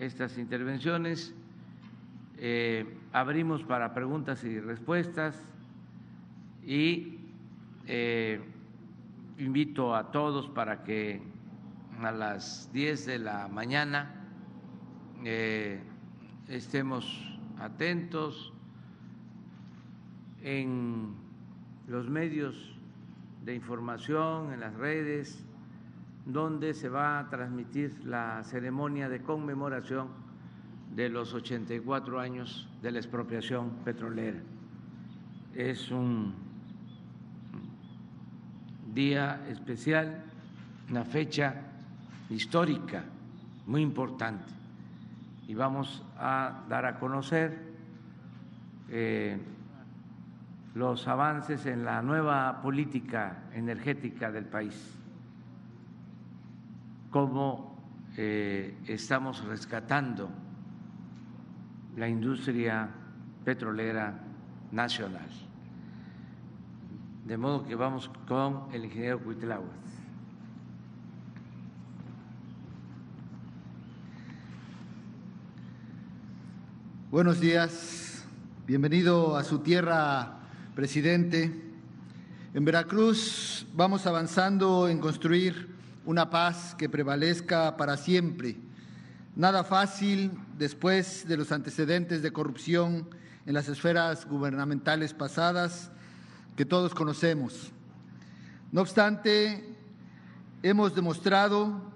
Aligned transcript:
estas 0.00 0.38
intervenciones. 0.38 1.32
Eh, 2.38 2.84
abrimos 3.12 3.62
para 3.62 3.94
preguntas 3.94 4.42
y 4.42 4.58
respuestas 4.58 5.40
y 6.64 7.20
eh, 7.86 8.40
invito 9.38 9.94
a 9.94 10.10
todos 10.10 10.48
para 10.48 10.82
que 10.82 11.22
a 12.02 12.10
las 12.10 12.72
10 12.72 13.06
de 13.06 13.18
la 13.20 13.46
mañana 13.46 14.26
eh, 15.24 15.80
estemos 16.48 17.06
atentos 17.60 18.52
en 20.42 21.14
los 21.86 22.10
medios 22.10 22.76
de 23.44 23.54
información, 23.54 24.52
en 24.52 24.58
las 24.58 24.74
redes, 24.74 25.46
donde 26.26 26.72
se 26.72 26.88
va 26.88 27.18
a 27.18 27.28
transmitir 27.28 28.04
la 28.04 28.42
ceremonia 28.44 29.08
de 29.08 29.20
conmemoración 29.20 30.08
de 30.94 31.08
los 31.08 31.34
84 31.34 32.18
años 32.20 32.68
de 32.80 32.92
la 32.92 32.98
expropiación 32.98 33.70
petrolera. 33.84 34.38
Es 35.54 35.90
un 35.90 36.34
día 38.94 39.44
especial, 39.48 40.22
una 40.90 41.04
fecha 41.04 41.54
histórica 42.30 43.04
muy 43.66 43.82
importante 43.82 44.44
y 45.46 45.54
vamos 45.54 46.02
a 46.16 46.62
dar 46.68 46.86
a 46.86 46.98
conocer 46.98 47.58
eh, 48.88 49.38
los 50.74 51.06
avances 51.06 51.66
en 51.66 51.84
la 51.84 52.02
nueva 52.02 52.62
política 52.62 53.44
energética 53.52 54.32
del 54.32 54.46
país 54.46 55.03
cómo 57.14 57.78
eh, 58.16 58.76
estamos 58.88 59.44
rescatando 59.44 60.28
la 61.96 62.08
industria 62.08 62.90
petrolera 63.44 64.20
nacional. 64.72 65.28
De 67.24 67.36
modo 67.36 67.64
que 67.64 67.76
vamos 67.76 68.10
con 68.26 68.66
el 68.72 68.86
ingeniero 68.86 69.20
Cuitláhuac. 69.20 69.70
Buenos 77.12 77.38
días, 77.38 78.26
bienvenido 78.66 79.36
a 79.36 79.44
su 79.44 79.60
tierra, 79.60 80.40
presidente. 80.74 81.62
En 82.54 82.64
Veracruz 82.64 83.68
vamos 83.72 84.04
avanzando 84.04 84.88
en 84.88 84.98
construir 84.98 85.73
una 86.06 86.30
paz 86.30 86.74
que 86.76 86.88
prevalezca 86.88 87.76
para 87.76 87.96
siempre. 87.96 88.56
Nada 89.36 89.64
fácil 89.64 90.32
después 90.58 91.26
de 91.26 91.36
los 91.36 91.50
antecedentes 91.50 92.22
de 92.22 92.32
corrupción 92.32 93.08
en 93.46 93.54
las 93.54 93.68
esferas 93.68 94.26
gubernamentales 94.26 95.14
pasadas 95.14 95.90
que 96.56 96.64
todos 96.64 96.94
conocemos. 96.94 97.72
No 98.70 98.80
obstante, 98.80 99.76
hemos 100.62 100.94
demostrado 100.94 101.92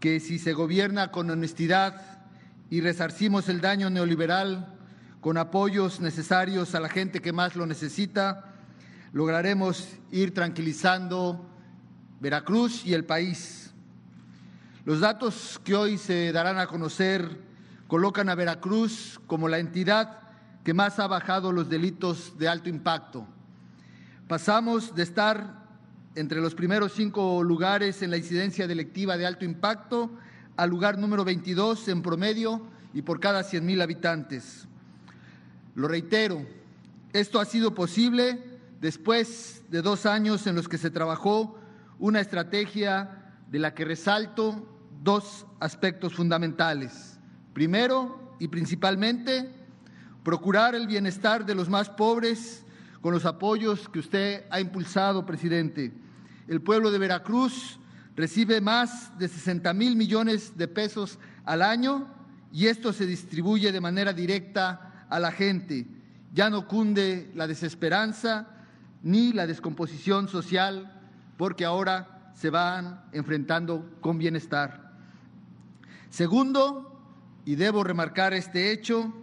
que 0.00 0.20
si 0.20 0.38
se 0.38 0.52
gobierna 0.52 1.10
con 1.10 1.30
honestidad 1.30 2.20
y 2.70 2.80
resarcimos 2.80 3.48
el 3.48 3.60
daño 3.60 3.90
neoliberal 3.90 4.74
con 5.20 5.36
apoyos 5.36 6.00
necesarios 6.00 6.74
a 6.74 6.80
la 6.80 6.88
gente 6.88 7.20
que 7.20 7.32
más 7.32 7.56
lo 7.56 7.66
necesita, 7.66 8.54
lograremos 9.12 9.88
ir 10.12 10.32
tranquilizando 10.32 11.47
Veracruz 12.20 12.84
y 12.84 12.94
el 12.94 13.04
país. 13.04 13.72
Los 14.84 15.00
datos 15.00 15.60
que 15.62 15.74
hoy 15.74 15.98
se 15.98 16.32
darán 16.32 16.58
a 16.58 16.66
conocer 16.66 17.40
colocan 17.86 18.28
a 18.28 18.34
Veracruz 18.34 19.20
como 19.26 19.48
la 19.48 19.58
entidad 19.58 20.20
que 20.64 20.74
más 20.74 20.98
ha 20.98 21.06
bajado 21.06 21.52
los 21.52 21.68
delitos 21.68 22.36
de 22.38 22.48
alto 22.48 22.68
impacto. 22.68 23.26
Pasamos 24.26 24.94
de 24.94 25.04
estar 25.04 25.64
entre 26.14 26.40
los 26.40 26.54
primeros 26.54 26.92
cinco 26.92 27.42
lugares 27.44 28.02
en 28.02 28.10
la 28.10 28.16
incidencia 28.16 28.66
delictiva 28.66 29.16
de 29.16 29.26
alto 29.26 29.44
impacto 29.44 30.10
al 30.56 30.70
lugar 30.70 30.98
número 30.98 31.24
22 31.24 31.86
en 31.88 32.02
promedio 32.02 32.62
y 32.92 33.02
por 33.02 33.20
cada 33.20 33.44
100 33.44 33.64
mil 33.64 33.80
habitantes. 33.80 34.66
Lo 35.76 35.86
reitero, 35.86 36.44
esto 37.12 37.38
ha 37.38 37.44
sido 37.44 37.74
posible 37.74 38.58
después 38.80 39.62
de 39.70 39.82
dos 39.82 40.06
años 40.06 40.46
en 40.48 40.56
los 40.56 40.68
que 40.68 40.78
se 40.78 40.90
trabajó 40.90 41.57
una 41.98 42.20
estrategia 42.20 43.32
de 43.50 43.58
la 43.58 43.74
que 43.74 43.84
resalto 43.84 44.66
dos 45.02 45.46
aspectos 45.60 46.14
fundamentales. 46.14 47.18
Primero 47.52 48.36
y 48.38 48.48
principalmente, 48.48 49.52
procurar 50.22 50.74
el 50.74 50.86
bienestar 50.86 51.44
de 51.44 51.54
los 51.54 51.68
más 51.68 51.88
pobres 51.88 52.64
con 53.00 53.12
los 53.12 53.24
apoyos 53.24 53.88
que 53.88 54.00
usted 54.00 54.44
ha 54.50 54.60
impulsado, 54.60 55.24
presidente. 55.24 55.92
El 56.46 56.60
pueblo 56.60 56.90
de 56.90 56.98
Veracruz 56.98 57.78
recibe 58.16 58.60
más 58.60 59.16
de 59.18 59.28
60 59.28 59.72
mil 59.74 59.96
millones 59.96 60.56
de 60.56 60.68
pesos 60.68 61.18
al 61.44 61.62
año 61.62 62.08
y 62.52 62.66
esto 62.66 62.92
se 62.92 63.06
distribuye 63.06 63.72
de 63.72 63.80
manera 63.80 64.12
directa 64.12 65.06
a 65.08 65.18
la 65.18 65.30
gente. 65.30 65.86
Ya 66.32 66.50
no 66.50 66.66
cunde 66.66 67.30
la 67.34 67.46
desesperanza 67.46 68.48
ni 69.02 69.32
la 69.32 69.46
descomposición 69.46 70.28
social 70.28 70.97
porque 71.38 71.64
ahora 71.64 72.32
se 72.34 72.50
van 72.50 73.00
enfrentando 73.12 73.88
con 74.00 74.18
bienestar. 74.18 74.92
Segundo, 76.10 77.00
y 77.46 77.54
debo 77.54 77.84
remarcar 77.84 78.34
este 78.34 78.72
hecho, 78.72 79.14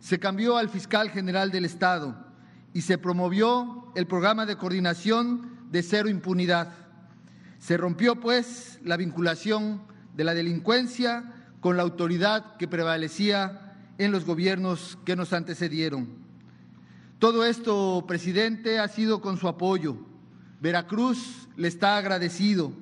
se 0.00 0.18
cambió 0.18 0.56
al 0.56 0.70
fiscal 0.70 1.10
general 1.10 1.50
del 1.50 1.66
Estado 1.66 2.16
y 2.72 2.82
se 2.82 2.96
promovió 2.96 3.92
el 3.94 4.06
programa 4.06 4.46
de 4.46 4.56
coordinación 4.56 5.68
de 5.70 5.82
cero 5.82 6.08
impunidad. 6.08 6.72
Se 7.58 7.76
rompió, 7.76 8.20
pues, 8.20 8.78
la 8.84 8.96
vinculación 8.96 9.82
de 10.14 10.24
la 10.24 10.34
delincuencia 10.34 11.32
con 11.60 11.76
la 11.76 11.82
autoridad 11.82 12.56
que 12.56 12.68
prevalecía 12.68 13.74
en 13.98 14.12
los 14.12 14.24
gobiernos 14.24 14.98
que 15.04 15.16
nos 15.16 15.32
antecedieron. 15.32 16.08
Todo 17.18 17.44
esto, 17.44 18.04
presidente, 18.06 18.78
ha 18.78 18.88
sido 18.88 19.20
con 19.20 19.36
su 19.36 19.48
apoyo 19.48 19.96
Veracruz 20.60 21.48
le 21.56 21.68
está 21.68 21.96
agradecido. 21.96 22.72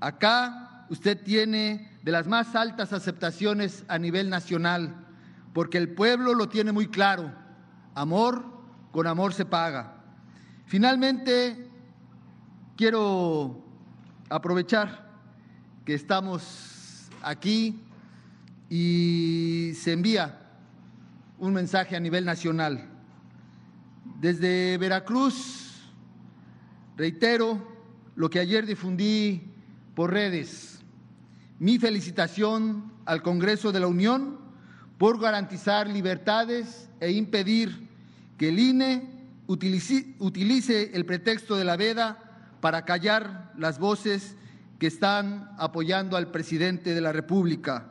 Acá 0.00 0.86
usted 0.88 1.22
tiene 1.22 1.90
de 2.02 2.12
las 2.12 2.26
más 2.26 2.54
altas 2.54 2.92
aceptaciones 2.92 3.84
a 3.88 3.98
nivel 3.98 4.30
nacional, 4.30 4.94
porque 5.52 5.78
el 5.78 5.94
pueblo 5.94 6.34
lo 6.34 6.48
tiene 6.48 6.72
muy 6.72 6.88
claro. 6.88 7.32
Amor 7.94 8.44
con 8.90 9.06
amor 9.06 9.32
se 9.32 9.44
paga. 9.44 9.94
Finalmente, 10.66 11.68
quiero 12.76 13.62
aprovechar 14.28 15.10
que 15.84 15.94
estamos 15.94 17.08
aquí 17.22 17.80
y 18.68 19.72
se 19.74 19.92
envía 19.92 20.38
un 21.38 21.52
mensaje 21.52 21.96
a 21.96 22.00
nivel 22.00 22.24
nacional. 22.24 22.88
Desde 24.20 24.78
Veracruz 24.78 25.71
Reitero 26.96 27.66
lo 28.16 28.28
que 28.28 28.38
ayer 28.38 28.66
difundí 28.66 29.42
por 29.94 30.12
redes. 30.12 30.80
Mi 31.58 31.78
felicitación 31.78 32.92
al 33.04 33.22
Congreso 33.22 33.72
de 33.72 33.80
la 33.80 33.86
Unión 33.86 34.38
por 34.98 35.20
garantizar 35.20 35.88
libertades 35.88 36.88
e 37.00 37.10
impedir 37.12 37.88
que 38.36 38.50
el 38.50 38.58
INE 38.58 39.08
utilice, 39.46 40.90
el 40.94 41.04
pretexto 41.04 41.56
de 41.56 41.64
la 41.64 41.76
veda 41.76 42.18
para 42.60 42.84
callar 42.84 43.52
las 43.56 43.78
voces 43.78 44.36
que 44.78 44.86
están 44.86 45.50
apoyando 45.58 46.16
al 46.16 46.30
presidente 46.30 46.94
de 46.94 47.00
la 47.00 47.12
República 47.12 47.88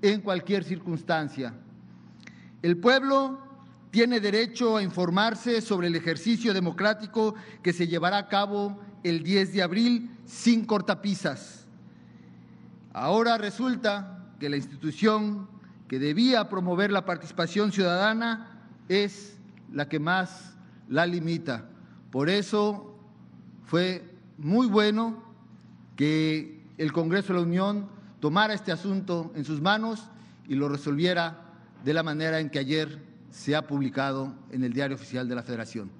en 0.00 0.20
cualquier 0.20 0.64
circunstancia. 0.64 1.54
El 2.62 2.76
pueblo 2.76 3.51
tiene 3.92 4.20
derecho 4.20 4.78
a 4.78 4.82
informarse 4.82 5.60
sobre 5.60 5.86
el 5.86 5.94
ejercicio 5.94 6.54
democrático 6.54 7.34
que 7.62 7.74
se 7.74 7.86
llevará 7.86 8.16
a 8.16 8.28
cabo 8.28 8.80
el 9.04 9.22
10 9.22 9.52
de 9.52 9.62
abril 9.62 10.10
sin 10.24 10.64
cortapisas. 10.64 11.66
Ahora 12.94 13.36
resulta 13.36 14.24
que 14.40 14.48
la 14.48 14.56
institución 14.56 15.46
que 15.88 15.98
debía 15.98 16.48
promover 16.48 16.90
la 16.90 17.04
participación 17.04 17.70
ciudadana 17.70 18.64
es 18.88 19.36
la 19.70 19.90
que 19.90 19.98
más 19.98 20.54
la 20.88 21.04
limita. 21.04 21.68
Por 22.10 22.30
eso 22.30 22.96
fue 23.66 24.10
muy 24.38 24.68
bueno 24.68 25.22
que 25.96 26.64
el 26.78 26.94
Congreso 26.94 27.34
de 27.34 27.40
la 27.40 27.44
Unión 27.44 27.90
tomara 28.20 28.54
este 28.54 28.72
asunto 28.72 29.32
en 29.34 29.44
sus 29.44 29.60
manos 29.60 30.08
y 30.48 30.54
lo 30.54 30.70
resolviera 30.70 31.40
de 31.84 31.92
la 31.92 32.02
manera 32.02 32.40
en 32.40 32.48
que 32.48 32.58
ayer 32.58 33.11
se 33.32 33.56
ha 33.56 33.66
publicado 33.66 34.34
en 34.50 34.62
el 34.62 34.72
Diario 34.74 34.94
Oficial 34.94 35.26
de 35.26 35.34
la 35.34 35.42
Federación. 35.42 35.90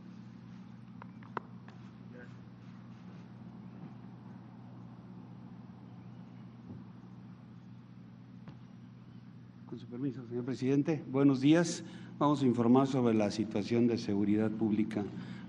Con 9.67 9.79
su 9.79 9.87
permiso, 9.87 10.27
señor 10.29 10.45
presidente. 10.45 11.03
Buenos 11.11 11.41
días. 11.41 11.83
Vamos 12.19 12.43
a 12.43 12.47
informar 12.47 12.87
sobre 12.87 13.15
la 13.15 13.31
situación 13.31 13.87
de 13.87 13.97
seguridad 13.97 14.51
pública 14.51 15.03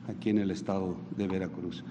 aquí 0.08 0.30
en 0.30 0.38
el 0.38 0.52
estado 0.52 0.96
de 1.18 1.28
Veracruz. 1.28 1.84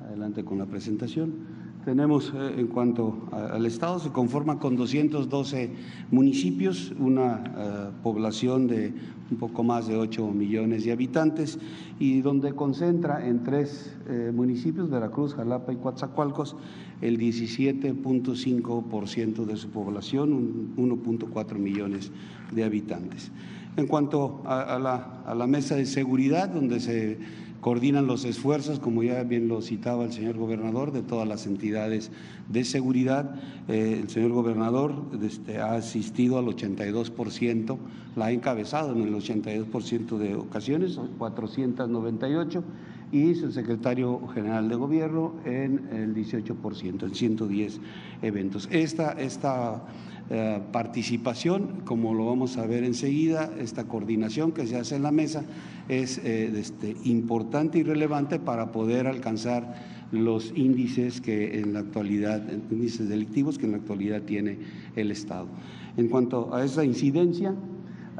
Adelante 0.00 0.44
con 0.44 0.58
la 0.58 0.66
presentación. 0.66 1.59
Tenemos, 1.90 2.32
eh, 2.32 2.54
en 2.56 2.68
cuanto 2.68 3.26
al 3.32 3.66
Estado, 3.66 3.98
se 3.98 4.10
conforma 4.10 4.60
con 4.60 4.76
212 4.76 5.72
municipios, 6.12 6.92
una 7.00 7.42
eh, 7.42 7.90
población 8.04 8.68
de 8.68 8.94
un 9.28 9.38
poco 9.38 9.64
más 9.64 9.88
de 9.88 9.96
8 9.96 10.24
millones 10.28 10.84
de 10.84 10.92
habitantes 10.92 11.58
y 11.98 12.20
donde 12.20 12.54
concentra 12.54 13.26
en 13.26 13.42
tres 13.42 13.96
eh, 14.08 14.30
municipios, 14.32 14.88
Veracruz, 14.88 15.34
Jalapa 15.34 15.72
y 15.72 15.78
Coatzacoalcos, 15.78 16.54
el 17.00 17.18
17.5% 17.18 19.44
de 19.44 19.56
su 19.56 19.70
población, 19.70 20.76
1.4 20.76 21.58
millones 21.58 22.12
de 22.52 22.62
habitantes. 22.62 23.32
En 23.76 23.88
cuanto 23.88 24.42
a, 24.46 24.78
la, 24.78 25.22
a 25.26 25.34
la 25.34 25.48
mesa 25.48 25.74
de 25.74 25.86
seguridad, 25.86 26.50
donde 26.50 26.78
se 26.78 27.18
coordinan 27.60 28.06
los 28.06 28.24
esfuerzos, 28.24 28.80
como 28.80 29.02
ya 29.02 29.22
bien 29.22 29.48
lo 29.48 29.60
citaba 29.60 30.04
el 30.04 30.12
señor 30.12 30.36
gobernador, 30.36 30.92
de 30.92 31.02
todas 31.02 31.28
las 31.28 31.46
entidades 31.46 32.10
de 32.48 32.64
seguridad. 32.64 33.34
Eh, 33.68 33.98
el 34.02 34.08
señor 34.08 34.32
gobernador 34.32 34.94
este, 35.22 35.58
ha 35.58 35.74
asistido 35.74 36.38
al 36.38 36.46
82%, 36.46 37.78
la 38.16 38.26
ha 38.26 38.32
encabezado 38.32 38.92
en 38.92 39.02
el 39.02 39.14
82% 39.14 40.18
de 40.18 40.34
ocasiones, 40.36 40.98
498, 41.18 42.64
y 43.12 43.34
su 43.34 43.50
secretario 43.50 44.26
general 44.28 44.68
de 44.68 44.76
gobierno 44.76 45.34
en 45.44 45.88
el 45.92 46.14
18%, 46.14 47.02
en 47.02 47.14
110 47.14 47.80
eventos. 48.22 48.68
Esta, 48.70 49.12
esta 49.12 49.82
eh, 50.30 50.60
participación, 50.70 51.82
como 51.84 52.14
lo 52.14 52.26
vamos 52.26 52.56
a 52.56 52.64
ver 52.64 52.84
enseguida, 52.84 53.50
esta 53.58 53.84
coordinación 53.84 54.52
que 54.52 54.66
se 54.66 54.76
hace 54.76 54.96
en 54.96 55.02
la 55.02 55.10
mesa 55.10 55.44
es 55.88 56.18
eh, 56.18 56.52
este, 56.56 56.96
importante 57.04 57.78
y 57.78 57.82
relevante 57.82 58.38
para 58.38 58.70
poder 58.70 59.08
alcanzar 59.08 59.74
los 60.12 60.52
índices 60.54 61.20
que 61.20 61.58
en 61.58 61.72
la 61.72 61.80
actualidad, 61.80 62.42
índices 62.70 63.08
delictivos 63.08 63.58
que 63.58 63.66
en 63.66 63.72
la 63.72 63.78
actualidad 63.78 64.22
tiene 64.22 64.58
el 64.94 65.10
Estado. 65.10 65.48
En 65.96 66.08
cuanto 66.08 66.54
a 66.54 66.64
esa 66.64 66.84
incidencia, 66.84 67.54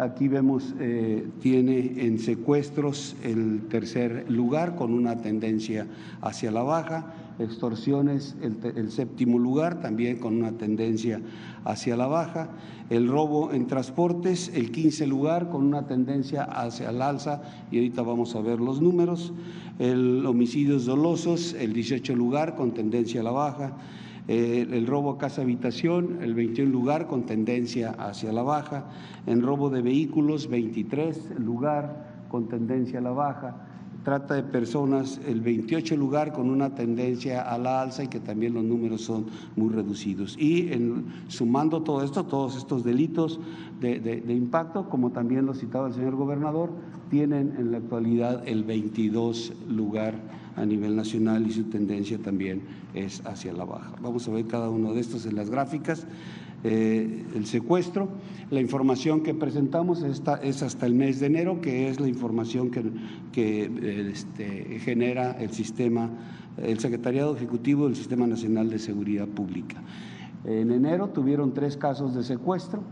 Aquí 0.00 0.28
vemos, 0.28 0.74
eh, 0.80 1.28
tiene 1.40 2.06
en 2.06 2.18
secuestros 2.18 3.16
el 3.22 3.68
tercer 3.68 4.24
lugar 4.30 4.74
con 4.74 4.94
una 4.94 5.20
tendencia 5.20 5.86
hacia 6.22 6.50
la 6.50 6.62
baja, 6.62 7.12
extorsiones 7.38 8.37
el, 8.43 8.91
séptimo 8.91 9.38
lugar 9.38 9.81
también 9.81 10.19
con 10.19 10.37
una 10.37 10.53
tendencia 10.53 11.21
hacia 11.65 11.97
la 11.97 12.06
baja, 12.06 12.50
el 12.91 13.09
robo 13.09 13.53
en 13.53 13.67
transportes 13.67 14.50
el 14.55 14.71
quince 14.73 15.06
lugar 15.06 15.49
con 15.49 15.65
una 15.65 15.87
tendencia 15.87 16.44
hacia 16.44 16.91
el 16.91 17.00
alza 17.03 17.43
y 17.71 17.77
ahorita 17.77 18.03
vamos 18.03 18.35
a 18.35 18.41
ver 18.41 18.61
los 18.61 18.81
números, 18.81 19.32
el 19.79 20.25
homicidios 20.27 20.87
dolosos 20.87 21.55
el 21.55 21.73
18 21.73 22.15
lugar 22.17 22.56
con 22.56 22.73
tendencia 22.73 23.21
a 23.21 23.25
la 23.25 23.31
baja, 23.31 23.77
eh, 24.29 24.67
el 24.71 24.87
robo 24.87 25.11
a 25.11 25.19
casa 25.19 25.43
habitación, 25.43 26.19
el 26.23 26.35
21 26.35 26.71
lugar 26.71 27.06
con 27.06 27.27
tendencia 27.27 27.91
hacia 27.91 28.32
la 28.32 28.43
baja, 28.43 28.87
en 29.27 29.43
robo 29.43 29.71
de 29.71 29.82
vehículos, 29.82 30.49
23 30.49 31.38
lugar 31.38 32.27
con 32.29 32.49
tendencia 32.49 32.99
a 32.99 33.03
la 33.03 33.11
baja, 33.11 33.69
trata 34.05 34.35
de 34.35 34.43
personas, 34.43 35.20
el 35.26 35.41
28 35.41 35.97
lugar 35.97 36.32
con 36.32 36.50
una 36.50 36.75
tendencia 36.75 37.43
a 37.43 37.58
la 37.58 37.82
alza 37.82 38.05
y 38.05 38.08
que 38.08 38.20
también 38.20 38.55
los 38.55 38.64
números 38.64 39.02
son 39.02 39.26
muy 39.56 39.70
reducidos. 39.73 40.37
Y 40.38 40.73
en, 40.73 41.06
sumando 41.29 41.82
todo 41.82 42.02
esto, 42.02 42.25
todos 42.25 42.56
estos 42.56 42.85
delitos 42.85 43.41
de, 43.81 44.00
de, 44.00 44.35
impacto, 44.35 44.88
como 44.88 45.11
también 45.11 45.47
lo 45.47 45.55
citaba 45.55 45.88
el 45.88 45.94
señor 45.94 46.17
gobernador, 46.17 46.70
tienen 47.11 47.55
en 47.58 47.73
la 47.73 47.79
actualidad 47.79 48.47
el 48.47 48.64
22 48.64 49.52
lugar 49.69 50.14
a 50.56 50.64
nivel 50.64 50.96
nacional 50.96 51.46
y 51.46 51.53
su 51.53 51.64
tendencia 51.64 52.19
también 52.19 52.62
es 52.94 53.25
hacia 53.26 53.53
la 53.53 53.64
baja. 53.64 53.94
Vamos 54.03 54.26
a 54.29 54.32
ver 54.32 54.46
cada 54.46 54.69
uno 54.69 54.93
de 54.93 55.00
estos 55.00 55.26
en 55.26 55.37
las 55.37 55.50
gráficas. 55.50 56.06
Eh, 56.62 57.24
el 57.34 57.46
secuestro. 57.46 58.08
La 58.50 58.60
información 58.60 59.22
que 59.22 59.32
presentamos 59.32 60.02
está, 60.02 60.36
es 60.36 60.62
hasta 60.62 60.86
el 60.86 60.94
mes 60.94 61.20
de 61.20 61.26
enero, 61.26 61.60
que 61.60 61.88
es 61.88 62.00
la 62.00 62.08
información 62.08 62.70
que, 62.70 62.84
que 63.32 63.64
eh, 63.64 64.10
este, 64.12 64.78
genera 64.80 65.32
el 65.32 65.52
sistema, 65.52 66.10
el 66.58 66.78
Secretariado 66.78 67.34
Ejecutivo 67.34 67.86
del 67.86 67.96
Sistema 67.96 68.26
Nacional 68.26 68.68
de 68.68 68.78
Seguridad 68.78 69.26
Pública. 69.28 69.82
En 70.44 70.70
enero 70.70 71.08
tuvieron 71.08 71.54
tres 71.54 71.76
casos 71.76 72.14
de 72.14 72.22
secuestro, 72.24 72.82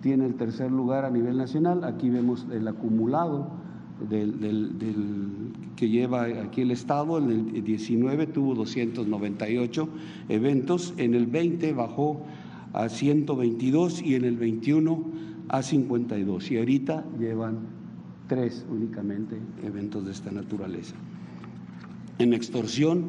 tiene 0.00 0.26
el 0.26 0.34
tercer 0.34 0.72
lugar 0.72 1.04
a 1.04 1.10
nivel 1.10 1.36
nacional. 1.36 1.84
Aquí 1.84 2.10
vemos 2.10 2.46
el 2.52 2.66
acumulado 2.66 3.48
del, 4.08 5.52
que 5.76 5.88
lleva 5.88 6.22
aquí 6.22 6.62
el 6.62 6.70
Estado. 6.72 7.18
En 7.18 7.30
el 7.30 7.64
19 7.64 8.26
tuvo 8.26 8.54
298 8.54 9.88
eventos, 10.28 10.94
en 10.96 11.14
el 11.14 11.26
20 11.26 11.72
bajó 11.74 12.22
a 12.74 12.88
122 12.88 14.02
y 14.02 14.16
en 14.16 14.24
el 14.24 14.36
21 14.36 15.04
a 15.48 15.62
52. 15.62 16.50
Y 16.50 16.58
ahorita 16.58 17.04
llevan 17.18 17.60
tres 18.28 18.66
únicamente 18.70 19.38
eventos 19.62 20.04
de 20.04 20.10
esta 20.10 20.30
naturaleza. 20.30 20.96
En 22.18 22.34
extorsión, 22.34 23.04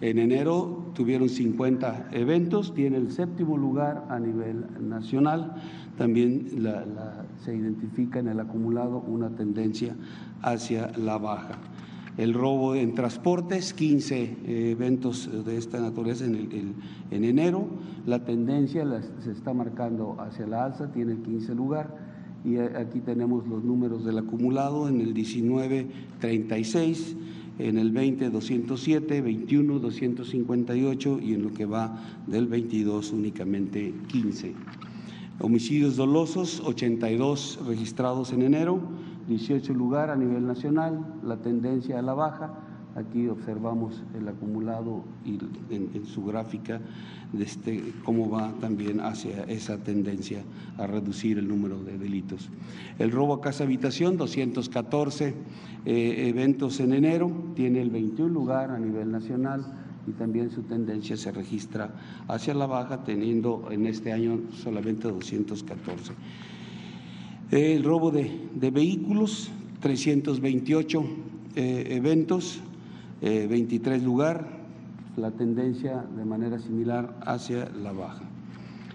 en 0.00 0.18
enero 0.18 0.92
tuvieron 0.94 1.28
50 1.28 2.10
eventos, 2.12 2.74
tiene 2.74 2.98
el 2.98 3.10
séptimo 3.10 3.56
lugar 3.56 4.06
a 4.10 4.18
nivel 4.18 4.66
nacional. 4.80 5.54
También 5.96 6.48
se 7.42 7.56
identifica 7.56 8.18
en 8.18 8.28
el 8.28 8.38
acumulado 8.38 8.98
una 8.98 9.30
tendencia 9.30 9.96
hacia 10.42 10.92
la 10.98 11.16
baja 11.16 11.58
el 12.18 12.32
robo 12.32 12.74
en 12.74 12.94
transportes, 12.94 13.74
15 13.74 14.22
eh, 14.22 14.70
eventos 14.70 15.28
de 15.44 15.56
esta 15.56 15.80
naturaleza 15.80 16.24
en, 16.24 16.74
en 17.10 17.24
enero. 17.24 17.66
La 18.06 18.24
tendencia 18.24 18.84
se 19.22 19.32
está 19.32 19.52
marcando 19.52 20.16
hacia 20.18 20.46
la 20.46 20.64
alza, 20.64 20.90
tiene 20.92 21.12
el 21.12 21.22
15 21.22 21.54
lugar. 21.54 22.06
Y 22.44 22.58
aquí 22.58 23.00
tenemos 23.00 23.46
los 23.48 23.64
números 23.64 24.04
del 24.04 24.18
acumulado 24.18 24.88
en 24.88 25.00
el 25.00 25.12
19, 25.12 25.88
36, 26.20 27.16
en 27.58 27.76
el 27.76 27.90
20, 27.90 28.30
207, 28.30 29.20
21, 29.20 29.78
258 29.80 31.18
y 31.20 31.34
en 31.34 31.42
lo 31.42 31.52
que 31.52 31.66
va 31.66 31.98
del 32.26 32.46
22 32.46 33.12
únicamente 33.12 33.92
15. 34.08 34.54
Homicidios 35.40 35.96
dolosos, 35.96 36.62
82 36.64 37.58
registrados 37.66 38.32
en 38.32 38.42
enero 38.42 38.80
18 39.28 39.72
lugar 39.74 40.10
a 40.10 40.16
nivel 40.16 40.46
nacional, 40.46 41.04
la 41.22 41.36
tendencia 41.38 41.98
a 41.98 42.02
la 42.02 42.14
baja. 42.14 42.54
Aquí 42.94 43.28
observamos 43.28 44.02
el 44.14 44.26
acumulado 44.26 45.04
y 45.24 45.38
en, 45.68 46.06
su 46.06 46.24
gráfica 46.24 46.80
de 47.32 47.44
este, 47.44 47.92
cómo 48.04 48.30
va 48.30 48.52
también 48.58 49.00
hacia 49.00 49.42
esa 49.44 49.76
tendencia 49.76 50.42
a 50.78 50.86
reducir 50.86 51.36
el 51.36 51.46
número 51.46 51.82
de 51.82 51.98
delitos. 51.98 52.48
El 52.98 53.10
robo 53.10 53.34
a 53.34 53.40
casa 53.42 53.64
habitación, 53.64 54.16
214 54.16 55.34
eh, 55.84 56.28
eventos 56.28 56.80
en 56.80 56.94
enero, 56.94 57.30
tiene 57.54 57.82
el 57.82 57.90
21 57.90 58.32
lugar 58.32 58.70
a 58.70 58.78
nivel 58.78 59.12
nacional 59.12 59.66
y 60.06 60.12
también 60.12 60.50
su 60.50 60.62
tendencia 60.62 61.16
se 61.16 61.32
registra 61.32 61.90
hacia 62.28 62.54
la 62.54 62.66
baja, 62.66 63.04
teniendo 63.04 63.68
en 63.70 63.86
este 63.86 64.12
año 64.12 64.40
solamente 64.52 65.08
214. 65.08 66.14
El 67.52 67.84
robo 67.84 68.10
de, 68.10 68.70
vehículos, 68.72 69.52
328 69.80 71.04
eh, 71.54 71.86
eventos, 71.90 72.60
23 73.20 74.02
eh, 74.02 74.04
lugar, 74.04 74.48
la 75.16 75.30
tendencia 75.30 76.04
de 76.16 76.24
manera 76.24 76.58
similar 76.58 77.16
hacia 77.24 77.68
la 77.70 77.92
baja. 77.92 78.24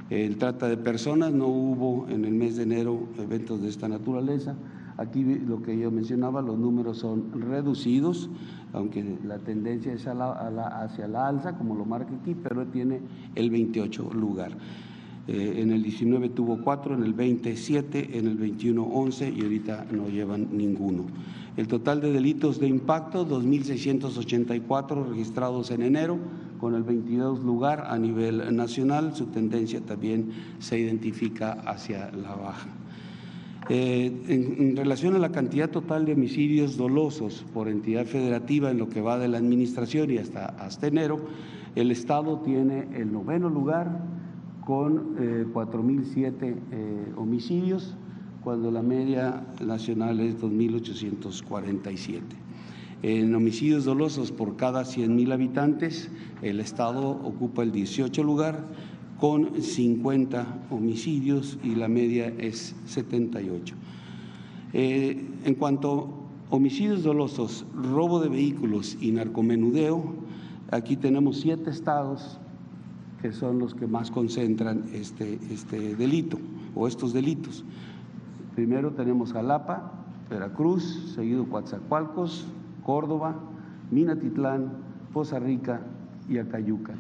El 0.10 0.36
trata 0.36 0.68
de 0.68 0.76
personas, 0.76 1.32
no 1.32 1.48
hubo 1.48 2.10
en 2.10 2.26
el 2.26 2.34
mes 2.34 2.58
de 2.58 2.64
enero 2.64 3.08
eventos 3.18 3.62
de 3.62 3.70
esta 3.70 3.88
naturaleza. 3.88 4.54
Aquí 4.98 5.24
lo 5.24 5.62
que 5.62 5.80
yo 5.80 5.90
mencionaba, 5.90 6.42
los 6.42 6.60
números 6.60 6.98
son 6.98 7.32
reducidos, 7.32 8.30
aunque 8.74 9.18
la 9.24 9.40
tendencia 9.40 9.94
es 9.94 10.06
hacia 10.08 11.08
la 11.08 11.28
alza, 11.28 11.58
como 11.58 11.76
lo 11.76 11.86
marca 11.86 12.14
aquí, 12.22 12.36
pero 12.36 12.68
tiene 12.68 13.00
el 13.36 13.50
28 13.50 14.12
lugar. 14.14 14.52
Eh, 15.34 15.62
en 15.62 15.72
el 15.72 15.82
19 15.82 16.28
tuvo 16.30 16.62
cuatro, 16.62 16.94
en 16.94 17.04
el 17.04 17.14
20 17.14 17.56
siete, 17.56 18.18
en 18.18 18.28
el 18.28 18.36
21 18.36 18.84
11 18.84 19.30
y 19.30 19.42
ahorita 19.42 19.86
no 19.90 20.10
llevan 20.10 20.50
ninguno. 20.52 21.06
El 21.56 21.70
total 21.70 22.02
de 22.02 22.12
delitos 22.12 22.60
de 22.60 22.68
impacto, 22.68 23.26
2.684 23.26 25.10
registrados 25.10 25.72
en 25.72 25.84
enero, 25.84 26.18
con 26.60 26.76
el 26.76 26.84
22 26.84 27.46
lugar 27.46 27.86
a 27.88 27.98
nivel 27.98 28.54
nacional. 28.54 29.16
Su 29.16 29.28
tendencia 29.28 29.80
también 29.80 30.32
se 30.60 30.78
identifica 30.78 31.54
hacia 31.66 32.12
la 32.12 32.36
baja. 32.36 32.68
Eh, 33.70 34.12
en, 34.28 34.76
relación 34.76 35.16
a 35.16 35.20
la 35.20 35.32
cantidad 35.32 35.70
total 35.70 36.04
de 36.04 36.12
homicidios 36.12 36.76
dolosos 36.76 37.46
por 37.54 37.70
entidad 37.70 38.06
federativa 38.06 38.70
en 38.70 38.80
lo 38.80 38.90
que 38.90 39.00
va 39.00 39.18
de 39.18 39.30
la 39.30 39.38
administración 39.38 40.12
y 40.12 40.18
hasta, 40.18 40.48
hasta 40.48 40.88
enero, 40.88 41.22
el 41.76 41.90
Estado 41.90 42.40
tiene 42.40 42.90
el 42.96 43.14
noveno 43.14 43.50
lugar 43.50 44.21
con 44.66 45.16
4.007 45.18 46.56
eh, 46.72 47.14
homicidios, 47.18 47.96
cuando 48.44 48.72
la 48.72 48.82
media 48.82 49.46
nacional 49.64 50.20
es 50.20 50.42
2.847. 50.42 52.22
En 53.04 53.34
homicidios 53.34 53.86
dolosos 53.86 54.32
por 54.32 54.58
cada 54.58 54.84
100.000 54.84 55.34
habitantes, 55.34 56.10
el 56.42 56.60
Estado 56.60 57.10
ocupa 57.10 57.64
el 57.64 57.72
18 57.72 58.24
lugar 58.24 58.66
con 59.20 59.62
50 59.62 60.66
homicidios 60.72 61.58
y 61.64 61.76
la 61.76 61.88
media 61.88 62.34
es 62.40 62.76
78. 62.86 63.76
Eh, 64.74 65.28
en 65.46 65.56
cuanto 65.56 66.10
a 66.50 66.56
homicidios 66.56 67.04
dolosos, 67.04 67.66
robo 67.76 68.20
de 68.20 68.30
vehículos 68.30 68.98
y 69.00 69.12
narcomenudeo, 69.12 70.16
aquí 70.72 70.96
tenemos 70.98 71.40
siete 71.40 71.70
estados 71.70 72.41
que 73.22 73.32
son 73.32 73.60
los 73.60 73.76
que 73.76 73.88
más 73.88 74.12
concentran 74.12 74.86
este, 74.94 75.40
este 75.52 75.96
delito 75.96 76.38
o 76.76 76.88
estos 76.88 77.14
delitos. 77.14 77.64
Primero 78.56 78.92
tenemos 78.92 79.34
Jalapa, 79.34 79.92
Veracruz, 80.30 81.14
seguido 81.16 81.46
Coatzacoalcos, 81.46 82.48
Córdoba, 82.84 83.36
Minatitlán, 83.92 84.72
Poza 85.14 85.40
Rica 85.40 85.82
y 86.30 86.38
Acayuca. 86.38 86.94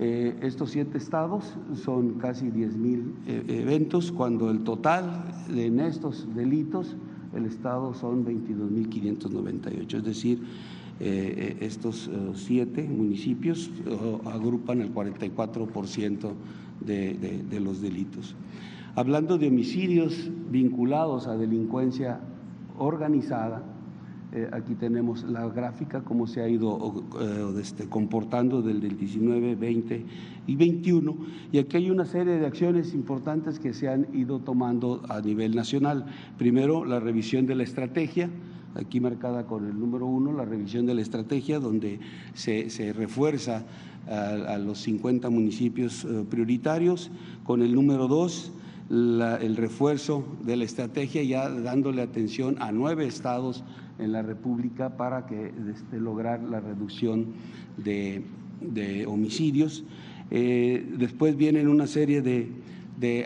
Eh, 0.00 0.36
estos 0.42 0.70
siete 0.70 0.98
estados 0.98 1.54
son 1.74 2.14
casi 2.14 2.50
10 2.50 2.76
mil 2.76 3.14
eh, 3.26 3.44
eventos, 3.48 4.10
cuando 4.10 4.50
el 4.50 4.64
total 4.64 5.24
en 5.54 5.78
estos 5.78 6.26
delitos, 6.34 6.96
el 7.32 7.46
estado 7.46 7.94
son 7.94 8.24
22.598, 8.24 9.94
es 9.94 10.04
decir, 10.04 10.42
eh, 11.04 11.56
estos 11.60 12.10
siete 12.34 12.82
municipios 12.82 13.70
agrupan 14.24 14.80
el 14.80 14.92
44% 14.92 16.32
de, 16.80 17.14
de 17.48 17.60
los 17.60 17.80
delitos. 17.82 18.34
Hablando 18.96 19.38
de 19.38 19.48
homicidios 19.48 20.30
vinculados 20.50 21.26
a 21.26 21.36
delincuencia 21.36 22.20
organizada, 22.78 23.62
eh, 24.34 24.48
aquí 24.50 24.74
tenemos 24.74 25.22
la 25.22 25.46
gráfica, 25.46 26.02
cómo 26.02 26.26
se 26.26 26.40
ha 26.40 26.48
ido 26.48 27.04
eh, 27.20 27.60
este, 27.60 27.88
comportando 27.88 28.62
del, 28.62 28.80
19, 28.80 29.54
20 29.54 30.04
y 30.48 30.56
21. 30.56 31.16
Y 31.52 31.58
aquí 31.58 31.76
hay 31.76 31.88
una 31.88 32.04
serie 32.04 32.34
de 32.38 32.44
acciones 32.44 32.94
importantes 32.94 33.60
que 33.60 33.72
se 33.72 33.88
han 33.88 34.08
ido 34.12 34.40
tomando 34.40 35.02
a 35.08 35.20
nivel 35.20 35.54
nacional. 35.54 36.06
Primero, 36.36 36.84
la 36.84 36.98
revisión 36.98 37.46
de 37.46 37.54
la 37.54 37.62
estrategia 37.62 38.28
aquí 38.74 39.00
marcada 39.00 39.46
con 39.46 39.66
el 39.66 39.78
número 39.78 40.06
uno, 40.06 40.32
la 40.32 40.44
revisión 40.44 40.86
de 40.86 40.94
la 40.94 41.02
estrategia, 41.02 41.60
donde 41.60 42.00
se, 42.34 42.92
refuerza 42.92 43.64
a, 44.06 44.58
los 44.58 44.80
50 44.80 45.30
municipios 45.30 46.04
eh, 46.04 46.24
prioritarios, 46.28 47.10
con 47.44 47.62
el 47.62 47.74
número 47.74 48.08
dos, 48.08 48.52
el 48.90 49.56
refuerzo 49.56 50.24
de 50.44 50.56
la 50.56 50.64
estrategia, 50.64 51.22
ya 51.22 51.48
dándole 51.48 52.02
atención 52.02 52.56
a 52.60 52.70
nueve 52.70 53.06
estados 53.06 53.64
en 53.98 54.12
la 54.12 54.22
República 54.22 54.96
para 54.96 55.26
que 55.26 55.52
este, 55.72 55.98
lograr 55.98 56.42
la 56.42 56.60
reducción 56.60 57.26
de, 57.76 58.24
homicidios. 59.06 59.84
Eh, 60.30 60.86
después 60.96 61.36
vienen 61.36 61.68
una 61.68 61.86
serie 61.86 62.22
de, 62.22 62.52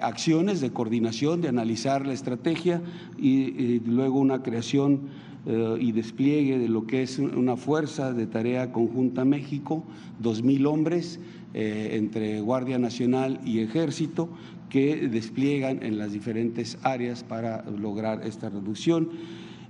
acciones 0.02 0.60
de 0.60 0.72
coordinación, 0.72 1.40
de 1.40 1.48
analizar 1.48 2.06
la 2.06 2.12
estrategia 2.12 2.82
y, 3.16 3.80
luego 3.80 4.18
una 4.18 4.42
creación 4.42 5.02
y 5.46 5.92
despliegue 5.92 6.58
de 6.58 6.68
lo 6.68 6.86
que 6.86 7.02
es 7.02 7.18
una 7.18 7.56
fuerza 7.56 8.12
de 8.12 8.26
tarea 8.26 8.70
conjunta 8.70 9.24
México, 9.24 9.84
dos 10.18 10.42
mil 10.42 10.66
hombres 10.66 11.20
eh, 11.54 11.90
entre 11.92 12.42
Guardia 12.42 12.78
Nacional 12.78 13.40
y 13.44 13.60
Ejército 13.60 14.28
que 14.68 15.08
despliegan 15.08 15.82
en 15.82 15.98
las 15.98 16.12
diferentes 16.12 16.78
áreas 16.82 17.24
para 17.24 17.64
lograr 17.70 18.26
esta 18.26 18.50
reducción. 18.50 19.08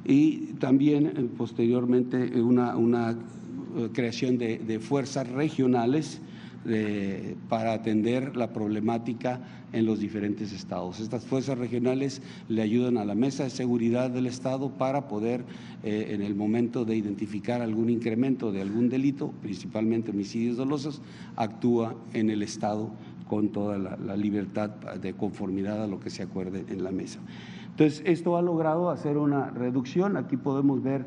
Y 0.04 0.54
también 0.58 1.06
eh, 1.06 1.28
posteriormente 1.37 2.32
eh, 2.34 2.40
una, 2.40 3.16
eh, 3.76 3.88
creación 3.92 4.38
de, 4.38 4.80
fuerzas 4.80 5.28
regionales 5.28 6.20
para 7.48 7.72
atender 7.72 8.36
la 8.36 8.52
problemática 8.52 9.40
en 9.72 9.86
los 9.86 10.00
diferentes 10.00 10.52
estados. 10.52 11.00
Estas 11.00 11.24
fuerzas 11.24 11.56
regionales 11.58 12.20
le 12.48 12.62
ayudan 12.62 12.98
a 12.98 13.04
la 13.04 13.14
mesa 13.14 13.44
de 13.44 13.50
seguridad 13.50 14.10
del 14.10 14.26
estado 14.26 14.70
para 14.70 15.08
poder, 15.08 15.44
en 15.82 16.20
el 16.20 16.34
momento 16.34 16.84
de 16.84 16.96
identificar 16.96 17.62
algún 17.62 17.90
incremento 17.90 18.52
de 18.52 18.60
algún 18.60 18.88
delito, 18.88 19.32
principalmente 19.40 20.10
homicidios 20.10 20.56
dolosos, 20.56 21.00
actúa 21.36 21.94
en 22.12 22.30
el 22.30 22.42
estado 22.42 22.90
con 23.28 23.50
toda 23.50 23.78
la 23.78 24.16
libertad 24.16 24.70
de 24.70 25.12
conformidad 25.12 25.82
a 25.82 25.86
lo 25.86 26.00
que 26.00 26.10
se 26.10 26.22
acuerde 26.22 26.64
en 26.68 26.82
la 26.82 26.90
mesa. 26.90 27.20
Entonces, 27.70 28.02
esto 28.06 28.36
ha 28.36 28.42
logrado 28.42 28.90
hacer 28.90 29.18
una 29.18 29.50
reducción. 29.50 30.16
Aquí 30.16 30.36
podemos 30.36 30.82
ver, 30.82 31.04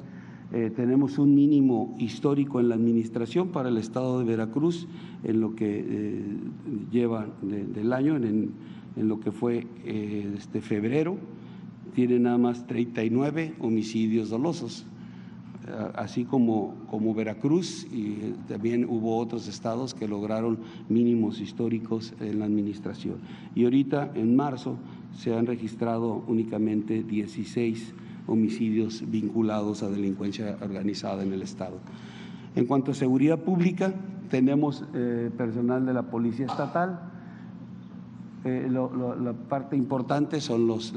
eh, 0.54 0.70
tenemos 0.76 1.18
un 1.18 1.34
mínimo 1.34 1.96
histórico 1.98 2.60
en 2.60 2.68
la 2.68 2.76
administración 2.76 3.50
para 3.50 3.70
el 3.70 3.78
estado 3.78 4.20
de 4.20 4.26
Veracruz 4.26 4.86
en 5.24 5.40
lo 5.40 5.56
que 5.56 5.86
eh, 5.88 6.24
lleva 6.92 7.28
del 7.42 7.94
año, 7.94 8.18
en, 8.18 8.52
lo 8.98 9.22
que 9.22 9.32
fue 9.32 9.66
eh, 9.86 10.34
este 10.38 10.60
febrero. 10.60 11.18
Tiene 11.96 12.20
nada 12.20 12.38
más 12.38 12.68
39 12.68 13.56
homicidios 13.60 14.30
dolosos 14.30 14.86
así 15.96 16.26
como, 16.26 16.76
como 16.90 17.14
Veracruz 17.14 17.86
y 17.92 18.34
también 18.48 18.84
hubo 18.84 19.18
otros 19.18 19.48
estados 19.48 19.94
que 19.94 20.08
lograron 20.08 20.58
mínimos 20.90 21.40
históricos 21.40 22.14
en 22.20 22.40
la 22.40 22.46
administración. 22.46 23.18
Y 23.56 23.64
ahorita, 23.64 24.12
en 24.16 24.36
marzo, 24.36 24.78
se 25.14 25.34
han 25.34 25.46
registrado 25.46 26.24
únicamente 26.28 27.04
16 27.04 27.94
homicidios 28.28 29.04
vinculados 29.10 29.84
a 29.84 29.90
delincuencia 29.90 30.58
organizada 30.62 31.24
en 31.24 31.34
el 31.34 31.42
Estado. 31.42 31.80
En 32.56 32.66
cuanto 32.66 32.92
a 32.92 32.94
seguridad 32.94 33.40
pública, 33.40 33.94
tenemos 34.30 34.84
eh, 34.94 35.30
personal 35.38 35.86
de 35.86 35.94
la 35.94 36.04
Policía 36.04 36.48
Estatal. 36.48 37.12
Eh, 38.44 38.72
la 38.72 39.34
parte 39.34 39.78
importante 39.78 40.42
son 40.42 40.66
los, 40.66 40.96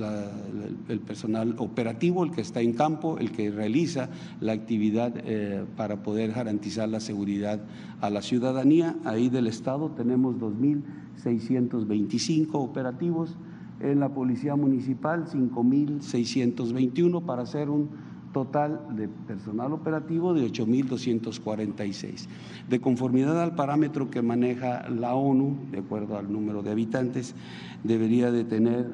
el 0.88 1.00
personal 1.00 1.54
operativo, 1.58 2.24
el 2.24 2.30
que 2.30 2.40
está 2.40 2.62
en 2.62 2.72
campo, 2.72 3.18
el 3.18 3.32
que 3.32 3.50
realiza 3.50 4.08
la 4.40 4.52
actividad 4.52 5.12
eh, 5.16 5.66
para 5.76 6.02
poder 6.02 6.32
garantizar 6.32 6.88
la 6.88 7.00
seguridad 7.00 7.60
a 8.00 8.08
la 8.08 8.22
ciudadanía. 8.22 8.96
Ahí 9.04 9.28
del 9.28 9.46
Estado 9.46 9.90
tenemos 9.90 10.36
2.625 10.36 12.54
operativos 12.54 13.36
en 13.80 14.00
la 14.00 14.08
Policía 14.08 14.56
Municipal 14.56 15.26
5.621 15.26 17.24
para 17.24 17.42
hacer 17.42 17.70
un 17.70 17.90
total 18.34 18.80
de 18.96 19.08
personal 19.08 19.72
operativo 19.72 20.34
de 20.34 20.46
8.246. 20.46 22.26
De 22.68 22.80
conformidad 22.80 23.40
al 23.40 23.54
parámetro 23.54 24.10
que 24.10 24.20
maneja 24.20 24.88
la 24.90 25.14
ONU, 25.14 25.56
de 25.70 25.78
acuerdo 25.78 26.18
al 26.18 26.30
número 26.30 26.62
de 26.62 26.72
habitantes, 26.72 27.34
debería 27.82 28.30
de 28.30 28.44
tener 28.44 28.92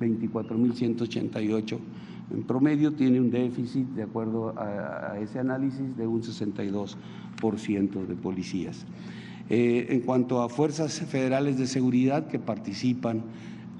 24.188. 0.00 1.72
Eh, 1.72 1.78
en 2.32 2.42
promedio 2.42 2.92
tiene 2.92 3.20
un 3.20 3.30
déficit, 3.30 3.86
de 3.88 4.02
acuerdo 4.04 4.54
a, 4.58 5.18
ese 5.20 5.38
análisis, 5.38 5.96
de 5.96 6.06
un 6.06 6.22
62% 6.22 8.06
de 8.06 8.16
policías. 8.16 8.86
Eh, 9.48 9.86
en 9.90 10.00
cuanto 10.00 10.42
a 10.42 10.48
fuerzas 10.48 10.98
federales 11.00 11.56
de 11.56 11.68
seguridad 11.68 12.26
que 12.26 12.40
participan 12.40 13.22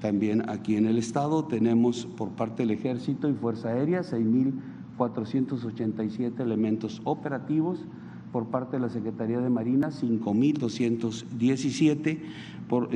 también 0.01 0.49
aquí 0.49 0.77
en 0.77 0.85
el 0.85 0.97
Estado, 0.97 1.43
tenemos 1.45 2.05
por 2.05 2.29
parte 2.29 2.63
del 2.63 2.71
Ejército 2.71 3.29
y 3.29 3.33
Fuerza 3.33 3.67
Aérea 3.69 4.01
6.487 4.01 6.39
elementos 6.39 7.01
operativos, 7.03 7.85
por 8.31 8.47
parte 8.47 8.77
de 8.77 8.81
la 8.81 8.89
Secretaría 8.89 9.39
de 9.39 9.49
Marina 9.49 9.89
5.217, 9.89 12.19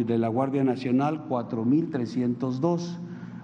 de 0.06 0.18
la 0.18 0.28
Guardia 0.28 0.64
Nacional 0.64 1.28
4.302 1.28 2.98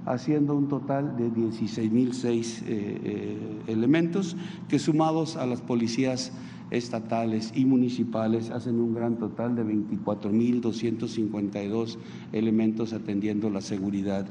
haciendo 0.05 0.55
un 0.55 0.69
total 0.69 1.17
de 1.17 1.29
16.006 1.29 2.63
eh, 2.65 2.67
eh, 2.67 3.59
elementos 3.67 4.37
que 4.69 4.79
sumados 4.79 5.35
a 5.35 5.45
las 5.45 5.61
policías 5.61 6.31
estatales 6.71 7.51
y 7.55 7.65
municipales 7.65 8.49
hacen 8.49 8.79
un 8.79 8.93
gran 8.93 9.17
total 9.17 9.55
de 9.55 9.63
24.252 9.63 11.97
elementos 12.33 12.93
atendiendo 12.93 13.49
la 13.49 13.61
seguridad 13.61 14.27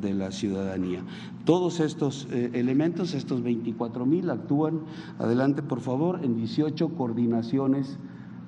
de 0.00 0.14
la 0.14 0.30
ciudadanía. 0.30 1.02
Todos 1.44 1.80
estos 1.80 2.28
eh, 2.30 2.50
elementos, 2.54 3.14
estos 3.14 3.42
24.000, 3.42 4.32
actúan, 4.32 4.80
adelante 5.18 5.62
por 5.62 5.80
favor, 5.80 6.24
en 6.24 6.36
18 6.36 6.90
coordinaciones 6.90 7.98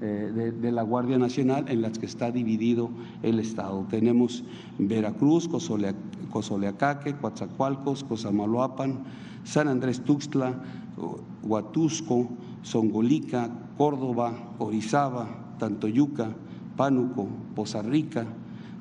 eh, 0.01 0.53
de, 0.61 0.73
la 0.73 0.83
Guardia 0.83 1.19
Nacional 1.19 1.67
en 1.69 1.81
las 1.81 1.99
que 1.99 2.07
está 2.07 2.31
dividido 2.31 2.91
el 3.23 3.39
Estado. 3.39 3.87
Tenemos 3.89 4.45
Veracruz, 4.79 5.49
Cozoleacaque, 6.31 7.17
Coatzacoalcos, 7.17 8.05
Cosamaloapan, 8.05 9.05
San 9.45 9.69
Andrés 9.69 10.03
Tuxtla, 10.03 10.63
Huatusco, 11.43 12.29
Songolica, 12.63 13.51
Córdoba, 13.77 14.33
Orizaba, 14.59 15.57
Tantoyuca, 15.59 16.31
Pánuco, 16.77 17.29
Poza 17.55 17.83
Rica, 17.83 18.27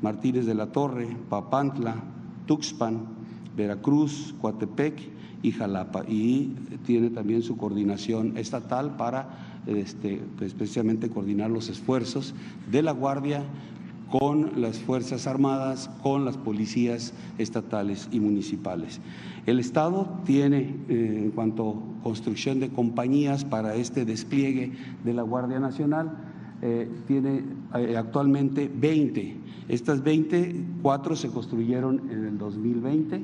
Martínez 0.01 0.45
de 0.45 0.55
la 0.55 0.71
Torre, 0.71 1.07
Papantla, 1.29 1.95
Tuxpan, 2.45 3.05
Veracruz, 3.55 4.35
Coatepec 4.41 4.99
y 5.41 5.51
Jalapa. 5.51 6.03
Y 6.07 6.55
tiene 6.85 7.09
también 7.09 7.41
su 7.41 7.57
coordinación 7.57 8.37
estatal 8.37 8.95
para 8.97 9.61
este, 9.67 10.21
pues, 10.37 10.49
especialmente 10.49 11.09
coordinar 11.09 11.49
los 11.49 11.69
esfuerzos 11.69 12.33
de 12.71 12.81
la 12.81 12.91
Guardia 12.91 13.43
con 14.09 14.61
las 14.61 14.77
Fuerzas 14.77 15.25
Armadas, 15.25 15.89
con 16.03 16.23
las 16.23 16.37
policías 16.37 17.13
estatales 17.37 18.09
y 18.11 18.19
municipales. 18.19 18.99
El 19.45 19.59
Estado 19.59 20.19
tiene, 20.25 20.75
eh, 20.87 21.21
en 21.23 21.31
cuanto 21.31 21.83
a 21.99 22.03
construcción 22.03 22.59
de 22.59 22.69
compañías 22.69 23.43
para 23.45 23.75
este 23.75 24.05
despliegue 24.05 24.71
de 25.03 25.13
la 25.13 25.23
Guardia 25.23 25.59
Nacional, 25.59 26.17
eh, 26.61 26.89
tiene 27.07 27.43
eh, 27.75 27.97
actualmente 27.97 28.71
20. 28.73 29.37
Estas 29.67 30.03
20, 30.03 30.65
cuatro 30.81 31.15
se 31.15 31.29
construyeron 31.29 32.09
en 32.09 32.25
el 32.25 32.37
2020, 32.37 33.21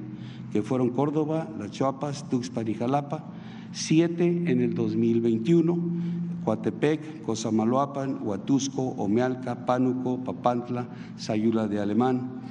que 0.51 0.61
fueron 0.61 0.89
Córdoba, 0.89 1.47
Las 1.57 1.71
Chuapas, 1.71 2.29
Tuxpan 2.29 2.67
y 2.67 2.73
Jalapa, 2.73 3.25
siete 3.71 4.25
en 4.25 4.61
el 4.61 4.73
2021 4.73 6.19
Coatepec, 6.43 7.21
Cosamaloapan, 7.23 8.19
Huatusco, 8.23 8.81
Omealca, 8.81 9.65
Pánuco, 9.65 10.23
Papantla, 10.23 10.88
Sayula 11.15 11.67
de 11.67 11.79
Alemán. 11.79 12.41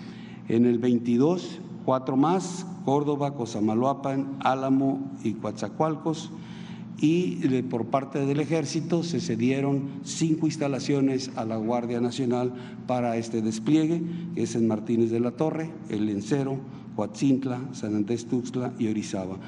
En 0.49 0.67
el 0.67 0.79
22, 0.79 1.61
cuatro 1.89 2.19
más, 2.19 2.67
Córdoba, 2.85 3.33
Cosamaloapan, 3.33 4.37
Álamo 4.41 5.11
y 5.25 5.33
Coatzacoalcos. 5.33 6.31
Y 6.99 7.37
por 7.63 7.87
parte 7.87 8.27
del 8.27 8.41
Ejército 8.41 9.03
se 9.03 9.21
cedieron 9.21 9.89
cinco 10.05 10.45
instalaciones 10.45 11.31
a 11.35 11.47
la 11.47 11.57
Guardia 11.57 11.99
Nacional 12.03 12.53
para 12.87 13.17
este 13.17 13.41
despliegue, 13.41 14.03
que 14.35 14.43
es 14.43 14.55
en 14.55 14.69
Martínez 14.69 15.11
de 15.11 15.21
la 15.21 15.31
Torre, 15.31 15.71
El 15.89 16.05
Lencero, 16.05 16.59
Coatzintla, 16.95 17.59
San 17.73 17.97
Andrés 17.97 18.27
Tuxtla 18.27 18.75
y 18.79 18.89
Orizaba 18.89 19.39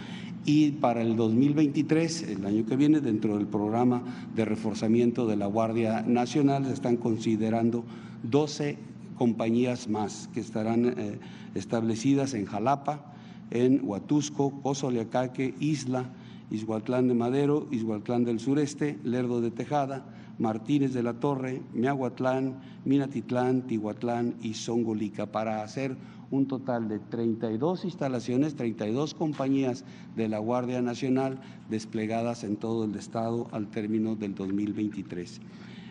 y 0.47 0.70
para 0.70 1.02
el 1.02 1.16
2023, 1.16 2.23
el 2.23 2.47
año 2.47 2.64
que 2.64 2.75
viene, 2.75 3.00
dentro 3.00 3.37
del 3.37 3.47
programa 3.47 4.02
de 4.35 4.47
reforzamiento 4.47 5.26
de 5.26 5.37
la 5.37 5.44
Guardia 5.44 6.00
Nacional, 6.00 6.64
se 6.64 6.73
están 6.73 6.97
considerando 6.97 7.85
12 8.23 8.78
compañías 9.20 9.86
más 9.86 10.30
que 10.32 10.40
estarán 10.40 10.94
eh, 10.96 11.18
establecidas 11.54 12.32
en 12.32 12.46
Jalapa, 12.46 13.12
en 13.50 13.86
Huatusco, 13.86 14.50
Pozo 14.62 14.90
Leacaque, 14.90 15.54
Isla, 15.60 16.06
Izhuatlán 16.50 17.06
de 17.06 17.12
Madero, 17.12 17.68
Izhuatlán 17.70 18.24
del 18.24 18.40
Sureste, 18.40 18.98
Lerdo 19.04 19.42
de 19.42 19.50
Tejada, 19.50 20.06
Martínez 20.38 20.94
de 20.94 21.02
la 21.02 21.12
Torre, 21.12 21.60
Miahuatlán, 21.74 22.62
Minatitlán, 22.86 23.66
Tihuatlán 23.66 24.36
y 24.40 24.54
Zongolica 24.54 25.26
para 25.26 25.62
hacer 25.62 25.98
un 26.30 26.46
total 26.46 26.88
de 26.88 26.98
32 26.98 27.84
instalaciones, 27.84 28.54
32 28.54 29.12
compañías 29.12 29.84
de 30.16 30.30
la 30.30 30.38
Guardia 30.38 30.80
Nacional 30.80 31.42
desplegadas 31.68 32.42
en 32.42 32.56
todo 32.56 32.84
el 32.84 32.94
Estado 32.94 33.48
al 33.52 33.68
término 33.68 34.16
del 34.16 34.34
2023. 34.34 35.42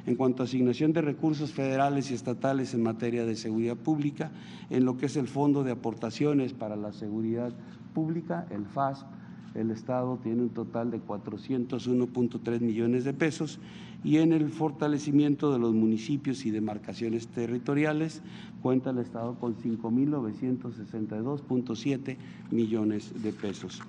En 0.09 0.15
cuanto 0.15 0.41
a 0.41 0.47
asignación 0.47 0.91
de 0.91 1.03
recursos 1.03 1.51
federales 1.51 2.09
y 2.09 2.15
estatales 2.15 2.73
en 2.73 2.81
materia 2.81 3.27
de 3.27 3.35
seguridad 3.35 3.77
pública, 3.77 4.31
en 4.71 4.83
lo 4.83 4.97
que 4.97 5.05
es 5.05 5.15
el 5.17 5.27
Fondo 5.27 5.63
de 5.63 5.69
Aportaciones 5.69 6.53
para 6.53 6.75
la 6.75 6.91
Seguridad 6.93 7.53
Pública, 7.93 8.47
el 8.49 8.65
FASP, 8.65 9.05
el 9.53 9.69
Estado 9.69 10.17
tiene 10.23 10.41
un 10.41 10.49
total 10.49 10.89
de 10.89 10.99
401.3 10.99 12.59
millones 12.59 13.03
de 13.03 13.13
pesos 13.13 13.59
y 14.03 14.17
en 14.17 14.33
el 14.33 14.49
fortalecimiento 14.49 15.53
de 15.53 15.59
los 15.59 15.75
municipios 15.75 16.43
y 16.47 16.49
demarcaciones 16.49 17.27
territoriales 17.27 18.23
cuenta 18.63 18.89
el 18.89 18.97
Estado 18.97 19.35
con 19.35 19.57
5.962.7 19.57 22.17
millones 22.49 23.13
de 23.21 23.31
pesos. 23.31 23.83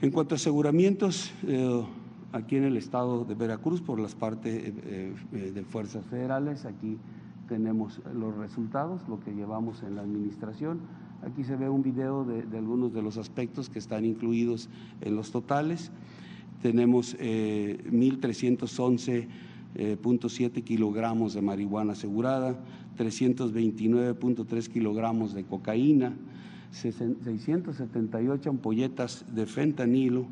En 0.00 0.10
cuanto 0.10 0.34
a 0.34 0.36
aseguramientos, 0.36 1.32
eh, 1.46 1.84
aquí 2.32 2.56
en 2.56 2.64
el 2.64 2.76
Estado 2.76 3.24
de 3.24 3.34
Veracruz, 3.34 3.80
por 3.80 4.00
las 4.00 4.14
partes 4.14 4.54
eh, 4.54 5.14
eh, 5.32 5.52
de 5.54 5.64
fuerzas 5.64 6.04
federales, 6.06 6.64
aquí 6.64 6.98
tenemos 7.48 8.00
los 8.14 8.36
resultados, 8.36 9.06
lo 9.08 9.20
que 9.20 9.32
llevamos 9.32 9.82
en 9.82 9.96
la 9.96 10.02
administración. 10.02 10.80
Aquí 11.22 11.44
se 11.44 11.56
ve 11.56 11.68
un 11.68 11.82
video 11.82 12.24
de, 12.24 12.56
algunos 12.56 12.92
de 12.92 13.02
los 13.02 13.16
aspectos 13.16 13.68
que 13.68 13.78
están 13.78 14.04
incluidos 14.04 14.68
en 15.00 15.14
los 15.14 15.30
totales 15.30 15.92
tenemos 16.62 17.18
1.311.7 17.18 19.26
eh, 19.74 20.62
kilogramos 20.62 21.34
de 21.34 21.42
marihuana 21.42 21.92
asegurada, 21.92 22.58
329.3 22.96 24.68
kilogramos 24.68 25.34
de 25.34 25.44
cocaína, 25.44 26.16
678 26.70 28.48
ampolletas 28.48 29.26
de 29.34 29.44
fentanilo, 29.44 30.26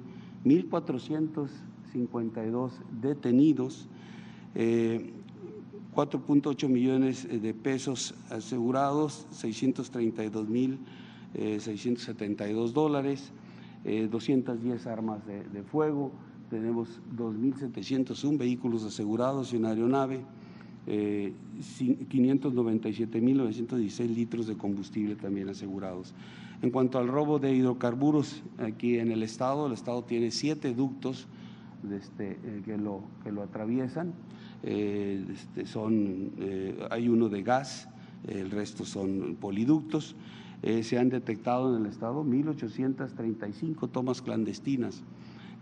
1.452 1.94 2.72
detenidos, 3.00 3.86
4.8 4.54 6.64
eh, 6.64 6.68
millones 6.68 7.28
de 7.28 7.54
pesos 7.54 8.14
asegurados, 8.30 9.26
632.672 9.32 10.78
eh, 11.34 12.72
dólares, 12.72 13.32
210 13.84 14.86
eh, 14.86 14.88
armas 14.88 15.20
de, 15.26 15.62
fuego, 15.62 16.12
tenemos 16.50 17.00
2.701 17.16 18.36
vehículos 18.36 18.82
asegurados 18.84 19.52
y 19.52 19.56
una 19.56 19.70
aeronave, 19.70 20.20
eh, 20.86 21.32
597.916 21.60 24.14
litros 24.14 24.46
de 24.46 24.56
combustible 24.56 25.14
también 25.14 25.48
asegurados. 25.48 26.14
En 26.62 26.70
cuanto 26.70 26.98
al 26.98 27.08
robo 27.08 27.38
de 27.38 27.54
hidrocarburos, 27.54 28.42
aquí 28.58 28.98
en 28.98 29.12
el 29.12 29.22
Estado, 29.22 29.66
el 29.66 29.72
Estado 29.72 30.04
tiene 30.04 30.30
siete 30.30 30.74
ductos 30.74 31.26
este, 31.92 32.32
eh, 32.32 32.62
que, 32.64 32.76
lo, 32.76 33.02
que 33.22 33.32
lo 33.32 33.42
atraviesan. 33.42 34.12
Eh, 34.62 35.24
este, 35.32 35.66
son, 35.66 36.32
hay 36.90 37.08
uno 37.08 37.28
de 37.28 37.42
gas, 37.42 37.88
el 38.28 38.50
resto 38.50 38.84
son 38.84 39.36
poliductos. 39.40 40.16
Eh, 40.62 40.82
se 40.82 40.98
han 40.98 41.08
detectado 41.08 41.74
en 41.74 41.84
el 41.84 41.90
Estado 41.90 42.22
1.835 42.22 43.90
tomas 43.90 44.20
clandestinas 44.20 45.02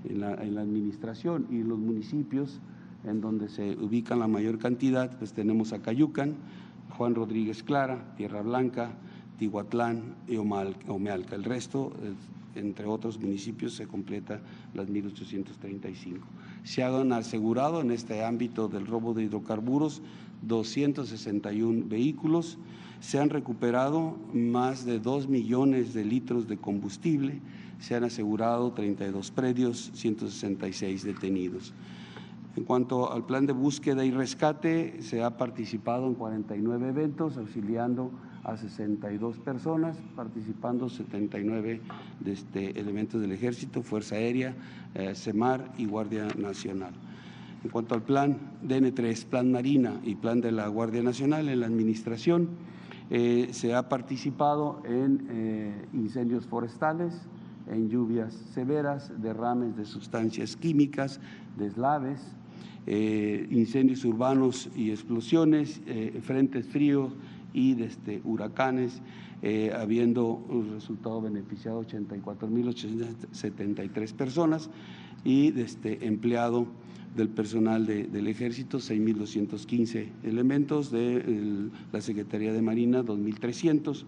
en 0.05 0.21
la, 0.21 0.33
administración 0.33 1.47
y 1.51 1.63
los 1.63 1.79
municipios 1.79 2.61
en 3.05 3.21
donde 3.21 3.49
se 3.49 3.77
ubican 3.77 4.19
la 4.19 4.27
mayor 4.27 4.59
cantidad, 4.59 5.17
pues 5.19 5.33
tenemos 5.33 5.73
a 5.73 5.81
Cayucan, 5.81 6.35
Juan 6.97 7.15
Rodríguez 7.15 7.63
Clara, 7.63 8.13
Tierra 8.17 8.43
Blanca, 8.43 8.91
Tihuatlán 9.39 10.17
y 10.27 10.37
Omealca. 10.37 11.37
El 11.37 11.45
resto, 11.45 11.93
entre 12.59 12.87
otros 12.87 13.19
municipios, 13.19 13.75
se 13.75 13.87
completa 13.87 14.41
las 14.75 14.89
1.835. 14.89 16.19
Se 16.65 16.83
han 16.83 17.13
asegurado 17.13 17.81
en 17.81 17.91
este 17.91 18.25
ámbito 18.25 18.69
del 18.69 18.87
robo 18.87 19.15
de 19.15 19.25
hidrocarburos 19.25 20.03
261 20.43 21.87
vehículos, 21.89 22.59
se 23.01 23.19
han 23.19 23.31
recuperado 23.31 24.17
más 24.33 24.85
de 24.85 24.99
2 24.99 25.29
millones 25.29 25.95
de 25.95 26.05
litros 26.05 26.49
de 26.49 26.57
combustible, 26.57 27.41
se 27.79 27.95
han 27.95 28.05
asegurado 28.05 28.73
32 28.73 29.31
predios, 29.31 29.91
166 29.95 31.05
detenidos. 31.05 31.75
En 32.57 32.65
cuanto 32.65 33.13
al 33.13 33.25
plan 33.25 33.47
de 33.47 33.53
búsqueda 33.53 34.05
y 34.05 34.11
rescate, 34.11 35.01
se 35.01 35.23
ha 35.23 35.37
participado 35.37 36.09
en 36.09 36.15
49 36.15 36.89
eventos, 36.89 37.37
auxiliando 37.37 38.11
a 38.49 38.57
62 38.57 39.39
personas, 39.39 39.99
participando 40.17 40.89
79 40.89 41.83
de 42.21 42.33
este, 42.33 42.81
elementos 42.81 43.21
del 43.21 43.33
Ejército, 43.33 43.83
Fuerza 43.83 44.15
Aérea, 44.15 44.55
eh, 44.95 45.15
CEMAR 45.15 45.73
y 45.77 45.85
Guardia 45.85 46.29
Nacional. 46.37 46.95
En 47.63 47.71
cuanto 47.71 47.95
al 47.95 48.03
plan 48.03 48.39
DN3, 48.67 49.27
plan 49.27 49.53
Marina 49.53 50.01
y 50.03 50.15
plan 50.15 50.41
de 50.41 50.53
la 50.53 50.67
Guardia 50.69 51.03
Nacional 51.03 51.51
en 51.51 51.61
la 51.61 51.67
Administración, 51.67 52.49
eh, 53.11 53.49
se 53.53 53.75
ha 53.75 53.89
participado 53.91 54.83
en 54.85 55.27
eh, 55.31 55.87
incendios 55.93 56.47
forestales, 56.47 57.15
en 57.67 57.91
lluvias 57.91 58.33
severas, 58.55 59.13
derrames 59.21 59.77
de 59.77 59.85
sustancias 59.85 60.57
químicas, 60.57 61.21
deslaves, 61.59 62.21
eh, 62.87 63.47
incendios 63.51 64.07
urbanos 64.07 64.71
y 64.75 64.91
explosiones, 64.91 65.83
frentes 66.23 66.67
fríos 66.67 67.13
y 67.53 67.75
desde 67.75 68.21
huracanes, 68.25 69.03
habiendo 69.75 70.47
resultado 70.75 71.21
beneficiado 71.21 71.83
84.873 71.83 74.13
personas 74.13 74.71
y 75.25 75.51
desde 75.51 76.07
empleado 76.07 76.69
del 77.17 77.29
personal 77.29 77.87
del 77.87 78.29
ejército, 78.29 78.79
6.215 78.79 80.09
elementos, 80.23 80.91
de 80.91 81.71
la 81.93 82.01
Secretaría 82.01 82.53
de 82.53 82.63
Marina, 82.63 83.05
2.300 83.05 84.05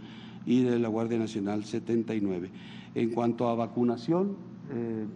y 0.46 0.62
de 0.62 0.78
la 0.78 0.88
Guardia 0.88 1.18
Nacional, 1.18 1.64
79. 1.64 2.50
En 2.94 3.10
cuanto 3.10 3.48
a 3.48 3.54
vacunación, 3.54 4.36
eh, 4.72 5.06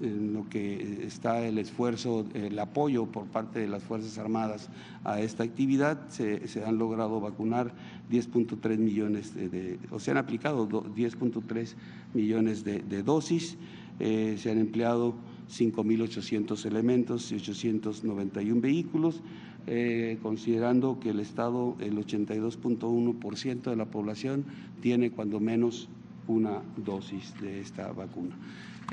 en 0.00 0.32
lo 0.32 0.48
que 0.48 1.04
está 1.06 1.46
el 1.46 1.58
esfuerzo, 1.58 2.26
el 2.34 2.58
apoyo 2.58 3.06
por 3.06 3.26
parte 3.26 3.60
de 3.60 3.68
las 3.68 3.82
Fuerzas 3.82 4.18
Armadas 4.18 4.68
a 5.04 5.20
esta 5.20 5.44
actividad, 5.44 6.08
se, 6.08 6.40
han 6.64 6.78
logrado 6.78 7.20
vacunar 7.20 7.72
10.3 8.10 8.78
millones 8.78 9.34
de, 9.34 9.78
o 9.90 9.98
se 9.98 10.10
han 10.10 10.16
aplicado 10.16 10.68
10.3 10.68 11.74
millones 12.14 12.64
de, 12.64 13.02
dosis, 13.02 13.56
eh, 13.98 14.36
se 14.38 14.50
han 14.50 14.58
empleado 14.58 15.14
5.800 15.50 16.66
elementos 16.66 17.32
y 17.32 17.36
891 17.36 18.60
vehículos, 18.60 19.22
eh, 19.66 20.18
considerando 20.22 21.00
que 21.00 21.10
el 21.10 21.20
Estado, 21.20 21.76
el 21.80 21.96
82.1% 21.96 23.62
de 23.62 23.76
la 23.76 23.86
población 23.86 24.44
tiene 24.80 25.10
cuando 25.10 25.40
menos 25.40 25.88
una 26.28 26.62
dosis 26.76 27.34
de 27.40 27.60
esta 27.60 27.92
vacuna. 27.92 28.36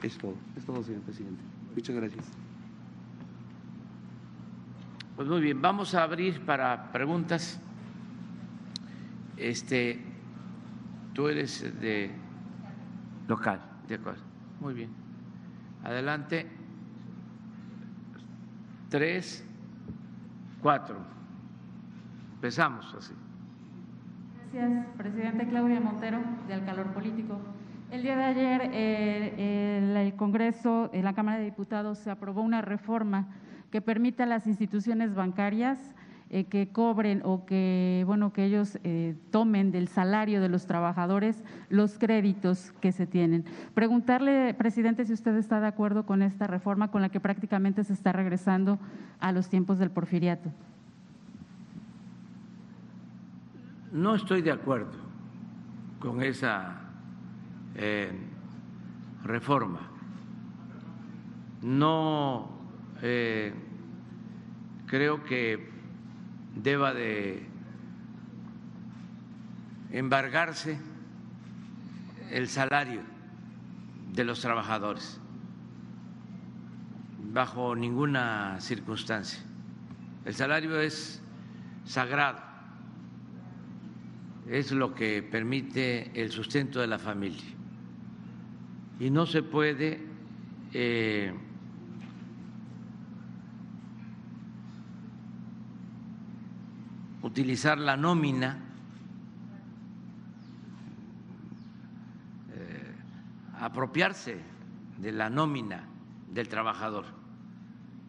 Es 0.02 0.18
todo, 0.18 0.36
es 0.58 0.66
todo, 0.66 0.84
señor 0.84 1.02
presidente. 1.02 1.42
Muchas 1.76 1.96
gracias. 1.96 2.26
Pues 5.16 5.28
muy 5.28 5.42
bien, 5.42 5.62
vamos 5.62 5.94
a 5.94 6.04
abrir 6.04 6.42
para 6.42 6.92
preguntas. 6.92 7.60
Este, 9.38 10.00
tú 11.14 11.28
eres 11.28 11.62
de 11.80 12.12
local, 13.28 13.62
de 13.88 13.96
acuerdo. 13.96 14.24
Muy 14.60 14.74
bien. 14.74 14.90
Adelante. 15.84 16.48
Tres, 18.90 19.46
cuatro. 20.62 20.98
Empezamos 22.36 22.94
así. 22.96 23.14
Gracias, 24.52 24.86
presidente 24.98 25.48
Claudia 25.48 25.80
Montero, 25.80 26.20
de 26.48 26.54
Alcalor 26.54 26.88
Político. 26.94 27.40
El 27.94 28.02
día 28.02 28.18
de 28.18 28.24
ayer 28.24 28.72
eh, 28.74 30.08
el, 30.08 30.16
Congreso, 30.16 30.90
en 30.94 31.04
la 31.04 31.14
Cámara 31.14 31.38
de 31.38 31.46
Diputados, 31.46 32.00
se 32.00 32.10
aprobó 32.10 32.42
una 32.42 32.60
reforma 32.60 33.28
que 33.70 33.82
permita 33.82 34.24
a 34.24 34.26
las 34.26 34.48
instituciones 34.48 35.14
bancarias 35.14 35.78
eh, 36.32 36.46
que 36.46 36.70
cobren 36.70 37.22
o 37.24 37.46
que, 37.46 38.04
bueno, 38.08 38.34
que 38.34 38.46
ellos 38.46 38.80
eh, 38.84 39.16
tomen 39.30 39.72
del 39.72 39.90
salario 39.90 40.42
de 40.42 40.50
los 40.50 40.66
trabajadores 40.66 41.44
los 41.70 42.00
créditos 42.00 42.72
que 42.82 42.92
se 42.92 43.06
tienen. 43.06 43.46
Preguntarle, 43.76 44.56
presidente, 44.56 45.06
si 45.06 45.14
usted 45.14 45.36
está 45.36 45.60
de 45.60 45.68
acuerdo 45.68 46.08
con 46.08 46.24
esta 46.24 46.48
reforma 46.48 46.90
con 46.90 47.04
la 47.04 47.10
que 47.10 47.20
prácticamente 47.20 47.84
se 47.84 47.94
está 47.94 48.12
regresando 48.12 48.80
a 49.20 49.32
los 49.32 49.50
tiempos 49.50 49.78
del 49.78 49.92
porfiriato. 49.92 50.52
No 53.92 54.16
estoy 54.16 54.42
de 54.42 54.52
acuerdo 54.52 54.98
con 56.00 56.24
esa 56.24 56.83
reforma. 59.24 59.90
No 61.62 62.50
eh, 63.02 63.54
creo 64.86 65.24
que 65.24 65.70
deba 66.56 66.94
de 66.94 67.46
embargarse 69.92 70.78
el 72.32 72.48
salario 72.50 73.02
de 74.14 74.24
los 74.24 74.42
trabajadores 74.42 75.20
bajo 77.32 77.76
ninguna 77.76 78.60
circunstancia. 78.60 79.40
El 80.26 80.36
salario 80.36 80.80
es 80.80 81.22
sagrado, 81.86 82.40
es 84.48 84.72
lo 84.72 84.94
que 84.94 85.24
permite 85.24 86.12
el 86.22 86.32
sustento 86.32 86.80
de 86.80 86.88
la 86.88 87.00
familia 87.00 87.63
y 89.00 89.10
no 89.10 89.26
se 89.26 89.44
puede 89.44 90.06
eh, 90.74 91.34
utilizar 97.22 97.78
la 97.78 97.98
nómina 97.98 98.60
eh, 102.54 102.96
apropiarse 103.60 104.40
de 105.00 105.12
la 105.12 105.30
nómina 105.30 105.88
del 106.32 106.48
trabajador. 106.48 107.06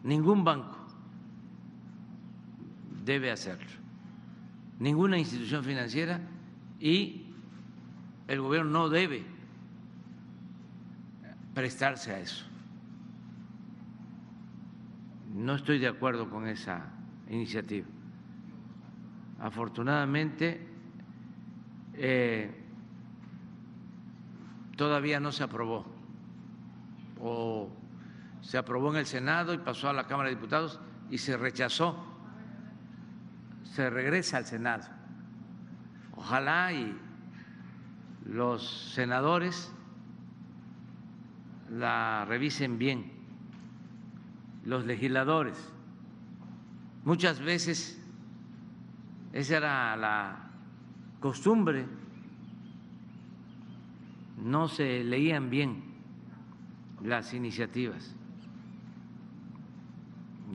Ningún 0.03 0.43
banco 0.43 0.77
debe 3.03 3.31
hacerlo, 3.31 3.71
ninguna 4.79 5.17
institución 5.17 5.63
financiera 5.63 6.21
y 6.79 7.25
el 8.27 8.41
gobierno 8.41 8.71
no 8.71 8.89
debe 8.89 9.34
prestarse 11.55 12.11
a 12.11 12.19
eso. 12.19 12.45
No 15.33 15.55
estoy 15.55 15.79
de 15.79 15.87
acuerdo 15.87 16.29
con 16.29 16.47
esa 16.47 16.85
iniciativa. 17.29 17.87
Afortunadamente, 19.39 20.67
eh, 21.93 22.63
todavía 24.75 25.19
no 25.19 25.31
se 25.31 25.43
aprobó 25.43 25.85
o 27.19 27.69
se 28.41 28.57
aprobó 28.57 28.91
en 28.91 28.97
el 28.97 29.05
Senado 29.05 29.53
y 29.53 29.57
pasó 29.57 29.89
a 29.89 29.93
la 29.93 30.07
Cámara 30.07 30.29
de 30.29 30.35
Diputados 30.35 30.79
y 31.09 31.17
se 31.17 31.37
rechazó. 31.37 32.05
Se 33.63 33.89
regresa 33.89 34.37
al 34.37 34.45
Senado. 34.45 34.85
Ojalá 36.15 36.71
y 36.73 36.97
los 38.25 38.91
senadores 38.93 39.74
la 41.69 42.25
revisen 42.25 42.77
bien 42.77 43.11
los 44.65 44.85
legisladores. 44.85 45.57
Muchas 47.03 47.39
veces 47.39 48.01
esa 49.33 49.57
era 49.57 49.95
la 49.95 50.49
costumbre, 51.19 51.85
no 54.43 54.67
se 54.67 55.03
leían 55.03 55.49
bien 55.49 55.83
las 57.03 57.33
iniciativas 57.33 58.15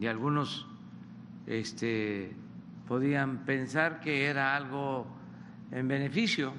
y 0.01 0.07
algunos 0.07 0.67
este, 1.47 2.35
podían 2.89 3.45
pensar 3.45 4.01
que 4.01 4.27
era 4.27 4.57
algo 4.57 5.07
en 5.71 5.89
beneficio 5.89 6.53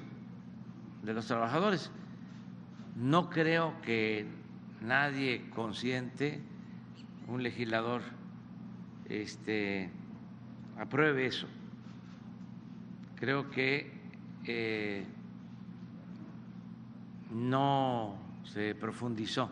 de 1.02 1.12
los 1.12 1.26
trabajadores. 1.26 1.90
No 2.96 3.30
creo 3.30 3.80
que 3.82 4.26
nadie 4.82 5.48
consciente, 5.50 6.40
un 7.28 7.42
legislador, 7.42 8.02
este, 9.08 9.90
apruebe 10.78 11.26
eso. 11.26 11.46
Creo 13.16 13.50
que 13.50 13.92
eh, 14.46 15.04
no 17.30 18.16
se 18.44 18.74
profundizó 18.74 19.50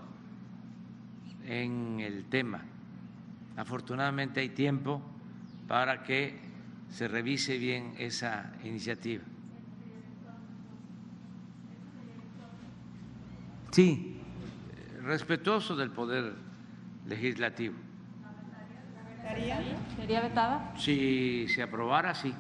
en 1.47 2.01
el 2.01 2.25
tema. 2.25 2.63
Afortunadamente 3.57 4.41
hay 4.41 4.51
tiempo 4.51 5.01
para 5.69 6.03
que 6.03 6.39
se 6.91 7.07
revise 7.07 7.59
bien 7.59 7.95
esa 7.99 8.53
iniciativa. 8.65 9.23
Sí, 13.71 14.10
respetuoso 15.03 15.77
del 15.77 15.91
poder 15.91 16.35
legislativo. 17.07 17.75
¿Sería 19.97 20.21
vetada? 20.21 20.73
Si 20.77 21.47
se 21.49 21.63
aprobara, 21.63 22.15
sí. 22.15 22.35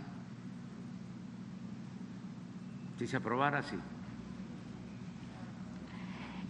Si 2.99 3.07
se 3.07 3.16
aprobara, 3.16 3.62
sí. 3.62 3.77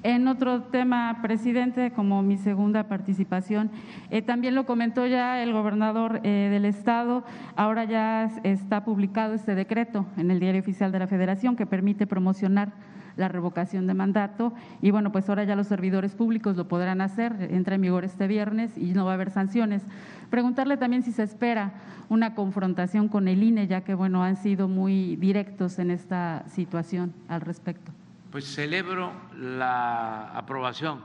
En 0.03 0.29
otro 0.29 0.62
tema, 0.62 1.18
presidente, 1.20 1.92
como 1.92 2.23
mi 2.23 2.38
segunda 2.38 2.88
participación, 2.88 3.70
eh, 4.09 4.23
también 4.23 4.55
lo 4.55 4.64
comentó 4.64 5.07
ya 5.07 5.42
el 5.42 5.53
gobernador 5.53 6.20
eh, 6.25 6.49
del 6.51 6.64
Estado, 6.64 7.23
ahora 7.55 7.85
ya 7.85 8.31
está 8.42 8.83
publicado 8.83 9.35
este 9.35 9.55
decreto 9.55 10.07
en 10.16 10.31
el 10.31 10.40
Diario 10.40 10.62
Oficial 10.62 10.90
de 10.90 11.01
la 11.01 11.07
Federación 11.07 11.55
que 11.55 11.66
permite 11.66 12.07
promocionar 12.07 12.73
la 13.16 13.29
revocación 13.29 13.87
de 13.87 13.94
mandato 13.94 14.53
y 14.81 14.90
bueno, 14.90 15.12
pues 15.12 15.29
ahora 15.29 15.44
ya 15.44 15.57
los 15.57 15.66
servidores 15.66 16.14
públicos 16.14 16.57
lo 16.57 16.68
podrán 16.68 17.01
hacer, 17.01 17.49
entra 17.51 17.75
en 17.75 17.83
vigor 17.83 18.05
este 18.05 18.27
viernes 18.27 18.77
y 18.77 18.92
no 18.92 19.05
va 19.05 19.12
a 19.12 19.14
haber 19.14 19.31
sanciones. 19.31 19.83
Preguntarle 20.31 20.77
también 20.77 21.03
si 21.03 21.12
se 21.12 21.23
espera 21.23 21.73
una 22.09 22.35
confrontación 22.35 23.09
con 23.09 23.29
el 23.29 23.42
INE, 23.42 23.66
ya 23.66 23.83
que 23.83 23.94
bueno, 23.94 24.23
han 24.23 24.37
sido 24.37 24.68
muy 24.68 25.16
directos 25.16 25.79
en 25.79 25.90
esta 25.90 26.44
situación 26.49 27.14
al 27.29 27.40
respecto. 27.40 27.92
Pues 28.31 28.44
celebro 28.44 29.12
la 29.37 30.31
aprobación 30.37 31.01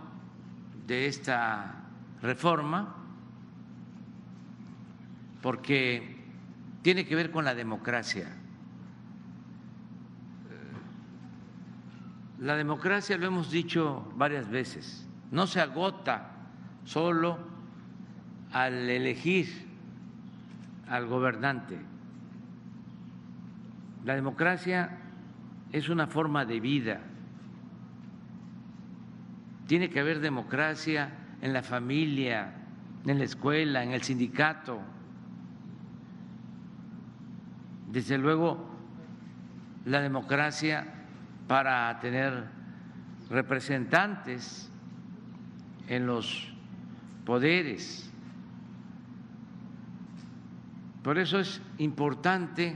de 0.87 1.07
esta 1.07 1.75
reforma 2.21 2.95
porque 5.41 6.23
tiene 6.81 7.05
que 7.05 7.15
ver 7.15 7.31
con 7.31 7.45
la 7.45 7.55
democracia 7.55 8.27
La 12.39 12.55
democracia, 12.57 13.17
lo 13.17 13.27
hemos 13.27 13.49
dicho 13.49 14.11
varias 14.15 14.49
veces, 14.49 15.07
no 15.31 15.47
se 15.47 15.61
agota 15.61 16.31
solo 16.83 17.37
al 18.51 18.89
elegir 18.89 19.67
al 20.89 21.07
gobernante. 21.07 21.79
La 24.03 24.15
democracia 24.15 24.97
es 25.71 25.89
una 25.89 26.07
forma 26.07 26.45
de 26.45 26.59
vida. 26.59 27.01
Tiene 29.67 29.89
que 29.89 29.99
haber 29.99 30.19
democracia 30.19 31.09
en 31.41 31.53
la 31.53 31.63
familia, 31.63 32.53
en 33.05 33.17
la 33.17 33.23
escuela, 33.23 33.83
en 33.83 33.91
el 33.91 34.03
sindicato. 34.03 34.79
Desde 37.91 38.17
luego, 38.17 38.69
la 39.85 40.01
democracia 40.01 41.04
para 41.47 41.99
tener 41.99 42.45
representantes 43.29 44.69
en 45.87 46.05
los 46.07 46.51
poderes. 47.25 48.11
Por 51.03 51.17
eso 51.19 51.39
es 51.39 51.61
importante 51.77 52.75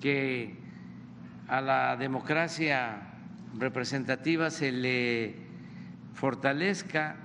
que 0.00 0.58
a 1.46 1.60
la 1.60 1.96
democracia 1.96 3.02
representativa 3.58 4.50
se 4.50 4.72
le 4.72 5.36
fortalezca 6.14 7.16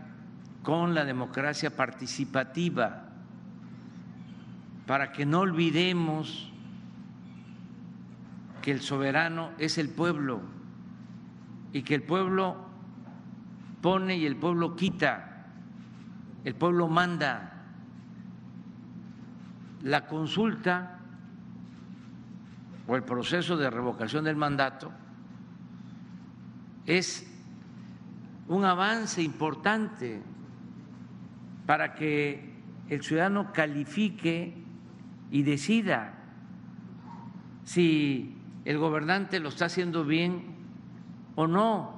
con 0.63 0.95
la 0.95 1.05
democracia 1.05 1.75
participativa, 1.75 3.03
para 4.87 5.11
que 5.11 5.25
no 5.25 5.39
olvidemos 5.41 6.51
que 8.65 8.71
el 8.71 8.81
soberano 8.81 9.51
es 9.59 9.77
el 9.77 9.89
pueblo 9.89 10.41
y 11.71 11.83
que 11.83 11.93
el 11.93 12.01
pueblo 12.01 12.57
pone 13.79 14.17
y 14.17 14.25
el 14.25 14.37
pueblo 14.37 14.75
quita, 14.75 15.45
el 16.43 16.55
pueblo 16.55 16.87
manda. 16.87 17.61
La 19.83 20.07
consulta 20.07 20.97
o 22.87 22.95
el 22.95 23.03
proceso 23.03 23.55
de 23.55 23.69
revocación 23.69 24.25
del 24.25 24.35
mandato 24.35 24.91
es 26.87 27.31
un 28.47 28.65
avance 28.65 29.21
importante 29.21 30.23
para 31.67 31.93
que 31.93 32.51
el 32.89 33.03
ciudadano 33.03 33.53
califique 33.53 34.55
y 35.29 35.43
decida 35.43 36.15
si 37.63 38.35
el 38.65 38.79
gobernante 38.79 39.39
lo 39.39 39.49
está 39.49 39.65
haciendo 39.65 40.03
bien 40.03 40.55
o 41.35 41.45
no. 41.45 41.93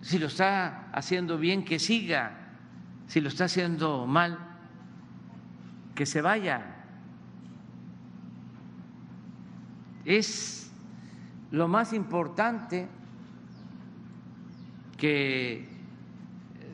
Si 0.00 0.18
lo 0.18 0.28
está 0.28 0.90
haciendo 0.92 1.38
bien, 1.38 1.64
que 1.64 1.80
siga. 1.80 2.38
Si 3.08 3.20
lo 3.20 3.28
está 3.28 3.44
haciendo 3.46 4.06
mal, 4.06 4.38
que 5.96 6.06
se 6.06 6.22
vaya. 6.22 6.76
Es 10.04 10.72
lo 11.50 11.66
más 11.66 11.92
importante 11.92 12.88
que 14.96 15.68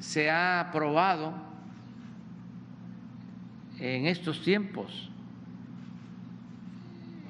se 0.00 0.30
ha 0.30 0.60
aprobado 0.60 1.32
en 3.78 4.06
estos 4.06 4.42
tiempos, 4.42 5.10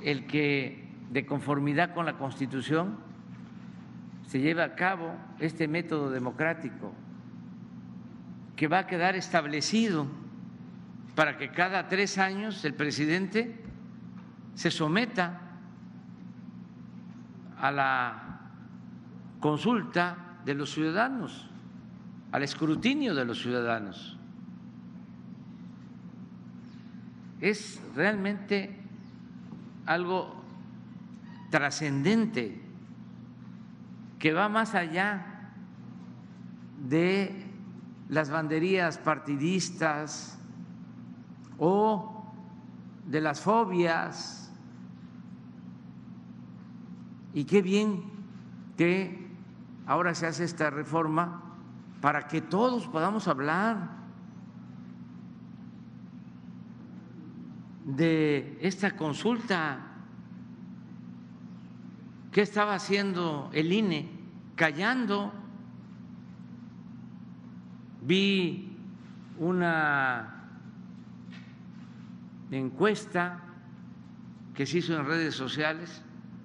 el 0.02 0.26
que 0.26 0.87
de 1.10 1.26
conformidad 1.26 1.94
con 1.94 2.06
la 2.06 2.18
Constitución 2.18 2.96
se 4.26 4.40
lleve 4.40 4.62
a 4.62 4.74
cabo 4.74 5.14
este 5.38 5.68
método 5.68 6.10
democrático 6.10 6.92
que 8.56 8.68
va 8.68 8.80
a 8.80 8.86
quedar 8.86 9.16
establecido 9.16 10.06
para 11.14 11.38
que 11.38 11.50
cada 11.50 11.88
tres 11.88 12.18
años 12.18 12.64
el 12.64 12.74
presidente 12.74 13.56
se 14.54 14.70
someta 14.70 15.40
a 17.60 17.72
la 17.72 18.40
consulta 19.40 20.40
de 20.44 20.54
los 20.54 20.72
ciudadanos, 20.72 21.48
al 22.32 22.42
escrutinio 22.42 23.14
de 23.14 23.24
los 23.24 23.40
ciudadanos. 23.40 24.18
Es 27.40 27.80
realmente 27.94 28.76
algo 29.86 30.37
trascendente 31.50 32.60
que 34.18 34.32
va 34.32 34.48
más 34.48 34.74
allá 34.74 35.52
de 36.88 37.46
las 38.08 38.30
banderías 38.30 38.98
partidistas 38.98 40.38
o 41.58 42.24
de 43.06 43.20
las 43.20 43.40
fobias. 43.40 44.52
Y 47.34 47.44
qué 47.44 47.62
bien 47.62 48.04
que 48.76 49.28
ahora 49.86 50.14
se 50.14 50.26
hace 50.26 50.44
esta 50.44 50.70
reforma 50.70 51.42
para 52.00 52.26
que 52.26 52.40
todos 52.40 52.86
podamos 52.88 53.28
hablar 53.28 53.98
de 57.84 58.58
esta 58.60 58.96
consulta 58.96 59.87
¿Qué 62.32 62.42
estaba 62.42 62.74
haciendo 62.74 63.50
el 63.52 63.72
INE? 63.72 64.08
Callando. 64.54 65.32
Vi 68.02 68.76
una 69.38 70.44
encuesta 72.50 73.42
que 74.54 74.66
se 74.66 74.78
hizo 74.78 74.98
en 74.98 75.06
redes 75.06 75.34
sociales, 75.34 76.02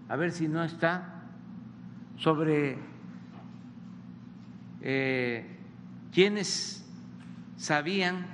a 0.09 0.15
ver 0.15 0.31
si 0.31 0.47
no 0.47 0.63
está, 0.63 1.23
sobre 2.17 2.77
eh, 4.81 5.57
quienes 6.11 6.85
sabían 7.57 8.25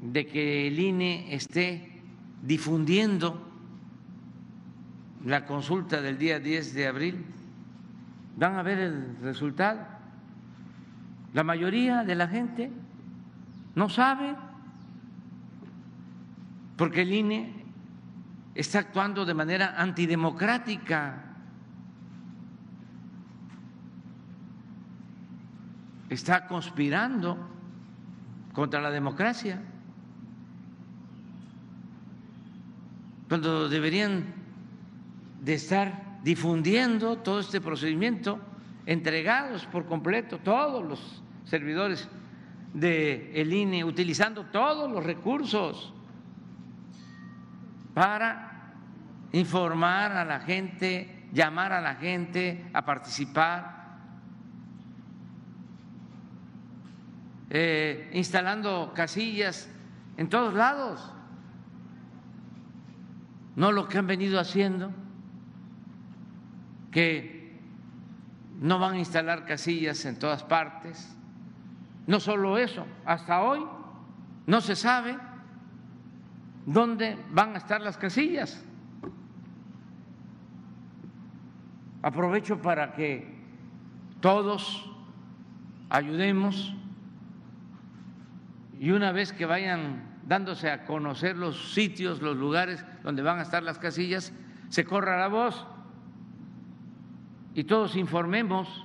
de 0.00 0.26
que 0.26 0.68
el 0.68 0.78
INE 0.78 1.34
esté 1.34 2.00
difundiendo 2.42 3.45
la 5.26 5.44
consulta 5.44 6.00
del 6.00 6.18
día 6.18 6.38
10 6.38 6.72
de 6.74 6.86
abril, 6.86 7.26
van 8.36 8.54
a 8.54 8.62
ver 8.62 8.78
el 8.78 9.16
resultado. 9.22 9.80
La 11.34 11.42
mayoría 11.42 12.04
de 12.04 12.14
la 12.14 12.28
gente 12.28 12.70
no 13.74 13.88
sabe 13.88 14.36
porque 16.76 17.02
el 17.02 17.12
INE 17.12 17.64
está 18.54 18.78
actuando 18.78 19.24
de 19.24 19.34
manera 19.34 19.74
antidemocrática. 19.76 21.24
Está 26.08 26.46
conspirando 26.46 27.36
contra 28.52 28.80
la 28.80 28.92
democracia. 28.92 29.60
Cuando 33.28 33.68
deberían 33.68 34.35
de 35.46 35.54
estar 35.54 36.18
difundiendo 36.24 37.18
todo 37.18 37.38
este 37.38 37.60
procedimiento, 37.60 38.40
entregados 38.84 39.64
por 39.66 39.86
completo 39.86 40.38
todos 40.38 40.84
los 40.84 41.22
servidores 41.44 42.08
del 42.74 43.30
el 43.32 43.52
INE, 43.52 43.84
utilizando 43.84 44.46
todos 44.46 44.90
los 44.90 45.04
recursos 45.04 45.94
para 47.94 48.74
informar 49.30 50.10
a 50.16 50.24
la 50.24 50.40
gente, 50.40 51.28
llamar 51.32 51.72
a 51.72 51.80
la 51.80 51.94
gente 51.94 52.68
a 52.72 52.84
participar, 52.84 54.00
eh, 57.50 58.10
instalando 58.14 58.90
casillas 58.92 59.70
en 60.16 60.28
todos 60.28 60.54
lados, 60.54 61.08
no 63.54 63.70
lo 63.70 63.86
que 63.86 63.98
han 63.98 64.08
venido 64.08 64.40
haciendo 64.40 65.05
que 66.96 67.52
no 68.58 68.78
van 68.78 68.94
a 68.94 68.98
instalar 68.98 69.44
casillas 69.44 70.02
en 70.06 70.18
todas 70.18 70.42
partes. 70.42 71.14
No 72.06 72.20
solo 72.20 72.56
eso, 72.56 72.86
hasta 73.04 73.42
hoy 73.42 73.62
no 74.46 74.62
se 74.62 74.74
sabe 74.74 75.14
dónde 76.64 77.22
van 77.32 77.54
a 77.54 77.58
estar 77.58 77.82
las 77.82 77.98
casillas. 77.98 78.64
Aprovecho 82.00 82.62
para 82.62 82.94
que 82.94 83.30
todos 84.20 84.90
ayudemos 85.90 86.74
y 88.80 88.92
una 88.92 89.12
vez 89.12 89.34
que 89.34 89.44
vayan 89.44 90.18
dándose 90.26 90.70
a 90.70 90.86
conocer 90.86 91.36
los 91.36 91.74
sitios, 91.74 92.22
los 92.22 92.38
lugares 92.38 92.82
donde 93.02 93.20
van 93.20 93.38
a 93.38 93.42
estar 93.42 93.62
las 93.62 93.78
casillas, 93.78 94.32
se 94.70 94.86
corra 94.86 95.20
la 95.20 95.28
voz 95.28 95.66
y 97.56 97.64
todos 97.64 97.96
informemos 97.96 98.84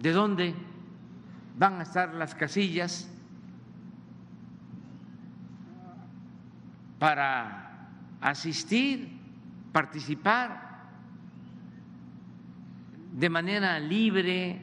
de 0.00 0.12
dónde 0.12 0.54
van 1.58 1.78
a 1.78 1.82
estar 1.82 2.14
las 2.14 2.34
casillas 2.34 3.06
para 6.98 7.90
asistir, 8.22 9.10
participar 9.72 10.86
de 13.12 13.28
manera 13.28 13.78
libre, 13.78 14.62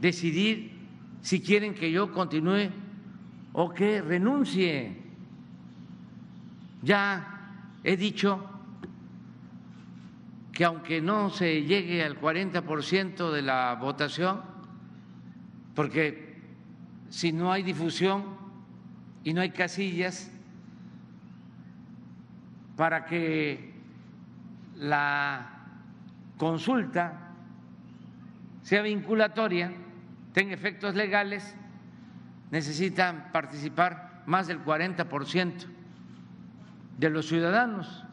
decidir 0.00 0.72
si 1.20 1.42
quieren 1.42 1.74
que 1.74 1.92
yo 1.92 2.10
continúe 2.10 2.70
o 3.52 3.68
que 3.68 4.00
renuncie. 4.00 4.96
Ya 6.82 7.33
he 7.84 7.98
dicho 7.98 8.42
que 10.52 10.64
aunque 10.64 11.02
no 11.02 11.28
se 11.30 11.62
llegue 11.62 12.02
al 12.02 12.18
40% 12.18 13.30
de 13.30 13.42
la 13.42 13.74
votación, 13.74 14.40
porque 15.74 16.40
si 17.10 17.32
no 17.32 17.52
hay 17.52 17.62
difusión 17.62 18.24
y 19.22 19.34
no 19.34 19.42
hay 19.42 19.50
casillas 19.50 20.30
para 22.76 23.04
que 23.04 23.74
la 24.76 25.50
consulta 26.38 27.32
sea 28.62 28.82
vinculatoria, 28.82 29.72
tenga 30.32 30.54
efectos 30.54 30.94
legales, 30.94 31.54
necesitan 32.50 33.30
participar 33.30 34.22
más 34.26 34.46
del 34.46 34.64
40% 34.64 35.73
de 36.98 37.10
los 37.10 37.26
ciudadanos. 37.26 38.04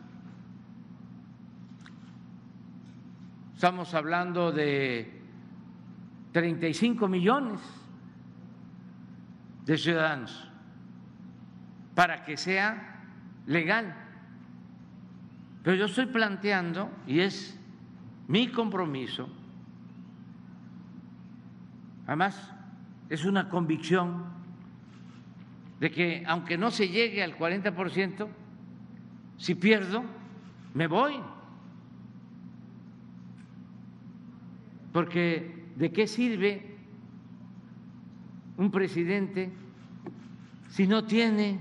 Estamos 3.54 3.94
hablando 3.94 4.52
de 4.52 5.22
35 6.32 7.08
millones 7.08 7.60
de 9.66 9.78
ciudadanos 9.78 10.50
para 11.94 12.24
que 12.24 12.38
sea 12.38 13.04
legal. 13.46 13.96
Pero 15.64 15.78
yo 15.78 15.86
estoy 15.86 16.08
planteando, 16.08 16.90
y 17.06 17.20
es 17.20 17.60
mi 18.28 18.48
compromiso, 18.48 19.30
además 22.08 22.52
es 23.10 23.26
una 23.26 23.48
convicción 23.48 24.26
de 25.80 25.92
que 25.92 26.24
aunque 26.26 26.58
no 26.58 26.72
se 26.72 26.88
llegue 26.88 27.22
al 27.22 27.38
40%, 27.38 28.28
si 29.42 29.56
pierdo, 29.56 30.04
me 30.76 30.86
voy. 30.86 31.20
Porque 34.94 35.74
¿de 35.76 35.92
qué 35.92 36.06
sirve 36.06 36.78
un 38.58 38.70
presidente 38.70 39.52
si 40.70 40.86
no 40.86 41.06
tiene 41.06 41.60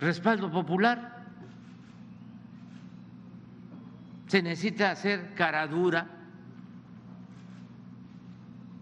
respaldo 0.00 0.50
popular? 0.50 1.28
Se 4.26 4.42
necesita 4.42 4.90
hacer 4.90 5.32
cara 5.34 5.64
dura 5.68 6.08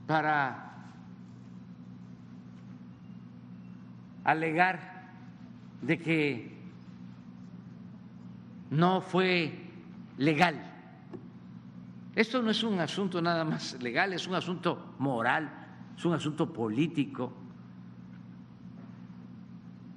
para 0.06 0.72
alegar 4.24 5.10
de 5.82 5.98
que 5.98 6.55
no 8.70 9.00
fue 9.00 9.70
legal. 10.18 10.72
Esto 12.14 12.40
no 12.40 12.50
es 12.50 12.62
un 12.62 12.80
asunto 12.80 13.20
nada 13.20 13.44
más 13.44 13.76
legal, 13.80 14.12
es 14.12 14.26
un 14.26 14.34
asunto 14.34 14.94
moral, 14.98 15.50
es 15.96 16.04
un 16.04 16.14
asunto 16.14 16.52
político. 16.52 17.32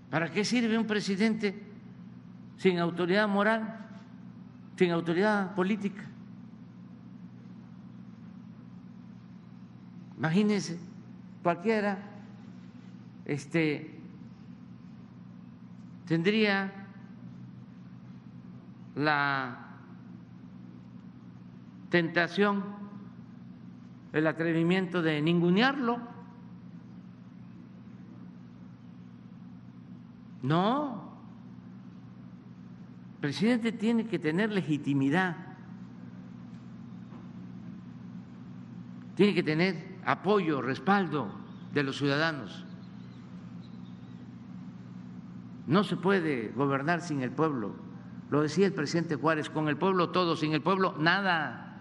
¿Para 0.09 0.29
qué 0.29 0.43
sirve 0.43 0.77
un 0.77 0.85
presidente 0.85 1.63
sin 2.57 2.79
autoridad 2.79 3.27
moral, 3.27 3.87
sin 4.75 4.91
autoridad 4.91 5.55
política? 5.55 6.03
Imagínense, 10.17 10.77
cualquiera 11.41 11.97
este, 13.23 13.97
tendría 16.05 16.78
la 18.99 19.57
tentación, 21.89 22.63
el 24.11 24.27
atrevimiento 24.27 25.01
de 25.01 25.21
ningunearlo. 25.21 25.99
No, 30.41 31.13
el 33.15 33.21
presidente 33.21 33.71
tiene 33.71 34.07
que 34.07 34.19
tener 34.19 34.51
legitimidad, 34.51 35.35
tiene 39.15 39.33
que 39.33 39.43
tener 39.43 39.99
apoyo, 40.05 40.61
respaldo 40.61 41.29
de 41.73 41.83
los 41.83 41.97
ciudadanos. 41.97 42.65
No 45.67 45.83
se 45.83 45.97
puede 45.97 46.51
gobernar 46.55 47.01
sin 47.01 47.21
el 47.21 47.31
pueblo. 47.31 47.88
Lo 48.29 48.41
decía 48.41 48.65
el 48.65 48.73
presidente 48.73 49.15
Juárez, 49.15 49.49
con 49.49 49.67
el 49.69 49.77
pueblo 49.77 50.09
todo, 50.09 50.35
sin 50.35 50.53
el 50.53 50.61
pueblo 50.61 50.95
nada. 50.99 51.77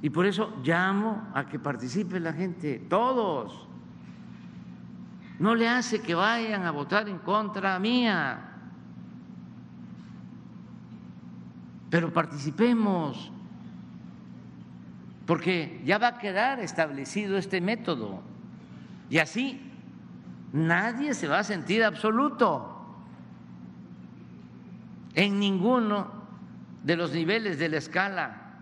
Y 0.00 0.10
por 0.10 0.26
eso 0.26 0.56
llamo 0.64 1.28
a 1.34 1.46
que 1.46 1.58
participe 1.58 2.20
la 2.20 2.32
gente, 2.32 2.78
todos. 2.88 3.66
No 5.38 5.54
le 5.54 5.68
hace 5.68 6.00
que 6.00 6.14
vayan 6.14 6.64
a 6.64 6.70
votar 6.70 7.08
en 7.08 7.18
contra 7.18 7.78
mía. 7.78 8.44
Pero 11.90 12.12
participemos 12.12 13.32
porque 15.28 15.82
ya 15.84 15.98
va 15.98 16.08
a 16.08 16.18
quedar 16.18 16.58
establecido 16.58 17.36
este 17.36 17.60
método 17.60 18.22
y 19.10 19.18
así 19.18 19.60
nadie 20.54 21.12
se 21.12 21.28
va 21.28 21.40
a 21.40 21.44
sentir 21.44 21.84
absoluto 21.84 22.77
en 25.18 25.40
ninguno 25.40 26.12
de 26.84 26.94
los 26.94 27.12
niveles 27.12 27.58
de 27.58 27.68
la 27.68 27.78
escala. 27.78 28.52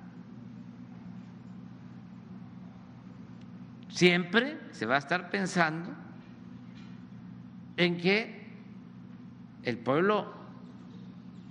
Siempre 3.91 4.59
se 4.71 4.87
va 4.87 4.95
a 4.95 4.99
estar 4.99 5.29
pensando 5.29 5.91
en 7.77 7.99
que 7.99 8.47
el 9.65 9.77
pueblo 9.77 10.33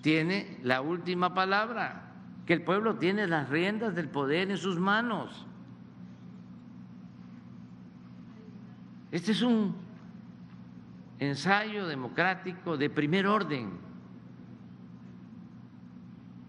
tiene 0.01 0.57
la 0.63 0.81
última 0.81 1.35
palabra 1.35 2.01
que 2.47 2.53
el 2.53 2.63
pueblo 2.63 2.95
tiene 2.95 3.27
las 3.27 3.49
riendas 3.49 3.93
del 3.93 4.09
poder 4.09 4.49
en 4.49 4.57
sus 4.57 4.79
manos. 4.79 5.45
Este 9.11 9.33
es 9.33 9.43
un 9.43 9.75
ensayo 11.19 11.85
democrático 11.85 12.75
de 12.75 12.89
primer 12.89 13.27
orden. 13.27 13.84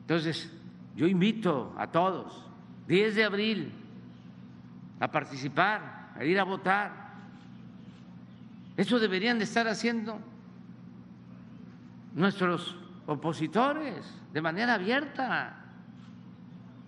Entonces, 0.06 0.48
yo 0.94 1.08
invito 1.08 1.74
a 1.76 1.88
todos, 1.88 2.46
10 2.86 3.16
de 3.16 3.24
abril, 3.24 3.72
a 5.00 5.10
participar, 5.10 6.12
a 6.14 6.24
ir 6.24 6.38
a 6.38 6.44
votar. 6.44 6.92
Eso 8.76 9.00
deberían 9.00 9.38
de 9.38 9.44
estar 9.44 9.66
haciendo 9.66 10.20
nuestros 12.14 12.76
opositores 13.08 14.06
de 14.32 14.40
manera 14.40 14.74
abierta 14.74 15.56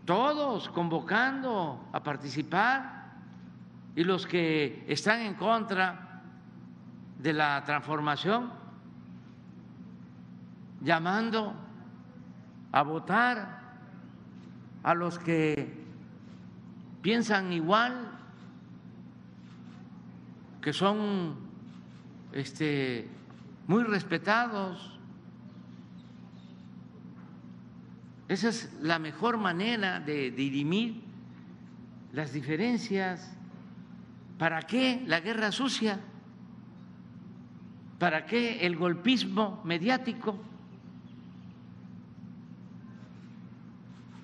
todos 0.05 0.69
convocando 0.69 1.89
a 1.93 2.01
participar 2.01 2.99
y 3.97 4.05
los 4.05 4.27
que 4.29 4.85
están 4.87 5.23
en 5.23 5.35
contra 5.35 6.23
de 7.19 7.33
la 7.33 7.63
transformación, 7.65 8.51
llamando 10.81 11.68
a 12.73 12.83
votar 12.83 13.61
a 14.83 14.95
los 14.95 15.19
que 15.19 15.85
piensan 17.03 17.53
igual, 17.53 18.11
que 20.61 20.73
son 20.73 21.37
este, 22.33 23.09
muy 23.67 23.85
respetados 23.85 24.99
Esa 28.29 28.51
es 28.51 28.71
la 28.83 28.99
mejor 28.99 29.39
manera 29.39 30.01
de 30.01 30.31
dirimir 30.31 31.01
las 32.13 32.33
diferencias. 32.33 33.35
¿Para 34.39 34.63
qué 34.63 35.03
la 35.07 35.21
guerra 35.21 35.51
sucia? 35.51 35.99
¿Para 37.99 38.27
qué 38.27 38.67
el 38.67 38.77
golpismo 38.77 39.63
mediático? 39.65 40.39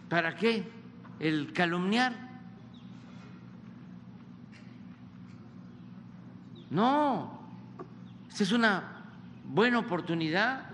¿Para 0.09 0.37
qué 0.37 0.71
el 1.19 1.53
calumniar? 1.53 2.13
No, 6.71 7.39
esta 8.29 8.43
es 8.43 8.53
una 8.53 9.05
buena 9.45 9.79
oportunidad. 9.79 10.67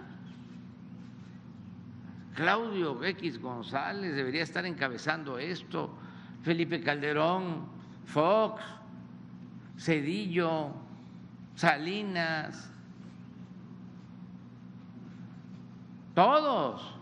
Claudio 2.34 3.04
X 3.04 3.40
González 3.40 4.14
debería 4.14 4.42
estar 4.42 4.64
encabezando 4.64 5.38
esto, 5.38 5.94
Felipe 6.42 6.80
Calderón, 6.80 7.66
Fox, 8.06 8.62
Cedillo, 9.76 10.72
Salinas, 11.54 12.70
todos 16.14 16.99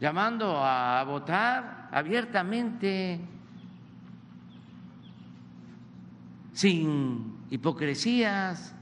llamando 0.00 0.56
a 0.64 1.04
votar 1.04 1.90
abiertamente, 1.92 3.20
sin 6.52 7.44
hipocresías, 7.50 8.74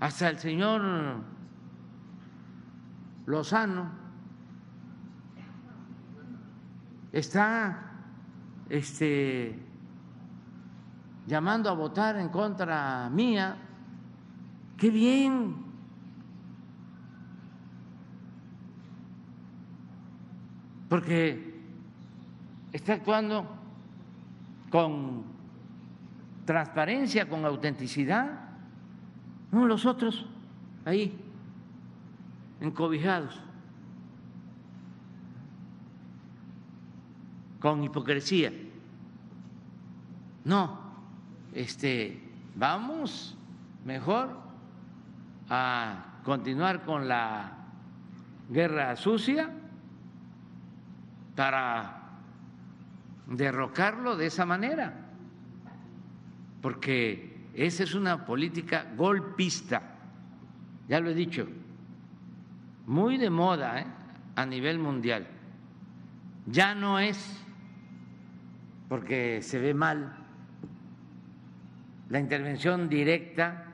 hasta 0.00 0.28
el 0.28 0.38
señor 0.38 0.82
Lozano 3.26 3.90
está 7.12 7.92
este, 8.68 9.58
llamando 11.26 11.70
a 11.70 11.74
votar 11.74 12.16
en 12.16 12.28
contra 12.28 13.08
mía. 13.10 13.56
Qué 14.76 14.90
bien. 14.90 15.67
Porque 20.88 21.54
está 22.72 22.94
actuando 22.94 23.46
con 24.70 25.24
transparencia, 26.44 27.28
con 27.28 27.44
autenticidad. 27.44 28.48
No, 29.50 29.66
los 29.66 29.84
otros 29.84 30.26
ahí, 30.84 31.18
encobijados, 32.60 33.40
con 37.60 37.84
hipocresía. 37.84 38.52
No, 40.44 40.78
este, 41.52 42.22
vamos 42.54 43.36
mejor 43.84 44.30
a 45.50 46.20
continuar 46.24 46.84
con 46.84 47.08
la 47.08 47.52
guerra 48.48 48.96
sucia 48.96 49.50
para 51.38 52.00
derrocarlo 53.28 54.16
de 54.16 54.26
esa 54.26 54.44
manera, 54.44 54.92
porque 56.60 57.46
esa 57.54 57.84
es 57.84 57.94
una 57.94 58.26
política 58.26 58.86
golpista, 58.96 59.80
ya 60.88 60.98
lo 60.98 61.10
he 61.10 61.14
dicho, 61.14 61.46
muy 62.86 63.18
de 63.18 63.30
moda 63.30 63.78
¿eh? 63.78 63.86
a 64.34 64.46
nivel 64.46 64.80
mundial. 64.80 65.28
Ya 66.46 66.74
no 66.74 66.98
es 66.98 67.40
porque 68.88 69.40
se 69.40 69.60
ve 69.60 69.74
mal 69.74 70.16
la 72.10 72.18
intervención 72.18 72.88
directa, 72.88 73.64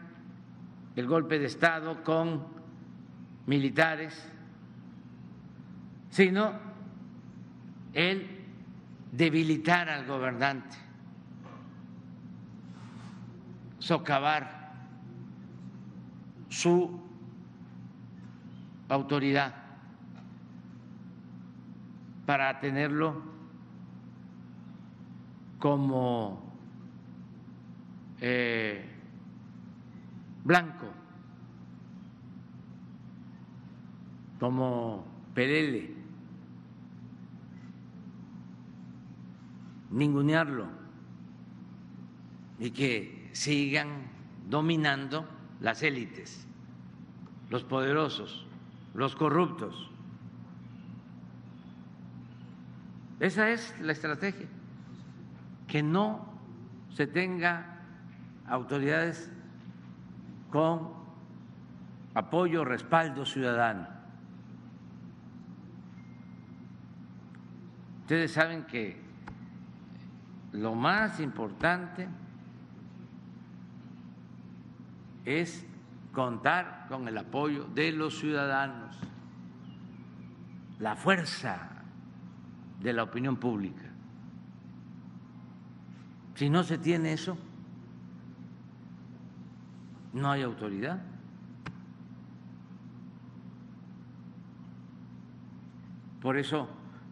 el 0.96 1.06
golpe 1.06 1.38
de 1.38 1.46
Estado 1.46 2.04
con 2.04 2.46
militares, 3.46 4.30
sino 6.10 6.73
el 7.94 8.28
debilitar 9.12 9.88
al 9.88 10.06
gobernante, 10.06 10.76
socavar 13.78 14.72
su 16.48 17.00
autoridad 18.88 19.54
para 22.26 22.58
tenerlo 22.60 23.22
como 25.58 26.42
eh, 28.20 28.84
blanco, 30.44 30.86
como 34.40 35.04
Perele, 35.34 36.03
ningunearlo 39.94 40.66
y 42.58 42.70
que 42.70 43.30
sigan 43.32 43.88
dominando 44.48 45.26
las 45.60 45.82
élites, 45.82 46.46
los 47.48 47.62
poderosos, 47.64 48.46
los 48.94 49.14
corruptos. 49.14 49.90
Esa 53.20 53.50
es 53.50 53.74
la 53.80 53.92
estrategia, 53.92 54.48
que 55.68 55.82
no 55.82 56.26
se 56.90 57.06
tenga 57.06 57.80
autoridades 58.46 59.30
con 60.50 60.92
apoyo, 62.14 62.64
respaldo 62.64 63.24
ciudadano. 63.24 63.88
Ustedes 68.02 68.32
saben 68.32 68.64
que 68.64 69.03
lo 70.54 70.74
más 70.76 71.18
importante 71.18 72.08
es 75.24 75.66
contar 76.12 76.86
con 76.88 77.08
el 77.08 77.18
apoyo 77.18 77.64
de 77.74 77.90
los 77.90 78.18
ciudadanos, 78.20 78.96
la 80.78 80.94
fuerza 80.94 81.82
de 82.80 82.92
la 82.92 83.02
opinión 83.02 83.36
pública. 83.36 83.82
Si 86.36 86.48
no 86.48 86.62
se 86.62 86.78
tiene 86.78 87.12
eso, 87.12 87.36
no 90.12 90.30
hay 90.30 90.42
autoridad. 90.42 91.02
Por 96.20 96.36
eso, 96.36 96.68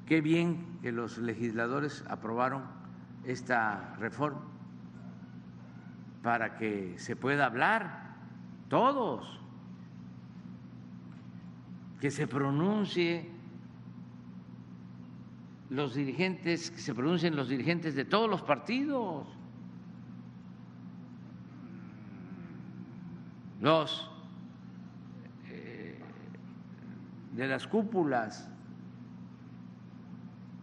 qué 0.06 0.20
bien 0.20 0.78
que 0.80 0.92
los 0.92 1.18
legisladores 1.18 2.04
aprobaron 2.08 2.81
esta 3.24 3.94
reforma 3.98 4.42
para 6.22 6.56
que 6.56 6.94
se 6.98 7.16
pueda 7.16 7.46
hablar 7.46 8.16
todos, 8.68 9.40
que 12.00 12.10
se 12.10 12.26
pronuncie 12.26 13.30
los 15.70 15.94
dirigentes, 15.94 16.70
que 16.70 16.78
se 16.78 16.94
pronuncien 16.94 17.34
los 17.34 17.48
dirigentes 17.48 17.94
de 17.94 18.04
todos 18.04 18.28
los 18.28 18.42
partidos. 18.42 19.26
los 23.62 24.10
eh, 25.48 25.96
de 27.32 27.46
las 27.46 27.68
cúpulas 27.68 28.50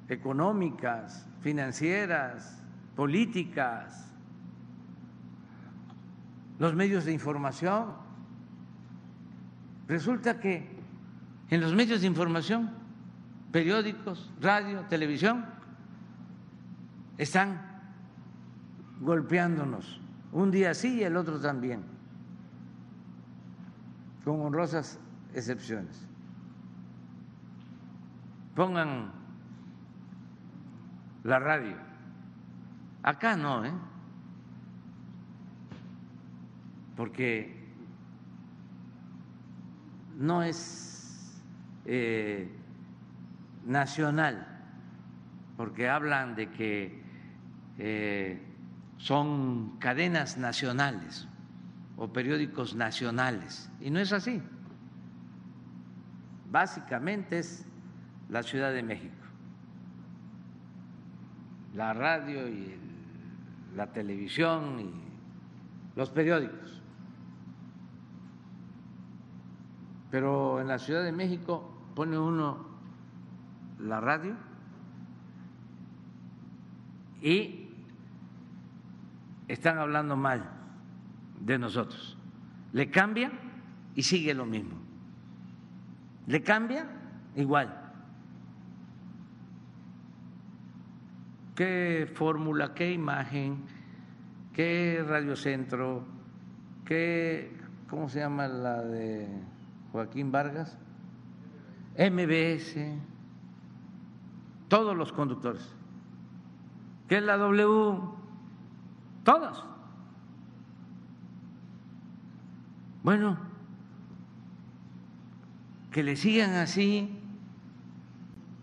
económicas, 0.10 1.28
financieras, 1.42 2.62
políticas, 2.96 4.12
los 6.58 6.76
medios 6.76 7.06
de 7.06 7.14
información. 7.14 7.94
Resulta 9.88 10.40
que 10.40 10.78
en 11.50 11.62
los 11.62 11.74
medios 11.74 12.02
de 12.02 12.08
información, 12.08 12.72
periódicos, 13.52 14.32
radio, 14.42 14.82
televisión, 14.90 15.46
están 17.18 17.62
golpeándonos, 19.00 20.02
un 20.32 20.52
día 20.52 20.74
sí 20.74 21.00
y 21.00 21.04
el 21.04 21.16
otro 21.16 21.40
también 21.40 21.84
con 24.24 24.42
honrosas 24.42 25.00
excepciones. 25.34 26.06
Pongan 28.56 29.19
la 31.24 31.40
radio. 31.40 31.76
Acá 33.04 33.36
no, 33.36 33.66
¿eh? 33.66 33.72
Porque 36.96 37.60
no 40.18 40.44
es 40.44 41.42
eh, 41.86 42.50
nacional, 43.66 44.46
porque 45.56 45.90
hablan 45.90 46.36
de 46.36 46.50
que 46.52 47.02
eh, 47.78 48.42
son 48.98 49.78
cadenas 49.80 50.38
nacionales 50.38 51.28
o 51.96 52.12
periódicos 52.12 52.76
nacionales. 52.76 53.72
Y 53.80 53.90
no 53.90 54.00
es 54.00 54.12
así. 54.12 54.42
Básicamente 56.52 57.40
es 57.40 57.66
la 58.30 58.44
Ciudad 58.44 58.74
de 58.74 58.84
México, 58.84 59.16
la 61.80 61.94
radio 61.94 62.46
y 62.50 62.78
la 63.74 63.88
televisión 63.94 64.82
y 64.82 64.92
los 65.98 66.10
periódicos. 66.10 66.82
Pero 70.12 70.60
en 70.60 70.68
la 70.68 70.78
Ciudad 70.78 71.06
de 71.06 71.14
México 71.14 71.72
pone 71.96 72.20
uno 72.20 72.66
la 73.80 74.02
radio 74.02 74.36
y 77.22 77.70
están 79.48 79.78
hablando 79.78 80.18
mal 80.18 80.50
de 81.40 81.58
nosotros. 81.58 82.18
Le 82.74 82.92
cambia 82.92 83.32
y 83.96 84.04
sigue 84.04 84.34
lo 84.34 84.46
mismo. 84.46 84.78
Le 86.28 86.44
cambia 86.44 86.90
igual. 87.38 87.89
¿Qué 91.60 92.10
fórmula, 92.16 92.74
qué 92.74 92.94
imagen, 92.94 93.66
qué 94.54 95.04
radiocentro, 95.06 96.06
qué, 96.86 97.54
¿cómo 97.90 98.08
se 98.08 98.20
llama 98.20 98.48
la 98.48 98.82
de 98.82 99.28
Joaquín 99.92 100.32
Vargas? 100.32 100.78
MBS, 101.98 102.78
todos 104.70 104.96
los 104.96 105.12
conductores. 105.12 105.76
¿Qué 107.10 107.18
es 107.18 107.24
la 107.24 107.36
W? 107.36 108.04
Todos. 109.26 109.66
Bueno, 113.04 113.38
que 115.92 116.04
le 116.04 116.16
sigan 116.16 116.52
así, 116.52 117.20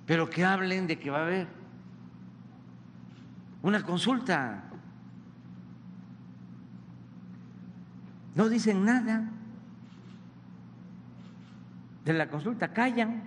pero 0.07 0.31
que 0.31 0.47
hablen 0.47 0.87
de 0.87 0.99
que 0.99 1.11
va 1.11 1.19
a 1.19 1.27
haber 1.27 1.56
una 3.67 3.83
consulta. 3.83 4.63
No 8.37 8.49
dicen 8.49 8.85
nada 8.85 9.29
de 12.05 12.13
la 12.13 12.29
consulta, 12.29 12.73
callan, 12.73 13.25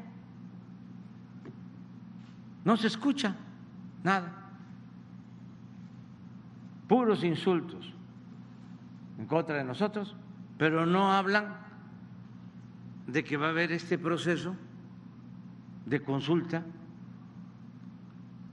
no 2.63 2.77
se 2.77 2.87
escucha 2.87 3.35
nada, 4.01 4.31
puros 6.87 7.25
insultos 7.25 7.93
en 9.17 9.25
contra 9.25 9.57
de 9.57 9.65
nosotros, 9.65 10.15
pero 10.57 10.85
no 10.85 11.11
hablan 11.11 11.57
de 13.07 13.25
que 13.25 13.35
va 13.35 13.47
a 13.47 13.49
haber 13.49 13.73
este 13.73 13.97
proceso 13.97 14.55
de 15.85 16.01
consulta 16.01 16.63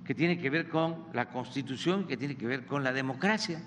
que 0.07 0.15
tiene 0.15 0.39
que 0.39 0.51
ver 0.51 0.69
con 0.69 1.05
la 1.13 1.29
constitución, 1.31 2.07
que 2.07 2.17
tiene 2.17 2.37
que 2.37 2.47
ver 2.47 2.65
con 2.65 2.85
la 2.85 2.93
democracia. 2.93 3.61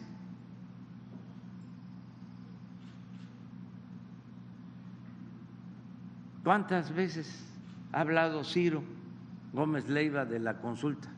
¿Cuántas 6.44 6.96
veces 6.96 7.46
ha 7.92 8.00
hablado 8.00 8.44
Ciro 8.46 8.82
Gómez 9.52 9.90
Leiva 9.90 10.26
de 10.26 10.40
la 10.40 10.60
consulta? 10.60 11.10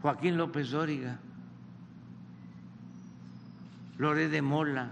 Joaquín 0.00 0.38
López 0.38 0.70
Dóriga, 0.70 1.18
Loré 3.98 4.28
de 4.28 4.42
Mola, 4.42 4.90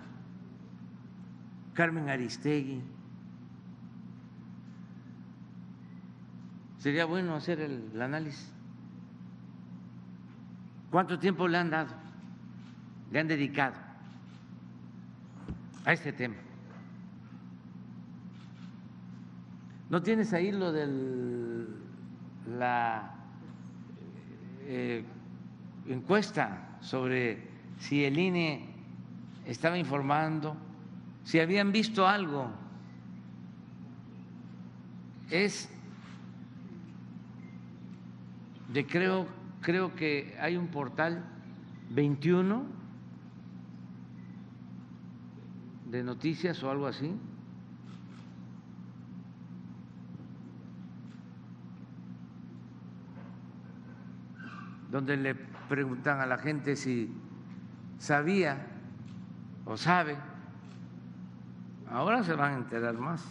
Carmen 1.73 2.11
Aristegui. 2.11 2.83
Sería 6.79 7.07
bueno 7.07 7.35
hacer 7.35 7.61
el, 7.61 8.01
análisis. 8.01 8.52
¿Cuánto 10.93 11.19
tiempo 11.19 11.49
le 11.49 11.57
han 11.57 11.71
dado? 11.71 11.95
Le 13.11 13.19
han 13.19 13.27
dedicado 13.27 13.75
a 15.87 15.95
este 15.95 16.13
tema. 16.13 16.35
¿No 19.89 20.03
tienes 20.03 20.35
ahí 20.35 20.53
lo 20.53 20.71
de 20.71 21.67
la 22.59 23.11
eh, 24.67 25.03
encuesta 25.89 26.77
sobre 26.83 27.49
si 27.79 28.05
el 28.05 28.19
INE 28.19 28.69
estaba 29.47 29.79
informando, 29.79 30.55
si 31.25 31.41
habían 31.41 31.73
visto 31.73 32.07
algo? 32.07 32.51
Es 35.31 35.71
de 38.69 38.87
creo, 38.87 39.42
creo 39.63 39.95
que 39.95 40.37
hay 40.41 40.57
un 40.57 40.67
portal 40.69 41.25
21 41.91 42.65
de 45.87 46.03
noticias 46.03 46.63
o 46.63 46.71
algo 46.71 46.87
así. 46.87 47.15
donde 54.91 55.17
le 55.17 55.35
preguntan 55.35 56.21
a 56.21 56.27
la 56.27 56.37
gente 56.37 56.77
si 56.77 57.11
sabía 57.97 58.67
o 59.65 59.79
sabe. 59.79 60.19
Ahora 61.91 62.23
se 62.23 62.35
van 62.35 62.53
a 62.53 62.57
enterar 62.59 62.99
más. 62.99 63.25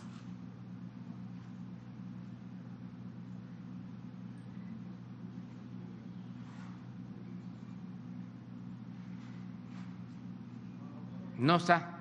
No 11.42 11.56
está. 11.56 11.98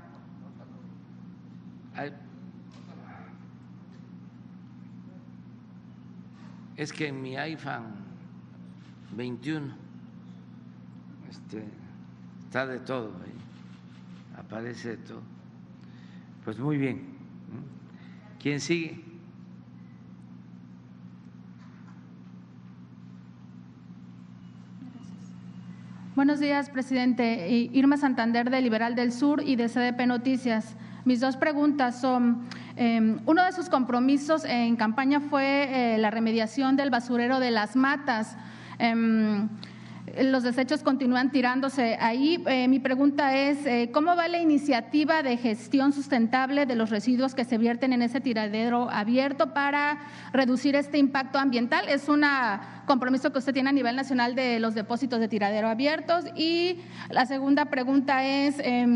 Es 6.76 6.92
que 6.92 7.08
en 7.08 7.22
mi 7.22 7.36
iPhone 7.36 7.86
21. 9.16 9.74
Este, 11.30 11.64
está 12.44 12.66
de 12.66 12.80
todo 12.80 13.14
ahí, 13.24 13.32
aparece 14.38 14.90
de 14.90 14.96
todo. 14.98 15.22
Pues 16.44 16.58
muy 16.58 16.76
bien. 16.76 17.16
¿Quién 18.38 18.60
sigue? 18.60 19.02
Días, 26.40 26.70
presidente. 26.70 27.68
Irma 27.72 27.98
Santander 27.98 28.48
de 28.48 28.62
Liberal 28.62 28.94
del 28.94 29.12
Sur 29.12 29.42
y 29.44 29.56
de 29.56 29.68
CDP 29.68 30.06
Noticias. 30.06 30.74
Mis 31.04 31.20
dos 31.20 31.36
preguntas 31.36 32.00
son, 32.00 32.48
em, 32.76 33.18
uno 33.26 33.44
de 33.44 33.52
sus 33.52 33.68
compromisos 33.68 34.46
en 34.46 34.76
campaña 34.76 35.20
fue 35.20 35.94
eh, 35.94 35.98
la 35.98 36.10
remediación 36.10 36.76
del 36.76 36.88
basurero 36.88 37.40
de 37.40 37.50
las 37.50 37.76
matas. 37.76 38.38
Em, 38.78 39.50
los 40.22 40.42
desechos 40.42 40.82
continúan 40.82 41.30
tirándose 41.30 41.96
ahí. 42.00 42.42
Eh, 42.46 42.68
mi 42.68 42.78
pregunta 42.78 43.36
es, 43.36 43.64
eh, 43.66 43.90
¿cómo 43.92 44.16
va 44.16 44.28
la 44.28 44.38
iniciativa 44.38 45.22
de 45.22 45.36
gestión 45.36 45.92
sustentable 45.92 46.66
de 46.66 46.74
los 46.74 46.90
residuos 46.90 47.34
que 47.34 47.44
se 47.44 47.58
vierten 47.58 47.92
en 47.92 48.02
ese 48.02 48.20
tiradero 48.20 48.90
abierto 48.90 49.52
para 49.52 49.98
reducir 50.32 50.76
este 50.76 50.98
impacto 50.98 51.38
ambiental? 51.38 51.88
Es 51.88 52.08
un 52.08 52.24
compromiso 52.86 53.32
que 53.32 53.38
usted 53.38 53.52
tiene 53.52 53.70
a 53.70 53.72
nivel 53.72 53.96
nacional 53.96 54.34
de 54.34 54.60
los 54.60 54.74
depósitos 54.74 55.20
de 55.20 55.28
tiradero 55.28 55.68
abiertos. 55.68 56.24
Y 56.36 56.78
la 57.10 57.26
segunda 57.26 57.66
pregunta 57.66 58.24
es... 58.24 58.58
Eh, 58.60 58.86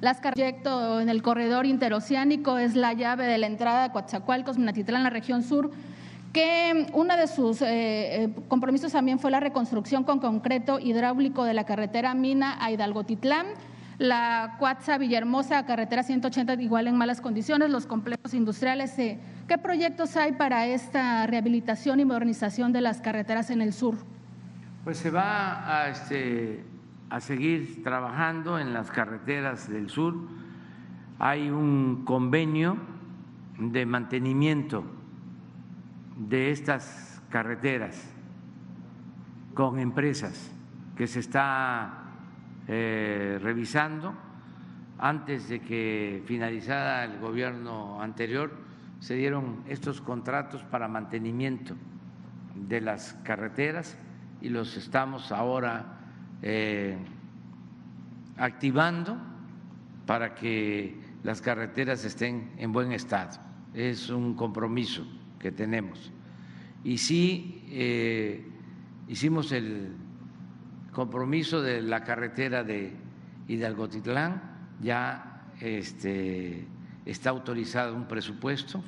las 0.00 0.16
proyecto 0.16 0.98
en 0.98 1.10
el 1.10 1.20
corredor 1.20 1.66
interoceánico 1.66 2.56
es 2.56 2.74
la 2.74 2.94
llave 2.94 3.26
de 3.26 3.36
la 3.36 3.46
entrada 3.46 3.84
a 3.84 3.92
Coatzacoalcos, 3.92 4.56
Minatitlán, 4.56 5.00
en 5.00 5.04
la 5.04 5.10
región 5.10 5.42
sur 5.42 5.72
que 6.32 6.86
uno 6.92 7.16
de 7.16 7.26
sus 7.26 7.60
eh, 7.62 8.24
eh, 8.24 8.34
compromisos 8.48 8.92
también 8.92 9.18
fue 9.18 9.30
la 9.30 9.40
reconstrucción 9.40 10.04
con 10.04 10.20
concreto 10.20 10.78
hidráulico 10.78 11.44
de 11.44 11.54
la 11.54 11.64
carretera 11.64 12.14
Mina 12.14 12.56
a 12.64 12.70
Hidalgo-Titlán, 12.70 13.46
la 13.98 14.56
Cuatza 14.58 14.96
Villahermosa, 14.96 15.66
carretera 15.66 16.02
180 16.02 16.54
igual 16.54 16.86
en 16.86 16.96
malas 16.96 17.20
condiciones, 17.20 17.70
los 17.70 17.86
complejos 17.86 18.32
industriales. 18.32 18.96
Eh, 18.98 19.18
¿Qué 19.48 19.58
proyectos 19.58 20.16
hay 20.16 20.32
para 20.32 20.66
esta 20.66 21.26
rehabilitación 21.26 22.00
y 22.00 22.04
modernización 22.04 22.72
de 22.72 22.80
las 22.80 23.00
carreteras 23.00 23.50
en 23.50 23.60
el 23.60 23.72
sur? 23.72 23.96
Pues 24.84 24.98
se 24.98 25.10
va 25.10 25.82
a, 25.82 25.88
este, 25.90 26.64
a 27.10 27.20
seguir 27.20 27.82
trabajando 27.82 28.58
en 28.58 28.72
las 28.72 28.90
carreteras 28.90 29.68
del 29.68 29.90
sur. 29.90 30.14
Hay 31.18 31.50
un 31.50 32.04
convenio 32.04 32.78
de 33.58 33.84
mantenimiento 33.84 34.99
de 36.28 36.50
estas 36.50 37.22
carreteras 37.30 37.98
con 39.54 39.78
empresas 39.78 40.52
que 40.94 41.06
se 41.06 41.20
está 41.20 42.04
eh, 42.68 43.38
revisando 43.42 44.12
antes 44.98 45.48
de 45.48 45.60
que 45.60 46.22
finalizara 46.26 47.04
el 47.04 47.18
gobierno 47.20 48.02
anterior 48.02 48.52
se 48.98 49.14
dieron 49.14 49.64
estos 49.66 50.02
contratos 50.02 50.62
para 50.64 50.88
mantenimiento 50.88 51.74
de 52.54 52.82
las 52.82 53.14
carreteras 53.24 53.96
y 54.42 54.50
los 54.50 54.76
estamos 54.76 55.32
ahora 55.32 56.00
eh, 56.42 56.98
activando 58.36 59.16
para 60.04 60.34
que 60.34 61.00
las 61.22 61.40
carreteras 61.40 62.04
estén 62.04 62.52
en 62.58 62.72
buen 62.72 62.92
estado. 62.92 63.38
Es 63.72 64.10
un 64.10 64.34
compromiso 64.34 65.06
que 65.40 65.50
tenemos. 65.50 66.12
Y 66.84 66.98
sí 66.98 67.64
eh, 67.70 68.46
hicimos 69.08 69.50
el 69.52 69.96
compromiso 70.92 71.62
de 71.62 71.82
la 71.82 72.04
carretera 72.04 72.62
de 72.62 72.94
Hidalgotitlán, 73.48 74.42
ya 74.80 75.46
este, 75.60 76.66
está 77.04 77.30
autorizado 77.30 77.96
un 77.96 78.06
presupuesto. 78.06 78.82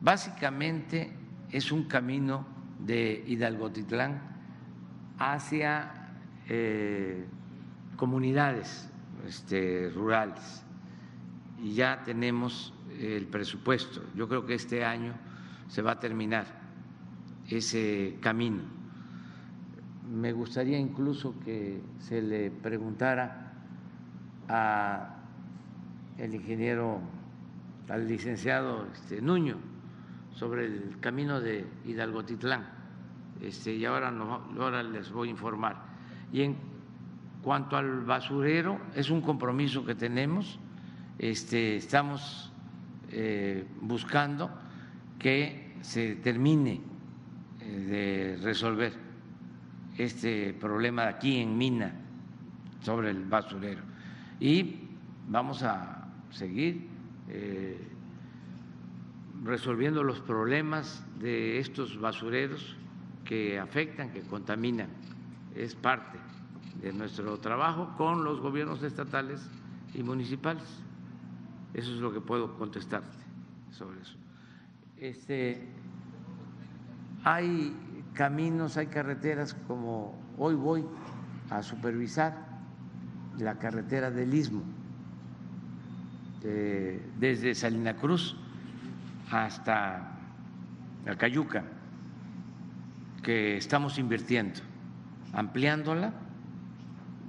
Básicamente 0.00 1.12
es 1.50 1.70
un 1.70 1.84
camino 1.84 2.46
de 2.78 3.24
Hidalgotitlán 3.26 4.20
hacia 5.18 6.14
eh, 6.48 7.24
comunidades 7.96 8.88
este, 9.26 9.90
rurales 9.90 10.64
y 11.62 11.74
ya 11.74 12.02
tenemos 12.04 12.74
el 12.98 13.26
presupuesto. 13.26 14.02
Yo 14.16 14.28
creo 14.28 14.44
que 14.44 14.54
este 14.54 14.84
año 14.84 15.14
se 15.72 15.80
va 15.80 15.92
a 15.92 15.98
terminar 15.98 16.44
ese 17.48 18.18
camino. 18.20 18.60
Me 20.14 20.30
gustaría 20.30 20.78
incluso 20.78 21.34
que 21.42 21.80
se 21.98 22.20
le 22.20 22.50
preguntara 22.50 23.54
a 24.50 25.16
el 26.18 26.34
ingeniero, 26.34 27.00
al 27.88 28.06
licenciado 28.06 28.86
este, 28.92 29.22
Nuño, 29.22 29.56
sobre 30.34 30.66
el 30.66 30.98
camino 31.00 31.40
de 31.40 31.66
Hidalgotitlán. 31.86 32.68
Este, 33.40 33.74
y 33.74 33.86
ahora, 33.86 34.10
no, 34.10 34.42
ahora 34.60 34.82
les 34.82 35.10
voy 35.10 35.28
a 35.28 35.30
informar. 35.30 35.76
Y 36.34 36.42
en 36.42 36.56
cuanto 37.42 37.78
al 37.78 38.04
basurero, 38.04 38.78
es 38.94 39.08
un 39.08 39.22
compromiso 39.22 39.86
que 39.86 39.94
tenemos. 39.94 40.58
Este, 41.18 41.76
estamos 41.76 42.52
eh, 43.08 43.66
buscando 43.80 44.50
que 45.18 45.61
se 45.82 46.16
termine 46.16 46.80
eh, 47.60 48.36
de 48.36 48.42
resolver 48.42 48.92
este 49.98 50.54
problema 50.54 51.08
aquí 51.08 51.38
en 51.38 51.58
Mina 51.58 51.92
sobre 52.80 53.10
el 53.10 53.24
basurero. 53.24 53.82
Y 54.40 54.88
vamos 55.28 55.62
a 55.62 56.08
seguir 56.30 56.88
eh, 57.28 57.78
resolviendo 59.44 60.02
los 60.02 60.20
problemas 60.20 61.04
de 61.18 61.58
estos 61.58 62.00
basureros 62.00 62.76
que 63.24 63.58
afectan, 63.58 64.12
que 64.12 64.22
contaminan. 64.22 64.88
Es 65.54 65.74
parte 65.74 66.18
de 66.80 66.92
nuestro 66.92 67.38
trabajo 67.38 67.94
con 67.96 68.24
los 68.24 68.40
gobiernos 68.40 68.82
estatales 68.82 69.46
y 69.94 70.02
municipales. 70.02 70.64
Eso 71.74 71.92
es 71.92 71.98
lo 71.98 72.12
que 72.12 72.20
puedo 72.20 72.56
contestarte 72.56 73.18
sobre 73.70 74.00
eso. 74.00 74.16
Este, 75.02 75.60
hay 77.24 77.76
caminos, 78.14 78.76
hay 78.76 78.86
carreteras 78.86 79.52
como 79.66 80.14
hoy 80.38 80.54
voy 80.54 80.86
a 81.50 81.60
supervisar 81.64 82.36
la 83.36 83.58
carretera 83.58 84.12
del 84.12 84.32
Istmo, 84.32 84.62
desde 87.18 87.52
Salina 87.56 87.96
Cruz 87.96 88.36
hasta 89.32 90.18
Acayuca, 91.04 91.64
que 93.24 93.56
estamos 93.56 93.98
invirtiendo, 93.98 94.60
ampliándola, 95.32 96.12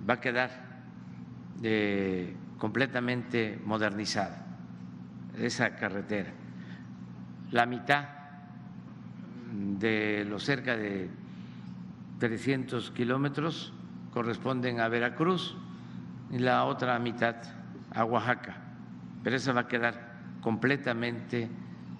va 0.07 0.13
a 0.13 0.21
quedar 0.21 0.83
eh, 1.63 2.35
completamente 2.59 3.59
modernizada 3.65 4.45
esa 5.39 5.75
carretera. 5.75 6.42
La 7.53 7.67
mitad 7.67 8.05
de 9.79 10.25
los 10.27 10.43
cerca 10.43 10.75
de 10.75 11.07
300 12.17 12.89
kilómetros 12.89 13.71
corresponden 14.11 14.79
a 14.79 14.87
Veracruz 14.87 15.55
y 16.31 16.39
la 16.39 16.65
otra 16.65 16.97
mitad 16.97 17.35
a 17.93 18.05
Oaxaca, 18.05 18.55
pero 19.23 19.35
esa 19.35 19.53
va 19.53 19.61
a 19.61 19.67
quedar 19.67 20.13
completamente 20.41 21.47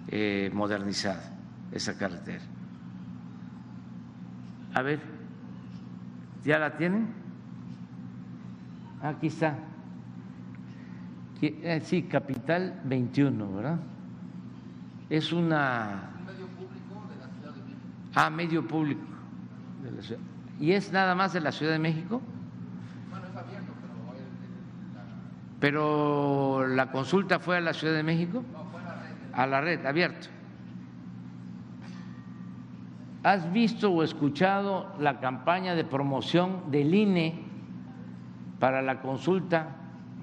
eh, 0.08 0.50
modernizada, 0.52 1.22
esa 1.70 1.96
carretera. 1.96 2.42
A 4.74 4.82
ver, 4.82 4.98
¿ya 6.44 6.58
la 6.58 6.76
tienen? 6.76 7.06
Aquí 9.00 9.28
está. 9.28 9.56
Eh, 11.40 11.80
sí, 11.84 12.02
Capital 12.02 12.80
21, 12.84 13.52
¿verdad? 13.52 13.78
Es 15.14 15.32
una... 15.32 16.10
medio 16.26 16.48
público 16.48 17.06
de 17.08 17.16
la 17.20 17.28
Ciudad 17.28 17.54
de 17.54 17.62
México. 17.62 18.12
Ah, 18.16 18.30
medio 18.30 18.66
público. 18.66 19.06
De 19.84 19.92
la 19.92 20.02
ciudad. 20.02 20.20
¿Y 20.58 20.72
es 20.72 20.92
nada 20.92 21.14
más 21.14 21.32
de 21.32 21.40
la 21.40 21.52
Ciudad 21.52 21.70
de 21.70 21.78
México? 21.78 22.20
Bueno, 23.10 23.24
es 23.28 23.36
abierto, 23.36 23.72
pero... 23.80 23.94
¿Pero 25.60 26.66
la 26.66 26.90
consulta 26.90 27.38
fue 27.38 27.58
a 27.58 27.60
la 27.60 27.72
Ciudad 27.72 27.94
de 27.94 28.02
México? 28.02 28.42
No, 28.52 28.64
fue 28.72 28.80
a 28.80 28.84
la 28.86 28.94
red. 28.96 29.12
A 29.34 29.46
la 29.46 29.60
red, 29.60 29.86
abierto. 29.86 30.26
¿Has 33.22 33.52
visto 33.52 33.92
o 33.92 34.02
escuchado 34.02 34.96
la 34.98 35.20
campaña 35.20 35.76
de 35.76 35.84
promoción 35.84 36.72
del 36.72 36.92
INE 36.92 37.40
para 38.58 38.82
la 38.82 39.00
consulta 39.00 39.76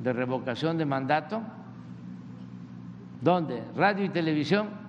de 0.03 0.11
revocación 0.11 0.77
de 0.77 0.85
mandato? 0.85 1.41
¿Dónde? 3.21 3.63
Radio 3.77 4.03
y 4.03 4.09
televisión, 4.09 4.80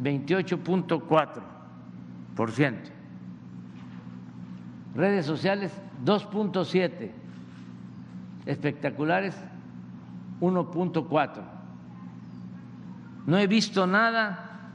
28.4%. 0.00 2.74
Redes 4.94 5.26
sociales, 5.26 5.72
2.7. 6.04 7.10
Espectaculares, 8.46 9.34
1.4. 10.40 11.42
No 13.26 13.38
he 13.38 13.46
visto 13.46 13.86
nada, 13.86 14.72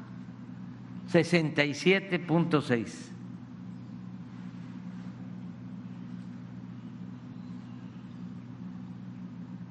67.6. 1.11 3.09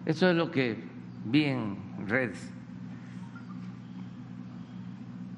Eso 0.05 0.29
es 0.29 0.37
lo 0.37 0.51
que 0.51 0.83
vi 1.25 1.45
en 1.45 1.77
redes. 2.09 2.53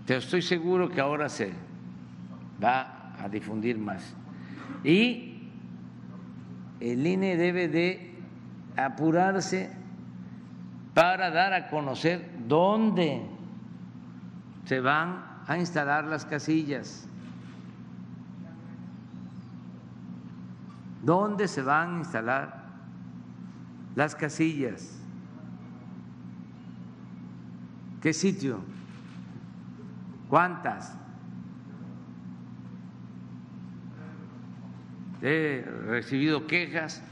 Pero 0.07 0.19
estoy 0.19 0.43
seguro 0.43 0.89
que 0.91 1.01
ahora 1.01 1.29
se 1.29 1.53
va 2.63 3.15
a 3.19 3.29
difundir 3.29 3.79
más. 3.79 4.15
Y 4.83 5.49
el 6.81 7.07
INE 7.07 7.37
debe 7.37 7.69
de 7.69 8.15
apurarse 8.77 9.71
para 10.93 11.31
dar 11.31 11.55
a 11.55 11.69
conocer 11.69 12.31
dónde 12.47 13.23
se 14.67 14.81
van 14.81 15.25
a 15.47 15.59
instalar 15.59 16.05
las 16.05 16.25
casillas, 16.27 17.09
dónde 21.03 21.49
se 21.49 21.63
van 21.63 21.97
a 21.97 21.99
instalar 21.99 22.65
las 23.95 24.15
casillas. 24.15 24.99
¿Qué 28.03 28.13
sitio? 28.13 28.74
¿Cuántas? 30.29 30.97
He 35.23 35.65
recibido 35.87 36.47
quejas 36.47 37.03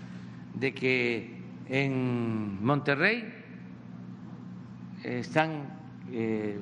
de 0.54 0.74
que 0.74 1.42
en 1.68 2.62
Monterrey 2.64 3.32
están 5.02 5.68
eh, 6.10 6.58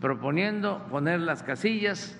proponiendo 0.00 0.86
poner 0.90 1.20
las 1.20 1.42
casillas 1.42 2.16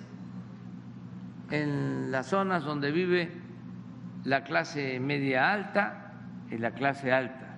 en 1.51 2.11
las 2.11 2.27
zonas 2.27 2.63
donde 2.63 2.91
vive 2.91 3.31
la 4.23 4.43
clase 4.43 4.99
media 4.99 5.51
alta 5.51 6.05
en 6.49 6.61
la 6.61 6.71
clase 6.71 7.11
alta, 7.11 7.57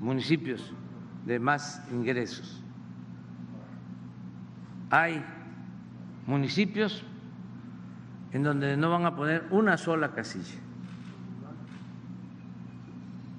municipios 0.00 0.72
de 1.26 1.38
más 1.38 1.82
ingresos 1.90 2.61
hay 4.92 5.24
municipios 6.26 7.02
en 8.32 8.42
donde 8.42 8.76
no 8.76 8.90
van 8.90 9.06
a 9.06 9.16
poner 9.16 9.46
una 9.50 9.78
sola 9.78 10.12
casilla, 10.12 10.60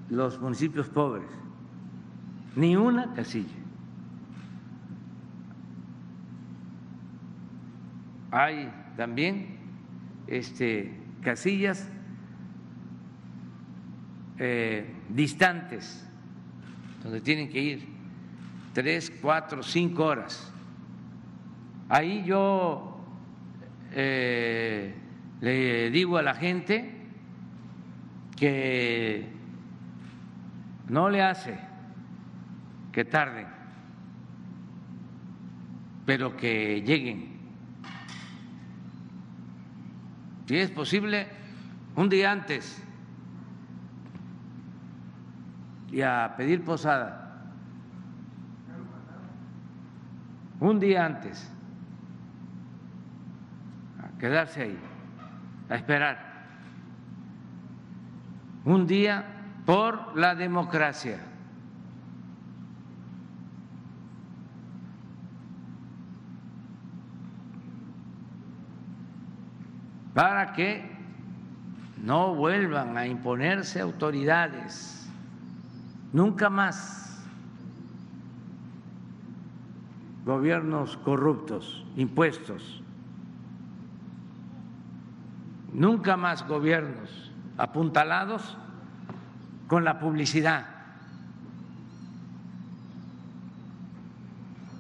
los 0.09 0.41
municipios 0.41 0.89
pobres, 0.89 1.29
ni 2.55 2.75
una 2.75 3.13
casilla. 3.13 3.53
Hay 8.31 8.73
también 8.97 9.59
este, 10.25 10.99
casillas 11.21 11.87
eh, 14.39 14.91
distantes, 15.09 16.03
donde 17.03 17.21
tienen 17.21 17.47
que 17.49 17.61
ir 17.61 17.87
tres, 18.73 19.13
cuatro, 19.21 19.61
cinco 19.61 20.05
horas 20.05 20.52
Ahí 21.89 22.23
yo 22.25 22.97
eh, 23.91 24.95
le 25.41 25.91
digo 25.91 26.17
a 26.17 26.23
la 26.23 26.33
gente 26.33 27.07
que 28.35 29.29
no 30.89 31.09
le 31.09 31.21
hace 31.21 31.57
que 32.91 33.05
tarden, 33.05 33.47
pero 36.05 36.35
que 36.35 36.81
lleguen. 36.81 37.33
Si 40.47 40.57
es 40.57 40.71
posible, 40.71 41.27
un 41.95 42.09
día 42.09 42.31
antes 42.31 42.83
y 45.93 46.01
a 46.01 46.33
pedir 46.35 46.63
posada. 46.63 47.19
Un 50.59 50.79
día 50.79 51.05
antes, 51.05 51.52
quedarse 54.23 54.61
ahí, 54.61 54.79
a 55.67 55.75
esperar. 55.75 56.17
Un 58.63 58.87
día 58.87 59.25
por 59.65 60.15
la 60.17 60.33
democracia. 60.33 61.19
Para 70.13 70.53
que 70.53 70.89
no 72.01 72.33
vuelvan 72.33 72.95
a 72.95 73.05
imponerse 73.05 73.81
autoridades, 73.81 75.05
nunca 76.13 76.49
más 76.49 77.27
gobiernos 80.23 80.95
corruptos, 80.95 81.85
impuestos, 81.97 82.82
nunca 85.73 86.15
más 86.17 86.47
gobiernos 86.47 87.31
apuntalados 87.57 88.57
con 89.67 89.83
la 89.83 89.99
publicidad, 89.99 90.65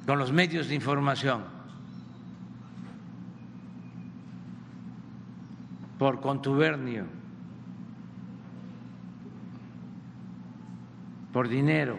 con 0.05 0.19
los 0.19 0.31
medios 0.31 0.67
de 0.67 0.75
información, 0.75 1.43
por 5.97 6.21
contubernio, 6.21 7.05
por 11.31 11.47
dinero. 11.47 11.97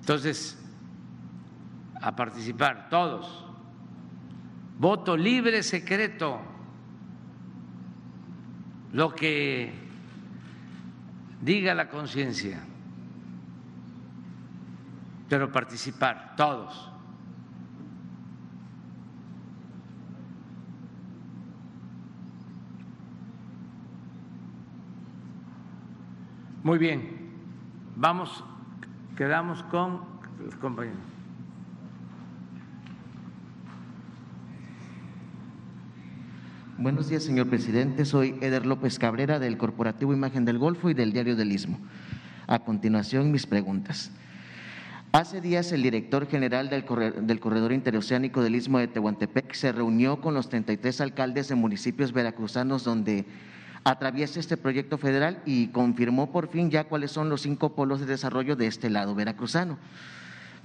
Entonces, 0.00 0.65
a 2.06 2.14
participar 2.14 2.88
todos. 2.88 3.44
Voto 4.78 5.16
libre, 5.16 5.64
secreto 5.64 6.38
lo 8.92 9.12
que 9.12 9.72
diga 11.42 11.74
la 11.74 11.88
conciencia, 11.88 12.60
pero 15.28 15.50
participar 15.50 16.36
todos. 16.36 16.92
Muy 26.62 26.78
bien, 26.78 27.32
vamos, 27.96 28.44
quedamos 29.16 29.64
con 29.64 30.02
los 30.44 30.54
compañeros. 30.54 31.15
Buenos 36.78 37.08
días, 37.08 37.22
señor 37.22 37.48
presidente. 37.48 38.04
Soy 38.04 38.36
Eder 38.42 38.66
López 38.66 38.98
Cabrera 38.98 39.38
del 39.38 39.56
Corporativo 39.56 40.12
Imagen 40.12 40.44
del 40.44 40.58
Golfo 40.58 40.90
y 40.90 40.94
del 40.94 41.10
Diario 41.10 41.34
del 41.34 41.50
Istmo. 41.50 41.78
A 42.46 42.58
continuación, 42.58 43.32
mis 43.32 43.46
preguntas. 43.46 44.10
Hace 45.12 45.40
días 45.40 45.72
el 45.72 45.82
director 45.82 46.26
general 46.26 46.68
del 46.68 46.84
Corredor, 46.84 47.72
Interoceánico 47.72 48.42
del 48.42 48.56
Istmo 48.56 48.78
de 48.78 48.88
Tehuantepec 48.88 49.54
se 49.54 49.72
reunió 49.72 50.20
con 50.20 50.34
los 50.34 50.50
33 50.50 51.00
alcaldes 51.00 51.48
de 51.48 51.54
municipios 51.54 52.12
veracruzanos 52.12 52.84
donde 52.84 53.24
atraviesa 53.82 54.38
este 54.38 54.58
proyecto 54.58 54.98
federal 54.98 55.40
y 55.46 55.68
confirmó 55.68 56.30
por 56.30 56.48
fin 56.48 56.70
ya 56.70 56.84
cuáles 56.84 57.10
son 57.10 57.30
los 57.30 57.40
cinco 57.40 57.74
polos 57.74 58.00
de 58.00 58.06
desarrollo 58.06 58.54
de 58.54 58.66
este 58.66 58.90
lado 58.90 59.14
veracruzano 59.14 59.78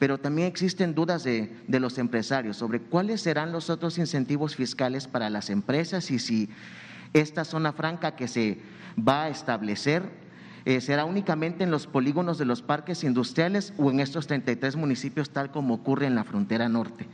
pero 0.01 0.17
también 0.17 0.47
existen 0.47 0.95
dudas 0.95 1.23
de, 1.23 1.51
los 1.67 1.99
empresarios 1.99 2.57
sobre 2.57 2.79
cuáles 2.79 3.21
serán 3.21 3.51
los 3.51 3.69
otros 3.69 3.99
incentivos 3.99 4.55
fiscales 4.55 5.07
para 5.07 5.29
las 5.29 5.51
empresas 5.51 6.09
y 6.09 6.17
si 6.17 6.49
esta 7.13 7.45
zona 7.45 7.71
franca 7.71 8.15
que 8.15 8.27
se 8.27 8.57
va 8.97 9.25
a 9.25 9.29
establecer 9.29 10.01
eh, 10.65 10.81
será 10.81 11.05
únicamente 11.05 11.63
en 11.63 11.69
los 11.69 11.85
polígonos 11.85 12.39
de 12.39 12.45
los 12.45 12.63
parques 12.63 13.03
industriales 13.03 13.75
o 13.77 13.91
en 13.91 13.99
estos 13.99 14.25
33 14.25 14.75
municipios 14.75 15.29
tal 15.29 15.51
como 15.51 15.75
ocurre 15.75 16.07
en 16.07 16.15
la 16.15 16.23
frontera 16.23 16.67
norte. 16.67 17.05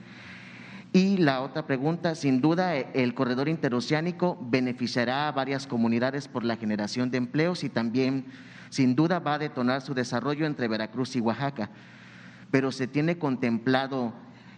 Y 0.94 1.18
la 1.18 1.42
otra 1.42 1.68
pregunta, 1.68 2.16
sin 2.16 2.40
duda, 2.40 2.74
el 2.78 3.14
corredor 3.14 3.50
interoceánico 3.50 4.38
beneficiará 4.50 5.28
a 5.28 5.34
varias 5.34 5.68
comunidades 5.68 6.30
por 6.30 6.46
la 6.46 6.56
generación 6.56 7.12
de 7.12 7.18
empleos 7.18 7.66
y 7.66 7.70
también, 7.70 8.28
sin 8.70 8.96
duda, 8.96 9.20
va 9.20 9.34
a 9.34 9.40
detonar 9.40 9.82
su 9.82 9.94
desarrollo 9.94 10.46
entre 10.46 10.70
Veracruz 10.70 11.18
y 11.18 11.20
Oaxaca 11.20 11.70
pero 12.52 12.72
se 12.72 12.88
tiene 12.88 13.18
contemplado 13.18 14.14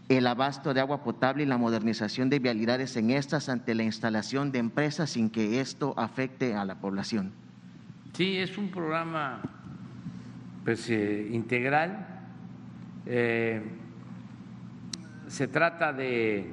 el 0.10 0.26
abasto 0.26 0.74
de 0.74 0.82
agua 0.82 1.04
potable 1.04 1.44
y 1.44 1.46
la 1.46 1.58
modernización 1.58 2.30
de 2.30 2.40
vialidades 2.40 2.98
en 2.98 3.12
estas 3.12 3.48
ante 3.48 3.76
la 3.76 3.84
instalación 3.84 4.52
de 4.52 4.60
empresas 4.60 5.12
sin 5.12 5.30
que 5.30 5.62
esto 5.62 5.94
afecte 5.98 6.56
a 6.56 6.66
la 6.66 6.76
población. 6.76 7.32
Sí, 8.14 8.38
es 8.38 8.58
un 8.58 8.70
programa 8.70 9.42
pues, 10.66 10.90
eh, 10.90 11.30
integral. 11.32 12.08
Eh, 13.06 13.62
se 15.28 15.48
trata 15.48 15.94
de 15.94 16.52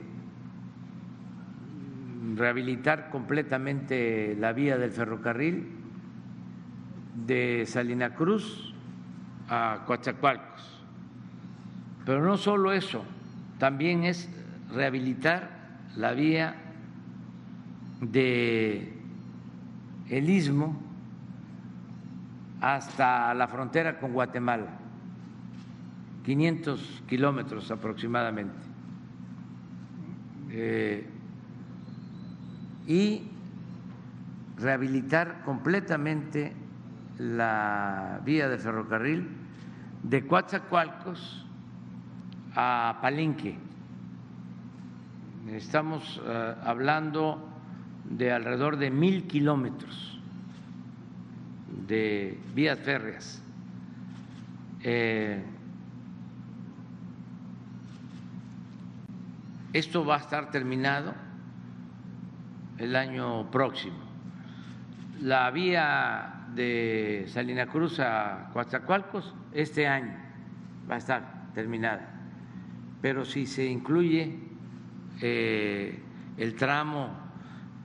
rehabilitar 2.36 3.08
completamente 3.08 4.36
la 4.38 4.52
vía 4.52 4.76
del 4.76 4.90
ferrocarril 4.90 5.66
de 7.26 7.64
Salina 7.66 8.14
Cruz 8.14 8.74
a 9.48 9.84
Coatzacoalcos 9.86 10.75
pero 12.06 12.24
no 12.24 12.38
solo 12.38 12.72
eso, 12.72 13.04
también 13.58 14.04
es 14.04 14.28
rehabilitar 14.72 15.50
la 15.96 16.12
vía 16.12 16.54
de 18.00 18.92
el 20.08 20.30
istmo 20.30 20.80
hasta 22.60 23.34
la 23.34 23.48
frontera 23.48 23.98
con 23.98 24.12
Guatemala, 24.12 24.68
500 26.24 27.02
kilómetros 27.08 27.72
aproximadamente. 27.72 28.54
Eh, 30.50 31.06
y 32.86 33.22
rehabilitar 34.58 35.42
completamente 35.44 36.52
la 37.18 38.20
vía 38.24 38.48
de 38.48 38.58
ferrocarril 38.58 39.28
de 40.04 40.24
Coatzacoalcos 40.24 41.46
a 42.56 42.98
Palenque. 43.02 43.54
Estamos 45.52 46.20
eh, 46.24 46.54
hablando 46.64 47.46
de 48.04 48.32
alrededor 48.32 48.78
de 48.78 48.90
mil 48.90 49.26
kilómetros 49.26 50.18
de 51.86 52.40
vías 52.54 52.78
férreas. 52.80 53.42
Eh, 54.82 55.44
esto 59.72 60.04
va 60.04 60.16
a 60.16 60.20
estar 60.20 60.50
terminado 60.50 61.14
el 62.78 62.96
año 62.96 63.50
próximo. 63.50 63.98
La 65.20 65.50
vía 65.50 66.46
de 66.54 67.26
Salina 67.28 67.66
Cruz 67.66 68.00
a 68.00 68.48
Coatzacoalcos 68.52 69.34
este 69.52 69.86
año 69.86 70.14
va 70.90 70.94
a 70.94 70.98
estar 70.98 71.52
terminada 71.54 72.15
pero 73.06 73.24
si 73.24 73.46
se 73.46 73.64
incluye 73.64 74.36
eh, 75.20 75.96
el 76.36 76.56
tramo 76.56 77.08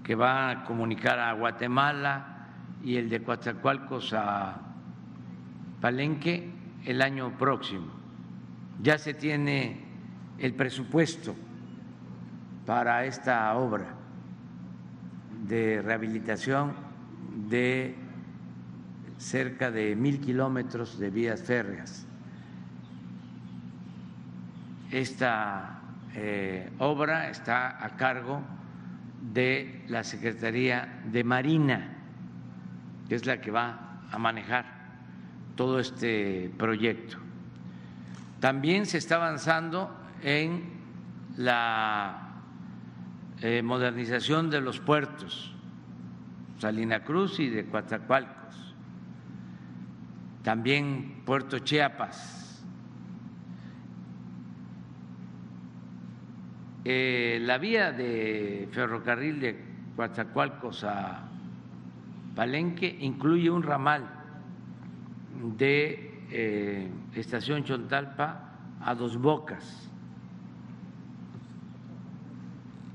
que 0.04 0.16
va 0.16 0.50
a 0.50 0.64
comunicar 0.64 1.20
a 1.20 1.34
Guatemala 1.34 2.48
y 2.84 2.96
el 2.96 3.08
de 3.08 3.22
Coatzacoalcos 3.22 4.14
a 4.14 4.60
Palenque 5.80 6.50
el 6.86 7.04
año 7.04 7.38
próximo, 7.38 7.86
ya 8.82 8.98
se 8.98 9.14
tiene 9.14 9.86
el 10.40 10.56
presupuesto 10.56 11.36
para 12.66 13.06
esta 13.06 13.54
obra 13.54 13.94
de 15.48 15.84
rehabilitación 15.84 16.74
de 17.48 17.94
cerca 19.20 19.70
de 19.70 19.96
mil 19.96 20.20
kilómetros 20.20 20.98
de 20.98 21.12
vías 21.12 21.44
férreas. 21.44 22.08
Esta 24.92 25.80
eh, 26.16 26.70
obra 26.80 27.30
está 27.30 27.84
a 27.84 27.96
cargo 27.96 28.42
de 29.22 29.86
la 29.88 30.04
Secretaría 30.04 31.02
de 31.06 31.24
Marina, 31.24 31.98
que 33.08 33.16
es 33.16 33.26
la 33.26 33.40
que 33.40 33.52
va 33.52 34.02
a 34.12 34.18
manejar 34.18 34.66
todo 35.56 35.80
este 35.80 36.52
proyecto. 36.58 37.18
También 38.42 38.86
se 38.86 38.98
está 38.98 39.16
avanzando 39.16 39.96
en 40.24 40.64
la 41.38 42.32
eh, 43.42 43.62
modernización 43.62 44.50
de 44.50 44.60
los 44.60 44.80
puertos, 44.80 45.56
Salina 46.60 47.04
Cruz 47.06 47.40
y 47.40 47.50
de 47.50 47.66
Coatzacoalcos, 47.66 48.76
también 50.44 51.22
Puerto 51.26 51.60
Chiapas. 51.60 52.41
Eh, 56.84 57.40
la 57.42 57.60
vía 57.60 57.92
de 57.92 58.68
ferrocarril 58.72 59.40
de 59.40 59.60
Coatzacoalcos 59.96 60.84
a 60.84 61.28
Palenque 62.36 62.98
incluye 63.02 63.52
un 63.52 63.62
ramal 63.62 64.10
de 65.58 66.24
eh, 66.32 66.90
estación 67.14 67.64
Chontalpa 67.64 68.50
a 68.84 68.96
Dos 68.96 69.18
Bocas. 69.18 69.90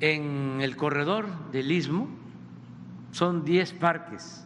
En 0.01 0.59
el 0.61 0.77
corredor 0.77 1.27
del 1.53 1.71
Istmo 1.71 2.09
son 3.13 3.45
10 3.45 3.73
parques 3.75 4.45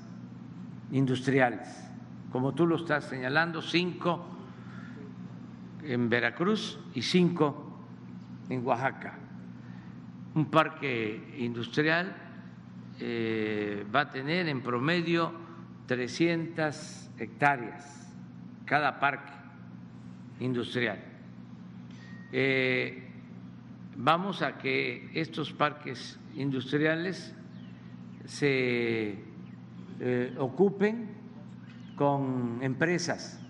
industriales, 0.92 1.68
como 2.30 2.52
tú 2.52 2.66
lo 2.66 2.76
estás 2.76 3.04
señalando, 3.04 3.62
cinco 3.62 4.26
en 5.82 6.08
Veracruz 6.10 6.78
y 6.94 7.02
cinco 7.02 7.80
en 8.48 8.64
Oaxaca. 8.66 9.29
Un 10.34 10.46
parque 10.46 11.34
industrial 11.38 12.14
eh, 13.00 13.84
va 13.94 14.02
a 14.02 14.10
tener 14.10 14.48
en 14.48 14.62
promedio 14.62 15.32
300 15.86 17.10
hectáreas 17.18 18.12
cada 18.64 19.00
parque 19.00 19.32
industrial. 20.38 21.02
Eh, 22.32 23.08
vamos 23.96 24.42
a 24.42 24.58
que 24.58 25.10
estos 25.14 25.52
parques 25.52 26.18
industriales 26.36 27.34
se 28.24 29.18
eh, 29.98 30.34
ocupen 30.38 31.08
con 31.96 32.60
empresas 32.62 33.40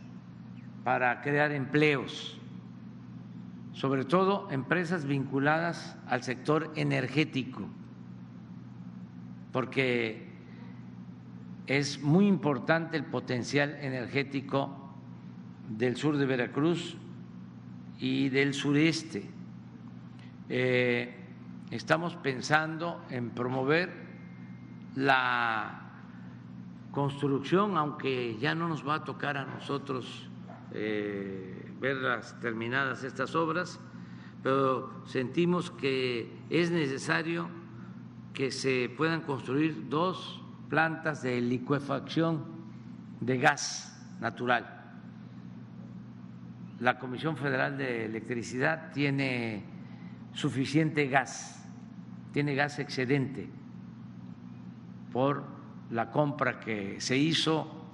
para 0.82 1.20
crear 1.20 1.52
empleos, 1.52 2.39
sobre 3.72 4.04
todo 4.04 4.48
empresas 4.50 5.04
vinculadas 5.04 5.96
al 6.06 6.22
sector 6.22 6.72
energético, 6.76 7.68
porque 9.52 10.28
es 11.66 12.02
muy 12.02 12.26
importante 12.26 12.96
el 12.96 13.04
potencial 13.04 13.76
energético 13.80 14.92
del 15.68 15.96
sur 15.96 16.16
de 16.16 16.26
Veracruz 16.26 16.96
y 17.98 18.28
del 18.28 18.54
sureste. 18.54 19.30
Eh, 20.48 21.14
estamos 21.70 22.16
pensando 22.16 23.04
en 23.08 23.30
promover 23.30 23.92
la 24.96 25.92
construcción, 26.90 27.76
aunque 27.76 28.36
ya 28.40 28.54
no 28.54 28.68
nos 28.68 28.86
va 28.86 28.96
a 28.96 29.04
tocar 29.04 29.36
a 29.36 29.44
nosotros 29.44 30.28
eh, 30.72 31.69
verlas 31.80 32.38
terminadas 32.40 33.04
estas 33.04 33.34
obras, 33.34 33.80
pero 34.42 35.02
sentimos 35.06 35.70
que 35.70 36.32
es 36.50 36.70
necesario 36.70 37.48
que 38.34 38.50
se 38.50 38.92
puedan 38.96 39.22
construir 39.22 39.88
dos 39.88 40.42
plantas 40.68 41.22
de 41.22 41.40
licuefacción 41.40 42.44
de 43.20 43.38
gas 43.38 43.98
natural 44.20 44.80
la 46.80 46.98
Comisión 46.98 47.36
Federal 47.36 47.76
de 47.76 48.06
Electricidad 48.06 48.90
tiene 48.92 49.62
suficiente 50.32 51.06
gas, 51.08 51.68
tiene 52.32 52.54
gas 52.54 52.78
excedente 52.78 53.48
por 55.12 55.44
la 55.90 56.10
compra 56.10 56.58
que 56.58 57.00
se 57.00 57.16
hizo 57.16 57.86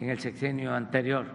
en 0.00 0.10
el 0.10 0.20
sexenio 0.20 0.72
anterior. 0.72 1.26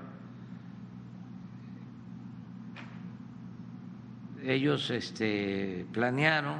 Ellos 4.43 4.89
este, 4.89 5.85
planearon 5.93 6.57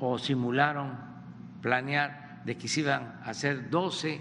o 0.00 0.18
simularon 0.18 0.92
planear 1.62 2.42
de 2.44 2.56
que 2.56 2.68
se 2.68 2.80
iban 2.80 3.20
a 3.24 3.30
hacer 3.30 3.70
12 3.70 4.20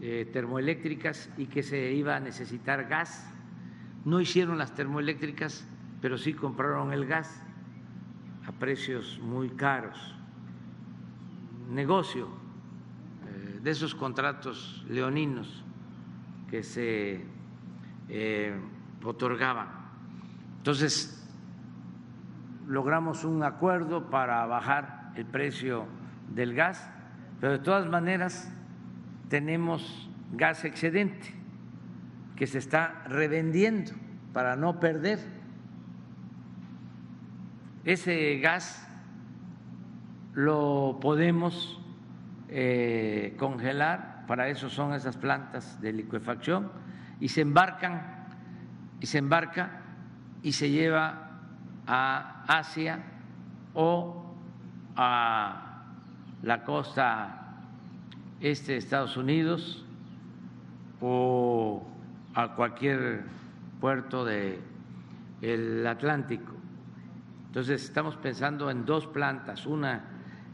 eh, 0.00 0.30
termoeléctricas 0.32 1.30
y 1.36 1.46
que 1.46 1.62
se 1.62 1.92
iba 1.92 2.16
a 2.16 2.20
necesitar 2.20 2.86
gas. 2.88 3.32
No 4.04 4.20
hicieron 4.20 4.58
las 4.58 4.74
termoeléctricas, 4.74 5.66
pero 6.00 6.18
sí 6.18 6.34
compraron 6.34 6.92
el 6.92 7.06
gas 7.06 7.42
a 8.46 8.52
precios 8.52 9.18
muy 9.22 9.50
caros. 9.50 10.14
Negocio 11.70 12.28
eh, 13.26 13.60
de 13.62 13.70
esos 13.70 13.94
contratos 13.94 14.84
leoninos 14.88 15.64
que 16.50 16.62
se 16.62 17.24
eh, 18.08 18.54
otorgaban. 19.02 19.85
Entonces, 20.66 21.24
logramos 22.66 23.22
un 23.22 23.44
acuerdo 23.44 24.10
para 24.10 24.44
bajar 24.46 25.12
el 25.14 25.24
precio 25.24 25.86
del 26.34 26.56
gas, 26.56 26.90
pero 27.40 27.52
de 27.52 27.60
todas 27.60 27.86
maneras 27.86 28.52
tenemos 29.28 30.10
gas 30.32 30.64
excedente 30.64 31.32
que 32.34 32.48
se 32.48 32.58
está 32.58 33.04
revendiendo 33.06 33.92
para 34.32 34.56
no 34.56 34.80
perder. 34.80 35.20
Ese 37.84 38.40
gas 38.40 38.88
lo 40.34 40.98
podemos 41.00 41.80
eh, 42.48 43.36
congelar, 43.38 44.24
para 44.26 44.48
eso 44.48 44.68
son 44.68 44.94
esas 44.94 45.16
plantas 45.16 45.80
de 45.80 45.92
liquefacción, 45.92 46.72
y 47.20 47.28
se 47.28 47.42
embarcan, 47.42 48.26
y 48.98 49.06
se 49.06 49.18
embarca 49.18 49.84
y 50.46 50.52
se 50.52 50.70
lleva 50.70 51.40
a 51.88 52.44
Asia 52.46 53.02
o 53.74 54.32
a 54.94 55.82
la 56.44 56.62
costa 56.62 57.64
este 58.40 58.72
de 58.72 58.78
Estados 58.78 59.16
Unidos 59.16 59.84
o 61.00 61.84
a 62.32 62.54
cualquier 62.54 63.24
puerto 63.80 64.24
del 64.24 64.60
el 65.42 65.84
Atlántico. 65.84 66.52
Entonces 67.48 67.82
estamos 67.82 68.14
pensando 68.14 68.70
en 68.70 68.86
dos 68.86 69.08
plantas, 69.08 69.66
una 69.66 70.04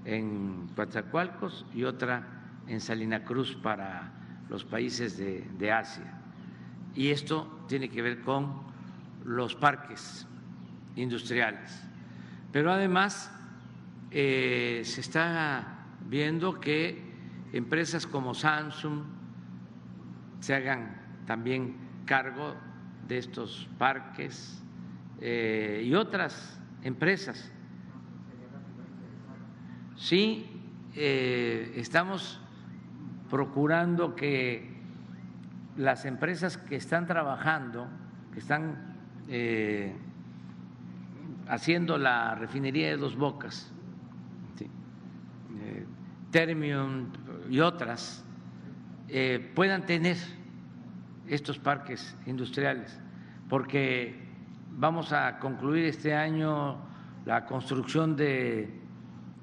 en 0.07 0.71
Coatzacoalcos 0.75 1.67
y 1.75 1.85
otra 1.85 2.27
en 2.67 2.81
Salina 2.81 3.25
Cruz 3.25 3.55
para 3.57 4.11
los 4.49 4.65
países 4.65 5.19
de, 5.19 5.71
Asia. 5.71 6.15
Y 6.95 7.11
esto 7.11 7.65
tiene 7.69 7.91
que 7.91 8.01
ver 8.01 8.23
con 8.23 8.72
los 9.25 9.55
parques 9.55 10.27
industriales. 10.97 11.83
Pero 12.53 12.73
además 12.73 13.31
eh, 14.11 14.83
se 14.85 15.01
está 15.01 15.87
viendo 16.07 16.61
que 16.61 17.03
empresas 17.53 18.07
como 18.07 18.35
Samsung 18.35 19.05
se 20.41 20.55
hagan 20.55 21.01
también 21.27 21.77
cargo 22.05 22.55
de 23.07 23.19
estos 23.19 23.69
parques 23.79 24.63
eh, 25.21 25.83
y 25.85 25.95
otras 25.95 26.61
empresas. 26.83 27.51
Sí, 29.97 30.51
eh, 30.95 31.73
estamos 31.77 32.41
procurando 33.31 34.15
que 34.15 34.73
las 35.77 36.05
empresas 36.05 36.59
que 36.59 36.77
están 36.77 37.07
trabajando, 37.07 37.89
que 38.33 38.41
están 38.41 38.92
eh, 39.29 39.95
haciendo 41.49 41.99
la 41.99 42.35
refinería 42.35 42.89
de 42.89 42.97
Dos 42.97 43.17
Bocas, 43.17 43.73
Termium, 46.31 47.09
y 47.51 47.61
otras 47.61 48.25
eh, 49.09 49.53
puedan 49.55 49.85
tener 49.85 50.17
estos 51.29 51.59
parques 51.59 52.17
industriales 52.25 52.99
porque 53.51 54.19
vamos 54.71 55.13
a 55.13 55.39
concluir 55.39 55.85
este 55.85 56.15
año 56.15 56.79
la 57.27 57.45
construcción 57.45 58.17
de 58.17 58.81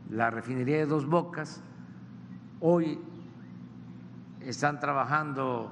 la 0.09 0.31
refinería 0.31 0.77
de 0.77 0.85
Dos 0.87 1.05
Bocas. 1.05 1.61
Hoy 2.59 2.99
están 4.41 4.79
trabajando 4.79 5.71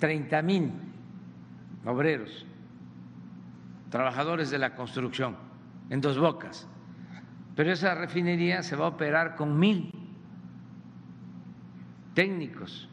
30 0.00 0.42
mil 0.42 0.72
obreros, 1.84 2.46
trabajadores 3.90 4.50
de 4.50 4.58
la 4.58 4.74
construcción 4.74 5.36
en 5.90 6.00
Dos 6.00 6.18
Bocas, 6.18 6.68
pero 7.54 7.72
esa 7.72 7.94
refinería 7.94 8.62
se 8.62 8.76
va 8.76 8.86
a 8.86 8.88
operar 8.88 9.36
con 9.36 9.58
mil 9.58 9.90
técnicos 12.14 12.88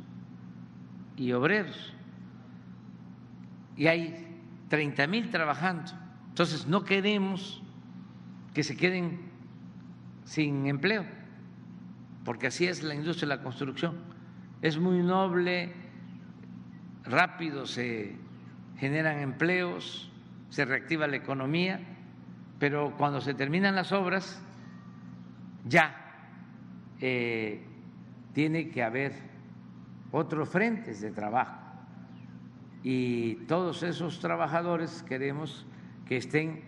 y 1.15 1.31
obreros 1.31 1.95
y 3.77 3.87
hay 3.87 4.27
30 4.69 5.07
mil 5.07 5.29
trabajando. 5.29 5.91
Entonces 6.29 6.67
no 6.67 6.83
queremos 6.83 7.61
que 8.53 8.63
se 8.63 8.77
queden 8.77 9.31
sin 10.23 10.67
empleo, 10.67 11.05
porque 12.23 12.47
así 12.47 12.67
es 12.67 12.83
la 12.83 12.93
industria 12.93 13.29
de 13.29 13.37
la 13.37 13.43
construcción. 13.43 13.97
Es 14.61 14.77
muy 14.77 15.01
noble, 15.01 15.73
rápido 17.03 17.65
se 17.65 18.15
generan 18.81 19.19
empleos, 19.19 20.11
se 20.49 20.65
reactiva 20.65 21.05
la 21.05 21.15
economía, 21.15 21.79
pero 22.57 22.97
cuando 22.97 23.21
se 23.21 23.35
terminan 23.35 23.75
las 23.75 23.91
obras 23.91 24.41
ya 25.65 25.95
eh, 26.99 27.63
tiene 28.33 28.69
que 28.69 28.81
haber 28.81 29.13
otros 30.11 30.49
frentes 30.49 30.99
de 30.99 31.11
trabajo 31.11 31.61
y 32.81 33.35
todos 33.45 33.83
esos 33.83 34.19
trabajadores 34.19 35.03
queremos 35.03 35.67
que 36.07 36.17
estén 36.17 36.63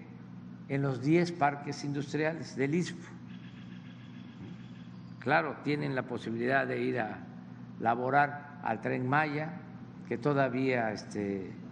en 0.69 0.83
los 0.83 1.01
10 1.01 1.31
parques 1.31 1.83
industriales 1.83 2.55
del 2.55 2.75
ISPO. 2.75 3.07
Claro, 5.17 5.57
tienen 5.63 5.95
la 5.95 6.03
posibilidad 6.03 6.67
de 6.67 6.79
ir 6.79 6.99
a 6.99 7.25
laborar 7.79 8.59
al 8.63 8.81
tren 8.81 9.09
Maya, 9.09 9.61
que 10.07 10.19
todavía 10.19 10.91
este, 10.91 11.62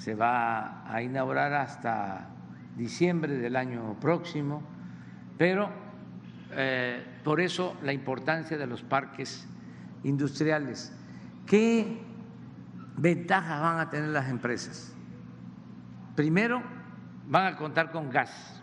se 0.00 0.14
va 0.14 0.90
a 0.90 1.02
inaugurar 1.02 1.52
hasta 1.52 2.26
diciembre 2.74 3.36
del 3.36 3.54
año 3.54 4.00
próximo, 4.00 4.62
pero 5.36 5.68
eh, 6.52 7.04
por 7.22 7.38
eso 7.38 7.76
la 7.82 7.92
importancia 7.92 8.56
de 8.56 8.66
los 8.66 8.82
parques 8.82 9.46
industriales. 10.02 10.96
¿Qué 11.46 12.00
ventajas 12.96 13.60
van 13.60 13.78
a 13.78 13.90
tener 13.90 14.08
las 14.08 14.30
empresas? 14.30 14.94
Primero, 16.16 16.62
van 17.28 17.52
a 17.52 17.56
contar 17.58 17.92
con 17.92 18.08
gas, 18.08 18.62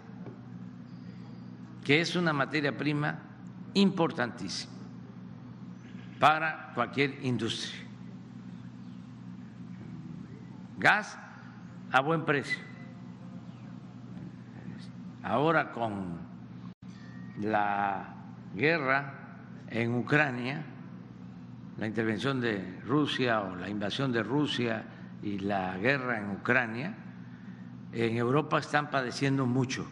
que 1.85 2.01
es 2.01 2.15
una 2.15 2.33
materia 2.33 2.75
prima 2.75 3.19
importantísima 3.75 4.73
para 6.19 6.71
cualquier 6.73 7.23
industria. 7.23 7.83
Gas 10.79 11.19
a 11.91 12.01
buen 12.01 12.25
precio. 12.25 12.59
Ahora 15.23 15.71
con 15.71 16.17
la 17.41 18.15
guerra 18.55 19.13
en 19.69 19.95
Ucrania, 19.95 20.63
la 21.77 21.87
intervención 21.87 22.41
de 22.41 22.79
Rusia 22.85 23.41
o 23.41 23.55
la 23.55 23.69
invasión 23.69 24.11
de 24.11 24.23
Rusia 24.23 24.85
y 25.21 25.39
la 25.39 25.77
guerra 25.77 26.19
en 26.19 26.31
Ucrania, 26.31 26.95
en 27.91 28.17
Europa 28.17 28.59
están 28.59 28.89
padeciendo 28.89 29.45
mucho 29.45 29.87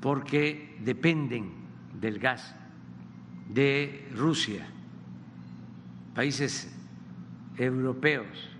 porque 0.00 0.76
dependen 0.80 1.52
del 2.00 2.18
gas 2.18 2.54
de 3.48 4.08
Rusia, 4.14 4.66
países 6.14 6.72
europeos. 7.56 8.55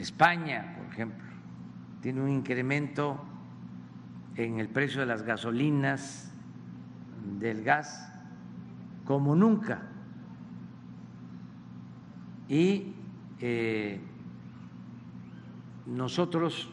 España, 0.00 0.74
por 0.76 0.92
ejemplo, 0.92 1.24
tiene 2.00 2.20
un 2.20 2.30
incremento 2.30 3.24
en 4.36 4.60
el 4.60 4.68
precio 4.68 5.00
de 5.00 5.06
las 5.06 5.22
gasolinas, 5.22 6.32
del 7.38 7.62
gas, 7.62 8.12
como 9.04 9.34
nunca. 9.34 9.82
Y 12.48 12.94
eh, 13.40 14.00
nosotros, 15.86 16.68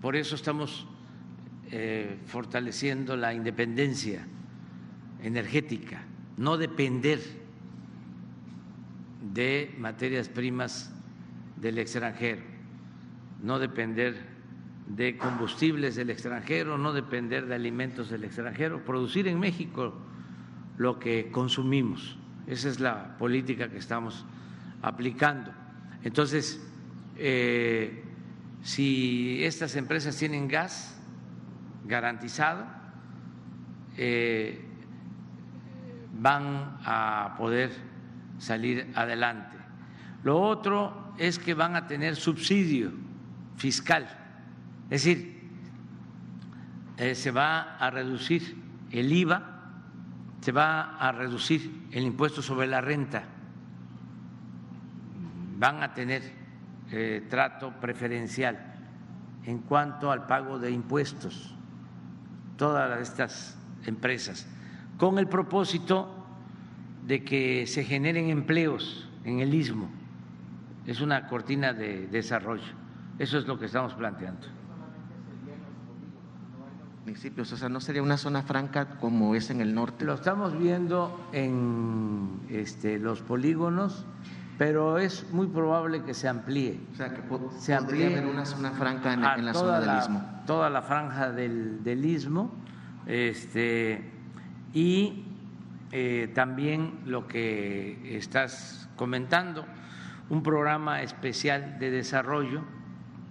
por 0.00 0.16
eso 0.16 0.34
estamos 0.34 0.86
eh, 1.70 2.18
fortaleciendo 2.26 3.16
la 3.16 3.34
independencia 3.34 4.26
energética, 5.22 6.02
no 6.36 6.56
depender 6.56 7.20
de 9.32 9.74
materias 9.78 10.28
primas 10.28 10.95
del 11.56 11.78
extranjero, 11.78 12.42
no 13.42 13.58
depender 13.58 14.36
de 14.86 15.16
combustibles 15.16 15.96
del 15.96 16.10
extranjero, 16.10 16.78
no 16.78 16.92
depender 16.92 17.46
de 17.46 17.54
alimentos 17.54 18.10
del 18.10 18.24
extranjero, 18.24 18.84
producir 18.84 19.26
en 19.28 19.40
México 19.40 19.94
lo 20.78 20.98
que 20.98 21.30
consumimos. 21.30 22.16
Esa 22.46 22.68
es 22.68 22.80
la 22.80 23.16
política 23.18 23.68
que 23.68 23.78
estamos 23.78 24.24
aplicando. 24.82 25.50
Entonces, 26.04 26.64
eh, 27.16 28.04
si 28.62 29.44
estas 29.44 29.74
empresas 29.76 30.16
tienen 30.16 30.46
gas 30.46 31.00
garantizado, 31.84 32.66
eh, 33.96 34.62
van 36.20 36.78
a 36.84 37.34
poder 37.38 37.70
salir 38.38 38.90
adelante. 38.94 39.56
Lo 40.22 40.40
otro 40.40 41.05
es 41.18 41.38
que 41.38 41.54
van 41.54 41.76
a 41.76 41.86
tener 41.86 42.16
subsidio 42.16 42.92
fiscal, 43.56 44.08
es 44.90 45.04
decir, 45.04 45.36
eh, 46.98 47.14
se 47.14 47.30
va 47.30 47.76
a 47.76 47.90
reducir 47.90 48.56
el 48.90 49.12
IVA, 49.12 49.42
se 50.40 50.52
va 50.52 50.96
a 50.96 51.12
reducir 51.12 51.88
el 51.90 52.04
impuesto 52.04 52.42
sobre 52.42 52.66
la 52.66 52.80
renta, 52.80 53.24
van 55.58 55.82
a 55.82 55.94
tener 55.94 56.22
eh, 56.90 57.26
trato 57.28 57.72
preferencial 57.80 58.74
en 59.44 59.58
cuanto 59.58 60.10
al 60.10 60.26
pago 60.26 60.58
de 60.58 60.70
impuestos, 60.70 61.54
todas 62.56 63.00
estas 63.00 63.58
empresas 63.86 64.46
con 64.96 65.18
el 65.18 65.28
propósito 65.28 66.08
de 67.06 67.22
que 67.24 67.66
se 67.66 67.84
generen 67.84 68.30
empleos 68.30 69.08
en 69.24 69.40
el 69.40 69.54
istmo. 69.54 69.88
Es 70.86 71.00
una 71.00 71.26
cortina 71.26 71.72
de 71.72 72.06
desarrollo. 72.06 72.72
Eso 73.18 73.38
es 73.38 73.46
lo 73.46 73.58
que 73.58 73.66
estamos 73.66 73.94
planteando. 73.94 74.46
Municipios, 77.04 77.52
o 77.52 77.56
sea, 77.56 77.68
no 77.68 77.80
sería 77.80 78.02
una 78.02 78.16
zona 78.16 78.42
franca 78.42 78.98
como 79.00 79.34
es 79.34 79.50
en 79.50 79.60
el 79.60 79.74
norte. 79.74 80.04
Lo 80.04 80.14
estamos 80.14 80.58
viendo 80.58 81.28
en 81.32 82.40
este, 82.50 82.98
los 82.98 83.22
polígonos, 83.22 84.04
pero 84.58 84.98
es 84.98 85.30
muy 85.32 85.46
probable 85.46 86.02
que 86.02 86.14
se 86.14 86.28
amplíe. 86.28 86.80
O 86.92 86.96
sea, 86.96 87.14
que 87.14 87.22
se 87.58 87.74
amplíe 87.74 88.06
haber 88.06 88.26
una 88.26 88.44
zona 88.44 88.72
franca 88.72 89.12
en, 89.12 89.44
la 89.44 89.54
zona 89.54 89.80
del 89.80 89.98
istmo. 89.98 90.42
Toda 90.46 90.68
la 90.68 90.82
franja 90.82 91.30
del, 91.30 91.82
del 91.84 92.04
istmo. 92.04 92.50
Este, 93.06 94.10
y 94.74 95.24
eh, 95.92 96.30
también 96.34 97.00
lo 97.06 97.28
que 97.28 98.16
estás 98.16 98.88
comentando, 98.96 99.64
un 100.28 100.42
programa 100.42 101.02
especial 101.02 101.78
de 101.78 101.90
desarrollo 101.90 102.62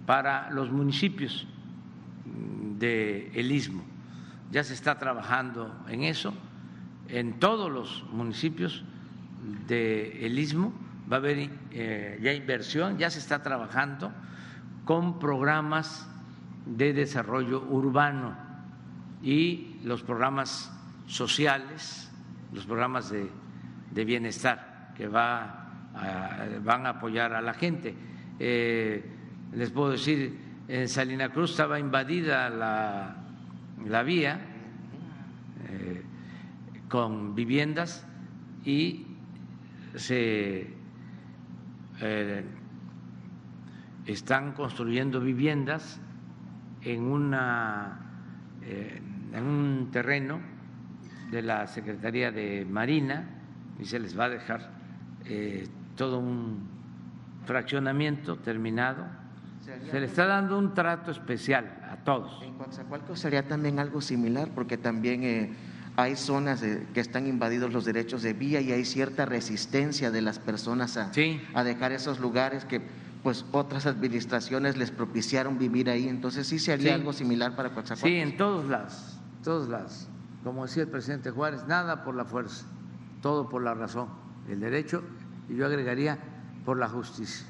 para 0.06 0.50
los 0.50 0.70
municipios 0.70 1.46
del 2.78 3.52
Istmo. 3.52 3.84
Ya 4.50 4.64
se 4.64 4.74
está 4.74 4.98
trabajando 4.98 5.84
en 5.88 6.04
eso, 6.04 6.32
en 7.08 7.38
todos 7.38 7.70
los 7.70 8.04
municipios 8.12 8.84
del 9.66 10.38
Istmo 10.38 10.72
va 11.10 11.16
a 11.16 11.18
haber 11.18 11.50
eh, 11.70 12.18
ya 12.22 12.32
inversión, 12.32 12.98
ya 12.98 13.10
se 13.10 13.18
está 13.18 13.42
trabajando 13.42 14.12
con 14.84 15.18
programas 15.18 16.08
de 16.64 16.92
desarrollo 16.92 17.62
urbano 17.62 18.36
y 19.22 19.78
los 19.84 20.02
programas 20.02 20.72
sociales, 21.06 22.10
los 22.52 22.66
programas 22.66 23.10
de, 23.10 23.30
bienestar 24.04 24.92
que 24.94 25.08
va 25.08 25.65
van 26.62 26.86
a 26.86 26.90
apoyar 26.90 27.32
a 27.32 27.40
la 27.40 27.54
gente. 27.54 27.94
Eh, 28.38 29.02
les 29.52 29.70
puedo 29.70 29.92
decir, 29.92 30.38
en 30.68 30.88
Salina 30.88 31.30
Cruz 31.30 31.52
estaba 31.52 31.78
invadida 31.78 32.50
la, 32.50 33.16
la 33.86 34.02
vía 34.02 34.40
eh, 35.68 36.02
con 36.88 37.34
viviendas 37.34 38.06
y 38.64 39.06
se 39.94 40.66
eh, 42.00 42.44
están 44.04 44.52
construyendo 44.52 45.20
viviendas 45.20 46.00
en, 46.82 47.02
una, 47.02 48.00
en 48.62 49.44
un 49.44 49.88
terreno 49.90 50.40
de 51.30 51.42
la 51.42 51.66
Secretaría 51.66 52.30
de 52.30 52.64
Marina 52.68 53.28
y 53.80 53.84
se 53.84 53.98
les 53.98 54.18
va 54.18 54.26
a 54.26 54.28
dejar 54.28 54.70
todo 55.96 56.18
un 56.18 56.68
fraccionamiento 57.46 58.36
terminado. 58.36 59.04
Se 59.90 59.98
le 59.98 60.06
está 60.06 60.26
dando 60.26 60.58
un 60.58 60.74
trato 60.74 61.10
especial 61.10 61.80
a 61.90 61.96
todos. 62.04 62.40
En 62.42 62.54
Coatzacoalcos 62.54 63.18
sería 63.18 63.48
también 63.48 63.80
algo 63.80 64.00
similar, 64.00 64.50
porque 64.54 64.76
también 64.76 65.24
eh, 65.24 65.52
hay 65.96 66.14
zonas 66.14 66.62
que 66.62 67.00
están 67.00 67.26
invadidos 67.26 67.72
los 67.72 67.84
derechos 67.84 68.22
de 68.22 68.32
vía 68.32 68.60
y 68.60 68.70
hay 68.70 68.84
cierta 68.84 69.26
resistencia 69.26 70.10
de 70.10 70.22
las 70.22 70.38
personas 70.38 70.96
a, 70.96 71.10
a 71.54 71.64
dejar 71.64 71.92
esos 71.92 72.20
lugares 72.20 72.64
que 72.64 72.80
pues 73.24 73.44
otras 73.50 73.86
administraciones 73.86 74.76
les 74.76 74.92
propiciaron 74.92 75.58
vivir 75.58 75.90
ahí. 75.90 76.08
Entonces 76.08 76.46
sí 76.46 76.60
se 76.60 76.72
haría 76.72 76.94
algo 76.94 77.12
similar 77.12 77.56
para 77.56 77.70
Coatzacoalcos. 77.70 78.08
Sí, 78.08 78.16
en 78.16 78.36
todos 78.36 78.68
lados, 78.68 79.18
todos 79.42 79.68
lados. 79.68 80.08
Como 80.44 80.64
decía 80.64 80.84
el 80.84 80.90
presidente 80.90 81.32
Juárez, 81.32 81.66
nada 81.66 82.04
por 82.04 82.14
la 82.14 82.24
fuerza, 82.24 82.66
todo 83.20 83.48
por 83.48 83.64
la 83.64 83.74
razón, 83.74 84.08
el 84.48 84.60
derecho 84.60 85.02
y 85.48 85.56
yo 85.56 85.66
agregaría 85.66 86.18
por 86.64 86.78
la 86.78 86.88
justicia. 86.88 87.46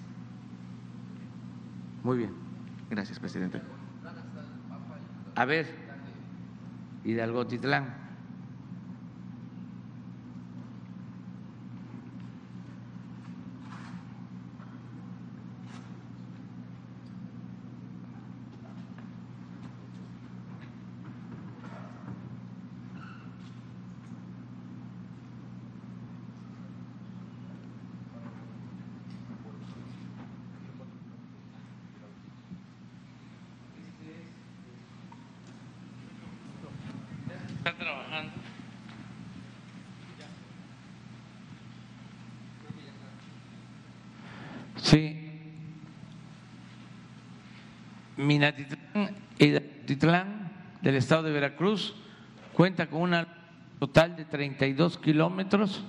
Muy 2.03 2.19
bien. 2.19 2.31
Gracias, 2.91 3.19
presidente. 3.19 3.61
A 5.35 5.45
ver, 5.45 5.67
Hidalgo 7.05 7.47
Titlán. 7.47 8.07
Minatitlán 48.17 48.27
y 48.27 48.36
Titlán 49.87 50.53
del 50.83 50.97
estado 50.97 51.25
de 51.25 51.33
Veracruz 51.33 51.95
cuenta 52.53 52.89
con 52.89 53.03
una 53.03 53.27
total 53.79 54.17
de 54.17 54.25
32 54.25 54.99
kilómetros, 54.99 55.85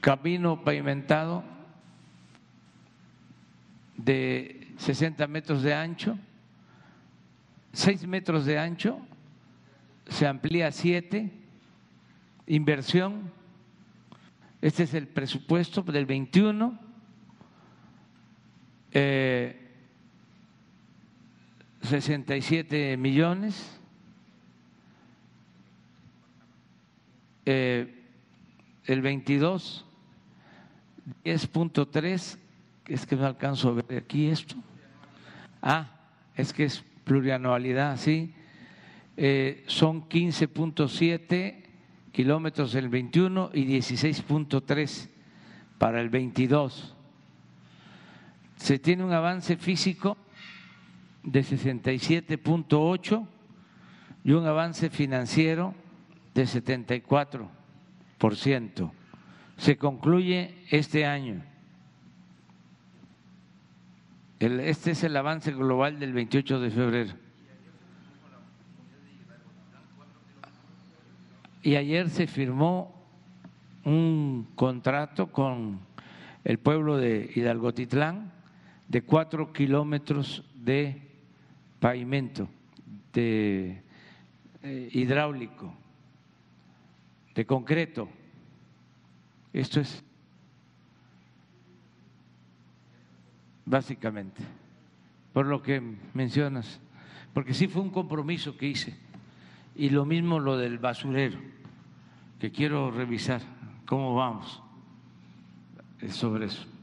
camino 0.00 0.64
pavimentado 0.64 1.44
de 3.96 4.68
60 4.78 5.26
metros 5.26 5.62
de 5.62 5.74
ancho, 5.74 6.18
6 7.72 8.06
metros 8.06 8.44
de 8.44 8.58
ancho, 8.58 8.98
se 10.08 10.26
amplía 10.26 10.68
a 10.68 10.72
7, 10.72 11.30
inversión, 12.46 13.30
este 14.60 14.82
es 14.82 14.94
el 14.94 15.06
presupuesto 15.06 15.82
del 15.82 16.06
21. 16.06 16.78
Eh, 18.92 19.67
67 21.82 22.96
millones. 22.96 23.78
Eh, 27.46 27.94
el 28.84 29.02
22, 29.02 29.84
10.3, 31.24 32.38
es 32.86 33.06
que 33.06 33.16
no 33.16 33.26
alcanzo 33.26 33.70
a 33.70 33.72
ver 33.72 34.02
aquí 34.02 34.28
esto. 34.28 34.54
Ah, 35.62 35.88
es 36.34 36.52
que 36.52 36.64
es 36.64 36.84
plurianualidad, 37.04 37.96
sí. 37.96 38.34
Eh, 39.16 39.64
son 39.66 40.08
15.7 40.08 41.64
kilómetros 42.12 42.74
el 42.74 42.88
21 42.88 43.50
y 43.52 43.64
16.3 43.64 45.08
para 45.78 46.00
el 46.00 46.08
22. 46.08 46.94
Se 48.56 48.78
tiene 48.78 49.04
un 49.04 49.12
avance 49.12 49.56
físico 49.56 50.16
de 51.30 51.40
67.8 51.40 53.26
y 54.24 54.32
un 54.32 54.46
avance 54.46 54.90
financiero 54.90 55.74
de 56.34 56.42
74%. 56.44 58.90
Se 59.56 59.76
concluye 59.76 60.64
este 60.70 61.06
año. 61.06 61.42
este 64.38 64.92
es 64.92 65.02
el 65.02 65.16
avance 65.16 65.50
global 65.52 65.98
del 65.98 66.12
28 66.12 66.60
de 66.60 66.70
febrero. 66.70 67.12
Y 71.62 71.74
ayer 71.74 72.08
se 72.08 72.28
firmó 72.28 72.94
un 73.84 74.46
contrato 74.54 75.32
con 75.32 75.80
el 76.44 76.58
pueblo 76.58 76.96
de 76.96 77.28
Hidalgotitlán 77.34 78.32
de 78.86 79.02
cuatro 79.02 79.52
kilómetros 79.52 80.44
de 80.54 81.07
pavimento, 81.80 82.48
de 83.12 83.82
eh, 84.62 84.88
hidráulico, 84.92 85.72
de 87.34 87.46
concreto. 87.46 88.08
Esto 89.52 89.80
es 89.80 90.04
básicamente, 93.64 94.42
por 95.32 95.46
lo 95.46 95.62
que 95.62 95.80
mencionas, 96.14 96.80
porque 97.32 97.54
sí 97.54 97.68
fue 97.68 97.82
un 97.82 97.90
compromiso 97.90 98.56
que 98.56 98.66
hice, 98.66 98.96
y 99.76 99.90
lo 99.90 100.04
mismo 100.04 100.40
lo 100.40 100.56
del 100.56 100.78
basurero, 100.78 101.38
que 102.40 102.50
quiero 102.50 102.90
revisar 102.90 103.42
cómo 103.86 104.14
vamos 104.14 104.62
sobre 106.10 106.46
eso. 106.46 106.77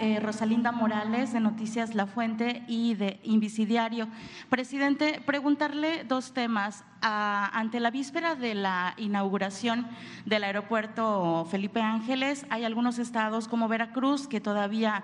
Eh, 0.00 0.20
Rosalinda 0.20 0.70
Morales 0.70 1.32
de 1.32 1.40
Noticias 1.40 1.96
La 1.96 2.06
Fuente 2.06 2.62
y 2.68 2.94
de 2.94 3.18
Invisidiario. 3.24 4.06
Presidente, 4.48 5.20
preguntarle 5.26 6.04
dos 6.04 6.32
temas. 6.32 6.84
Ah, 7.02 7.50
ante 7.52 7.80
la 7.80 7.90
víspera 7.90 8.36
de 8.36 8.54
la 8.54 8.94
inauguración 8.96 9.88
del 10.24 10.44
aeropuerto 10.44 11.48
Felipe 11.50 11.80
Ángeles, 11.80 12.46
hay 12.48 12.64
algunos 12.64 13.00
estados 13.00 13.48
como 13.48 13.66
Veracruz 13.66 14.28
que 14.28 14.40
todavía 14.40 15.02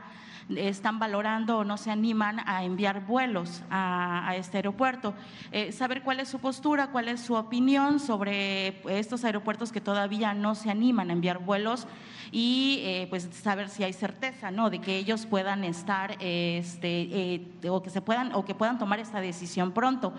están 0.49 1.01
valorando 1.01 1.59
o 1.59 1.65
no 1.65 1.77
se 1.77 1.91
animan 1.91 2.41
a 2.47 2.65
enviar 2.65 3.05
vuelos 3.05 3.63
a, 3.71 4.33
este 4.37 4.59
aeropuerto. 4.59 5.15
Eh, 5.51 5.73
saber 5.73 6.03
cuál 6.03 6.21
es 6.21 6.29
su 6.29 6.39
postura, 6.39 6.89
cuál 6.89 7.09
es 7.09 7.21
su 7.21 7.35
opinión 7.35 7.99
sobre 7.99 8.81
estos 8.97 9.25
aeropuertos 9.25 9.73
que 9.73 9.81
todavía 9.81 10.35
no 10.35 10.55
se 10.55 10.71
animan 10.71 11.11
a 11.11 11.15
enviar 11.15 11.39
vuelos 11.39 11.89
y 12.33 12.81
eh, 12.83 13.07
pues 13.11 13.29
saber 13.43 13.69
si 13.69 13.85
hay 13.85 13.93
certeza 13.93 14.51
no 14.51 14.71
de 14.71 14.81
que 14.81 14.97
ellos 14.97 15.27
puedan 15.27 15.65
estar 15.65 16.13
este 16.21 17.09
eh, 17.13 17.69
o 17.69 17.83
que 17.83 17.91
se 17.91 18.01
puedan 18.01 18.35
o 18.35 18.45
que 18.45 18.55
puedan 18.55 18.79
tomar 18.79 19.01
esta 19.01 19.21
decisión 19.21 19.73
pronto. 19.73 20.13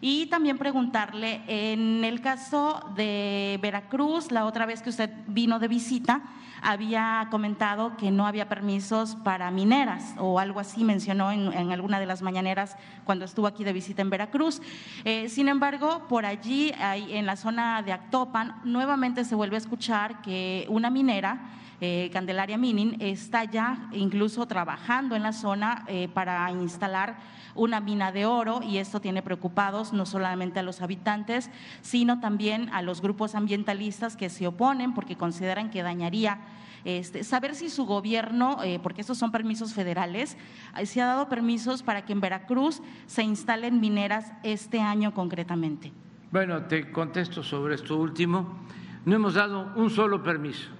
Y 0.00 0.26
también 0.26 0.58
preguntarle 0.58 1.42
en 1.46 2.04
el 2.04 2.20
caso 2.20 2.92
de 2.96 3.58
Veracruz 3.62 4.32
la 4.32 4.46
otra 4.46 4.66
vez 4.66 4.82
que 4.82 4.90
usted 4.90 5.10
vino 5.26 5.58
de 5.58 5.68
visita 5.68 6.22
había 6.62 7.28
comentado 7.30 7.96
que 7.96 8.10
no 8.10 8.26
había 8.26 8.48
permisos 8.48 9.16
para 9.16 9.50
mineras 9.50 10.14
o 10.18 10.38
algo 10.38 10.60
así 10.60 10.84
mencionó 10.84 11.32
en, 11.32 11.72
alguna 11.72 12.00
de 12.00 12.06
las 12.06 12.22
mañaneras 12.22 12.76
cuando 13.04 13.24
estuvo 13.24 13.46
aquí 13.46 13.64
de 13.64 13.72
visita 13.72 14.02
en 14.02 14.10
Veracruz. 14.10 14.62
Eh, 15.04 15.28
sin 15.28 15.48
embargo, 15.48 16.06
por 16.08 16.24
allí, 16.24 16.72
en 16.78 17.26
la 17.26 17.36
zona 17.36 17.82
de 17.82 17.92
Actopan, 17.92 18.60
nuevamente 18.64 19.24
se 19.24 19.34
vuelve 19.34 19.56
a 19.56 19.58
escuchar 19.58 20.22
que 20.22 20.66
una 20.68 20.90
minera 20.90 21.40
eh, 21.84 22.10
Candelaria 22.12 22.56
Minin 22.58 22.96
está 23.00 23.42
ya 23.42 23.88
incluso 23.90 24.46
trabajando 24.46 25.16
en 25.16 25.24
la 25.24 25.32
zona 25.32 25.84
eh, 25.88 26.06
para 26.14 26.48
instalar 26.52 27.18
una 27.56 27.80
mina 27.80 28.12
de 28.12 28.24
oro 28.24 28.60
y 28.62 28.78
esto 28.78 29.00
tiene 29.00 29.20
preocupados 29.20 29.92
no 29.92 30.06
solamente 30.06 30.60
a 30.60 30.62
los 30.62 30.80
habitantes, 30.80 31.50
sino 31.80 32.20
también 32.20 32.68
a 32.72 32.82
los 32.82 33.02
grupos 33.02 33.34
ambientalistas 33.34 34.16
que 34.16 34.30
se 34.30 34.46
oponen 34.46 34.94
porque 34.94 35.16
consideran 35.16 35.70
que 35.70 35.82
dañaría 35.82 36.38
este, 36.84 37.24
saber 37.24 37.56
si 37.56 37.68
su 37.68 37.84
gobierno, 37.84 38.62
eh, 38.62 38.78
porque 38.80 39.00
estos 39.00 39.18
son 39.18 39.32
permisos 39.32 39.74
federales, 39.74 40.36
se 40.84 41.02
ha 41.02 41.06
dado 41.06 41.28
permisos 41.28 41.82
para 41.82 42.04
que 42.04 42.12
en 42.12 42.20
Veracruz 42.20 42.80
se 43.06 43.24
instalen 43.24 43.80
mineras 43.80 44.32
este 44.44 44.80
año 44.80 45.14
concretamente. 45.14 45.90
Bueno, 46.30 46.62
te 46.62 46.92
contesto 46.92 47.42
sobre 47.42 47.74
esto 47.74 47.96
último. 47.96 48.60
No 49.04 49.16
hemos 49.16 49.34
dado 49.34 49.72
un 49.74 49.90
solo 49.90 50.22
permiso 50.22 50.70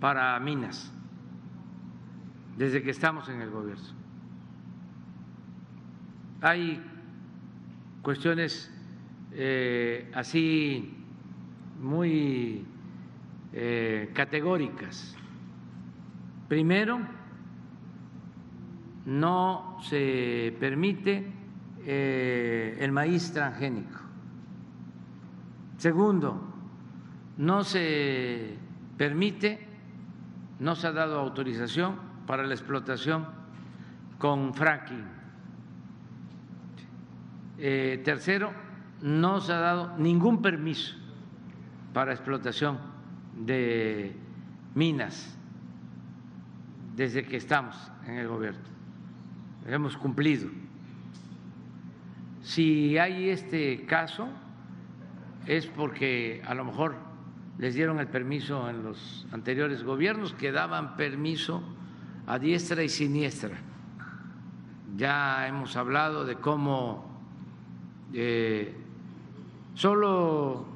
para 0.00 0.38
minas 0.40 0.92
desde 2.56 2.82
que 2.82 2.90
estamos 2.90 3.28
en 3.28 3.42
el 3.42 3.50
gobierno. 3.50 3.84
Hay 6.40 6.82
cuestiones 8.02 8.72
eh, 9.32 10.10
así 10.14 10.96
muy 11.80 12.64
eh, 13.52 14.10
categóricas. 14.14 15.16
Primero, 16.48 17.00
no 19.06 19.78
se 19.82 20.56
permite 20.58 21.32
eh, 21.84 22.76
el 22.80 22.92
maíz 22.92 23.32
transgénico. 23.32 24.00
Segundo, 25.78 26.40
no 27.38 27.64
se 27.64 28.56
permite, 28.96 29.65
no 30.58 30.74
se 30.74 30.86
ha 30.86 30.92
dado 30.92 31.18
autorización 31.18 31.96
para 32.26 32.44
la 32.44 32.54
explotación 32.54 33.26
con 34.18 34.54
fracking. 34.54 35.04
Eh, 37.58 38.00
tercero, 38.04 38.52
no 39.02 39.40
se 39.40 39.52
ha 39.52 39.58
dado 39.58 39.96
ningún 39.98 40.42
permiso 40.42 40.96
para 41.92 42.12
explotación 42.12 42.78
de 43.38 44.14
minas 44.74 45.36
desde 46.94 47.24
que 47.24 47.36
estamos 47.36 47.76
en 48.06 48.16
el 48.16 48.28
gobierno. 48.28 48.60
Hemos 49.66 49.96
cumplido. 49.96 50.48
Si 52.42 52.96
hay 52.96 53.30
este 53.30 53.84
caso, 53.86 54.28
es 55.46 55.66
porque 55.66 56.42
a 56.46 56.54
lo 56.54 56.64
mejor 56.64 57.05
les 57.58 57.74
dieron 57.74 57.98
el 57.98 58.08
permiso 58.08 58.68
en 58.68 58.82
los 58.82 59.26
anteriores 59.32 59.82
gobiernos 59.82 60.34
que 60.34 60.52
daban 60.52 60.96
permiso 60.96 61.62
a 62.26 62.38
diestra 62.38 62.82
y 62.82 62.88
siniestra. 62.88 63.58
Ya 64.96 65.46
hemos 65.46 65.76
hablado 65.76 66.24
de 66.24 66.36
cómo 66.36 67.04
eh, 68.12 68.74
solo 69.74 70.66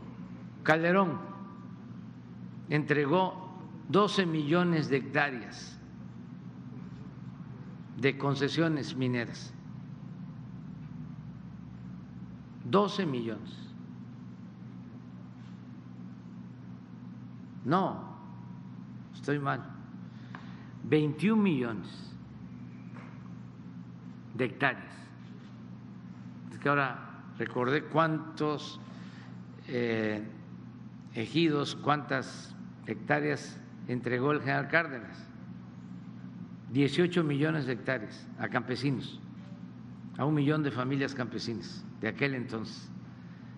Calderón 0.62 1.19
entregó 2.69 3.59
12 3.89 4.27
millones 4.27 4.89
de 4.89 4.98
hectáreas 4.98 5.81
de 7.98 8.16
concesiones 8.16 8.97
mineras. 8.97 9.52
12 12.65 13.05
millones. 13.05 13.69
No, 17.65 18.16
estoy 19.15 19.39
mal. 19.39 19.62
21 20.85 21.41
millones 21.41 22.15
de 24.35 24.45
hectáreas. 24.47 24.95
Es 26.53 26.59
que 26.59 26.69
ahora 26.69 27.23
recordé 27.39 27.85
cuántos 27.85 28.81
eh, 29.69 30.23
ejidos, 31.15 31.77
cuántas 31.77 32.55
hectáreas 32.87 33.61
entregó 33.89 34.32
el 34.32 34.41
general 34.41 34.69
Cárdenas. 34.69 35.27
18 36.73 37.24
millones 37.24 37.66
de 37.66 37.73
hectáreas 37.73 38.27
a 38.39 38.49
campesinos, 38.49 39.20
a 40.16 40.24
un 40.24 40.35
millón 40.35 40.62
de 40.62 40.70
familias 40.70 41.15
campesinas 41.15 41.85
de 42.01 42.09
aquel 42.09 42.35
entonces. 42.35 42.89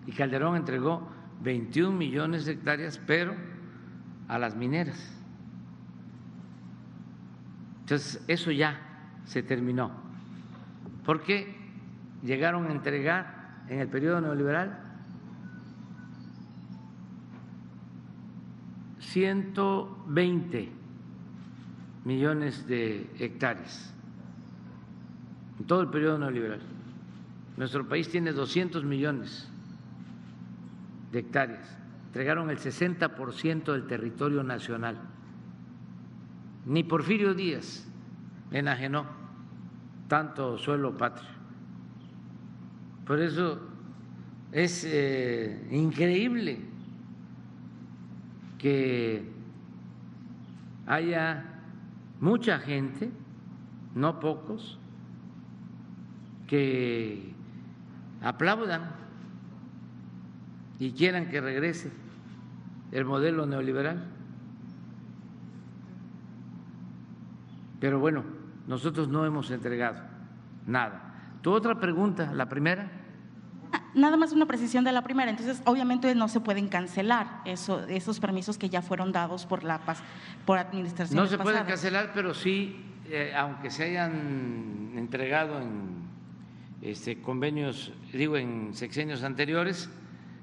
Y 0.07 0.11
Calderón 0.11 0.55
entregó 0.55 1.07
21 1.43 1.95
millones 1.95 2.45
de 2.45 2.53
hectáreas, 2.53 2.99
pero 3.05 3.35
a 4.33 4.39
las 4.39 4.55
mineras. 4.55 4.97
Entonces, 7.81 8.19
eso 8.27 8.49
ya 8.49 8.81
se 9.25 9.43
terminó. 9.43 9.91
Porque 11.05 11.55
llegaron 12.23 12.65
a 12.65 12.71
entregar 12.71 13.65
en 13.69 13.79
el 13.79 13.87
periodo 13.89 14.21
neoliberal 14.21 14.79
120 18.97 20.71
millones 22.05 22.65
de 22.65 23.11
hectáreas 23.19 23.93
en 25.59 25.67
todo 25.67 25.81
el 25.81 25.89
periodo 25.89 26.17
neoliberal. 26.17 26.61
Nuestro 27.55 27.87
país 27.87 28.09
tiene 28.09 28.31
200 28.31 28.83
millones 28.83 29.47
de 31.11 31.19
hectáreas. 31.19 31.82
Entregaron 32.13 32.51
el 32.51 32.59
60% 32.59 33.71
del 33.71 33.87
territorio 33.87 34.43
nacional. 34.43 35.01
Ni 36.67 36.83
Porfirio 36.83 37.33
Díaz 37.33 37.87
enajenó 38.51 39.07
tanto 40.07 40.59
suelo 40.59 40.95
patrio. 40.95 41.27
Por 43.07 43.19
eso 43.19 43.59
es 44.51 44.85
eh, 44.87 45.67
increíble 45.71 46.59
que 48.59 49.27
haya 50.85 51.45
mucha 52.19 52.59
gente, 52.59 53.09
no 53.95 54.19
pocos, 54.19 54.77
que 56.45 57.33
aplaudan 58.21 58.91
y 60.77 60.91
quieran 60.91 61.27
que 61.29 61.41
regrese 61.41 62.02
el 62.93 63.05
modelo 63.05 63.45
neoliberal. 63.45 64.05
Pero 67.79 67.99
bueno, 67.99 68.23
nosotros 68.67 69.09
no 69.09 69.25
hemos 69.25 69.51
entregado 69.51 69.99
nada. 70.65 71.39
Tu 71.41 71.51
otra 71.51 71.79
pregunta, 71.79 72.31
la 72.33 72.47
primera. 72.47 72.89
Nada 73.95 74.15
más 74.15 74.31
una 74.31 74.45
precisión 74.45 74.83
de 74.83 74.91
la 74.91 75.01
primera. 75.01 75.31
Entonces, 75.31 75.61
obviamente 75.65 76.13
no 76.15 76.27
se 76.27 76.39
pueden 76.39 76.67
cancelar 76.67 77.41
eso, 77.45 77.83
esos 77.87 78.19
permisos 78.19 78.57
que 78.57 78.69
ya 78.69 78.81
fueron 78.81 79.11
dados 79.11 79.45
por 79.47 79.63
la 79.63 79.81
por 80.45 80.59
administración. 80.59 81.19
No 81.19 81.27
se 81.27 81.37
pueden 81.39 81.65
cancelar, 81.65 82.11
pero 82.13 82.33
sí, 82.33 82.79
eh, 83.09 83.33
aunque 83.35 83.71
se 83.71 83.85
hayan 83.85 84.93
entregado 84.95 85.59
en 85.59 86.03
este, 86.81 87.21
convenios, 87.21 87.91
digo, 88.13 88.37
en 88.37 88.73
sexenios 88.73 89.23
anteriores, 89.23 89.89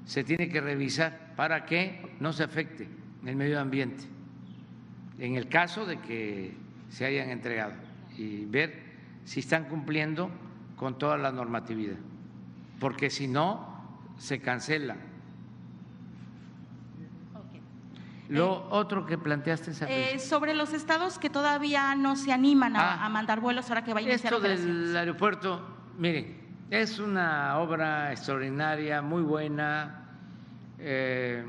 se 0.05 0.23
tiene 0.23 0.49
que 0.49 0.61
revisar 0.61 1.33
para 1.35 1.65
que 1.65 2.15
no 2.19 2.33
se 2.33 2.43
afecte 2.43 2.87
el 3.25 3.35
medio 3.35 3.59
ambiente, 3.59 4.03
en 5.19 5.35
el 5.35 5.47
caso 5.47 5.85
de 5.85 5.99
que 5.99 6.53
se 6.89 7.05
hayan 7.05 7.29
entregado, 7.29 7.73
y 8.17 8.45
ver 8.45 8.91
si 9.25 9.39
están 9.39 9.65
cumpliendo 9.65 10.29
con 10.75 10.97
toda 10.97 11.17
la 11.17 11.31
normatividad, 11.31 11.97
porque 12.79 13.09
si 13.09 13.27
no, 13.27 13.71
se 14.17 14.39
cancela. 14.39 14.97
Lo 18.29 18.53
eh, 18.53 18.67
otro 18.69 19.05
que 19.05 19.17
planteaste 19.17 19.71
eh, 19.89 20.17
sobre 20.17 20.53
los 20.53 20.73
estados 20.73 21.17
que 21.17 21.29
todavía 21.29 21.93
no 21.95 22.15
se 22.15 22.31
animan 22.31 22.75
a, 22.77 23.05
ah. 23.05 23.09
mandar 23.09 23.41
vuelos 23.41 23.67
ahora 23.69 23.83
que 23.83 23.93
vayan 23.93 24.11
a 24.11 24.15
Esto 24.15 24.39
del 24.39 24.95
aeropuerto, 24.95 25.61
miren, 25.97 26.40
es 26.71 26.99
una 26.99 27.57
obra 27.59 28.13
extraordinaria, 28.13 29.01
muy 29.01 29.21
buena, 29.21 30.05
eh, 30.79 31.43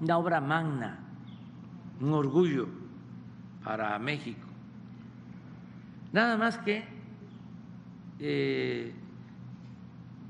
una 0.00 0.18
obra 0.18 0.40
magna, 0.40 1.00
un 2.00 2.12
orgullo 2.12 2.68
para 3.64 3.98
México. 3.98 4.46
Nada 6.12 6.36
más 6.36 6.58
que 6.58 6.84
eh, 8.20 8.94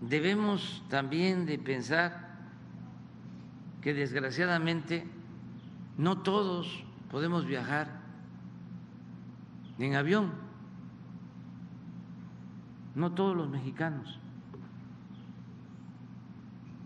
debemos 0.01 0.83
también 0.89 1.45
de 1.45 1.59
pensar 1.59 2.39
que 3.83 3.93
desgraciadamente 3.93 5.07
no 5.99 6.23
todos 6.23 6.83
podemos 7.11 7.45
viajar 7.45 8.01
en 9.79 9.95
avión 9.95 10.46
no 12.97 13.13
todos 13.13 13.37
los 13.37 13.49
mexicanos. 13.49 14.19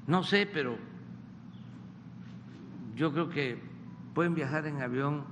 No 0.09 0.25
sé, 0.25 0.45
pero 0.53 0.77
yo 2.97 3.13
creo 3.13 3.31
que 3.31 3.63
pueden 4.13 4.35
viajar 4.35 4.67
en 4.67 4.83
avión 4.83 5.25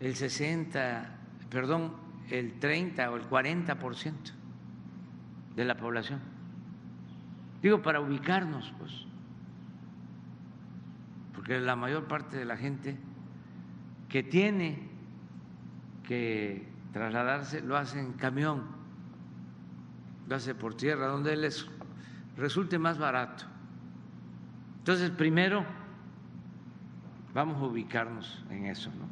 el 0.00 0.16
60, 0.16 1.18
perdón, 1.50 1.92
el 2.30 2.58
30 2.58 3.10
o 3.10 3.16
el 3.16 3.22
40 3.24 3.78
por 3.78 3.94
ciento 3.96 4.32
de 5.54 5.64
la 5.66 5.76
población. 5.76 6.20
Digo, 7.62 7.82
para 7.82 8.00
ubicarnos, 8.00 8.72
pues, 8.78 9.04
porque 11.34 11.60
la 11.60 11.76
mayor 11.76 12.08
parte 12.08 12.38
de 12.38 12.46
la 12.46 12.56
gente 12.56 12.96
que 14.08 14.22
tiene 14.22 14.88
que 16.02 16.66
trasladarse 16.94 17.60
lo 17.60 17.76
hace 17.76 18.00
en 18.00 18.14
camión 18.14 18.75
hace 20.34 20.54
por 20.54 20.74
tierra, 20.74 21.06
donde 21.06 21.36
les 21.36 21.66
resulte 22.36 22.78
más 22.78 22.98
barato. 22.98 23.44
Entonces, 24.78 25.10
primero 25.10 25.64
vamos 27.34 27.56
a 27.56 27.66
ubicarnos 27.66 28.44
en 28.50 28.66
eso, 28.66 28.90
¿no? 28.90 29.06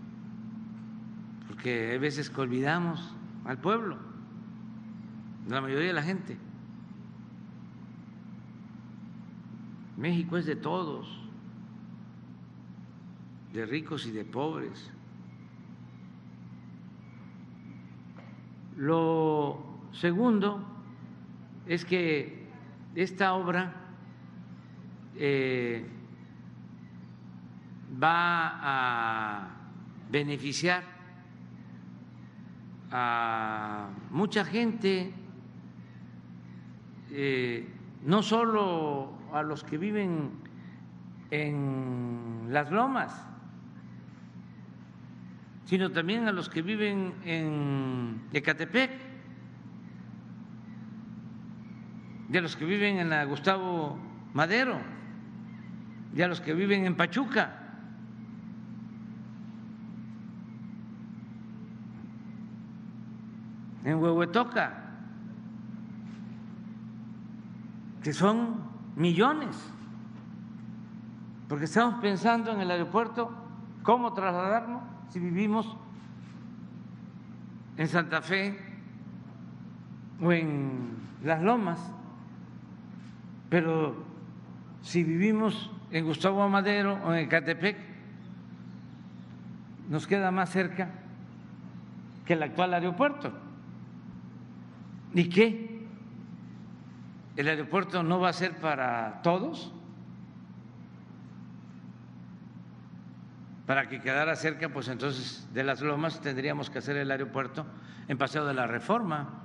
Porque 1.49 1.93
hay 1.93 1.99
veces 1.99 2.31
que 2.31 2.41
olvidamos 2.41 3.15
al 3.45 3.59
pueblo, 3.59 3.99
la 5.49 5.61
mayoría 5.61 5.89
de 5.89 5.93
la 5.93 6.03
gente. 6.03 6.39
México 9.97 10.37
es 10.37 10.47
de 10.47 10.57
todos, 10.57 11.07
de 13.53 13.67
ricos 13.67 14.07
y 14.07 14.11
de 14.11 14.25
pobres. 14.25 14.91
Lo 18.77 19.89
segundo 19.93 20.74
es 21.67 21.85
que 21.85 22.47
esta 22.95 23.35
obra 23.35 23.73
eh, 25.17 25.85
va 28.03 28.59
a 28.63 29.49
beneficiar 30.11 30.83
a 32.91 33.89
mucha 34.11 34.45
gente, 34.45 35.13
eh, 37.11 37.69
no 38.05 38.23
solo 38.23 39.13
a 39.33 39.43
los 39.43 39.65
que 39.65 39.79
viven 39.79 40.31
en 41.31 42.47
las 42.51 42.71
lomas, 42.71 43.27
sino 45.65 45.91
también 45.91 46.29
a 46.29 46.33
los 46.33 46.49
que 46.49 46.63
viven 46.63 47.15
en 47.25 48.21
Ecatepec, 48.33 48.91
de 52.29 52.41
los 52.41 52.57
que 52.57 52.65
viven 52.65 52.99
en 52.99 53.11
la 53.11 53.25
Gustavo 53.25 53.99
Madero, 54.33 54.79
a 56.23 56.27
los 56.27 56.41
que 56.41 56.55
viven 56.55 56.85
en 56.85 56.97
Pachuca. 56.97 57.61
en 63.85 64.03
Huehuetoca, 64.03 64.73
que 68.03 68.13
son 68.13 68.57
millones, 68.97 69.57
porque 71.49 71.67
estamos 71.67 72.01
pensando 72.01 72.51
en 72.51 72.61
el 72.61 72.71
aeropuerto 72.71 73.31
cómo 73.83 74.15
trasladarnos 74.15 74.83
si 75.11 75.21
vivimos 75.21 75.77
en 77.77 77.89
Santa 77.89 78.23
Fe 78.23 78.59
o 80.21 80.33
en 80.33 80.97
Las 81.23 81.43
Lomas, 81.43 81.79
pero 83.55 83.95
si 84.83 85.05
vivimos 85.05 85.71
en 85.93 86.05
Gustavo 86.07 86.43
Amadero 86.43 86.99
o 87.05 87.15
en 87.15 87.29
Catepec, 87.29 87.77
nos 89.89 90.09
queda 90.09 90.33
más 90.33 90.51
cerca 90.51 90.89
que 92.27 92.33
el 92.33 92.43
actual 92.43 92.75
aeropuerto. 92.75 93.33
¿Y 95.15 95.29
qué? 95.29 95.87
¿El 97.37 97.47
aeropuerto 97.47 98.03
no 98.03 98.19
va 98.19 98.31
a 98.31 98.33
ser 98.33 98.57
para 98.57 99.23
todos? 99.23 99.73
para 103.67 103.89
que 103.89 104.01
quedara 104.01 104.35
cerca, 104.35 104.69
pues 104.69 104.89
entonces 104.89 105.49
de 105.55 105.63
las 105.63 105.81
lomas 105.81 106.21
tendríamos 106.21 106.71
que 106.71 106.79
hacer 106.79 106.97
el 106.97 107.09
aeropuerto 107.13 107.65
en 108.09 108.19
Paseo 108.19 108.45
de 108.47 108.53
la 108.53 108.67
Reforma. 108.67 109.44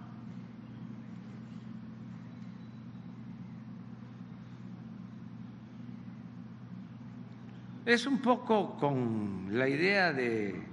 Es 7.90 8.06
un 8.06 8.20
poco 8.20 8.78
con 8.78 9.48
la 9.50 9.68
idea 9.68 10.14
de 10.14 10.64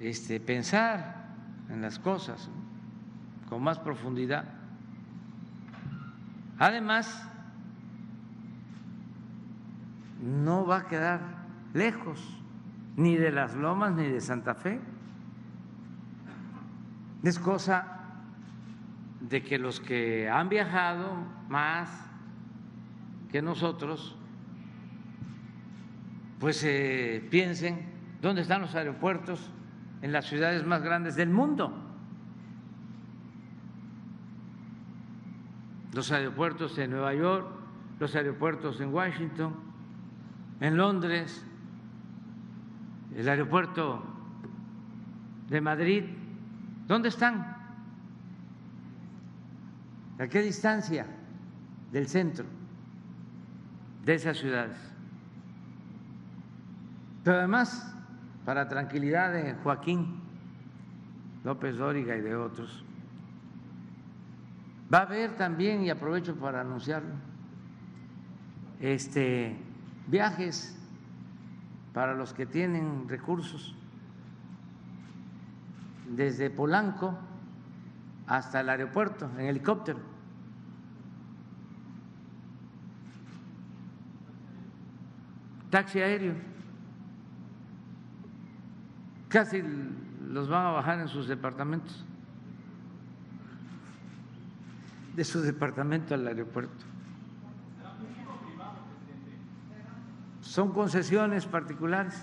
este, 0.00 0.40
pensar 0.40 1.28
en 1.70 1.80
las 1.80 2.00
cosas 2.00 2.50
con 3.48 3.62
más 3.62 3.78
profundidad. 3.78 4.44
Además, 6.58 7.28
no 10.20 10.66
va 10.66 10.78
a 10.78 10.88
quedar 10.88 11.20
lejos 11.72 12.20
ni 12.96 13.14
de 13.14 13.30
las 13.30 13.54
lomas 13.54 13.92
ni 13.92 14.08
de 14.08 14.20
Santa 14.20 14.56
Fe. 14.56 14.80
Es 17.22 17.38
cosa 17.38 18.00
de 19.20 19.40
que 19.44 19.56
los 19.56 19.78
que 19.78 20.28
han 20.28 20.48
viajado 20.48 21.14
más 21.48 21.88
que 23.30 23.40
nosotros, 23.40 24.18
pues 26.44 26.62
eh, 26.62 27.26
piensen 27.30 27.86
dónde 28.20 28.42
están 28.42 28.60
los 28.60 28.74
aeropuertos 28.74 29.50
en 30.02 30.12
las 30.12 30.26
ciudades 30.26 30.62
más 30.66 30.82
grandes 30.82 31.16
del 31.16 31.30
mundo. 31.30 31.72
Los 35.94 36.12
aeropuertos 36.12 36.76
en 36.76 36.90
Nueva 36.90 37.14
York, 37.14 37.48
los 37.98 38.14
aeropuertos 38.14 38.78
en 38.82 38.92
Washington, 38.92 39.54
en 40.60 40.76
Londres, 40.76 41.46
el 43.16 43.26
aeropuerto 43.26 44.04
de 45.48 45.62
Madrid, 45.62 46.04
¿dónde 46.86 47.08
están? 47.08 47.56
¿A 50.18 50.26
qué 50.28 50.42
distancia 50.42 51.06
del 51.90 52.06
centro 52.06 52.44
de 54.04 54.12
esas 54.12 54.36
ciudades? 54.36 54.93
Pero 57.24 57.38
además, 57.38 57.96
para 58.44 58.68
tranquilidad 58.68 59.32
de 59.32 59.54
Joaquín 59.54 60.20
López 61.42 61.78
Dóriga 61.78 62.14
y 62.16 62.20
de 62.20 62.36
otros, 62.36 62.84
va 64.92 64.98
a 64.98 65.02
haber 65.02 65.34
también, 65.36 65.82
y 65.82 65.90
aprovecho 65.90 66.36
para 66.36 66.60
anunciarlo, 66.60 67.14
este, 68.78 69.56
viajes 70.06 70.78
para 71.94 72.14
los 72.14 72.34
que 72.34 72.44
tienen 72.44 73.08
recursos, 73.08 73.74
desde 76.14 76.50
Polanco 76.50 77.18
hasta 78.26 78.60
el 78.60 78.68
aeropuerto 78.68 79.30
en 79.38 79.46
helicóptero. 79.46 79.98
Taxi 85.70 86.00
aéreo. 86.00 86.53
Casi 89.28 89.62
los 90.28 90.48
van 90.48 90.66
a 90.66 90.70
bajar 90.70 91.00
en 91.00 91.08
sus 91.08 91.28
departamentos. 91.28 92.04
De 95.14 95.24
su 95.24 95.40
departamento 95.40 96.14
al 96.14 96.26
aeropuerto. 96.26 96.84
son 100.54 100.70
concesiones 100.72 101.46
particulares. 101.46 102.14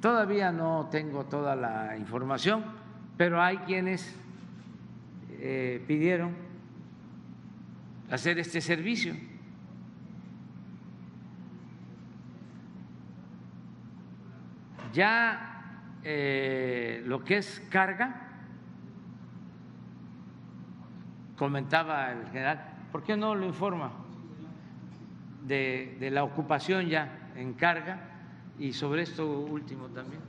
Todavía 0.00 0.50
no 0.50 0.88
tengo 0.90 1.26
toda 1.26 1.54
la 1.54 1.96
información, 1.96 2.64
pero 3.16 3.40
hay 3.40 3.58
quienes 3.58 4.16
eh, 5.30 5.80
pidieron 5.86 6.32
hacer 8.10 8.40
este 8.40 8.60
servicio. 8.60 9.14
Ya 14.94 15.98
eh, 16.02 17.02
lo 17.04 17.22
que 17.22 17.36
es 17.36 17.62
carga, 17.68 18.30
comentaba 21.36 22.12
el 22.12 22.26
general, 22.28 22.64
¿por 22.90 23.02
qué 23.02 23.16
no 23.16 23.34
lo 23.34 23.44
informa? 23.44 24.04
de, 25.46 26.10
la 26.10 26.24
ocupación 26.24 26.88
ya 26.88 27.32
en 27.36 27.52
carga 27.54 28.00
y 28.58 28.72
sobre 28.72 29.02
esto 29.02 29.40
último 29.40 29.86
también. 29.86 30.20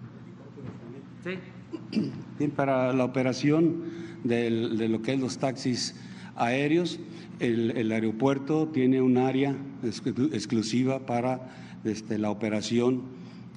Bien, 2.38 2.52
para 2.52 2.94
la 2.94 3.06
operación 3.06 3.84
de 4.24 4.50
lo 4.90 5.02
que 5.02 5.14
es 5.14 5.20
los 5.20 5.38
taxis 5.38 5.96
aéreos, 6.36 7.00
el, 7.40 7.92
aeropuerto 7.92 8.68
tiene 8.68 9.02
un 9.02 9.18
área 9.18 9.56
exclusiva 9.84 11.06
para 11.06 11.50
este, 11.84 12.18
la 12.18 12.30
operación 12.30 13.04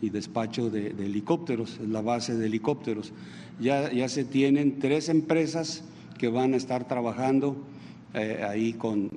y 0.01 0.11
despacho 0.11 0.71
de, 0.71 0.89
helicópteros, 0.89 1.79
la 1.81 2.01
base 2.01 2.37
de 2.37 2.47
helicópteros. 2.47 3.13
Ya, 3.61 3.93
ya 3.93 4.09
se 4.09 4.25
tienen 4.25 4.79
tres 4.79 5.09
empresas 5.09 5.83
que 6.19 6.29
van 6.29 6.55
a 6.55 6.57
estar 6.57 6.87
trabajando 6.87 7.57
eh, 8.15 8.43
ahí 8.49 8.73
con, 8.73 9.11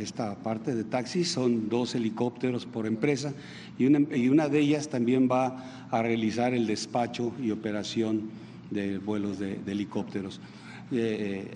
esta 0.00 0.36
parte 0.36 0.74
de 0.74 0.84
taxis, 0.84 1.30
son 1.30 1.68
dos 1.68 1.94
helicópteros 1.94 2.64
por 2.64 2.86
empresa 2.86 3.34
y 3.78 3.84
una, 3.84 4.00
y 4.16 4.28
una 4.28 4.48
de 4.48 4.60
ellas 4.60 4.88
también 4.88 5.28
va 5.30 5.86
a 5.90 6.02
realizar 6.02 6.54
el 6.54 6.66
despacho 6.66 7.32
y 7.42 7.50
operación 7.50 8.30
de 8.70 8.98
vuelos 8.98 9.38
de, 9.38 9.60
helicópteros. 9.66 10.40
Eh, 10.92 11.50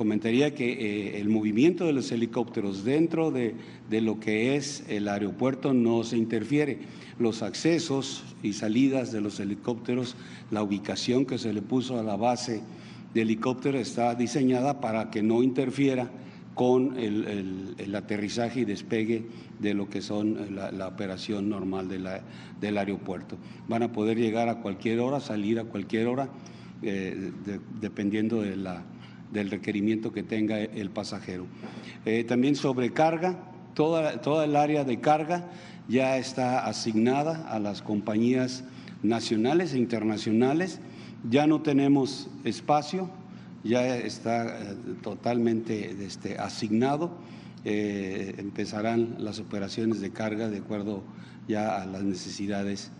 comentaría 0.00 0.54
que 0.54 0.72
eh, 0.72 1.20
el 1.20 1.28
movimiento 1.28 1.84
de 1.84 1.92
los 1.92 2.10
helicópteros 2.10 2.84
dentro 2.84 3.30
de, 3.30 3.54
de, 3.90 4.00
lo 4.00 4.18
que 4.18 4.56
es 4.56 4.82
el 4.88 5.06
aeropuerto 5.08 5.74
no 5.74 6.04
se 6.04 6.16
interfiere. 6.16 6.78
Los 7.18 7.42
accesos 7.42 8.24
y 8.42 8.54
salidas 8.54 9.12
de 9.12 9.20
los 9.20 9.40
helicópteros, 9.40 10.16
la 10.50 10.62
ubicación 10.62 11.26
que 11.26 11.36
se 11.36 11.52
le 11.52 11.60
puso 11.60 12.00
a 12.00 12.02
la 12.02 12.16
base 12.16 12.62
de 13.12 13.20
helicóptero 13.20 13.78
está 13.78 14.14
diseñada 14.14 14.80
para 14.80 15.10
que 15.10 15.22
no 15.22 15.42
interfiera 15.42 16.10
con 16.54 16.98
el, 16.98 17.74
el, 17.76 17.94
aterrizaje 17.94 18.60
y 18.60 18.64
despegue 18.64 19.26
de 19.58 19.74
lo 19.74 19.90
que 19.90 20.00
son 20.00 20.56
la, 20.56 20.88
operación 20.88 21.50
normal 21.50 21.90
de 21.90 21.98
la, 21.98 22.22
del 22.58 22.78
aeropuerto. 22.78 23.36
Van 23.68 23.82
a 23.82 23.92
poder 23.92 24.16
llegar 24.16 24.48
a 24.48 24.62
cualquier 24.62 25.00
hora, 25.00 25.20
salir 25.20 25.60
a 25.60 25.64
cualquier 25.64 26.06
hora, 26.06 26.30
eh, 26.80 27.32
de, 27.44 27.60
dependiendo 27.82 28.40
de 28.40 28.56
la, 28.56 28.82
del 29.32 29.50
requerimiento 29.50 30.12
que 30.12 30.22
tenga 30.22 30.60
el 30.60 30.90
pasajero. 30.90 31.46
Eh, 32.04 32.24
también 32.24 32.56
sobre 32.56 32.92
carga, 32.92 33.38
toda, 33.74 34.20
toda 34.20 34.44
el 34.44 34.56
área 34.56 34.84
de 34.84 35.00
carga 35.00 35.48
ya 35.88 36.16
está 36.16 36.66
asignada 36.66 37.48
a 37.48 37.58
las 37.58 37.82
compañías 37.82 38.64
nacionales 39.02 39.74
e 39.74 39.78
internacionales. 39.78 40.80
Ya 41.28 41.46
no 41.46 41.62
tenemos 41.62 42.28
espacio, 42.44 43.10
ya 43.64 43.96
está 43.96 44.46
eh, 44.46 44.76
totalmente 45.02 45.96
este, 46.04 46.38
asignado. 46.38 47.10
Eh, 47.64 48.34
empezarán 48.38 49.16
las 49.18 49.38
operaciones 49.38 50.00
de 50.00 50.10
carga 50.10 50.48
de 50.48 50.58
acuerdo 50.58 51.02
ya 51.46 51.82
a 51.82 51.86
las 51.86 52.02
necesidades 52.02 52.90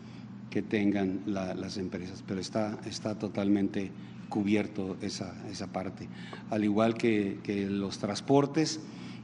que 0.50 0.60
tengan 0.60 1.20
la, 1.26 1.54
las 1.54 1.78
empresas, 1.78 2.22
pero 2.26 2.40
está, 2.40 2.78
está 2.84 3.18
totalmente 3.18 3.92
cubierto 4.30 4.96
esa, 5.02 5.34
esa 5.50 5.66
parte. 5.66 6.08
Al 6.48 6.64
igual 6.64 6.94
que, 6.94 7.40
que 7.42 7.68
los 7.68 7.98
transportes, 7.98 8.80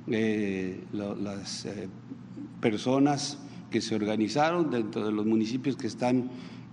eh, 0.08 0.84
las 0.92 1.64
eh, 1.64 1.88
personas 2.60 3.38
que 3.70 3.80
se 3.80 3.94
organizaron 3.94 4.70
dentro 4.70 5.06
de 5.06 5.12
los 5.12 5.24
municipios 5.24 5.76
que 5.76 5.86
están 5.86 6.28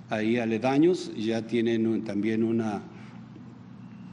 ahí 0.10 0.38
aledaños 0.38 1.12
ya 1.16 1.48
tienen 1.48 2.04
también 2.04 2.44
una, 2.44 2.82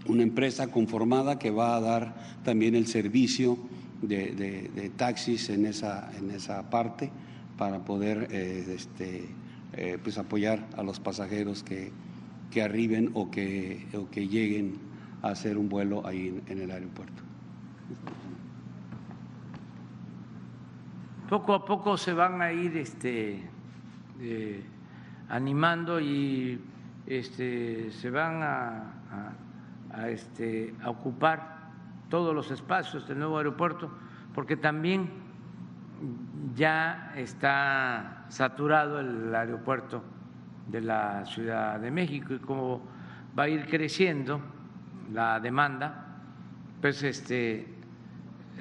una 0.07 0.23
empresa 0.23 0.71
conformada 0.71 1.39
que 1.39 1.51
va 1.51 1.77
a 1.77 1.81
dar 1.81 2.15
también 2.45 2.75
el 2.75 2.87
servicio 2.87 3.59
de, 4.01 4.93
taxis 4.97 5.51
en 5.51 5.67
esa, 5.67 6.11
en 6.17 6.31
esa 6.31 6.71
parte 6.71 7.11
para 7.59 7.85
poder 7.85 8.29
eh, 8.31 8.65
este, 8.75 9.29
pues 10.03 10.17
apoyar 10.19 10.67
a 10.77 10.83
los 10.83 11.01
pasajeros 11.01 11.63
que, 11.63 11.93
que 12.51 12.63
arriben 12.63 13.11
o 13.15 13.31
que, 13.31 13.87
o 13.95 14.11
que 14.11 14.27
lleguen 14.27 14.79
a 15.23 15.29
hacer 15.29 15.57
un 15.57 15.69
vuelo 15.69 16.07
ahí 16.07 16.43
en, 16.49 16.61
el 16.61 16.71
aeropuerto. 16.71 17.23
Poco 21.29 21.55
a 21.55 21.65
poco 21.65 21.97
se 21.97 22.13
van 22.13 22.43
a 22.43 22.53
ir 22.53 22.77
este, 22.77 23.41
eh, 24.21 24.65
animando 25.29 26.01
y 26.01 26.61
este, 27.07 27.93
se 27.93 28.11
van 28.11 28.43
a, 28.43 30.07
este, 30.09 30.75
a 30.83 30.91
ocupar 30.91 31.71
todos 32.09 32.35
los 32.35 32.51
espacios 32.51 33.07
del 33.07 33.21
nuevo 33.21 33.39
aeropuerto, 33.39 33.93
porque 34.35 34.57
también 34.57 35.09
ya 36.57 37.13
está 37.15 38.25
saturado 38.29 38.99
el 38.99 39.33
aeropuerto 39.33 40.03
de 40.71 40.81
la 40.81 41.25
Ciudad 41.27 41.81
de 41.81 41.91
México 41.91 42.35
y 42.35 42.39
como 42.39 42.83
va 43.39 43.45
a 43.45 43.49
ir 43.49 43.67
creciendo 43.67 44.41
la 45.13 45.41
demanda, 45.41 46.07
pues 46.81 47.03
este, 47.03 47.67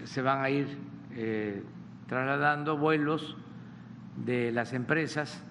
se 0.03 0.21
van 0.21 0.43
a 0.43 0.49
ir 0.49 0.77
eh, 1.11 1.63
trasladando 2.07 2.77
vuelos 2.77 3.37
de 4.25 4.51
las 4.51 4.73
empresas 4.73 5.43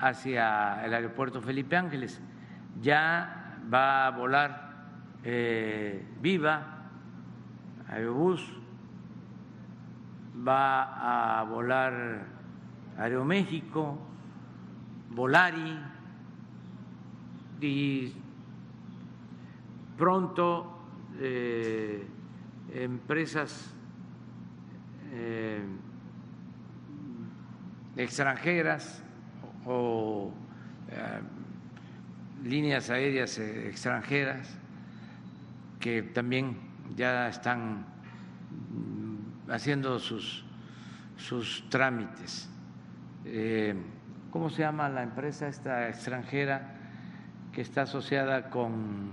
hacia 0.00 0.84
el 0.84 0.94
aeropuerto 0.94 1.40
Felipe 1.40 1.76
Ángeles. 1.76 2.20
Ya 2.80 3.58
va 3.72 4.06
a 4.06 4.10
volar 4.10 4.72
eh, 5.24 6.04
Viva, 6.20 6.88
Aerobús, 7.88 8.42
va 10.46 11.38
a 11.38 11.44
volar 11.44 12.24
Aeroméxico, 12.98 13.98
Volari 15.14 15.78
y 17.60 18.12
pronto 19.98 20.78
eh, 21.20 22.06
empresas 22.72 23.74
eh, 25.12 25.62
extranjeras 27.96 29.02
o 29.66 30.32
eh, 30.88 31.20
líneas 32.44 32.88
aéreas 32.88 33.38
extranjeras 33.38 34.48
que 35.78 36.02
también 36.02 36.56
ya 36.96 37.28
están 37.28 37.84
haciendo 39.48 39.98
sus, 39.98 40.44
sus 41.18 41.68
trámites. 41.68 42.48
¿Cómo 44.32 44.48
se 44.48 44.62
llama 44.62 44.88
la 44.88 45.02
empresa 45.02 45.46
esta 45.46 45.90
extranjera 45.90 46.72
que 47.52 47.60
está 47.60 47.82
asociada 47.82 48.48
con 48.48 49.10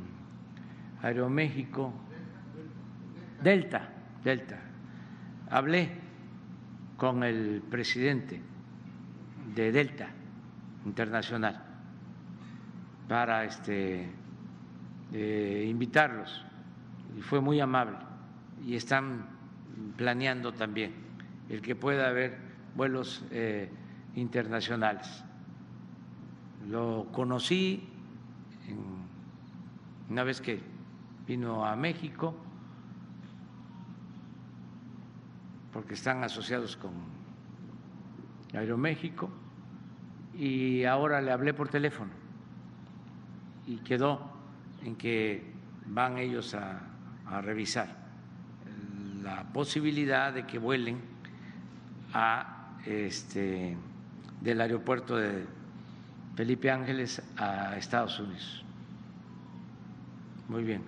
Aeroméxico? 1.02 1.92
Delta, 3.44 3.90
Delta. 4.24 4.58
Hablé 5.50 5.90
con 6.96 7.26
el 7.26 7.62
presidente 7.70 8.42
de 9.54 9.74
Delta 9.74 10.08
Internacional 10.86 11.66
para 13.10 13.44
este, 13.44 14.10
eh, 15.12 15.66
invitarlos 15.70 16.46
y 17.18 17.22
fue 17.22 17.42
muy 17.42 17.60
amable 17.60 17.98
y 18.66 18.78
están 18.78 19.26
planeando 19.98 20.54
también 20.54 20.94
el 21.50 21.62
que 21.62 21.76
pueda 21.76 22.08
haber 22.08 22.38
vuelos 22.74 23.26
eh, 23.32 23.70
internacionales. 24.16 25.24
Lo 26.68 27.08
conocí 27.12 27.88
en, 28.68 28.78
una 30.10 30.24
vez 30.24 30.42
que 30.42 30.62
vino 31.28 31.66
a 31.66 31.76
México, 31.76 32.36
porque 35.72 35.94
están 35.94 36.24
asociados 36.24 36.76
con 36.76 36.92
Aeroméxico, 38.54 39.30
y 40.34 40.86
ahora 40.86 41.22
le 41.22 41.32
hablé 41.32 41.54
por 41.54 41.68
teléfono 41.68 42.12
y 43.68 43.78
quedó 43.78 44.32
en 44.84 44.96
que 44.96 45.54
van 45.88 46.18
ellos 46.18 46.56
a, 46.56 46.82
a 47.26 47.42
revisar 47.42 48.00
la 49.22 49.44
posibilidad 49.52 50.34
de 50.34 50.46
que 50.48 50.58
vuelen 50.58 51.02
a 52.14 52.78
este 52.86 53.78
del 54.42 54.62
aeropuerto 54.62 55.18
de 55.18 55.46
Felipe 56.36 56.72
Ángeles 56.72 57.22
a 57.38 57.76
Estados 57.78 58.20
Unidos. 58.20 58.64
Muy 60.48 60.64
bien. 60.64 60.82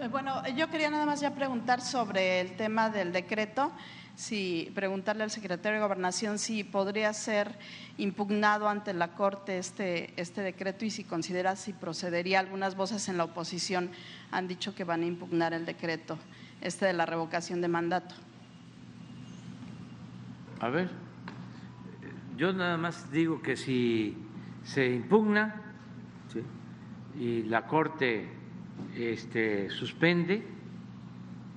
Eh, 0.00 0.08
bueno, 0.08 0.46
yo 0.48 0.68
quería 0.70 0.90
nada 0.90 1.06
más 1.06 1.20
ya 1.20 1.34
preguntar 1.34 1.80
sobre 1.80 2.40
el 2.40 2.56
tema 2.56 2.88
del 2.88 3.12
decreto 3.12 3.72
si 4.14 4.70
preguntarle 4.74 5.22
al 5.22 5.30
secretario 5.30 5.78
de 5.78 5.82
Gobernación 5.82 6.38
si 6.38 6.64
podría 6.64 7.12
ser 7.12 7.56
impugnado 7.98 8.68
ante 8.68 8.92
la 8.92 9.14
Corte 9.14 9.58
este, 9.58 10.12
este 10.20 10.42
decreto 10.42 10.84
y 10.84 10.90
si 10.90 11.04
considera 11.04 11.56
si 11.56 11.72
procedería. 11.72 12.40
Algunas 12.40 12.74
voces 12.74 13.08
en 13.08 13.16
la 13.16 13.24
oposición 13.24 13.90
han 14.30 14.48
dicho 14.48 14.74
que 14.74 14.84
van 14.84 15.02
a 15.02 15.06
impugnar 15.06 15.52
el 15.52 15.64
decreto 15.64 16.18
este 16.60 16.86
de 16.86 16.92
la 16.92 17.06
revocación 17.06 17.60
de 17.60 17.68
mandato. 17.68 18.14
A 20.60 20.68
ver, 20.68 20.90
yo 22.36 22.52
nada 22.52 22.76
más 22.76 23.10
digo 23.10 23.40
que 23.42 23.56
si 23.56 24.16
se 24.64 24.92
impugna 24.92 25.54
¿sí? 26.32 26.42
y 27.18 27.42
la 27.44 27.66
Corte 27.66 28.28
este, 28.96 29.70
suspende 29.70 30.44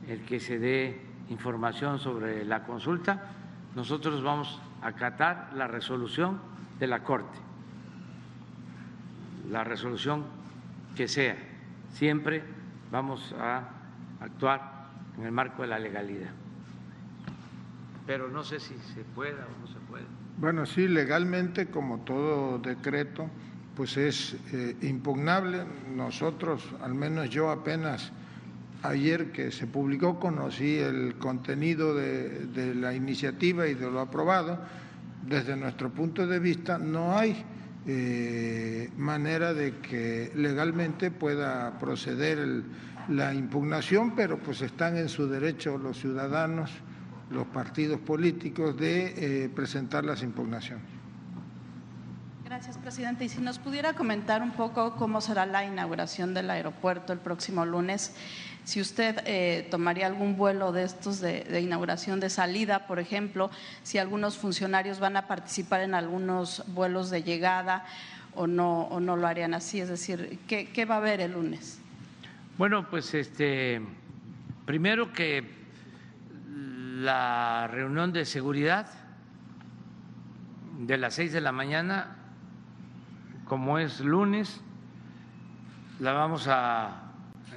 el 0.08 0.22
que 0.22 0.40
se 0.40 0.60
dé 0.60 1.02
información 1.30 2.00
sobre 2.00 2.46
la 2.46 2.64
consulta, 2.64 3.32
nosotros 3.76 4.22
vamos 4.22 4.62
a 4.82 4.88
acatar 4.88 5.52
la 5.56 5.68
resolución 5.68 6.40
de 6.80 6.88
la 6.88 7.04
Corte, 7.04 7.40
la 9.50 9.64
resolución 9.64 10.26
que 10.96 11.08
sea. 11.08 11.38
Siempre 11.90 12.44
vamos 12.92 13.34
a 13.40 13.70
actuar 14.20 14.81
en 15.18 15.26
el 15.26 15.32
marco 15.32 15.62
de 15.62 15.70
la 15.70 15.80
legalidad. 15.80 16.32
Pero 18.06 18.30
no 18.30 18.44
sé 18.44 18.60
si 18.60 18.76
se 18.94 19.02
pueda 19.16 19.46
o 19.46 19.62
no 19.62 19.68
se 19.68 19.80
puede. 19.90 20.06
Bueno, 20.38 20.66
sí, 20.66 20.88
legalmente, 20.88 21.68
como 21.68 22.00
todo 22.00 22.58
decreto, 22.60 23.30
pues 23.76 23.98
es 23.98 24.36
eh, 24.54 24.76
impugnable. 24.82 25.64
Nosotros, 25.96 26.68
al 26.82 26.96
menos 26.96 27.30
yo 27.30 27.52
apenas 27.52 28.12
ayer 28.84 29.32
que 29.32 29.52
se 29.52 29.68
publicó, 29.68 30.20
conocí 30.20 30.78
el 30.78 31.16
contenido 31.16 31.96
de, 31.96 32.76
la 32.76 32.94
iniciativa 32.94 33.68
y 33.68 33.76
de 33.76 33.90
lo 33.90 34.00
aprobado. 34.00 34.60
Desde 35.28 35.56
nuestro 35.56 35.90
punto 35.92 36.26
de 36.26 36.40
vista 36.40 36.78
no 36.80 37.16
hay 37.16 37.44
eh, 37.86 38.90
manera 38.98 39.54
de 39.54 39.78
que 39.78 40.32
legalmente 40.36 41.12
pueda 41.12 41.78
proceder 41.80 42.40
la 43.10 43.34
impugnación, 43.34 44.16
pero 44.16 44.38
pues 44.40 44.62
están 44.62 44.98
en 44.98 45.10
su 45.10 45.28
derecho 45.28 45.78
los 45.78 46.00
ciudadanos, 46.00 46.72
los 47.30 47.48
partidos 47.48 48.00
políticos 48.00 48.78
de 48.78 49.46
eh, 49.46 49.50
presentar 49.50 50.04
las 50.04 50.24
impugnaciones. 50.24 50.86
Gracias, 52.46 52.78
presidente. 52.78 53.24
Y 53.24 53.30
si 53.30 53.40
nos 53.40 53.60
pudiera 53.60 53.94
comentar 53.94 54.42
un 54.42 54.52
poco 54.52 54.96
cómo 54.96 55.22
será 55.22 55.46
la 55.46 55.64
inauguración 55.64 56.34
del 56.34 56.50
aeropuerto 56.50 57.14
el 57.14 57.20
próximo 57.20 57.66
lunes, 57.66 58.14
si 58.64 58.82
usted 58.82 59.22
eh, 59.26 59.68
tomaría 59.72 60.06
algún 60.06 60.38
vuelo 60.38 60.72
de 60.72 60.84
estos 60.84 61.20
de, 61.20 61.60
inauguración 61.62 62.20
de 62.20 62.30
salida, 62.30 62.88
por 62.88 63.00
ejemplo, 63.00 63.50
si 63.84 63.98
algunos 63.98 64.38
funcionarios 64.38 65.00
van 65.00 65.18
a 65.18 65.28
participar 65.28 65.82
en 65.82 65.96
algunos 65.96 66.64
vuelos 66.68 67.10
de 67.10 67.24
llegada 67.24 67.86
o 68.36 68.48
no, 68.48 68.84
o 68.84 69.00
no 69.00 69.16
lo 69.16 69.28
harían 69.28 69.54
así, 69.54 69.80
es 69.80 69.90
decir, 69.90 70.40
¿qué, 70.48 70.70
qué 70.72 70.86
va 70.86 70.96
a 70.96 70.98
haber 71.00 71.22
el 71.22 71.32
lunes? 71.32 71.81
Bueno, 72.58 72.90
pues 72.90 73.14
este, 73.14 73.82
primero 74.66 75.12
que 75.14 75.62
la 76.48 77.68
reunión 77.68 78.14
de 78.14 78.26
seguridad 78.26 78.88
de 80.80 80.98
las 80.98 81.16
seis 81.16 81.32
de 81.34 81.42
la 81.42 81.52
mañana 81.52 82.18
como 83.52 83.80
es 83.80 84.00
lunes, 84.00 84.62
la 86.00 86.14
vamos 86.14 86.48
a 86.48 87.12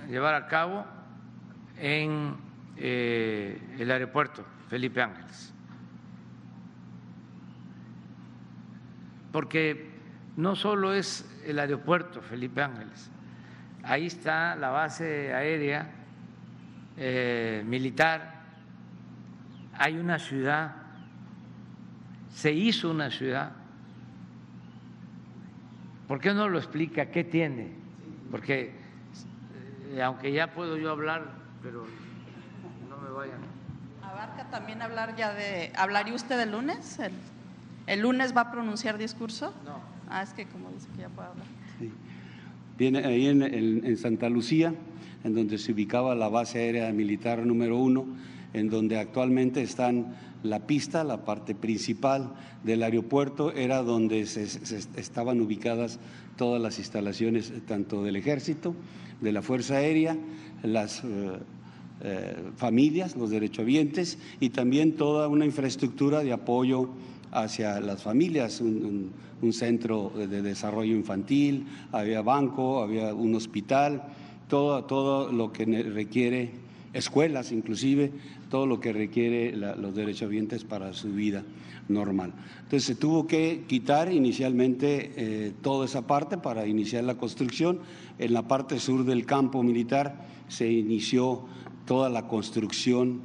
llevar 0.09 0.35
a 0.35 0.49
cabo 0.49 0.85
en 1.79 2.35
eh, 2.77 3.77
el 3.79 3.91
aeropuerto 3.93 4.45
Felipe 4.69 5.01
Ángeles. 5.01 5.55
Porque 9.31 9.89
no 10.37 10.57
solo 10.57 10.93
es 10.93 11.31
el 11.47 11.61
aeropuerto 11.61 12.21
Felipe 12.23 12.61
Ángeles, 12.61 13.09
ahí 13.85 14.07
está 14.07 14.57
la 14.57 14.71
base 14.71 15.35
aérea 15.35 15.91
eh, 16.97 17.63
militar, 17.67 18.43
hay 19.77 19.97
una 19.97 20.19
ciudad, 20.19 20.75
se 22.33 22.53
hizo 22.53 22.91
una 22.91 23.11
ciudad 23.11 23.53
¿Por 26.09 26.21
qué 26.21 26.35
no 26.35 26.49
lo 26.49 26.59
explica? 26.59 27.07
¿Qué 27.07 27.25
tiene? 27.25 27.73
Porque 28.31 28.75
eh, 29.93 30.03
aunque 30.03 30.33
ya 30.33 30.53
puedo 30.53 30.77
yo 30.77 30.91
hablar, 30.91 31.25
pero 31.63 31.87
no 32.91 32.97
me 32.99 33.11
vayan. 33.11 33.39
¿Abarca 34.03 34.45
también 34.51 34.83
hablar 34.83 35.17
ya 35.17 35.33
de... 35.33 35.73
¿Hablaría 35.77 36.15
usted 36.15 36.39
el 36.41 36.53
lunes? 36.53 36.99
¿El, 37.87 38.01
lunes 38.01 38.37
va 38.37 38.43
a 38.43 38.51
pronunciar 38.53 38.99
discurso? 38.99 39.55
No. 39.65 39.81
Ah, 40.09 40.23
es 40.23 40.33
que 40.35 40.47
como 40.47 40.71
dice 40.71 40.89
que 40.95 41.03
ya 41.03 41.09
puede 41.09 41.29
hablar. 41.29 41.47
Sí. 41.79 41.91
Viene 42.77 43.01
ahí 43.01 43.27
en, 43.27 43.97
Santa 43.97 44.29
Lucía, 44.29 44.75
en 45.23 45.35
donde 45.35 45.59
se 45.59 45.73
ubicaba 45.73 46.15
la 46.15 46.29
base 46.29 46.59
aérea 46.59 46.93
militar 46.93 47.45
número 47.47 47.79
uno, 47.79 48.07
en 48.53 48.69
donde 48.69 48.99
actualmente 48.99 49.63
están 49.63 50.17
la 50.43 50.67
pista, 50.67 51.05
la 51.05 51.25
parte 51.25 51.55
principal 51.55 52.35
del 52.65 52.83
aeropuerto, 52.83 53.53
era 53.53 53.83
donde 53.83 54.27
se, 54.27 54.45
estaban 54.97 55.41
ubicadas 55.41 56.01
todas 56.37 56.61
las 56.61 56.79
instalaciones, 56.79 57.53
tanto 57.67 58.03
del 58.03 58.17
ejército, 58.17 58.75
de 59.21 59.33
la 59.33 59.43
Fuerza 59.43 59.77
Aérea, 59.77 60.17
las 60.63 61.05
eh, 61.05 61.39
eh, 62.03 62.37
familias, 62.57 63.17
los 63.17 63.31
derechohabientes 63.31 64.19
y 64.41 64.51
también 64.51 64.97
toda 64.97 65.29
una 65.29 65.45
infraestructura 65.45 66.25
de 66.25 66.33
apoyo 66.33 66.91
hacia 67.35 67.81
las 67.81 68.03
familias, 68.03 68.61
un, 68.61 69.13
centro 69.53 70.11
de 70.17 70.41
desarrollo 70.41 70.95
infantil, 70.95 71.67
había 71.93 72.23
banco, 72.23 72.83
había 72.83 73.13
un 73.13 73.35
hospital, 73.35 74.03
todo, 74.49 74.85
todo 74.85 75.31
lo 75.31 75.53
que 75.53 75.67
requiere, 75.67 76.53
escuelas 76.95 77.53
inclusive, 77.53 78.11
todo 78.49 78.65
lo 78.65 78.81
que 78.81 78.95
requiere 78.95 79.55
los 79.55 79.95
derechohabientes 79.95 80.65
para 80.65 80.95
su 80.95 81.13
vida 81.13 81.45
normal. 81.89 82.33
Entonces 82.63 82.85
se 82.85 82.95
tuvo 82.95 83.27
que 83.27 83.65
quitar 83.67 84.13
inicialmente 84.13 85.13
eh, 85.17 85.53
toda 85.61 85.85
esa 85.85 86.07
parte 86.07 86.39
para 86.39 86.67
iniciar 86.67 87.05
la 87.05 87.17
construcción. 87.17 87.81
En 88.19 88.33
la 88.33 88.49
parte 88.49 88.79
sur 88.79 89.05
del 89.05 89.27
campo 89.27 89.63
militar 89.63 90.25
se 90.49 90.71
inició 90.71 91.45
toda 91.85 92.09
la 92.09 92.27
construcción 92.29 93.21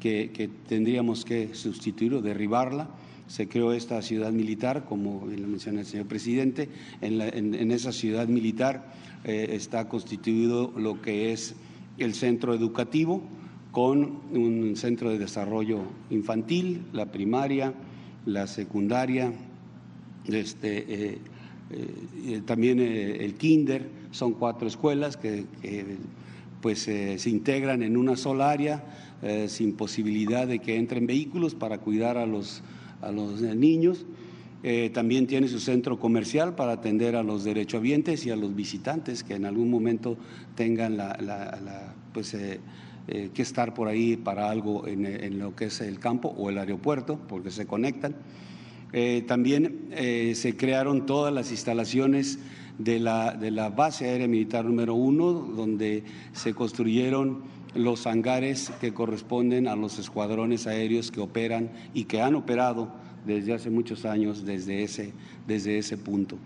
que, 0.00 0.50
tendríamos 0.68 1.24
que 1.24 1.54
sustituir 1.54 2.12
o 2.14 2.20
derribarla 2.20 2.90
se 3.26 3.48
creó 3.48 3.72
esta 3.72 4.00
ciudad 4.02 4.32
militar, 4.32 4.84
como 4.84 5.26
lo 5.26 5.48
menciona 5.48 5.80
el 5.80 5.86
señor 5.86 6.06
presidente. 6.06 6.68
En, 7.00 7.70
esa 7.70 7.92
ciudad 7.92 8.28
militar 8.28 8.92
eh, 9.24 9.48
está 9.52 9.88
constituido 9.88 10.72
lo 10.76 11.00
que 11.00 11.32
es 11.32 11.54
el 11.98 12.14
centro 12.14 12.54
educativo, 12.54 13.22
con 13.70 14.20
un 14.32 14.76
centro 14.76 15.10
de 15.10 15.18
desarrollo 15.18 15.80
infantil, 16.10 16.82
la 16.92 17.10
primaria, 17.10 17.74
la 18.24 18.46
secundaria, 18.46 19.32
este, 20.26 20.84
eh, 21.12 21.18
eh, 21.72 22.42
también 22.46 22.78
el 22.78 23.34
kinder, 23.34 23.88
son 24.12 24.34
cuatro 24.34 24.68
escuelas 24.68 25.16
que, 25.16 25.44
pues 26.60 26.78
se 26.80 27.30
integran 27.30 27.82
en 27.82 27.96
una 27.96 28.16
sola 28.16 28.50
área 28.50 28.84
sin 29.48 29.74
posibilidad 29.74 30.46
de 30.46 30.60
que 30.60 30.76
entren 30.76 31.06
vehículos 31.06 31.54
para 31.54 31.78
cuidar 31.78 32.16
a 32.16 32.26
los, 32.26 32.62
a 33.06 33.12
los 33.12 33.40
niños. 33.40 34.06
también 34.92 35.26
tiene 35.26 35.46
su 35.48 35.60
centro 35.60 35.98
comercial 35.98 36.54
para 36.54 36.72
atender 36.72 37.16
a 37.16 37.22
los 37.22 37.44
derechohabientes 37.44 38.24
y 38.24 38.30
a 38.30 38.36
los 38.36 38.54
visitantes 38.54 39.22
que 39.22 39.34
en 39.34 39.44
algún 39.44 39.70
momento 39.70 40.16
tengan 40.54 40.96
la, 40.96 41.94
pues, 42.14 42.34
eh, 43.06 43.28
que 43.34 43.42
estar 43.42 43.74
por 43.74 43.86
ahí 43.88 44.16
para 44.16 44.48
algo 44.48 44.86
en, 44.86 45.38
lo 45.38 45.54
que 45.54 45.66
es 45.66 45.82
el 45.82 45.98
campo 45.98 46.34
o 46.38 46.48
el 46.48 46.56
aeropuerto, 46.56 47.20
porque 47.28 47.50
se 47.50 47.66
conectan. 47.66 48.16
Eh, 48.94 49.24
también 49.26 49.88
eh, 49.90 50.32
se 50.34 50.56
crearon 50.56 51.04
todas 51.04 51.34
las 51.34 51.50
instalaciones 51.50 52.38
de 52.78 53.00
la, 53.00 53.32
de 53.32 53.50
la 53.50 53.68
base 53.68 54.06
aérea 54.06 54.26
militar 54.26 54.64
número 54.64 54.94
uno, 54.94 55.32
donde 55.32 56.02
se 56.32 56.54
construyeron 56.54 57.42
los 57.74 58.06
hangares 58.06 58.72
que 58.80 58.94
corresponden 58.94 59.68
a 59.68 59.76
los 59.76 59.98
escuadrones 59.98 60.66
aéreos 60.66 61.10
que 61.10 61.20
operan 61.20 61.70
y 61.92 62.04
que 62.04 62.20
han 62.20 62.34
operado 62.34 62.92
desde 63.26 63.54
hace 63.54 63.70
muchos 63.70 64.04
años 64.04 64.44
desde 64.44 64.82
ese, 64.82 65.12
desde 65.46 65.78
ese 65.78 65.96
punto 65.96 66.36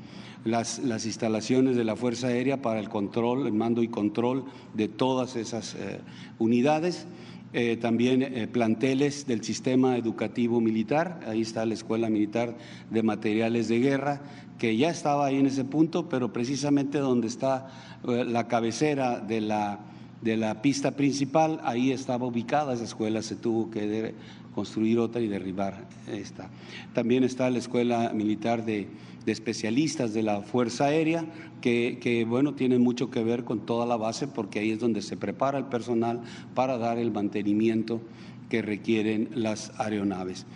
las, 0.45 0.79
las 0.81 1.07
instalaciones 1.07 1.77
de 1.77 1.85
la 1.85 1.97
Fuerza 1.97 2.29
Aérea 2.29 2.63
para 2.63 2.81
el 2.81 2.89
control, 2.89 3.47
el 3.47 3.53
mando 3.53 3.83
y 3.83 3.89
control 3.89 4.45
de 4.75 4.89
todas 4.89 5.37
esas 5.37 5.75
eh, 5.75 6.01
unidades. 6.39 7.07
Eh, 7.55 7.79
también 7.79 8.23
eh, 8.23 8.47
planteles 8.47 9.27
del 9.27 9.43
sistema 9.43 9.97
educativo 9.97 10.61
militar, 10.61 11.21
ahí 11.27 11.41
está 11.41 11.65
la 11.65 11.73
Escuela 11.73 12.11
Militar 12.11 12.59
de 12.91 13.03
Materiales 13.03 13.69
de 13.69 13.79
Guerra, 13.79 14.21
que 14.59 14.77
ya 14.77 14.91
estaba 14.91 15.27
ahí 15.27 15.37
en 15.37 15.47
ese 15.47 15.65
punto, 15.65 16.11
pero 16.11 16.31
precisamente 16.31 16.99
donde 16.99 17.27
está 17.27 17.69
la 18.05 18.49
cabecera 18.49 19.21
de 19.21 19.41
la, 19.41 19.81
de 20.23 20.36
la 20.36 20.62
pista 20.62 20.93
principal, 20.93 21.61
ahí 21.62 21.93
estaba 21.93 22.27
ubicada 22.27 22.74
esa 22.74 22.85
escuela, 22.85 23.23
se 23.23 23.36
tuvo 23.36 23.70
que 23.70 24.15
construir 24.55 24.99
otra 24.99 25.20
y 25.20 25.28
derribar 25.28 25.86
esta. 26.09 26.51
También 26.93 27.23
está 27.23 27.49
la 27.51 27.59
Escuela 27.59 28.11
Militar 28.12 28.65
de 28.65 28.89
especialistas 29.27 30.15
de 30.15 30.23
la 30.23 30.43
Fuerza 30.43 30.86
Aérea 30.86 31.24
que, 31.61 32.27
bueno, 32.28 32.55
tienen 32.55 32.81
mucho 32.81 33.11
que 33.11 33.23
ver 33.23 33.45
con 33.45 33.66
toda 33.66 33.86
la 33.86 33.97
base 33.97 34.27
porque 34.27 34.61
ahí 34.61 34.70
es 34.70 34.81
donde 34.81 35.03
se 35.03 35.16
prepara 35.16 35.59
el 35.59 35.66
personal 35.66 36.23
para 36.55 36.78
dar 36.78 36.99
el 36.99 37.11
mantenimiento 37.11 38.01
que 38.49 38.62
requieren 38.62 39.28
las 39.35 39.73
aeronaves. 39.78 40.47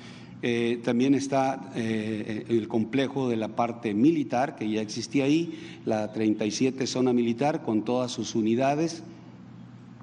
Eh, 0.45 0.81
también 0.83 1.15
está 1.15 1.71
eh, 1.77 2.45
el 2.49 2.67
complejo 2.67 3.29
de 3.29 3.37
la 3.37 3.49
parte 3.49 3.95
militar, 3.95 4.57
que 4.57 4.69
ya 4.69 4.81
existía 4.81 5.25
ahí, 5.25 5.79
la 5.85 6.13
37 6.13 6.87
zona 6.89 7.13
militar, 7.13 7.63
con 7.63 7.85
todas 7.85 8.11
sus 8.11 8.35
unidades 8.35 9.05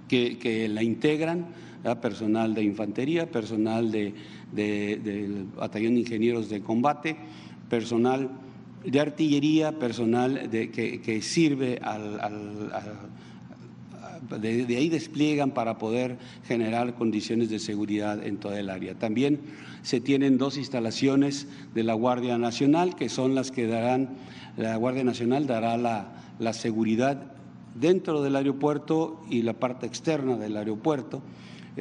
que, 0.10 0.68
la 0.70 0.84
integran, 0.84 1.46
personal 2.02 2.54
de 2.54 2.64
infantería, 2.64 3.32
personal 3.32 3.90
de, 3.92 4.14
del 4.52 5.46
batallón 5.56 5.94
de 5.94 6.02
ingenieros 6.02 6.50
de 6.50 6.62
combate, 6.62 7.16
personal 7.70 8.30
de 8.84 9.00
artillería, 9.00 9.72
personal 9.72 10.50
que, 10.50 11.20
sirve 11.22 11.80
al, 11.82 12.72
de, 14.42 14.76
ahí 14.76 14.90
despliegan 14.90 15.52
para 15.52 15.78
poder 15.78 16.18
generar 16.46 16.96
condiciones 16.96 17.50
de 17.50 17.60
seguridad 17.60 18.26
en 18.26 18.38
toda 18.38 18.60
el 18.60 18.70
área. 18.70 18.96
También 18.96 19.40
se 19.84 20.02
tienen 20.02 20.38
dos 20.38 20.58
instalaciones 20.58 21.48
de 21.74 21.84
la 21.84 21.94
Guardia 21.94 22.38
Nacional 22.38 22.96
que 22.96 23.10
son 23.10 23.36
las 23.36 23.52
que 23.52 23.68
darán, 23.68 24.10
la 24.58 24.76
Guardia 24.76 25.04
Nacional 25.04 25.48
dará 25.48 25.78
la 25.78 26.54
seguridad 26.54 27.39
dentro 27.76 28.22
del 28.22 28.36
aeropuerto 28.36 29.22
y 29.30 29.42
la 29.42 29.54
parte 29.54 29.86
externa 29.86 30.38
del 30.38 30.58
aeropuerto. 30.58 31.22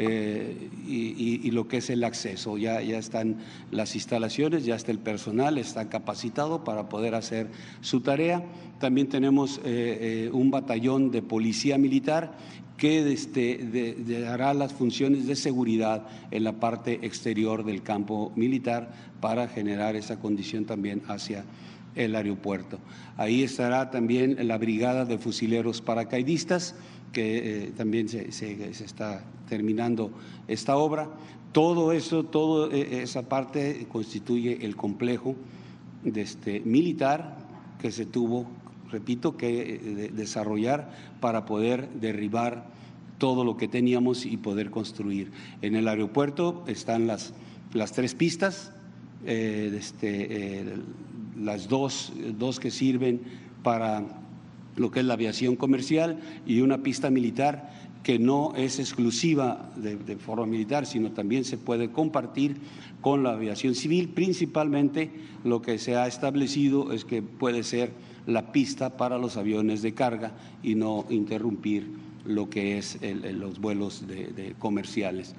Eh, 0.01 0.71
y, 0.87 1.51
lo 1.51 1.67
que 1.67 1.79
es 1.79 1.91
el 1.91 2.05
acceso. 2.05 2.57
Ya, 2.57 2.81
ya 2.83 2.99
están 2.99 3.39
las 3.73 3.97
instalaciones, 3.97 4.65
ya 4.65 4.77
está 4.77 4.93
el 4.93 5.01
personal, 5.01 5.59
está 5.59 5.89
capacitado 5.89 6.63
para 6.63 6.89
poder 6.89 7.17
hacer 7.17 7.49
su 7.81 8.01
tarea. 8.01 8.45
También 8.79 9.09
tenemos 9.09 9.59
eh, 9.59 9.63
eh, 9.65 10.31
un 10.33 10.53
batallón 10.53 11.11
de 11.11 11.23
policía 11.23 11.79
militar 11.79 12.37
que 12.77 13.13
este, 13.13 13.59
de, 13.59 14.27
hará 14.29 14.55
las 14.55 14.73
funciones 14.73 15.27
de 15.27 15.35
seguridad 15.35 16.07
en 16.31 16.45
la 16.45 16.61
parte 16.61 17.01
exterior 17.03 17.65
del 17.65 17.83
campo 17.83 18.33
militar 18.37 18.93
para 19.21 19.49
generar 19.49 19.97
esa 19.97 20.21
condición 20.21 20.65
también 20.65 21.03
hacia 21.09 21.45
el 21.99 22.15
aeropuerto. 22.15 22.79
Ahí 23.17 23.43
estará 23.43 23.91
también 23.91 24.37
la 24.47 24.59
brigada 24.59 25.05
de 25.05 25.19
fusileros 25.19 25.81
paracaidistas 25.83 26.75
que 27.13 27.67
eh, 27.67 27.73
también 27.77 28.09
se, 28.09 28.33
se, 28.33 28.71
está 28.71 29.25
terminando 29.49 30.11
esta 30.47 30.77
obra. 30.77 31.11
Todo 31.53 31.93
eso, 31.93 32.25
toda 32.25 32.75
esa 32.77 33.29
parte 33.29 33.87
constituye 33.91 34.65
el 34.65 34.77
complejo 34.77 35.35
de 36.05 36.21
este, 36.21 36.61
militar 36.61 37.37
que 37.81 37.91
se 37.91 38.07
tuvo, 38.07 38.47
repito, 38.91 39.37
que 39.37 39.75
eh, 39.75 39.79
de, 39.79 40.09
desarrollar 40.09 40.91
para 41.21 41.45
poder 41.45 41.89
derribar 41.95 42.67
todo 43.19 43.45
lo 43.45 43.57
que 43.57 43.69
teníamos 43.69 44.27
y 44.27 44.37
poder 44.37 44.71
construir. 44.71 45.33
En 45.63 45.75
el 45.75 45.89
aeropuerto 45.89 46.65
están 46.67 47.07
las, 47.07 47.35
las 47.73 47.93
tres 47.93 48.15
pistas, 48.15 48.73
eh, 49.27 49.75
este, 49.77 50.61
eh, 50.61 50.75
las 51.41 51.69
dos, 51.69 52.13
dos 52.39 52.61
que 52.61 52.71
sirven 52.71 53.21
para 53.63 54.05
lo 54.77 54.91
que 54.91 55.01
es 55.01 55.07
la 55.07 55.15
aviación 55.15 55.57
comercial 55.57 56.21
y 56.47 56.61
una 56.61 56.83
pista 56.83 57.11
militar 57.11 57.73
que 58.03 58.19
no 58.19 58.55
es 58.57 58.79
exclusiva 58.79 59.71
de, 59.77 60.17
forma 60.17 60.47
militar, 60.47 60.87
sino 60.87 61.13
también 61.13 61.45
se 61.45 61.59
puede 61.59 61.91
compartir 61.91 62.57
con 63.01 63.23
la 63.23 63.33
aviación 63.33 63.75
civil. 63.75 64.11
Principalmente 64.11 65.11
lo 65.45 65.61
que 65.61 65.79
se 65.79 65.97
ha 65.97 66.07
establecido 66.07 66.93
es 66.93 67.05
que 67.05 67.23
puede 67.23 67.63
ser 67.65 67.93
la 68.27 68.53
pista 68.53 68.97
para 68.97 69.19
los 69.19 69.37
aviones 69.37 69.83
de 69.83 69.95
carga 69.95 70.33
y 70.63 70.75
no 70.75 71.07
interrumpir 71.11 71.91
lo 72.25 72.49
que 72.49 72.79
es 72.79 72.99
los 73.03 73.61
vuelos 73.61 74.07
de 74.07 74.55
comerciales. 74.59 75.35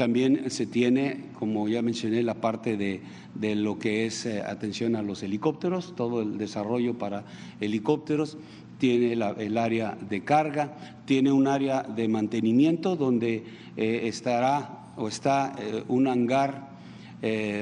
También 0.00 0.50
se 0.50 0.64
tiene, 0.64 1.26
como 1.38 1.68
ya 1.68 1.82
mencioné, 1.82 2.22
la 2.22 2.32
parte 2.32 2.78
de, 2.78 3.02
de 3.34 3.54
lo 3.54 3.78
que 3.78 4.06
es 4.06 4.24
eh, 4.24 4.40
atención 4.40 4.96
a 4.96 5.02
los 5.02 5.22
helicópteros, 5.22 5.94
todo 5.94 6.22
el 6.22 6.38
desarrollo 6.38 6.96
para 6.96 7.24
helicópteros 7.60 8.38
tiene 8.78 9.14
la, 9.14 9.32
el 9.32 9.58
área 9.58 9.98
de 10.08 10.24
carga, 10.24 10.94
tiene 11.04 11.30
un 11.32 11.46
área 11.46 11.82
de 11.82 12.08
mantenimiento 12.08 12.96
donde 12.96 13.44
eh, 13.76 14.00
estará 14.04 14.86
o 14.96 15.06
está 15.06 15.54
eh, 15.58 15.84
un 15.88 16.08
hangar 16.08 16.70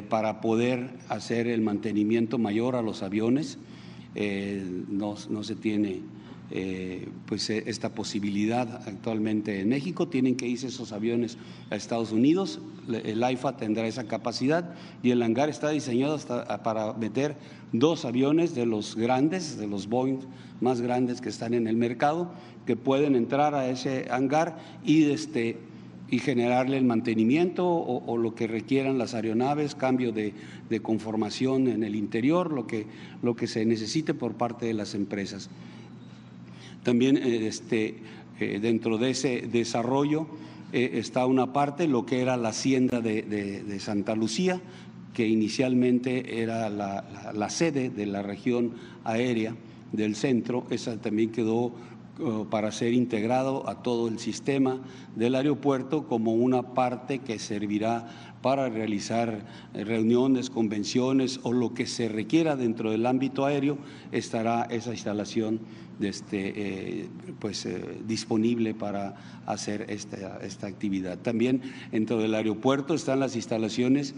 para 0.08 0.40
poder 0.40 0.90
hacer 1.08 1.48
el 1.48 1.60
mantenimiento 1.60 2.38
mayor 2.38 2.76
a 2.76 2.82
los 2.82 3.02
aviones. 3.02 3.58
No, 4.88 5.16
no, 5.28 5.42
se 5.42 5.56
tiene 5.56 6.02
pues 7.26 7.50
esta 7.50 7.90
posibilidad 7.90 8.88
actualmente 8.88 9.60
en 9.60 9.68
México. 9.68 10.08
Tienen 10.08 10.36
que 10.36 10.46
irse 10.46 10.68
esos 10.68 10.92
aviones 10.92 11.36
a 11.70 11.76
Estados 11.76 12.12
Unidos. 12.12 12.60
El 13.04 13.22
AIFA 13.22 13.56
tendrá 13.56 13.86
esa 13.86 14.04
capacidad 14.04 14.74
y 15.02 15.10
el 15.10 15.22
hangar 15.22 15.48
está 15.50 15.68
diseñado 15.70 16.14
hasta 16.14 16.62
para 16.62 16.94
meter 16.94 17.36
dos 17.72 18.04
aviones 18.04 18.54
de 18.54 18.66
los 18.66 18.96
grandes, 18.96 19.58
de 19.58 19.66
los 19.66 19.88
Boeing 19.88 20.20
más 20.60 20.80
grandes 20.80 21.20
que 21.20 21.28
están 21.28 21.54
en 21.54 21.66
el 21.66 21.76
mercado, 21.76 22.30
que 22.66 22.76
pueden 22.76 23.14
entrar 23.14 23.54
a 23.54 23.68
ese 23.68 24.06
hangar 24.10 24.58
y, 24.84 25.10
este, 25.10 25.58
y 26.10 26.18
generarle 26.18 26.78
el 26.78 26.84
mantenimiento 26.84 27.66
o, 27.66 28.04
o, 28.04 28.16
lo 28.16 28.34
que 28.34 28.46
requieran 28.46 28.98
las 28.98 29.14
aeronaves, 29.14 29.74
cambio 29.74 30.12
de, 30.12 30.32
de, 30.68 30.80
conformación 30.80 31.68
en 31.68 31.84
el 31.84 31.94
interior, 31.94 32.52
lo 32.52 32.66
que, 32.66 32.86
lo 33.22 33.36
que 33.36 33.46
se 33.46 33.64
necesite 33.64 34.14
por 34.14 34.34
parte 34.34 34.66
de 34.66 34.74
las 34.74 34.94
empresas. 34.94 35.50
También 36.88 37.18
este, 37.18 37.96
eh, 38.40 38.60
dentro 38.62 38.96
de 38.96 39.10
ese 39.10 39.42
desarrollo 39.42 40.26
eh, 40.72 40.92
está 40.94 41.26
una 41.26 41.52
parte, 41.52 41.86
lo 41.86 42.06
que 42.06 42.22
era 42.22 42.38
la 42.38 42.48
hacienda 42.48 43.02
de, 43.02 43.76
Santa 43.78 44.14
Lucía, 44.14 44.62
que 45.12 45.28
inicialmente 45.28 46.40
era 46.40 46.70
la, 46.70 47.04
la, 47.34 47.50
sede 47.50 47.90
de 47.90 48.06
la 48.06 48.22
región 48.22 48.72
aérea 49.04 49.54
del 49.92 50.16
centro, 50.16 50.66
esa 50.70 50.98
también 50.98 51.30
quedó 51.30 51.74
uh, 52.20 52.46
para 52.48 52.72
ser 52.72 52.94
integrado 52.94 53.68
a 53.68 53.82
todo 53.82 54.08
el 54.08 54.18
sistema 54.18 54.80
del 55.14 55.34
aeropuerto 55.34 56.06
como 56.06 56.32
una 56.32 56.72
parte 56.72 57.18
que 57.18 57.38
servirá 57.38 58.32
para 58.40 58.70
realizar 58.70 59.44
reuniones, 59.74 60.48
convenciones 60.48 61.38
o 61.42 61.52
lo 61.52 61.74
que 61.74 61.86
se 61.86 62.08
requiera 62.08 62.56
dentro 62.56 62.92
del 62.92 63.04
ámbito 63.04 63.44
aéreo, 63.44 63.76
estará 64.10 64.62
esa 64.70 64.92
instalación 64.92 65.60
este, 66.00 66.52
eh, 66.56 67.08
pues, 67.38 67.66
eh, 67.66 67.82
disponible 68.06 68.74
para 68.74 69.42
hacer 69.46 69.86
esta, 69.88 70.38
esta 70.42 70.66
actividad. 70.66 71.18
También 71.18 71.62
dentro 71.90 72.18
del 72.18 72.34
aeropuerto 72.34 72.94
están 72.94 73.20
las 73.20 73.36
instalaciones 73.36 74.14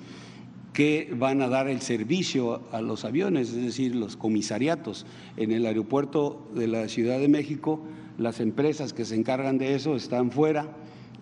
que 0.72 1.12
van 1.16 1.42
a 1.42 1.48
dar 1.48 1.68
el 1.68 1.80
servicio 1.80 2.62
a 2.72 2.80
los 2.80 3.04
aviones, 3.04 3.50
es 3.50 3.64
decir, 3.64 3.94
los 3.96 4.16
comisariatos. 4.16 5.06
En 5.36 5.50
el 5.50 5.66
aeropuerto 5.66 6.48
de 6.54 6.68
la 6.68 6.88
Ciudad 6.88 7.18
de 7.18 7.28
México, 7.28 7.82
las 8.18 8.40
empresas 8.40 8.92
que 8.92 9.04
se 9.04 9.16
encargan 9.16 9.58
de 9.58 9.74
eso 9.74 9.96
están 9.96 10.30
fuera 10.30 10.76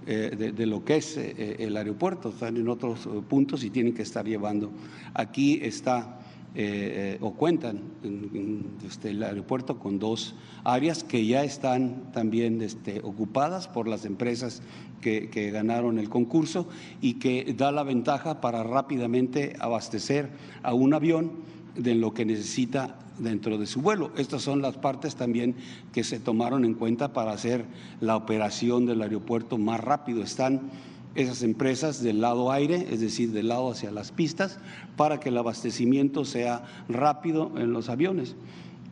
eh, 0.07 0.35
de, 0.37 0.53
de, 0.53 0.67
lo 0.67 0.85
que 0.85 0.97
es 0.97 1.17
el 1.17 1.77
aeropuerto, 1.77 2.31
están 2.31 2.57
en 2.57 2.69
otros 2.69 3.09
puntos 3.29 3.65
y 3.65 3.71
tienen 3.71 3.95
que 3.95 4.03
estar 4.03 4.27
llevando. 4.27 4.71
Aquí 5.15 5.61
está 5.63 6.18
eh, 6.61 7.19
o 7.21 7.35
cuentan 7.35 7.81
en, 8.03 8.31
en 8.35 8.67
este, 8.85 9.11
el 9.11 9.23
aeropuerto 9.23 9.79
con 9.79 10.01
dos 10.01 10.35
áreas 10.65 11.05
que 11.05 11.25
ya 11.25 11.45
están 11.45 12.11
también 12.13 12.61
este, 12.63 13.01
ocupadas 13.05 13.69
por 13.69 13.87
las 13.87 14.05
empresas 14.05 14.61
que, 15.01 15.31
que, 15.31 15.53
ganaron 15.53 16.01
el 16.01 16.09
concurso 16.09 16.67
y 17.01 17.15
que 17.15 17.55
da 17.57 17.71
la 17.71 17.85
ventaja 17.85 18.41
para 18.41 18.65
rápidamente 18.65 19.55
abastecer 19.61 20.31
a 20.65 20.75
un 20.75 20.95
avión 20.95 21.31
de 21.77 21.95
lo 21.95 22.13
que 22.13 22.25
necesita 22.25 22.99
dentro 23.19 23.57
de 23.57 23.67
su 23.67 23.81
vuelo. 23.81 24.11
Estas 24.17 24.43
son 24.43 24.61
las 24.61 24.77
partes 24.77 25.15
también 25.15 25.55
que 25.93 26.03
se 26.03 26.19
tomaron 26.19 26.65
en 26.65 26.75
cuenta 26.75 27.13
para 27.13 27.31
hacer 27.31 27.65
la 28.01 28.17
operación 28.17 28.85
del 28.85 29.03
aeropuerto 29.03 29.59
más 29.59 29.81
rápido. 29.81 30.25
Están 30.25 30.71
esas 31.19 31.43
empresas 31.43 32.01
del 32.01 32.21
lado 32.21 32.53
aire, 32.53 32.87
es 32.93 33.01
decir, 33.01 33.33
del 33.33 33.49
lado 33.49 33.73
hacia 33.73 33.91
las 33.91 34.13
pistas, 34.13 34.61
para 34.97 35.19
que 35.19 35.31
el 35.31 35.37
abastecimiento 35.37 36.25
sea 36.25 36.65
rápido 36.89 37.51
en 37.59 37.73
los 37.73 37.89
aviones. 37.89 38.37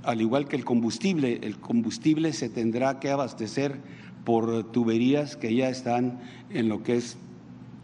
Al 0.03 0.21
igual 0.21 0.49
que 0.49 0.57
el 0.57 0.65
combustible, 0.65 1.39
el 1.45 1.59
combustible 1.59 2.33
se 2.33 2.49
tendrá 2.49 2.99
que 2.99 3.11
abastecer 3.11 3.81
por 4.25 4.73
tuberías 4.73 5.37
que 5.37 5.55
ya 5.55 5.69
están 5.69 6.19
en 6.51 6.69
lo 6.69 6.83
que 6.83 6.97
es 6.97 7.17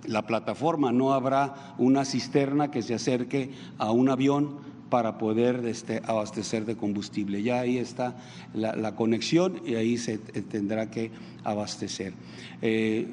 la 0.09 0.27
plataforma. 0.27 0.91
No 0.91 1.13
habrá 1.13 1.77
una 1.79 2.05
cisterna 2.05 2.73
que 2.73 2.83
se 2.83 2.95
acerque 2.95 3.53
a 3.79 3.93
un 3.93 4.09
avión 4.09 4.57
para 4.91 5.19
poder 5.19 5.65
este, 5.67 6.03
abastecer 6.05 6.65
de 6.65 6.77
combustible. 6.77 7.45
Ya 7.45 7.61
ahí 7.61 7.79
está 7.79 8.17
la, 8.55 8.75
la, 8.75 8.97
conexión 8.97 9.63
y 9.65 9.77
ahí 9.77 9.97
se 9.99 10.19
tendrá 10.19 10.91
que 10.91 11.13
abastecer. 11.45 12.13
Eh, 12.61 13.07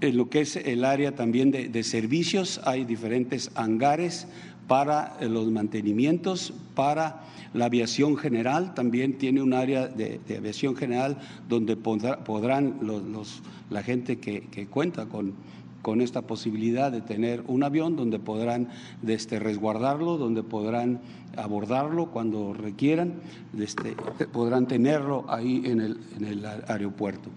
en 0.00 0.16
lo 0.16 0.28
que 0.28 0.40
es 0.40 0.56
el 0.56 0.84
área 0.84 1.14
también 1.14 1.50
de, 1.50 1.68
de 1.68 1.82
servicios, 1.82 2.60
hay 2.64 2.84
diferentes 2.84 3.50
hangares 3.54 4.26
para 4.66 5.16
los 5.20 5.50
mantenimientos, 5.50 6.52
para 6.74 7.22
la 7.54 7.66
aviación 7.66 8.16
general, 8.16 8.74
también 8.74 9.16
tiene 9.16 9.42
un 9.42 9.54
área 9.54 9.86
de, 9.86 10.20
de 10.26 10.36
aviación 10.36 10.76
general 10.76 11.18
donde 11.48 11.76
podrá, 11.76 12.22
podrán 12.24 12.78
los, 12.82 13.42
la 13.70 13.82
gente 13.82 14.18
que, 14.18 14.42
que 14.42 14.66
cuenta 14.66 15.06
con, 15.06 15.34
con, 15.82 16.00
esta 16.00 16.22
posibilidad 16.22 16.90
de 16.90 17.00
tener 17.00 17.42
un 17.46 17.62
avión 17.62 17.96
donde 17.96 18.18
podrán 18.18 18.68
este, 19.06 19.38
resguardarlo, 19.38 20.18
donde 20.18 20.42
podrán 20.42 21.00
abordarlo 21.36 22.10
cuando 22.10 22.52
requieran, 22.52 23.14
este, 23.58 23.94
podrán 24.32 24.66
tenerlo 24.66 25.24
ahí 25.28 25.62
en 25.64 25.80
el, 25.80 26.00
en 26.18 26.24
el 26.24 26.44
aeropuerto. 26.44 27.30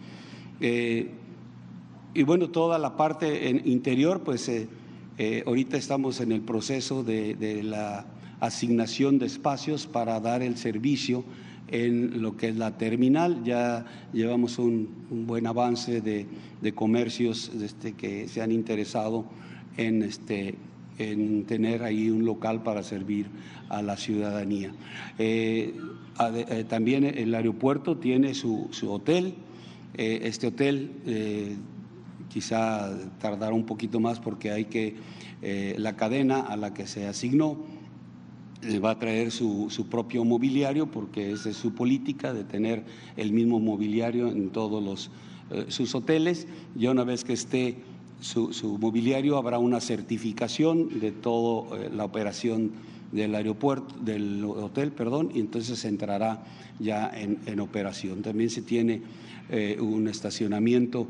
Eh, 0.60 1.11
y 2.14 2.23
bueno, 2.23 2.49
toda 2.49 2.80
la 2.80 2.98
parte 2.98 3.49
en 3.49 3.68
interior, 3.68 4.22
pues 4.23 4.49
eh, 4.49 4.68
eh, 5.18 5.44
ahorita 5.45 5.77
estamos 5.77 6.19
en 6.22 6.31
el 6.31 6.41
proceso 6.41 7.03
de, 7.03 7.61
la 7.64 8.06
asignación 8.40 9.19
de 9.19 9.27
espacios 9.27 9.86
para 9.86 10.19
dar 10.19 10.41
el 10.41 10.57
servicio 10.57 11.23
en 11.68 12.22
lo 12.22 12.36
que 12.36 12.48
es 12.48 12.56
la 12.56 12.77
terminal. 12.77 13.44
Ya 13.44 13.86
llevamos 14.11 14.57
un, 14.57 14.90
buen 15.27 15.45
avance 15.45 16.02
de, 16.02 16.26
comercios 16.73 17.52
este, 17.61 17.94
que 17.94 18.27
se 18.27 18.41
han 18.41 18.52
interesado 18.52 19.26
en, 19.77 20.02
este, 20.02 20.56
en 20.98 21.45
tener 21.45 21.84
ahí 21.84 22.10
un 22.10 22.26
local 22.26 22.64
para 22.64 22.81
servir 22.81 23.27
a 23.69 23.84
la 23.84 23.98
ciudadanía. 23.98 24.73
Eh, 25.19 25.76
también 26.68 27.03
el 27.03 27.36
aeropuerto 27.36 27.98
tiene 27.98 28.34
su, 28.34 28.68
hotel. 28.88 29.36
Este 29.95 30.48
hotel 30.48 30.91
quizá 32.30 32.89
tardará 33.19 33.53
un 33.53 33.65
poquito 33.65 33.99
más 33.99 34.19
porque 34.19 34.51
hay 34.51 34.65
que, 34.65 34.95
la 35.77 35.95
cadena 35.95 36.41
a 36.41 36.57
la 36.57 36.73
que 36.73 36.85
se 36.85 37.07
asignó 37.07 37.57
va 38.84 38.91
a 38.91 38.99
traer 38.99 39.31
su, 39.31 39.88
propio 39.89 40.26
mobiliario 40.26 40.91
porque 40.91 41.31
esa 41.31 41.49
es 41.49 41.57
su 41.57 41.73
política 41.73 42.34
de 42.34 42.43
tener 42.43 42.84
el 43.18 43.31
mismo 43.31 43.60
mobiliario 43.60 44.27
en 44.27 44.49
todos 44.49 44.84
los, 44.84 45.11
sus 45.69 45.95
hoteles. 45.95 46.47
Ya 46.76 46.91
una 46.91 47.06
vez 47.06 47.23
que 47.23 47.34
esté 47.34 47.77
su, 48.22 48.77
mobiliario 48.80 49.38
habrá 49.38 49.60
una 49.60 49.80
certificación 49.80 50.99
de 50.99 51.11
toda 51.11 51.89
la 51.89 52.03
operación 52.03 52.72
del 53.11 53.34
aeropuerto, 53.34 53.95
del 54.01 54.43
hotel, 54.43 54.91
perdón, 54.91 55.31
y 55.34 55.39
entonces 55.39 55.84
entrará 55.85 56.43
ya 56.80 57.11
en, 57.14 57.60
operación. 57.60 58.22
También 58.22 58.49
se 58.49 58.61
tiene 58.61 59.01
eh, 59.49 59.77
un 59.80 60.07
estacionamiento 60.07 61.07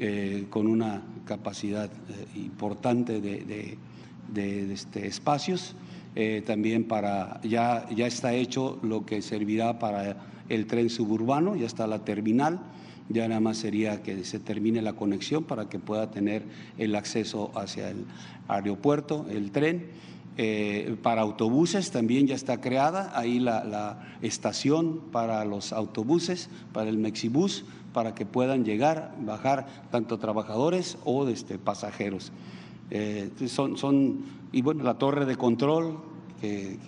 eh, 0.00 0.46
con 0.50 0.66
una 0.66 1.02
capacidad 1.24 1.86
eh, 1.86 2.26
importante 2.36 3.20
de, 3.20 3.78
este, 4.72 5.06
espacios. 5.06 5.76
también 6.46 6.84
para, 6.84 7.40
ya, 7.42 7.86
ya 7.94 8.06
está 8.06 8.32
hecho 8.32 8.80
lo 8.82 9.06
que 9.06 9.22
servirá 9.22 9.78
para 9.78 10.16
el 10.48 10.66
tren 10.66 10.90
suburbano, 10.90 11.54
ya 11.54 11.66
está 11.66 11.86
la 11.86 12.04
terminal, 12.04 12.60
ya 13.10 13.26
nada 13.28 13.40
más 13.40 13.58
sería 13.58 14.02
que 14.02 14.24
se 14.24 14.38
termine 14.38 14.82
la 14.82 14.94
conexión 14.94 15.44
para 15.44 15.68
que 15.68 15.78
pueda 15.78 16.10
tener 16.10 16.44
el 16.78 16.94
acceso 16.94 17.50
hacia 17.54 17.90
el 17.90 18.06
aeropuerto, 18.48 19.26
el 19.30 19.50
tren. 19.50 19.88
Eh, 20.36 20.96
para 21.02 21.22
autobuses 21.22 21.90
también 21.90 22.26
ya 22.26 22.34
está 22.34 22.60
creada 22.60 23.12
ahí 23.18 23.40
la, 23.40 24.06
estación 24.22 25.00
para 25.12 25.44
los 25.44 25.72
autobuses, 25.72 26.48
para 26.72 26.88
el 26.88 26.98
Mexibus, 26.98 27.64
para 27.92 28.14
que 28.14 28.26
puedan 28.26 28.64
llegar, 28.64 29.14
bajar 29.20 29.66
tanto 29.90 30.18
trabajadores 30.18 30.98
o 31.04 31.28
este, 31.28 31.58
pasajeros. 31.58 32.32
Eh, 32.90 33.30
son, 33.46 33.76
son, 33.76 34.24
y 34.52 34.62
bueno, 34.62 34.84
la 34.84 34.94
torre 34.94 35.26
de 35.26 35.36
control 35.36 35.98
que, 36.40 36.78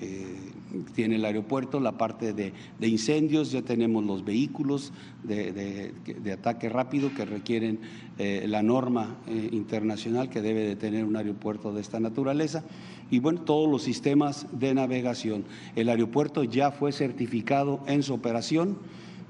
tiene 0.94 1.16
el 1.16 1.24
aeropuerto, 1.26 1.80
la 1.80 1.92
parte 1.92 2.32
de, 2.32 2.52
incendios, 2.80 3.52
ya 3.52 3.60
tenemos 3.60 4.02
los 4.04 4.24
vehículos 4.24 4.90
de, 5.22 5.92
ataque 6.32 6.70
rápido 6.70 7.14
que 7.14 7.26
requieren 7.26 7.80
eh, 8.18 8.46
la 8.48 8.62
norma 8.62 9.16
internacional 9.26 10.30
que 10.30 10.40
debe 10.40 10.64
de 10.64 10.76
tener 10.76 11.04
un 11.04 11.16
aeropuerto 11.16 11.74
de 11.74 11.82
esta 11.82 12.00
naturaleza 12.00 12.64
y 13.12 13.18
bueno, 13.18 13.42
todos 13.42 13.70
los 13.70 13.82
sistemas 13.82 14.46
de 14.52 14.72
navegación. 14.72 15.44
El 15.76 15.90
aeropuerto 15.90 16.44
ya 16.44 16.70
fue 16.70 16.92
certificado 16.92 17.80
en 17.86 18.02
su 18.02 18.14
operación. 18.14 18.78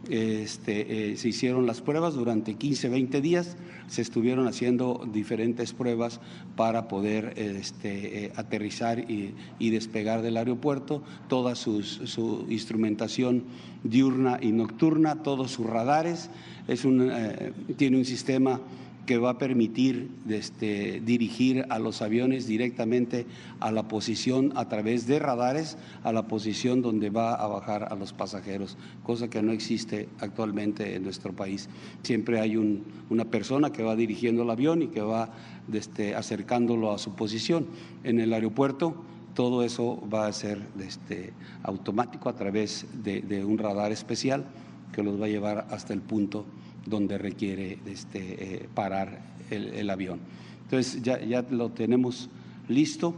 Este, 0.09 1.13
eh, 1.13 1.17
se 1.17 1.29
hicieron 1.29 1.67
las 1.67 1.81
pruebas 1.81 2.15
durante 2.15 2.55
15, 2.55 2.89
20 2.89 3.21
días, 3.21 3.57
se 3.87 4.03
estuvieron 4.03 4.49
haciendo 4.49 5.09
diferentes 5.13 5.73
pruebas 5.73 6.21
para 6.57 6.89
poder 6.89 7.35
este, 7.37 8.25
eh, 8.25 8.33
aterrizar 8.35 8.99
y, 8.99 9.35
despegar 9.71 10.23
del 10.23 10.37
aeropuerto, 10.37 11.03
toda 11.29 11.55
su 11.55 12.47
instrumentación 12.49 13.45
diurna 13.85 14.39
y 14.41 14.53
nocturna, 14.53 15.23
todos 15.23 15.53
sus 15.53 15.67
radares, 15.67 16.31
es 16.69 16.85
eh, 16.85 17.53
tiene 17.77 17.99
un 17.99 18.05
sistema 18.05 18.61
que 19.07 19.19
va 19.19 19.31
a 19.31 19.39
permitir 19.39 20.11
este, 20.29 21.01
dirigir 21.01 21.67
a 21.71 21.79
los 21.79 22.03
aviones 22.03 22.47
directamente 22.47 23.27
a 23.59 23.73
la 23.73 23.89
posición 23.89 24.53
a 24.55 24.69
través 24.69 25.07
de 25.07 25.19
radares, 25.19 25.77
a 26.05 26.13
la 26.13 26.29
posición 26.29 26.83
donde 26.83 27.11
va 27.11 27.35
a 27.35 27.47
bajar 27.49 27.89
a 27.91 27.97
los 27.97 28.13
pasajeros, 28.13 28.77
cosa 29.03 29.29
que 29.29 29.43
no 29.43 29.53
existe 29.53 30.09
actualmente 30.21 30.95
en 30.95 31.03
nuestro 31.03 31.33
país. 31.33 31.69
Siempre 32.03 32.41
hay 32.41 32.57
una 32.57 33.25
persona 33.25 33.73
que 33.73 33.83
va 33.83 33.97
dirigiendo 33.97 34.43
el 34.43 34.51
avión 34.51 34.83
y 34.83 34.89
que 34.89 35.01
va 35.01 35.31
este, 35.73 36.15
acercándolo 36.15 36.93
a 36.93 36.99
su 36.99 37.15
posición. 37.15 37.67
En 38.05 38.21
el 38.21 38.33
aeropuerto 38.33 38.95
todo 39.35 39.65
eso 39.65 40.03
va 40.13 40.27
a 40.27 40.33
ser 40.33 40.61
este, 40.79 41.33
automático 41.63 42.29
a 42.29 42.35
través 42.35 42.87
de 43.03 43.45
un 43.45 43.59
radar 43.59 43.91
especial 43.91 44.45
que 44.93 45.03
los 45.03 45.21
va 45.21 45.25
a 45.25 45.29
llevar 45.29 45.67
hasta 45.71 45.95
el 45.95 46.03
punto 46.03 46.45
donde 46.87 47.19
requiere 47.19 47.79
este, 47.87 48.55
eh, 48.65 48.69
parar 48.75 49.21
el, 49.51 49.89
avión. 49.91 50.21
Entonces 50.65 51.03
ya, 51.03 51.21
ya, 51.21 51.43
lo 51.43 51.71
tenemos 51.71 52.31
listo 52.69 53.15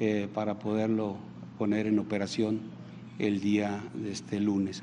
eh, 0.00 0.28
para 0.32 0.58
poderlo 0.58 1.16
poner 1.58 1.86
en 1.86 1.98
operación 1.98 2.60
el 3.18 3.40
día 3.40 3.82
de 3.94 4.12
este 4.12 4.40
lunes. 4.40 4.82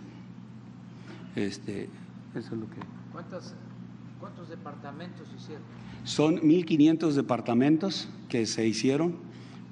Este, 1.35 1.89
eso 2.35 2.55
es 2.55 2.61
lo 2.61 2.69
que. 2.69 2.79
¿Cuántos, 3.11 3.53
¿Cuántos 4.19 4.49
departamentos 4.49 5.27
hicieron? 5.35 5.63
Son 6.03 6.37
1.500 6.41 7.13
departamentos 7.13 8.09
que 8.29 8.45
se 8.45 8.67
hicieron 8.67 9.15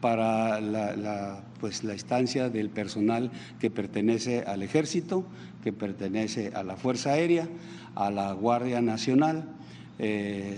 para 0.01 0.61
la, 0.61 0.95
la, 0.95 1.43
pues, 1.59 1.83
la 1.83 1.93
estancia 1.93 2.49
del 2.49 2.69
personal 2.69 3.31
que 3.59 3.69
pertenece 3.69 4.41
al 4.41 4.63
ejército, 4.63 5.25
que 5.63 5.73
pertenece 5.73 6.51
a 6.53 6.63
la 6.63 6.75
Fuerza 6.75 7.11
Aérea, 7.11 7.47
a 7.99 8.09
la 8.09 8.31
Guardia 8.31 8.81
Nacional 8.81 9.45
eh, 9.99 10.57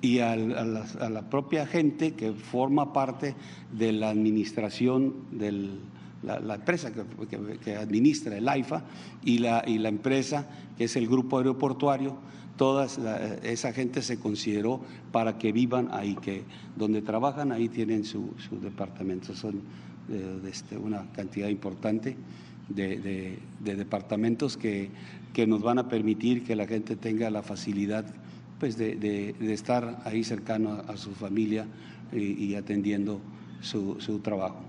y 0.00 0.18
a, 0.18 0.36
la, 0.36 1.30
propia 1.30 1.66
gente 1.66 2.14
que 2.14 2.32
forma 2.32 2.92
parte 2.92 3.34
de 3.72 3.92
la 3.92 4.10
administración 4.10 5.14
de 5.30 5.70
la, 6.22 6.56
empresa 6.56 6.92
que, 7.62 7.76
administra 7.76 8.36
el 8.36 8.48
AIFA 8.48 8.82
y 9.24 9.38
la, 9.38 9.62
y 9.66 9.78
la 9.78 9.88
empresa 9.88 10.48
que 10.76 10.84
es 10.84 10.96
el 10.96 11.06
grupo 11.06 11.38
aeroportuario 11.38 12.18
toda 12.56 12.86
esa 13.42 13.72
gente 13.72 14.02
se 14.02 14.18
consideró 14.18 14.80
para 15.12 15.38
que 15.38 15.52
vivan 15.52 15.88
ahí, 15.92 16.14
que 16.16 16.44
donde 16.76 17.02
trabajan 17.02 17.52
ahí 17.52 17.68
tienen 17.68 18.04
su, 18.04 18.34
departamento. 18.62 19.34
Son 19.34 19.62
eh, 20.10 20.40
este, 20.48 20.76
una 20.76 21.10
cantidad 21.12 21.48
importante 21.48 22.16
de, 22.68 23.38
departamentos 23.60 24.56
que, 24.56 24.90
que, 25.34 25.46
nos 25.46 25.62
van 25.62 25.78
a 25.78 25.88
permitir 25.88 26.44
que 26.44 26.56
la 26.56 26.66
gente 26.66 26.96
tenga 26.96 27.28
la 27.30 27.42
facilidad 27.42 28.06
pues, 28.58 28.78
de, 28.78 29.34
estar 29.40 30.00
ahí 30.04 30.24
cercano 30.24 30.82
a, 30.88 30.96
su 30.96 31.10
familia 31.12 31.66
y, 32.12 32.54
atendiendo 32.54 33.20
su, 33.60 34.00
su 34.00 34.20
trabajo. 34.20 34.62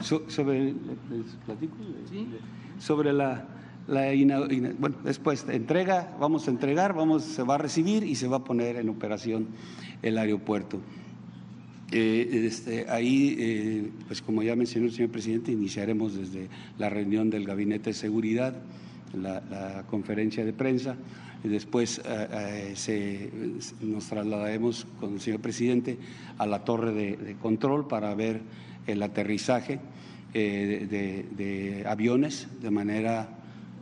sobre, 0.00 0.74
sobre 2.78 3.12
la, 3.12 3.46
la 3.86 4.10
bueno, 4.78 4.96
después 5.04 5.46
entrega, 5.48 6.16
vamos 6.20 6.48
a 6.48 6.50
entregar, 6.50 6.94
vamos, 6.94 7.22
se 7.24 7.42
va 7.42 7.54
a 7.54 7.58
recibir 7.58 8.02
y 8.04 8.14
se 8.14 8.28
va 8.28 8.38
a 8.38 8.44
poner 8.44 8.76
en 8.76 8.88
operación 8.88 9.48
el 10.02 10.18
aeropuerto. 10.18 10.80
Eh, 11.94 12.46
este, 12.46 12.86
ahí, 12.88 13.36
eh, 13.38 13.90
pues 14.06 14.22
como 14.22 14.42
ya 14.42 14.56
mencionó 14.56 14.86
el 14.86 14.92
señor 14.92 15.10
presidente, 15.10 15.52
iniciaremos 15.52 16.14
desde 16.14 16.48
la 16.78 16.88
reunión 16.88 17.28
del 17.28 17.44
Gabinete 17.44 17.90
de 17.90 17.94
Seguridad, 17.94 18.54
la, 19.12 19.84
conferencia 19.90 20.42
de 20.42 20.54
prensa, 20.54 20.96
después 21.44 22.00
eh, 22.06 23.60
nos 23.82 24.06
trasladaremos 24.06 24.86
con 24.98 25.12
el 25.14 25.20
señor 25.20 25.40
presidente 25.40 25.98
a 26.38 26.46
la 26.46 26.64
torre 26.64 26.92
de, 26.92 27.36
control 27.42 27.86
para 27.86 28.14
ver 28.14 28.40
el 28.86 29.02
aterrizaje 29.02 29.78
de, 30.32 31.84
aviones 31.86 32.48
de 32.62 32.70
manera 32.70 33.28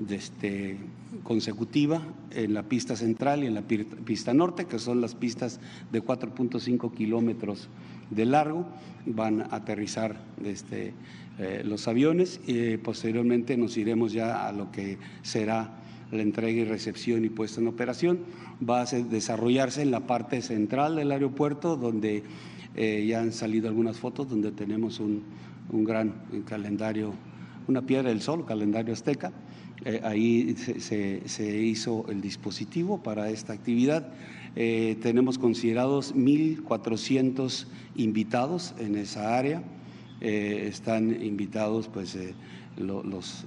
este, 0.08 0.78
consecutiva 1.22 2.02
en 2.32 2.54
la 2.54 2.64
pista 2.64 2.96
central 2.96 3.44
y 3.44 3.46
en 3.46 3.54
la 3.54 3.62
pista 3.62 4.34
norte, 4.34 4.64
que 4.64 4.80
son 4.80 5.00
las 5.00 5.14
pistas 5.14 5.60
de 5.92 6.02
4.5 6.02 6.92
kilómetros 6.92 7.68
de 8.10 8.24
largo, 8.24 8.66
van 9.06 9.42
a 9.42 9.56
aterrizar 9.56 10.16
este, 10.44 10.92
eh, 11.38 11.62
los 11.64 11.88
aviones 11.88 12.40
y 12.46 12.76
posteriormente 12.76 13.56
nos 13.56 13.76
iremos 13.76 14.12
ya 14.12 14.46
a 14.46 14.52
lo 14.52 14.70
que 14.70 14.98
será 15.22 15.76
la 16.10 16.22
entrega 16.22 16.60
y 16.60 16.64
recepción 16.64 17.24
y 17.24 17.28
puesta 17.28 17.60
en 17.60 17.68
operación. 17.68 18.20
Va 18.68 18.82
a 18.82 18.84
desarrollarse 18.84 19.82
en 19.82 19.90
la 19.90 20.00
parte 20.00 20.42
central 20.42 20.96
del 20.96 21.12
aeropuerto, 21.12 21.76
donde 21.76 22.24
eh, 22.76 23.06
ya 23.08 23.20
han 23.20 23.32
salido 23.32 23.68
algunas 23.68 23.98
fotos, 23.98 24.28
donde 24.28 24.52
tenemos 24.52 25.00
un, 25.00 25.22
gran 25.72 26.12
calendario, 26.46 27.14
una 27.68 27.82
piedra 27.82 28.08
del 28.08 28.20
sol, 28.20 28.44
calendario 28.44 28.92
azteca. 28.92 29.32
Eh, 29.84 30.00
ahí 30.04 30.54
se 30.56 31.62
hizo 31.62 32.04
el 32.10 32.20
dispositivo 32.20 33.02
para 33.02 33.30
esta 33.30 33.54
actividad 33.54 34.12
eh, 34.56 34.96
tenemos 35.00 35.38
considerados 35.38 36.14
1.400 36.14 37.66
invitados 37.96 38.74
en 38.78 38.96
esa 38.96 39.36
área 39.36 39.62
están 40.20 41.24
invitados 41.24 41.88
pues 41.88 42.18
los, 42.76 43.46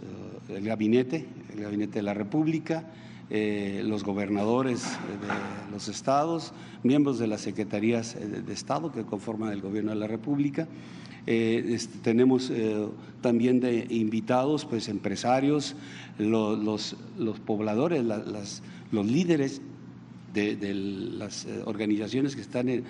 el 0.49 0.63
gabinete, 0.63 1.27
el 1.53 1.61
gabinete 1.61 1.99
de 1.99 2.01
la 2.01 2.15
República, 2.15 2.91
los 3.29 4.03
gobernadores 4.03 4.81
de 4.81 5.71
los 5.71 5.87
estados, 5.87 6.51
miembros 6.81 7.19
de 7.19 7.27
las 7.27 7.41
secretarías 7.41 8.17
de 8.19 8.51
Estado 8.51 8.91
que 8.91 9.03
conforman 9.03 9.53
el 9.53 9.61
gobierno 9.61 9.91
de 9.91 9.97
la 9.97 10.07
República. 10.07 10.67
Tenemos 12.01 12.51
también 13.21 13.59
de 13.59 13.85
invitados 13.91 14.65
pues 14.65 14.89
empresarios, 14.89 15.75
los, 16.17 16.95
los, 17.19 17.39
pobladores, 17.39 18.03
los 18.03 19.05
líderes 19.05 19.61
de, 20.33 20.73
las 20.73 21.45
eh, 21.45 21.61
organizaciones 21.65 22.35
que 22.35 22.41
están 22.41 22.67
eh, 22.67 22.83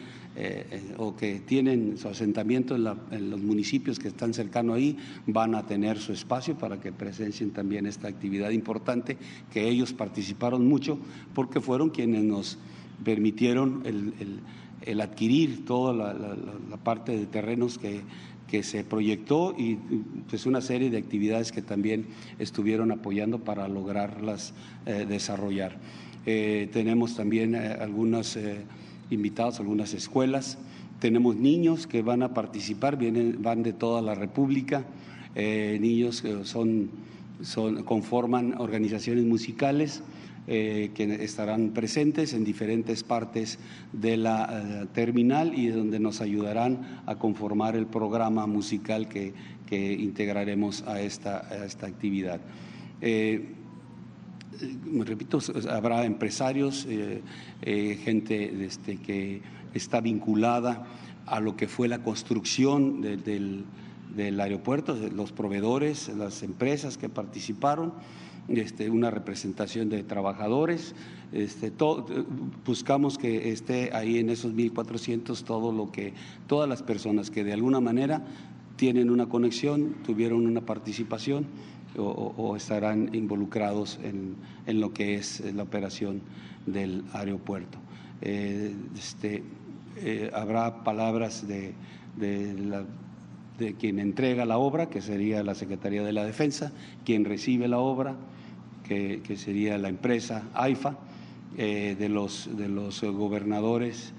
o 0.98 1.16
que 1.16 1.42
tienen 1.42 1.98
su 1.98 2.08
asentamiento 2.08 2.76
en, 2.76 3.30
los 3.30 3.42
municipios 3.42 4.00
que 4.00 4.08
están 4.08 4.34
cercanos 4.34 4.78
ahí 4.78 4.98
van 5.28 5.54
a 5.56 5.66
tener 5.66 6.00
su 6.00 6.14
espacio 6.14 6.58
para 6.58 6.80
que 6.80 6.92
presencien 6.92 7.52
también 7.52 7.86
esta 7.86 8.08
actividad 8.08 8.52
importante 8.52 9.18
que 9.52 9.68
ellos 9.68 9.94
participaron 9.94 10.68
mucho 10.68 10.98
porque 11.36 11.60
fueron 11.60 11.90
quienes 11.90 12.24
nos 12.24 12.58
permitieron 13.04 13.84
el, 13.86 15.02
adquirir 15.02 15.66
toda 15.66 15.94
la, 15.94 16.78
parte 16.78 17.18
de 17.18 17.26
terrenos 17.26 17.78
que, 17.78 18.02
se 18.62 18.84
proyectó 18.84 19.56
y 19.58 19.80
pues 20.30 20.46
una 20.46 20.62
serie 20.62 20.92
de 20.92 21.00
actividades 21.00 21.52
que 21.52 21.64
también 21.64 22.06
estuvieron 22.38 22.92
apoyando 22.92 23.40
para 23.40 23.68
lograrlas 23.68 24.54
eh, 24.86 25.08
desarrollar. 25.10 25.80
Eh, 26.26 26.70
tenemos 26.72 27.16
también 27.16 27.56
eh, 27.56 27.68
algunos 27.80 28.38
eh, 28.38 28.62
invitados, 29.10 29.60
algunas 29.60 29.94
escuelas. 29.94 30.58
Tenemos 31.00 31.36
niños 31.36 31.86
que 31.86 32.02
van 32.02 32.24
a 32.24 32.34
participar, 32.34 32.98
vienen, 32.98 33.42
van 33.42 33.62
de 33.62 33.74
toda 33.74 34.02
la 34.02 34.16
República, 34.16 34.86
niños 35.36 36.22
que 36.22 36.46
son, 36.46 36.92
son, 37.42 37.84
conforman 37.84 38.56
organizaciones 38.58 39.26
musicales. 39.26 40.02
que 40.46 41.18
estarán 41.22 41.72
presentes 41.72 42.34
en 42.34 42.44
diferentes 42.44 43.04
partes 43.04 43.60
de 43.94 44.18
la 44.18 44.88
terminal 44.94 45.58
y 45.58 45.68
donde 45.68 46.00
nos 46.00 46.20
ayudarán 46.20 47.02
a 47.06 47.16
conformar 47.16 47.78
el 47.78 47.86
programa 47.86 48.46
musical 48.46 49.08
que, 49.08 49.34
que 49.68 49.94
integraremos 49.94 50.84
a 50.86 51.02
esta, 51.02 51.48
a 51.50 51.66
esta 51.66 51.88
actividad 51.88 52.42
me 54.86 55.06
repito, 55.06 55.40
habrá 55.70 56.06
empresarios, 56.06 56.86
eh, 56.88 57.22
eh, 57.62 58.00
gente 58.04 58.66
este, 58.66 58.98
que 58.98 59.42
está 59.74 60.02
vinculada 60.02 60.86
a 61.26 61.40
lo 61.40 61.56
que 61.56 61.68
fue 61.68 61.88
la 61.88 62.04
construcción 62.04 63.02
del, 63.02 63.66
aeropuerto, 64.40 64.96
los 65.14 65.32
proveedores, 65.32 66.10
las 66.10 66.44
empresas 66.44 66.98
que 66.98 67.10
participaron, 67.10 67.94
este, 68.50 68.90
una 68.90 69.10
representación 69.10 69.90
de 69.90 70.04
trabajadores. 70.04 70.96
Este, 71.32 71.72
buscamos 72.66 73.18
que 73.18 73.52
esté 73.52 73.96
ahí 73.96 74.20
en 74.20 74.30
esos 74.30 74.54
1.400 74.54 75.44
todo 75.44 75.72
lo 75.72 75.92
que, 75.92 76.14
todas 76.48 76.70
las 76.70 76.84
personas 76.84 77.32
que 77.32 77.44
de 77.44 77.54
alguna 77.54 77.80
manera 77.80 78.26
tienen 78.76 79.10
una 79.10 79.28
conexión, 79.28 79.96
tuvieron 80.06 80.46
una 80.46 80.62
participación 80.62 81.46
o, 81.98 82.56
estarán 82.56 83.14
involucrados 83.14 84.00
en, 84.04 84.36
en, 84.66 84.80
lo 84.80 84.94
que 84.94 85.16
es 85.16 85.42
la 85.54 85.64
operación 85.64 86.22
del 86.66 87.04
aeropuerto. 87.14 87.78
Eh, 88.22 88.74
este, 88.98 89.44
eh, 89.98 90.32
habrá 90.34 90.84
palabras 90.84 91.48
de, 91.48 91.74
de, 92.18 93.76
quien 93.76 94.00
entrega 94.00 94.46
la 94.46 94.58
obra, 94.58 94.90
que 94.90 95.02
sería 95.02 95.44
la 95.44 95.56
Secretaría 95.56 96.04
de 96.04 96.14
la 96.14 96.26
Defensa, 96.26 96.72
quien 97.06 97.26
recibe 97.26 97.68
la 97.68 97.80
obra, 97.80 98.16
que, 98.88 99.22
que 99.24 99.38
sería 99.38 99.78
la 99.78 99.90
empresa 99.90 100.44
AIFA, 100.54 100.98
eh, 101.58 101.96
de, 102.00 102.10
los, 102.10 102.50
de 102.58 102.68
los 102.68 103.04
gobernadores 103.04 104.14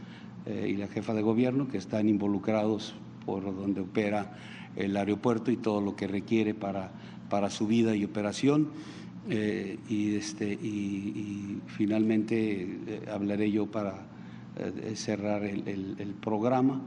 y 0.46 0.74
la 0.76 0.88
jefa 0.88 1.14
de 1.14 1.22
gobierno 1.22 1.68
que 1.68 1.78
están 1.78 2.06
involucrados 2.06 2.94
por 3.24 3.44
donde 3.44 3.80
opera 3.80 4.36
el 4.76 4.94
aeropuerto 4.94 5.50
y 5.50 5.56
todo 5.56 5.80
lo 5.80 5.96
que 5.96 6.06
requiere 6.06 6.52
para 6.52 6.92
para 7.28 7.50
su 7.50 7.66
vida 7.66 7.94
y 7.94 8.04
operación. 8.04 8.68
Eh, 9.28 9.78
y, 9.88 10.16
este, 10.16 10.52
y, 10.52 11.58
finalmente 11.66 12.62
eh, 12.86 13.00
hablaré 13.10 13.50
yo 13.50 13.66
para 13.66 14.02
eh, 14.58 14.92
cerrar 14.96 15.44
el, 15.44 16.14
programa. 16.20 16.82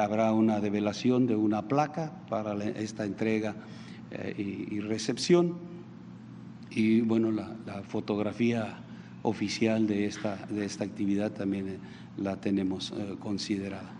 habrá 0.00 0.32
una 0.32 0.60
develación 0.60 1.26
de 1.26 1.36
una 1.36 1.68
placa 1.68 2.12
para 2.28 2.54
esta 2.64 3.04
entrega 3.04 3.54
y, 4.36 4.80
recepción. 4.80 5.56
Y 6.70 7.02
bueno, 7.02 7.30
la, 7.30 7.54
la, 7.66 7.82
fotografía 7.82 8.78
oficial 9.22 9.86
de 9.86 10.06
esta, 10.06 10.46
de 10.46 10.64
esta 10.64 10.84
actividad 10.84 11.32
también 11.32 11.78
la 12.16 12.36
tenemos 12.36 12.92
considerada. 13.20 13.97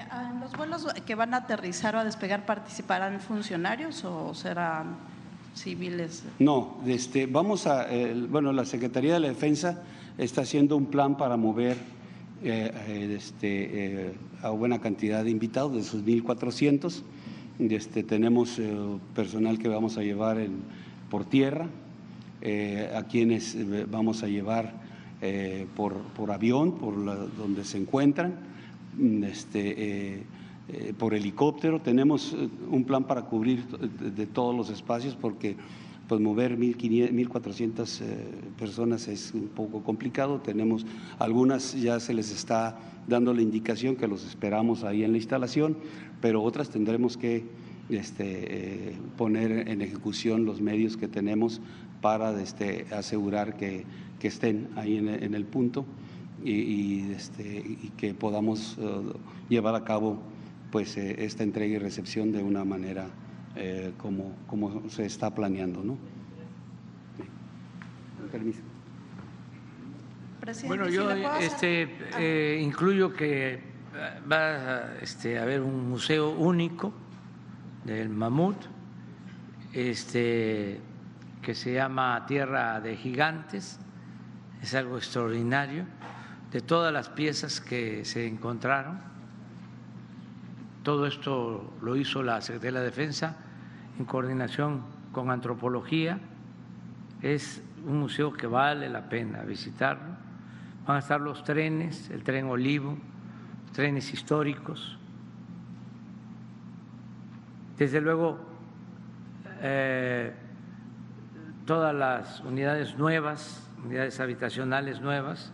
¿En 0.00 0.40
los 0.40 0.52
vuelos 0.56 0.86
que 1.06 1.14
van 1.14 1.34
a 1.34 1.38
aterrizar 1.38 1.94
o 1.96 1.98
a 1.98 2.04
despegar 2.04 2.46
participarán 2.46 3.20
funcionarios 3.20 4.04
o 4.04 4.34
serán 4.34 4.96
civiles? 5.54 6.24
No, 6.38 6.78
este, 6.86 7.26
vamos 7.26 7.66
a, 7.66 7.86
bueno, 8.28 8.52
la 8.52 8.64
Secretaría 8.64 9.14
de 9.14 9.20
la 9.20 9.28
Defensa 9.28 9.82
está 10.18 10.42
haciendo 10.42 10.76
un 10.76 10.86
plan 10.86 11.16
para 11.16 11.36
mover 11.36 11.76
eh, 12.42 12.72
eh, 12.88 13.14
este, 13.18 14.06
eh, 14.06 14.14
a 14.42 14.48
buena 14.48 14.80
cantidad 14.80 15.22
de 15.22 15.30
invitados, 15.30 15.74
de 15.74 15.80
esos 15.80 16.02
1.400. 16.04 17.02
Este, 17.58 18.02
tenemos 18.02 18.58
personal 19.14 19.58
que 19.58 19.68
vamos 19.68 19.98
a 19.98 20.02
llevar 20.02 20.38
por 21.10 21.26
tierra, 21.26 21.68
a 22.96 23.02
quienes 23.02 23.54
vamos 23.90 24.22
a 24.22 24.28
llevar 24.28 24.72
por, 25.76 25.98
por 26.14 26.30
avión, 26.30 26.78
por 26.78 26.94
donde 27.36 27.66
se 27.66 27.76
encuentran 27.76 28.49
este, 29.24 29.74
eh, 29.76 30.22
eh, 30.68 30.94
por 30.96 31.14
helicóptero. 31.14 31.80
Tenemos 31.80 32.34
eh, 32.34 32.48
un 32.70 32.84
plan 32.84 33.04
para 33.04 33.22
cubrir 33.22 33.66
de, 33.66 34.26
todos 34.26 34.54
los 34.54 34.70
espacios 34.70 35.16
porque 35.16 35.56
pues 36.08 36.20
mover 36.20 36.58
1.400 36.58 38.02
personas 38.58 39.06
es 39.06 39.32
un 39.32 39.48
poco 39.48 39.82
complicado. 39.82 40.40
Tenemos 40.40 40.84
algunas 41.18 41.80
ya 41.80 42.00
se 42.00 42.14
les 42.14 42.32
está 42.32 42.78
dando 43.06 43.32
la 43.32 43.42
indicación 43.42 43.94
que 43.94 44.08
los 44.08 44.26
esperamos 44.26 44.82
ahí 44.82 45.04
en 45.04 45.12
la 45.12 45.18
instalación, 45.18 45.76
pero 46.20 46.42
otras 46.42 46.68
tendremos 46.68 47.16
que 47.16 47.44
este, 47.90 48.96
poner 49.16 49.68
en 49.68 49.82
ejecución 49.82 50.44
los 50.44 50.60
medios 50.60 50.96
que 50.96 51.06
tenemos 51.06 51.60
para 52.00 52.40
este, 52.42 52.86
asegurar 52.90 53.56
que, 53.56 53.84
estén 54.20 54.68
ahí 54.76 54.98
en 54.98 55.34
el 55.34 55.44
punto 55.46 55.86
y, 56.42 57.12
este, 57.12 57.42
y 57.44 57.92
que 57.96 58.14
podamos 58.14 58.76
eh, 58.78 59.12
llevar 59.48 59.74
a 59.74 59.84
cabo 59.84 60.22
pues, 60.70 60.96
eh, 60.96 61.16
esta 61.18 61.42
entrega 61.42 61.76
y 61.76 61.78
recepción 61.78 62.32
de 62.32 62.42
una 62.42 62.64
manera 62.64 63.08
eh, 63.56 63.92
como, 63.98 64.36
como 64.46 64.88
se 64.88 65.04
está 65.06 65.34
planeando. 65.34 65.82
¿no? 65.82 65.98
Permiso. 68.30 68.60
Bueno, 70.66 70.88
yo 70.88 71.10
este, 71.10 72.58
incluyo 72.60 73.12
que 73.12 73.60
va 74.30 74.38
a 74.38 74.98
este, 75.02 75.38
haber 75.38 75.60
un 75.60 75.88
museo 75.90 76.30
único 76.30 76.92
del 77.84 78.08
mamut, 78.08 78.56
este, 79.72 80.80
que 81.42 81.54
se 81.54 81.74
llama 81.74 82.24
Tierra 82.26 82.80
de 82.80 82.96
Gigantes, 82.96 83.78
es 84.62 84.74
algo 84.74 84.96
extraordinario 84.96 85.84
de 86.52 86.60
todas 86.60 86.92
las 86.92 87.08
piezas 87.08 87.60
que 87.60 88.04
se 88.04 88.26
encontraron. 88.26 88.98
Todo 90.82 91.06
esto 91.06 91.72
lo 91.82 91.96
hizo 91.96 92.22
la 92.22 92.40
Secretaría 92.40 92.78
de 92.78 92.78
la 92.78 92.84
Defensa 92.84 93.36
en 93.98 94.04
coordinación 94.04 94.82
con 95.12 95.30
antropología. 95.30 96.18
Es 97.22 97.62
un 97.86 98.00
museo 98.00 98.32
que 98.32 98.46
vale 98.46 98.88
la 98.88 99.08
pena 99.08 99.42
visitarlo. 99.42 100.16
Van 100.86 100.96
a 100.96 101.00
estar 101.00 101.20
los 101.20 101.44
trenes, 101.44 102.10
el 102.10 102.24
tren 102.24 102.46
Olivo, 102.46 102.96
trenes 103.72 104.12
históricos. 104.12 104.98
Desde 107.78 108.00
luego, 108.00 108.38
eh, 109.62 110.32
todas 111.66 111.94
las 111.94 112.40
unidades 112.40 112.98
nuevas, 112.98 113.70
unidades 113.84 114.18
habitacionales 114.18 115.00
nuevas, 115.00 115.52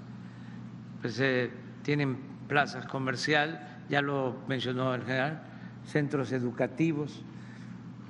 pues 1.00 1.18
eh, 1.20 1.50
tienen 1.82 2.16
plazas 2.48 2.86
comercial, 2.86 3.82
ya 3.88 4.02
lo 4.02 4.36
mencionó 4.48 4.94
el 4.94 5.02
general, 5.02 5.42
centros 5.86 6.32
educativos, 6.32 7.22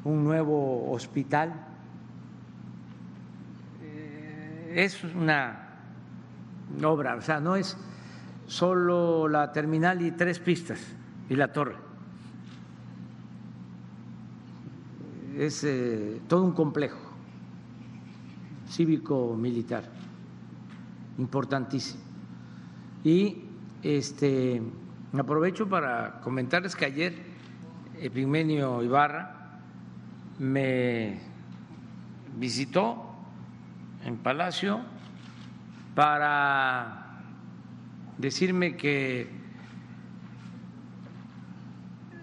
un 0.05 0.25
nuevo 0.25 0.91
hospital. 0.91 1.53
Eh, 3.83 4.73
es 4.77 5.03
una 5.05 5.69
obra, 6.83 7.17
o 7.17 7.21
sea, 7.21 7.41
no 7.41 7.57
es 7.57 7.77
solo 8.47 9.29
la 9.29 9.53
terminal 9.53 10.03
y 10.03 10.13
tres 10.13 10.39
pistas 10.39 10.81
y 11.29 11.35
la 11.35 11.53
torre. 11.53 11.87
es 15.37 15.65
eh, 15.65 16.21
todo 16.29 16.43
un 16.43 16.53
complejo 16.53 16.99
cívico-militar 18.69 19.85
importantísimo. 21.19 22.06
Y 23.07 23.37
este, 23.85 24.61
aprovecho 25.17 25.69
para 25.69 26.21
comentarles 26.23 26.75
que 26.75 26.87
ayer 26.87 27.15
Epigmenio 28.01 28.83
Ibarra 28.83 29.61
me 30.41 31.21
visitó 32.37 33.15
en 34.05 34.17
Palacio 34.17 34.81
para 35.95 37.21
decirme 38.19 38.77
que 38.77 39.31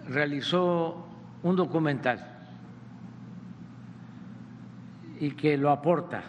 realizó 0.10 1.08
un 1.44 1.56
documental 1.56 2.30
y 5.22 5.32
que 5.32 5.56
lo 5.58 5.72
aporta. 5.72 6.24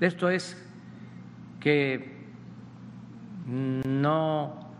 Esto 0.00 0.30
es 0.30 0.56
que 1.60 2.21
no 3.46 4.70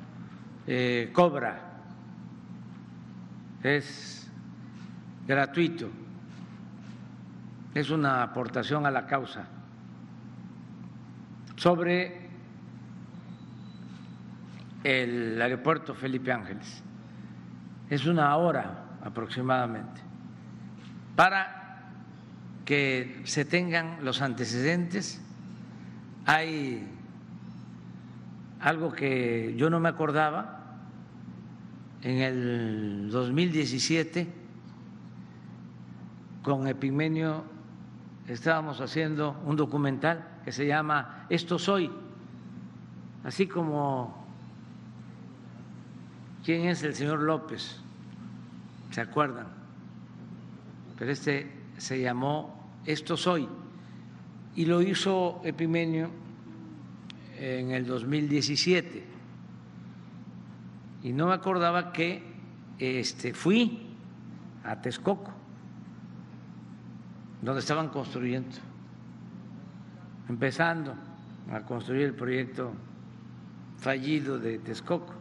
eh, 0.66 1.10
cobra, 1.12 1.60
es 3.62 4.30
gratuito, 5.26 5.88
es 7.74 7.90
una 7.90 8.22
aportación 8.22 8.86
a 8.86 8.90
la 8.90 9.06
causa 9.06 9.46
sobre 11.56 12.28
el 14.84 15.40
aeropuerto 15.40 15.94
Felipe 15.94 16.32
Ángeles. 16.32 16.82
Es 17.88 18.06
una 18.06 18.36
hora 18.36 18.84
aproximadamente 19.04 20.00
para 21.14 21.84
que 22.64 23.20
se 23.24 23.44
tengan 23.44 24.04
los 24.04 24.22
antecedentes. 24.22 25.20
Hay 26.26 26.88
algo 28.62 28.92
que 28.92 29.54
yo 29.56 29.68
no 29.68 29.80
me 29.80 29.88
acordaba. 29.88 30.60
En 32.02 32.18
el 32.18 33.10
2017, 33.10 34.26
con 36.42 36.66
Epigmenio, 36.66 37.44
estábamos 38.26 38.80
haciendo 38.80 39.40
un 39.44 39.56
documental 39.56 40.40
que 40.44 40.52
se 40.52 40.66
llama 40.66 41.26
Esto 41.28 41.58
Soy, 41.58 41.90
así 43.24 43.46
como 43.46 44.26
quién 46.44 46.66
es 46.66 46.82
el 46.82 46.94
señor 46.94 47.20
López, 47.20 47.80
¿se 48.90 49.00
acuerdan? 49.00 49.46
Pero 50.98 51.12
este 51.12 51.52
se 51.78 52.00
llamó 52.00 52.68
Esto 52.84 53.16
Soy 53.16 53.48
y 54.56 54.66
lo 54.66 54.82
hizo 54.82 55.40
Epimenio 55.44 56.21
en 57.42 57.72
el 57.72 57.86
2017 57.86 59.04
y 61.02 61.12
no 61.12 61.26
me 61.26 61.34
acordaba 61.34 61.92
que 61.92 62.22
este, 62.78 63.34
fui 63.34 63.96
a 64.62 64.80
Texcoco, 64.80 65.32
donde 67.40 67.60
estaban 67.60 67.88
construyendo 67.88 68.56
empezando 70.28 70.94
a 71.50 71.60
construir 71.62 72.02
el 72.02 72.14
proyecto 72.14 72.72
fallido 73.78 74.38
de 74.38 74.58
Texcoco. 74.58 75.12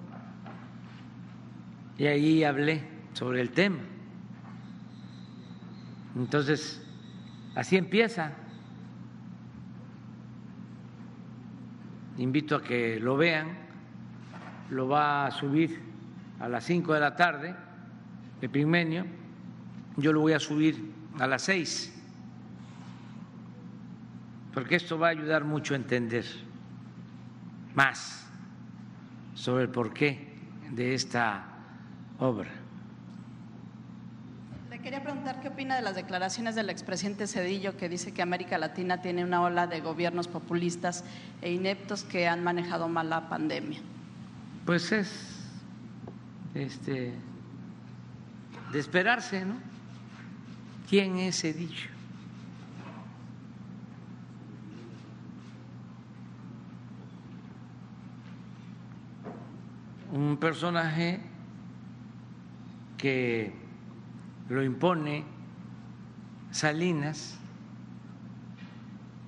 Y 1.98 2.06
ahí 2.06 2.44
hablé 2.44 2.84
sobre 3.14 3.42
el 3.42 3.50
tema. 3.50 3.80
Entonces, 6.16 6.82
así 7.56 7.78
empieza. 7.78 8.34
Invito 12.22 12.56
a 12.56 12.64
que 12.64 13.00
lo 13.00 13.18
vean. 13.18 13.50
Lo 14.70 14.88
va 14.88 15.26
a 15.26 15.32
subir 15.32 15.82
a 16.40 16.48
las 16.48 16.64
5 16.64 16.94
de 16.94 17.00
la 17.00 17.16
tarde, 17.16 17.56
el 18.42 18.50
Pigmenio. 18.50 19.06
Yo 19.98 20.14
lo 20.14 20.22
voy 20.22 20.34
a 20.34 20.40
subir 20.40 20.94
a 21.20 21.28
las 21.28 21.42
6 21.44 22.02
porque 24.54 24.76
esto 24.76 25.00
va 25.00 25.08
a 25.08 25.12
ayudar 25.12 25.44
mucho 25.46 25.74
a 25.74 25.78
entender 25.78 26.26
más 27.74 28.28
sobre 29.34 29.64
el 29.64 29.70
porqué 29.70 30.36
de 30.72 30.94
esta 30.94 31.46
obra. 32.20 32.61
Quería 34.84 35.04
preguntar 35.04 35.42
qué 35.42 35.50
opina 35.50 35.76
de 35.76 35.82
las 35.82 35.96
declaraciones 35.96 36.56
del 36.56 36.70
expresidente 36.70 37.28
Cedillo 37.28 37.78
que 37.78 37.88
dice 37.88 38.14
que 38.14 38.22
América 38.22 38.58
Latina 38.58 39.02
tiene 39.02 39.24
una 39.24 39.42
ola 39.42 39.68
de 39.68 39.80
gobiernos 39.80 40.28
populistas 40.28 41.04
e 41.42 41.52
ineptos 41.52 42.04
que 42.04 42.28
han 42.28 42.44
manejado 42.44 42.88
mal 42.88 43.10
la 43.10 43.30
pandemia. 43.30 43.80
Pues 44.66 44.92
es 44.92 45.10
este 46.56 47.14
de 48.72 48.80
esperarse, 48.80 49.46
¿no? 49.46 49.56
¿Quién 50.90 51.18
es 51.18 51.42
Cedillo? 51.42 51.92
un 60.12 60.38
personaje 60.38 61.22
que 62.98 63.61
lo 64.52 64.62
impone 64.64 65.24
Salinas 66.52 67.40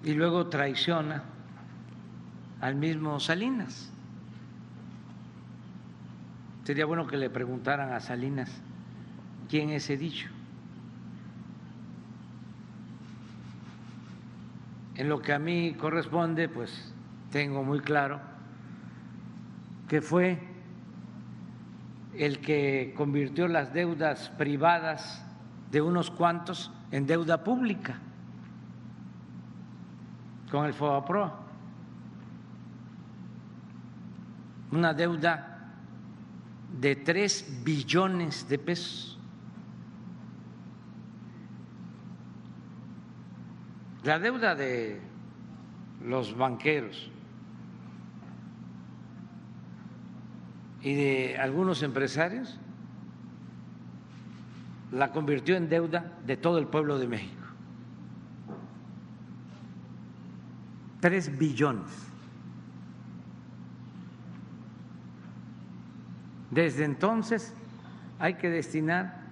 y 0.03 0.13
luego 0.13 0.47
traiciona 0.47 1.23
al 2.59 2.75
mismo 2.75 3.21
Salinas. 3.21 3.89
Sería 6.65 6.85
bueno 6.85 7.07
que 7.07 7.15
le 7.15 7.29
preguntaran 7.29 7.93
a 7.93 8.01
Salinas 8.01 8.51
quién 9.49 9.69
es 9.69 9.85
ese 9.85 9.97
dicho. 9.97 10.27
En 14.95 15.07
lo 15.07 15.21
que 15.21 15.31
a 15.31 15.39
mí 15.39 15.73
corresponde, 15.79 16.49
pues 16.49 16.93
tengo 17.31 17.63
muy 17.63 17.79
claro 17.79 18.19
que 19.87 20.01
fue 20.01 20.52
el 22.17 22.39
que 22.39 22.93
convirtió 22.95 23.47
las 23.47 23.73
deudas 23.73 24.29
privadas 24.37 25.25
de 25.71 25.81
unos 25.81 26.11
cuantos 26.11 26.71
en 26.91 27.07
deuda 27.07 27.43
pública 27.43 27.99
con 30.51 30.65
el 30.65 30.73
FOBAPRO. 30.73 31.33
Una 34.71 34.93
deuda 34.93 35.71
de 36.79 36.95
tres 36.95 37.61
billones 37.63 38.47
de 38.47 38.59
pesos. 38.59 39.17
La 44.03 44.19
deuda 44.19 44.53
de 44.53 45.01
los 46.05 46.35
banqueros 46.37 47.09
y 50.83 50.93
de 50.95 51.37
algunos 51.37 51.81
empresarios 51.81 52.59
la 54.91 55.11
convirtió 55.11 55.55
en 55.55 55.69
deuda 55.69 56.11
de 56.25 56.37
todo 56.37 56.57
el 56.57 56.67
pueblo 56.67 56.99
de 56.99 57.07
México. 57.07 57.41
Tres 60.99 61.37
billones. 61.37 61.91
Desde 66.51 66.83
entonces 66.83 67.53
hay 68.19 68.35
que 68.35 68.49
destinar 68.49 69.23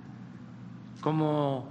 como 1.01 1.69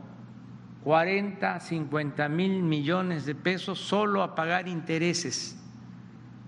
40, 0.84 1.58
50 1.58 2.28
mil 2.28 2.62
millones 2.62 3.26
de 3.26 3.34
pesos 3.34 3.78
solo 3.78 4.22
a 4.22 4.34
pagar 4.34 4.68
intereses 4.68 5.58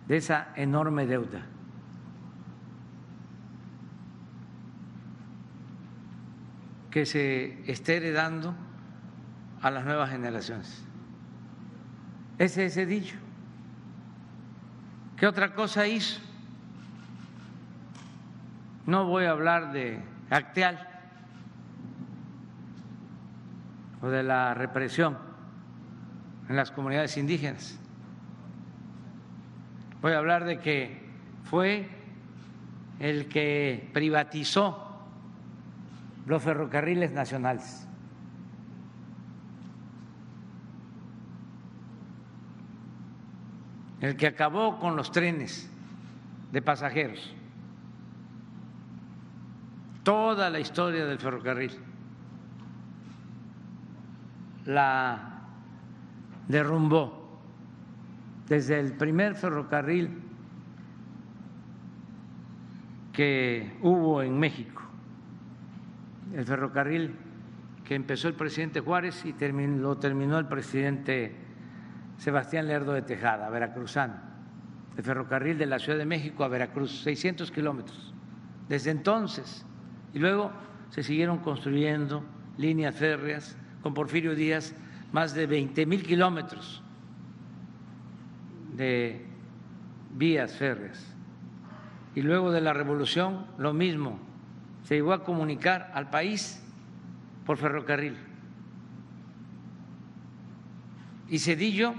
de 0.07 0.19
esa 0.19 0.53
enorme 0.55 1.07
deuda. 1.07 1.47
Que 6.93 7.07
se 7.07 7.59
esté 7.71 7.97
heredando 7.97 8.55
a 9.63 9.71
las 9.71 9.85
nuevas 9.85 10.11
generaciones. 10.11 10.85
Ese 12.39 12.67
es 12.67 12.77
dicho. 12.87 13.17
¿Qué 15.17 15.27
otra 15.27 15.55
cosa 15.55 15.87
hizo? 15.87 16.21
No 18.85 19.07
voy 19.07 19.25
a 19.25 19.31
hablar 19.31 19.73
de 19.73 20.01
Acteal 20.29 20.87
o 24.03 24.09
de 24.09 24.23
la 24.23 24.53
represión 24.53 25.17
en 26.51 26.57
las 26.57 26.71
comunidades 26.71 27.17
indígenas. 27.17 27.79
Voy 30.03 30.13
a 30.13 30.19
hablar 30.19 30.45
de 30.45 30.59
que 30.59 31.09
fue 31.45 31.89
el 32.99 33.29
que 33.29 33.89
privatizó 33.95 34.92
los 36.27 36.43
ferrocarriles 36.43 37.13
nacionales. 37.13 37.89
El 44.01 44.17
que 44.17 44.27
acabó 44.27 44.79
con 44.79 44.97
los 44.97 45.13
trenes 45.13 45.71
de 46.51 46.63
pasajeros. 46.63 47.35
Toda 50.03 50.51
la 50.51 50.59
historia 50.59 51.07
del 51.07 51.19
ferrocarril. 51.19 51.73
La 54.67 55.45
derrumbó 56.49 57.41
desde 58.49 58.81
el 58.81 58.93
primer 58.93 59.35
ferrocarril 59.35 60.21
que 63.13 63.79
hubo 63.83 64.23
en 64.23 64.39
México 64.39 64.83
el 66.35 66.45
ferrocarril 66.45 67.15
que 67.85 67.95
empezó 67.95 68.29
el 68.29 68.35
presidente 68.35 68.81
Juárez 68.81 69.25
y 69.25 69.35
lo 69.79 69.99
terminó 69.99 70.39
el 70.39 70.47
presidente 70.47 71.35
Sebastián 72.17 72.69
Lerdo 72.69 72.93
de 72.93 73.03
Tejada, 73.03 73.51
veracruzano, 73.51 74.15
el 74.97 75.03
ferrocarril 75.03 75.59
de 75.59 75.67
la 75.67 75.79
Ciudad 75.79 75.99
de 75.99 76.07
México 76.07 76.45
a 76.45 76.49
Veracruz, 76.49 77.03
600 77.03 77.51
kilómetros. 77.51 78.15
Desde 78.69 78.91
entonces, 78.91 79.67
y 80.15 80.19
luego 80.19 80.53
se 80.91 81.03
siguieron 81.03 81.39
construyendo 81.39 82.25
líneas 82.57 82.95
férreas 82.95 83.57
con 83.83 83.95
Porfirio 83.95 84.35
Díaz, 84.35 84.75
más 85.13 85.35
de 85.35 85.47
20 85.47 85.85
mil 85.87 86.03
kilómetros 86.03 86.83
de 88.75 89.27
vías 90.15 90.55
férreas. 90.55 91.05
Y 92.15 92.23
luego 92.23 92.53
de 92.53 92.61
la 92.61 92.73
revolución, 92.73 93.47
lo 93.59 93.73
mismo, 93.73 94.19
se 94.85 94.95
llegó 94.95 95.13
a 95.13 95.25
comunicar 95.25 95.91
al 95.95 96.11
país 96.11 96.63
por 97.47 97.57
ferrocarril. 97.57 98.17
Y 101.29 101.39
Cedillo, 101.39 101.95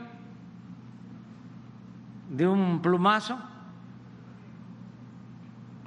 de 2.29 2.47
un 2.47 2.81
plumazo, 2.81 3.39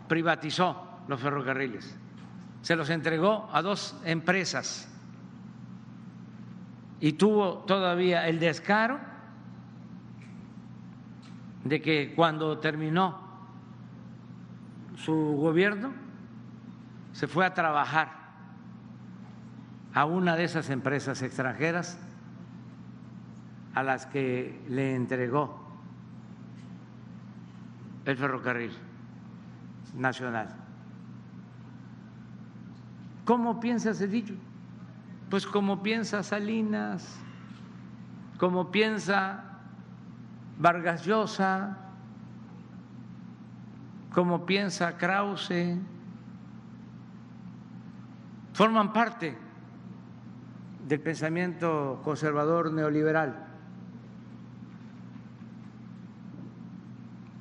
privatizó 0.09 1.01
los 1.09 1.21
ferrocarriles, 1.21 1.97
se 2.63 2.77
los 2.77 2.91
entregó 2.91 3.49
a 3.53 3.63
dos 3.63 3.97
empresas 4.05 4.89
y 7.01 7.13
tuvo 7.13 7.59
todavía 7.59 8.27
el 8.27 8.41
descaro 8.41 8.99
de 11.65 11.83
que 11.83 12.15
cuando 12.15 12.59
terminó 12.59 13.21
su 14.97 15.15
gobierno 15.15 16.06
se 17.17 17.27
fue 17.27 17.47
a 17.47 17.55
trabajar 17.55 18.13
a 19.95 20.05
una 20.05 20.37
de 20.37 20.45
esas 20.45 20.69
empresas 20.69 21.23
extranjeras 21.23 21.99
a 23.73 23.83
las 23.83 24.05
que 24.05 24.63
le 24.69 24.95
entregó 24.95 25.67
el 28.05 28.19
ferrocarril 28.19 28.71
nacional. 29.95 30.55
¿Cómo 33.25 33.61
piensa 33.61 33.95
Cedillo? 33.95 34.35
Pues 35.31 35.47
como 35.47 35.83
piensa 35.83 36.23
Salinas, 36.23 37.19
como 38.39 38.71
piensa 38.71 39.43
Vargas 40.59 41.07
Llosa, 41.07 41.79
como 44.13 44.45
piensa 44.45 44.99
Krause, 44.99 45.79
forman 48.57 48.91
parte 48.91 49.37
del 50.89 51.01
pensamiento 51.01 52.01
conservador 52.03 52.73
neoliberal 52.73 53.49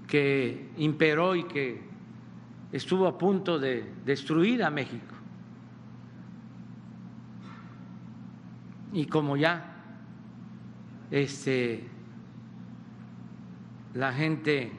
que 0.08 0.72
imperó 0.76 1.38
y 1.38 1.46
que 1.46 1.82
estuvo 2.74 3.08
a 3.08 3.18
punto 3.18 3.58
de 3.58 3.94
destruir 4.04 4.62
a 4.62 4.70
México. 4.70 5.16
Y 8.92 9.06
como 9.06 9.38
ya 9.38 9.74
este, 11.12 11.88
la 13.94 14.12
gente 14.12 14.70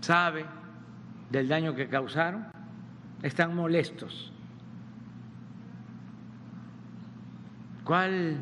sabe 0.00 0.44
del 1.30 1.46
daño 1.46 1.72
que 1.76 1.86
causaron, 1.88 2.46
están 3.22 3.54
molestos. 3.54 4.31
¿Cuál 7.84 8.38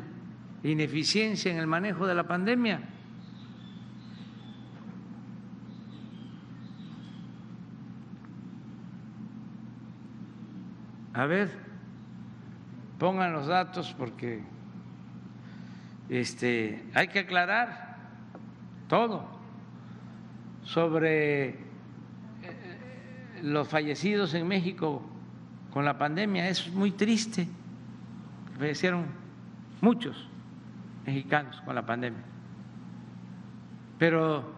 ineficiencia 0.63 1.51
en 1.51 1.57
el 1.57 1.67
manejo 1.67 2.05
de 2.05 2.15
la 2.15 2.27
pandemia? 2.27 2.81
A 11.13 11.25
ver, 11.25 11.51
pongan 12.99 13.33
los 13.33 13.47
datos 13.47 13.93
porque 13.97 14.41
este, 16.09 16.83
hay 16.93 17.07
que 17.09 17.19
aclarar 17.19 17.97
todo 18.87 19.25
sobre 20.63 21.49
eh, 21.49 21.55
los 23.41 23.67
fallecidos 23.67 24.33
en 24.35 24.47
México 24.47 25.01
con 25.71 25.83
la 25.83 25.97
pandemia. 25.97 26.47
Es 26.47 26.71
muy 26.71 26.91
triste. 26.91 27.47
Fallecieron 28.57 29.20
muchos 29.81 30.27
mexicanos 31.05 31.59
con 31.61 31.75
la 31.75 31.85
pandemia. 31.85 32.23
Pero 33.97 34.53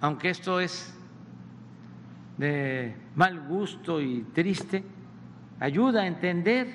aunque 0.00 0.30
esto 0.30 0.60
es 0.60 0.96
de 2.38 2.96
mal 3.14 3.46
gusto 3.46 4.00
y 4.00 4.22
triste, 4.32 4.84
ayuda 5.60 6.02
a 6.02 6.06
entender 6.06 6.74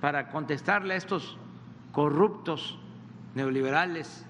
para 0.00 0.28
contestarle 0.28 0.94
a 0.94 0.96
estos 0.96 1.38
corruptos 1.92 2.78
neoliberales, 3.34 4.26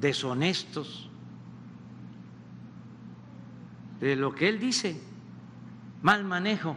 deshonestos, 0.00 1.10
de 4.00 4.16
lo 4.16 4.34
que 4.34 4.48
él 4.48 4.58
dice, 4.58 5.00
mal 6.02 6.24
manejo 6.24 6.74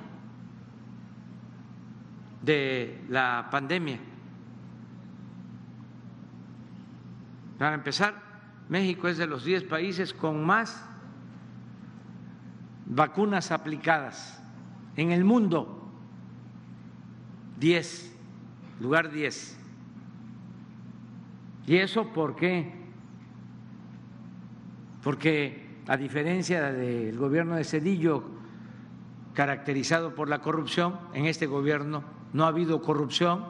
de 2.43 3.03
la 3.09 3.47
pandemia. 3.49 3.97
Para 7.57 7.75
empezar, 7.75 8.21
México 8.69 9.07
es 9.07 9.17
de 9.17 9.27
los 9.27 9.43
10 9.43 9.63
países 9.63 10.13
con 10.13 10.45
más 10.45 10.85
vacunas 12.85 13.51
aplicadas 13.51 14.41
en 14.95 15.11
el 15.11 15.23
mundo. 15.23 15.89
10, 17.59 18.15
lugar 18.79 19.11
10. 19.11 19.59
¿Y 21.67 21.77
eso 21.77 22.11
por 22.13 22.35
qué? 22.35 22.73
Porque 25.03 25.79
a 25.87 25.97
diferencia 25.97 26.71
del 26.71 27.17
gobierno 27.17 27.55
de 27.55 27.63
Cedillo, 27.63 28.23
caracterizado 29.33 30.15
por 30.15 30.29
la 30.29 30.39
corrupción, 30.41 30.97
en 31.13 31.25
este 31.25 31.45
gobierno 31.45 32.03
no 32.33 32.45
ha 32.45 32.47
habido 32.47 32.81
corrupción 32.81 33.45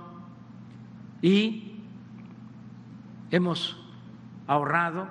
y 1.21 1.79
hemos 3.31 3.84
ahorrado 4.47 5.07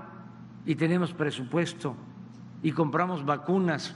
y 0.66 0.74
tenemos 0.74 1.12
presupuesto 1.12 1.96
y 2.62 2.72
compramos 2.72 3.24
vacunas, 3.24 3.94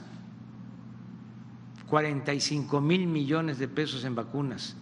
45 1.87 2.81
mil 2.81 3.07
millones 3.07 3.57
de 3.57 3.67
pesos 3.67 4.05
en 4.05 4.15
vacunas 4.15 4.77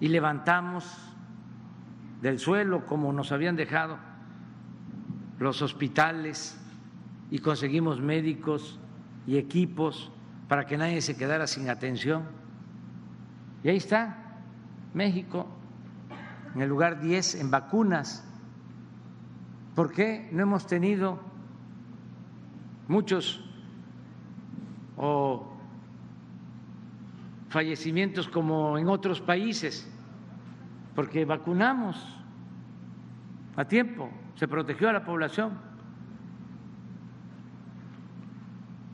y 0.00 0.08
levantamos 0.08 0.84
del 2.20 2.38
suelo 2.38 2.86
como 2.86 3.12
nos 3.12 3.30
habían 3.30 3.56
dejado 3.56 3.98
los 5.38 5.62
hospitales 5.62 6.58
y 7.30 7.38
conseguimos 7.38 8.00
médicos 8.00 8.78
y 9.26 9.36
equipos 9.36 10.10
para 10.48 10.66
que 10.66 10.76
nadie 10.76 11.00
se 11.00 11.16
quedara 11.16 11.46
sin 11.46 11.70
atención. 11.70 12.24
Y 13.62 13.68
ahí 13.68 13.76
está 13.76 14.40
México 14.92 15.46
en 16.54 16.62
el 16.62 16.68
lugar 16.68 17.00
10 17.00 17.36
en 17.36 17.50
vacunas. 17.50 18.28
¿Por 19.74 19.92
qué 19.92 20.28
no 20.32 20.42
hemos 20.42 20.66
tenido 20.66 21.18
muchos 22.88 23.42
o 24.96 25.46
fallecimientos 27.48 28.28
como 28.28 28.76
en 28.78 28.88
otros 28.88 29.20
países? 29.20 29.88
porque 30.94 31.24
vacunamos 31.24 31.96
a 33.56 33.64
tiempo, 33.64 34.10
se 34.36 34.48
protegió 34.48 34.88
a 34.88 34.92
la 34.92 35.04
población. 35.04 35.52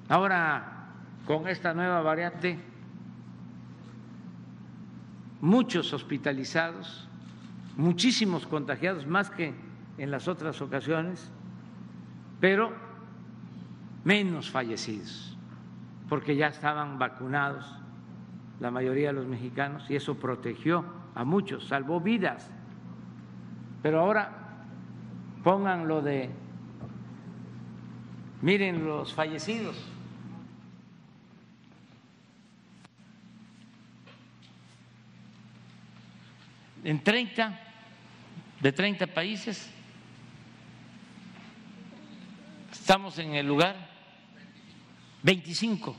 Ahora, 0.08 0.90
con 1.26 1.48
esta 1.48 1.74
nueva 1.74 2.00
variante, 2.02 2.58
muchos 5.40 5.92
hospitalizados, 5.92 7.08
muchísimos 7.76 8.46
contagiados, 8.46 9.06
más 9.06 9.30
que 9.30 9.54
en 9.98 10.10
las 10.10 10.28
otras 10.28 10.60
ocasiones, 10.62 11.30
pero 12.40 12.72
menos 14.04 14.48
fallecidos, 14.48 15.36
porque 16.08 16.36
ya 16.36 16.46
estaban 16.46 16.98
vacunados 16.98 17.66
la 18.60 18.70
mayoría 18.70 19.08
de 19.08 19.14
los 19.14 19.26
mexicanos 19.26 19.88
y 19.90 19.96
eso 19.96 20.16
protegió 20.16 20.84
a 21.14 21.24
muchos, 21.24 21.66
salvó 21.66 22.00
vidas. 22.00 22.50
Pero 23.82 24.00
ahora 24.00 24.30
pongan 25.42 25.86
lo 25.86 26.00
de, 26.00 26.30
miren 28.42 28.84
los 28.84 29.12
fallecidos. 29.12 29.76
En 36.84 37.02
30, 37.02 37.60
de 38.60 38.72
30 38.72 39.06
países, 39.08 39.70
estamos 42.88 43.18
en 43.18 43.34
el 43.34 43.46
lugar 43.46 43.76
25. 45.22 45.94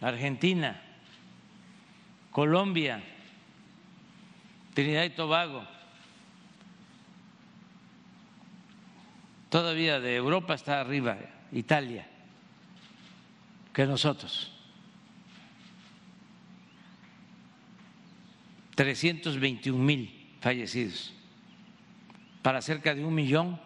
Argentina, 0.00 0.80
Colombia, 2.30 3.04
Trinidad 4.72 5.04
y 5.04 5.10
Tobago, 5.10 5.68
todavía 9.50 10.00
de 10.00 10.16
Europa 10.16 10.54
está 10.54 10.80
arriba, 10.80 11.18
Italia, 11.52 12.08
que 13.74 13.84
nosotros. 13.84 14.50
321 18.76 19.78
mil 19.78 20.38
fallecidos 20.40 21.12
para 22.42 22.60
cerca 22.60 22.94
de 22.94 23.04
un 23.04 23.14
millón 23.14 23.60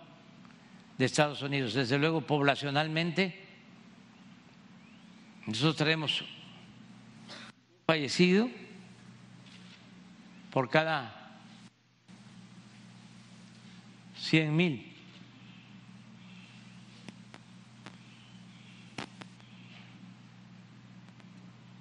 de 0.98 1.04
Estados 1.04 1.42
Unidos. 1.42 1.74
Desde 1.74 1.98
luego, 1.98 2.20
poblacionalmente, 2.20 3.44
nosotros 5.46 5.76
tenemos 5.76 6.24
fallecido 7.86 8.48
por 10.50 10.68
cada 10.68 11.40
100 14.16 14.56
mil. 14.56 14.92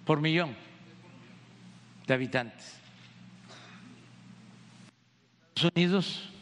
por 0.05 0.21
millón 0.21 0.55
de 2.05 2.13
habitantes. 2.13 2.79
Estados 5.55 5.71
Unidos 5.75 6.34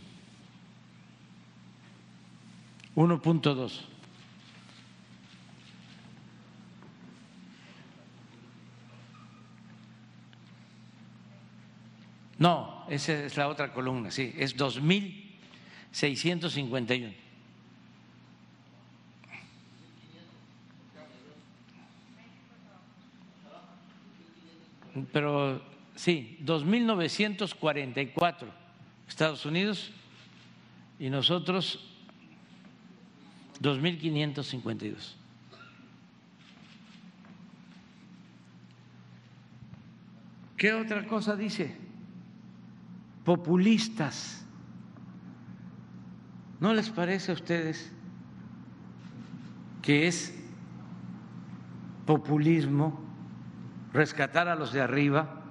1.2. 2.95 3.81
No, 12.39 12.85
esa 12.89 13.25
es 13.25 13.37
la 13.37 13.47
otra 13.47 13.71
columna, 13.71 14.09
sí, 14.11 14.33
es 14.37 14.57
2.651. 14.57 17.13
Pero 25.11 25.59
sí, 25.95 26.37
2.944 26.43 28.45
Estados 29.07 29.45
Unidos 29.45 29.91
y 30.99 31.09
nosotros 31.09 31.92
2.552. 33.63 35.15
¿Qué 40.57 40.73
otra 40.73 41.07
cosa 41.07 41.35
dice? 41.35 41.77
Populistas. 43.23 44.45
¿No 46.59 46.73
les 46.73 46.89
parece 46.89 47.31
a 47.31 47.35
ustedes 47.35 47.91
que 49.81 50.07
es 50.07 50.37
populismo 52.05 53.01
rescatar 53.93 54.49
a 54.49 54.55
los 54.55 54.73
de 54.73 54.81
arriba 54.81 55.41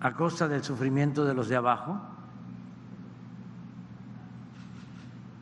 a 0.00 0.14
costa 0.14 0.48
del 0.48 0.64
sufrimiento 0.64 1.24
de 1.26 1.34
los 1.34 1.48
de 1.48 1.56
abajo? 1.56 2.07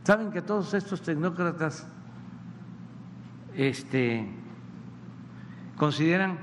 Saben 0.07 0.31
que 0.31 0.41
todos 0.41 0.73
estos 0.73 1.03
tecnócratas 1.03 1.85
este, 3.57 4.25
consideran 5.77 6.39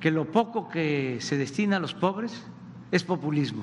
que 0.00 0.10
lo 0.10 0.24
poco 0.32 0.68
que 0.68 1.18
se 1.20 1.38
destina 1.38 1.76
a 1.76 1.78
los 1.78 1.94
pobres 1.94 2.44
es 2.90 3.04
populismo, 3.04 3.62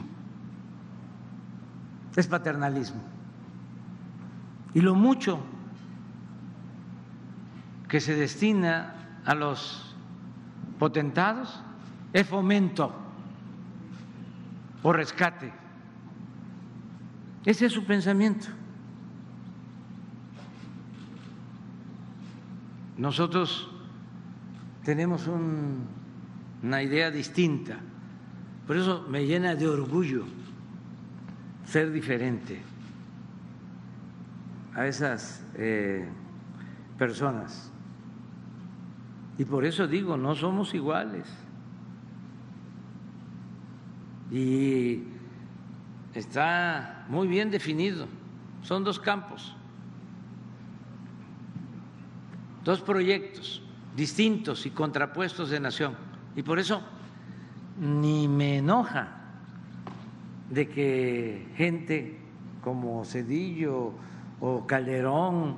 es 2.16 2.26
paternalismo. 2.26 3.02
Y 4.74 4.80
lo 4.80 4.96
mucho 4.96 5.42
que 7.90 8.00
se 8.00 8.16
destina 8.16 8.96
a 9.26 9.36
los 9.36 9.94
potentados 10.80 11.62
es 12.14 12.26
fomento 12.26 12.94
o 14.82 14.94
rescate. 14.94 15.52
Ese 17.44 17.66
es 17.66 17.74
su 17.74 17.84
pensamiento. 17.84 18.61
Nosotros 23.02 23.68
tenemos 24.84 25.28
una 25.28 26.84
idea 26.84 27.10
distinta, 27.10 27.80
por 28.68 28.78
eso 28.78 29.08
me 29.10 29.26
llena 29.26 29.56
de 29.56 29.68
orgullo 29.68 30.24
ser 31.66 31.92
diferente 31.92 32.62
a 34.76 34.86
esas 34.86 35.44
eh, 35.56 36.08
personas. 37.00 37.72
Y 39.40 39.46
por 39.46 39.66
eso 39.66 39.88
digo, 39.88 40.16
no 40.16 40.36
somos 40.36 40.76
iguales, 40.76 41.26
y 44.30 45.06
está 46.14 47.08
muy 47.10 47.28
bien 47.28 47.50
definido. 47.50 48.06
Son 48.62 48.84
dos 48.84 49.00
campos, 49.00 49.56
dos 52.64 52.82
proyectos 52.82 53.62
distintos 53.96 54.66
y 54.66 54.72
contrapuestos 54.72 55.50
de 55.50 55.60
nación. 55.60 55.96
Y 56.36 56.44
por 56.44 56.60
eso 56.60 56.82
ni 57.80 58.28
me 58.28 58.58
enoja 58.58 59.08
de 60.50 60.70
que 60.70 61.48
gente 61.56 62.20
como 62.64 63.04
Cedillo 63.06 63.94
o 64.40 64.66
Calderón 64.68 65.56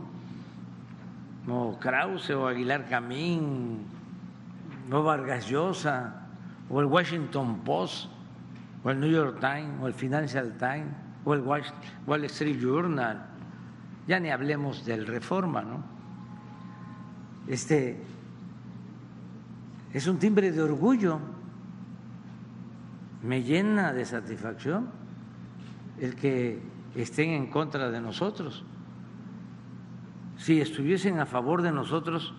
o 1.48 1.78
Krause 1.80 2.32
o 2.32 2.48
Aguilar 2.48 2.88
Camín 2.88 3.86
o 4.92 5.04
Vargas 5.04 5.48
Llosa 5.48 6.28
o 6.70 6.80
el 6.80 6.86
Washington 6.86 7.60
Post 7.64 8.10
o 8.84 8.92
el 8.92 9.00
New 9.00 9.10
York 9.10 9.40
Times 9.40 9.82
o 9.82 9.88
el 9.88 9.94
Financial 9.94 10.54
Times 10.58 10.94
o 11.26 11.34
el 11.34 11.42
Wall 11.42 12.26
Street 12.26 12.60
Journal, 12.60 13.26
ya 14.08 14.20
ni 14.20 14.30
hablemos 14.30 14.86
del 14.86 15.08
Reforma, 15.08 15.62
¿no? 15.62 15.93
Este 17.48 17.98
es 19.94 20.08
un 20.08 20.18
timbre 20.18 20.52
de 20.52 20.62
orgullo, 20.62 21.20
me 23.22 23.44
llena 23.44 23.94
de 23.94 24.06
satisfacción 24.06 24.90
el 26.00 26.16
que 26.16 26.60
estén 26.96 27.32
en 27.32 27.48
contra 27.48 27.90
de 27.92 28.02
nosotros. 28.02 28.64
Si 30.38 30.60
estuviesen 30.60 31.20
a 31.20 31.26
favor 31.26 31.62
de 31.62 31.72
nosotros, 31.72 32.34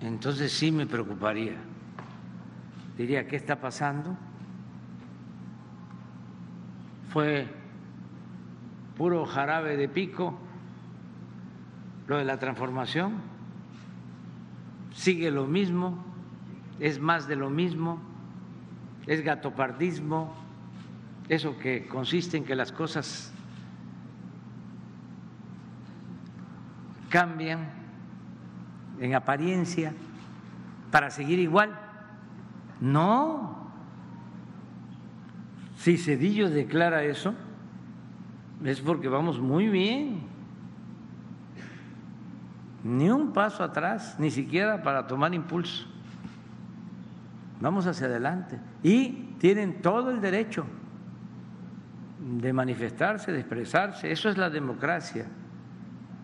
entonces 0.00 0.52
sí 0.52 0.72
me 0.72 0.86
preocuparía. 0.86 1.56
Diría, 2.96 3.26
¿qué 3.28 3.36
está 3.36 3.60
pasando? 3.60 4.16
Fue 7.10 7.46
puro 8.96 9.24
jarabe 9.24 9.76
de 9.76 9.88
pico 9.88 10.36
lo 12.08 12.16
de 12.16 12.24
la 12.24 12.38
transformación, 12.38 13.27
sigue 14.98 15.30
lo 15.30 15.46
mismo, 15.46 15.96
es 16.80 16.98
más 16.98 17.28
de 17.28 17.36
lo 17.36 17.50
mismo, 17.50 18.00
es 19.06 19.22
gatopardismo, 19.22 20.34
eso 21.28 21.56
que 21.58 21.86
consiste 21.86 22.36
en 22.36 22.44
que 22.44 22.56
las 22.56 22.72
cosas 22.72 23.32
cambian 27.08 27.70
en 29.00 29.14
apariencia 29.14 29.94
para 30.90 31.10
seguir 31.10 31.38
igual. 31.38 31.78
No. 32.80 33.70
Si 35.76 35.96
Cedillo 35.96 36.50
declara 36.50 37.04
eso, 37.04 37.34
es 38.64 38.80
porque 38.80 39.08
vamos 39.08 39.38
muy 39.38 39.68
bien. 39.68 40.17
Ni 42.88 43.10
un 43.10 43.34
paso 43.34 43.62
atrás, 43.62 44.16
ni 44.18 44.30
siquiera 44.30 44.82
para 44.82 45.06
tomar 45.06 45.34
impulso. 45.34 45.86
Vamos 47.60 47.86
hacia 47.86 48.06
adelante. 48.06 48.58
Y 48.82 49.34
tienen 49.38 49.82
todo 49.82 50.10
el 50.10 50.22
derecho 50.22 50.64
de 52.18 52.50
manifestarse, 52.54 53.30
de 53.30 53.40
expresarse. 53.40 54.10
Eso 54.10 54.30
es 54.30 54.38
la 54.38 54.48
democracia, 54.48 55.26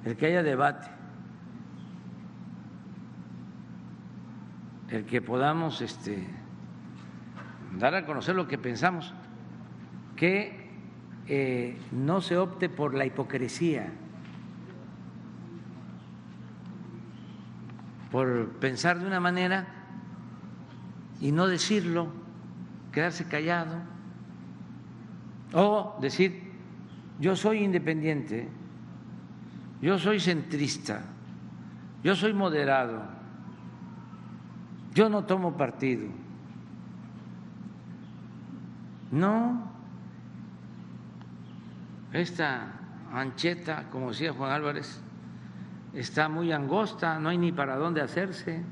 el 0.07 0.17
que 0.17 0.25
haya 0.25 0.43
debate, 0.43 0.89
el 4.89 5.05
que 5.05 5.21
podamos 5.21 5.83
este, 5.83 6.27
dar 7.79 7.95
a 7.95 8.07
conocer 8.07 8.37
lo 8.37 8.49
que 8.49 8.57
pensamos, 8.57 9.13
que 10.17 10.71
eh, 11.27 11.79
no 11.93 12.23
se 12.23 12.39
opte 12.39 12.71
por 12.71 12.95
la 12.95 13.05
hipocresía, 13.05 13.93
por 18.15 18.49
pensar 18.61 19.01
de 19.01 19.09
una 19.09 19.19
manera 19.19 19.67
y 21.21 21.33
no 21.33 21.49
decirlo, 21.49 22.07
quedarse 22.93 23.27
callado 23.27 23.79
o 25.53 25.99
decir, 26.01 26.53
yo 27.19 27.35
soy 27.35 27.65
independiente, 27.65 28.47
yo 29.83 29.99
soy 29.99 30.21
centrista, 30.21 31.03
yo 32.05 32.15
soy 32.15 32.33
moderado, 32.35 33.03
yo 34.95 35.09
no 35.09 35.25
tomo 35.25 35.57
partido. 35.57 36.07
No, 39.11 39.73
esta 42.13 42.75
ancheta, 43.13 43.91
como 43.91 44.11
decía 44.11 44.33
Juan 44.33 44.53
Álvarez, 44.53 45.04
está 45.95 46.29
muy 46.29 46.53
angosta, 46.53 47.19
no 47.19 47.29
hay 47.29 47.39
ni 47.39 47.53
para 47.53 47.77
dónde 47.77 48.01
hacerse. 48.01 48.63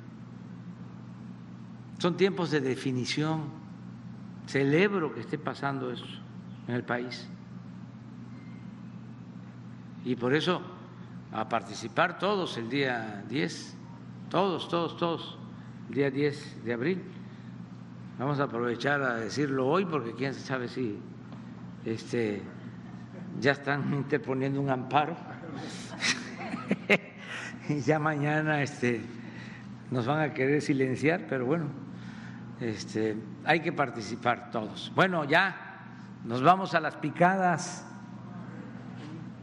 Son 1.98 2.16
tiempos 2.16 2.50
de 2.50 2.60
definición. 2.60 3.44
Celebro 4.46 5.14
que 5.14 5.20
esté 5.20 5.38
pasando 5.38 5.90
eso 5.90 6.04
en 6.66 6.74
el 6.74 6.82
país. 6.82 7.28
Y 10.04 10.16
por 10.16 10.34
eso, 10.34 10.60
a 11.30 11.48
participar 11.48 12.18
todos 12.18 12.58
el 12.58 12.68
día 12.68 13.24
10, 13.28 13.76
todos, 14.28 14.68
todos, 14.68 14.96
todos, 14.96 15.38
el 15.88 15.94
día 15.94 16.10
10 16.10 16.64
de 16.64 16.72
abril. 16.72 17.02
Vamos 18.18 18.40
a 18.40 18.44
aprovechar 18.44 19.00
a 19.02 19.14
decirlo 19.14 19.68
hoy 19.68 19.84
porque 19.84 20.12
quién 20.12 20.34
sabe 20.34 20.66
si 20.66 20.98
este, 21.84 22.42
ya 23.40 23.52
están 23.52 23.94
interponiendo 23.94 24.60
un 24.60 24.70
amparo. 24.70 25.16
ya 27.86 27.98
mañana 27.98 28.62
este, 28.62 29.00
nos 29.90 30.06
van 30.06 30.20
a 30.20 30.34
querer 30.34 30.60
silenciar, 30.62 31.26
pero 31.28 31.46
bueno, 31.46 31.66
este, 32.60 33.16
hay 33.44 33.60
que 33.60 33.72
participar 33.72 34.50
todos. 34.50 34.92
Bueno, 34.94 35.24
ya 35.24 35.56
nos 36.24 36.42
vamos 36.42 36.74
a 36.74 36.80
las 36.80 36.96
picadas 36.96 37.86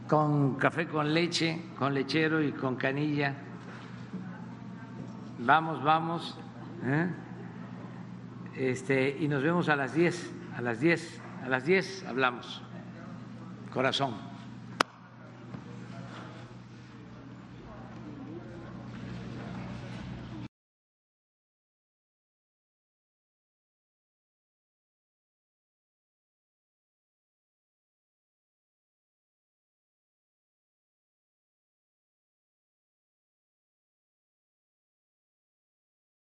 con 0.08 0.56
café 0.56 0.86
con 0.86 1.14
leche, 1.14 1.62
con 1.78 1.94
lechero 1.94 2.42
y 2.42 2.52
con 2.52 2.76
canilla. 2.76 3.34
Vamos, 5.38 5.82
vamos. 5.82 6.38
¿eh? 6.84 7.08
Este, 8.56 9.16
y 9.20 9.28
nos 9.28 9.42
vemos 9.42 9.68
a 9.68 9.76
las 9.76 9.94
10, 9.94 10.32
a 10.56 10.60
las 10.60 10.80
10, 10.80 11.20
a 11.44 11.48
las 11.48 11.64
10 11.64 12.04
hablamos. 12.06 12.62
Corazón. 13.72 14.29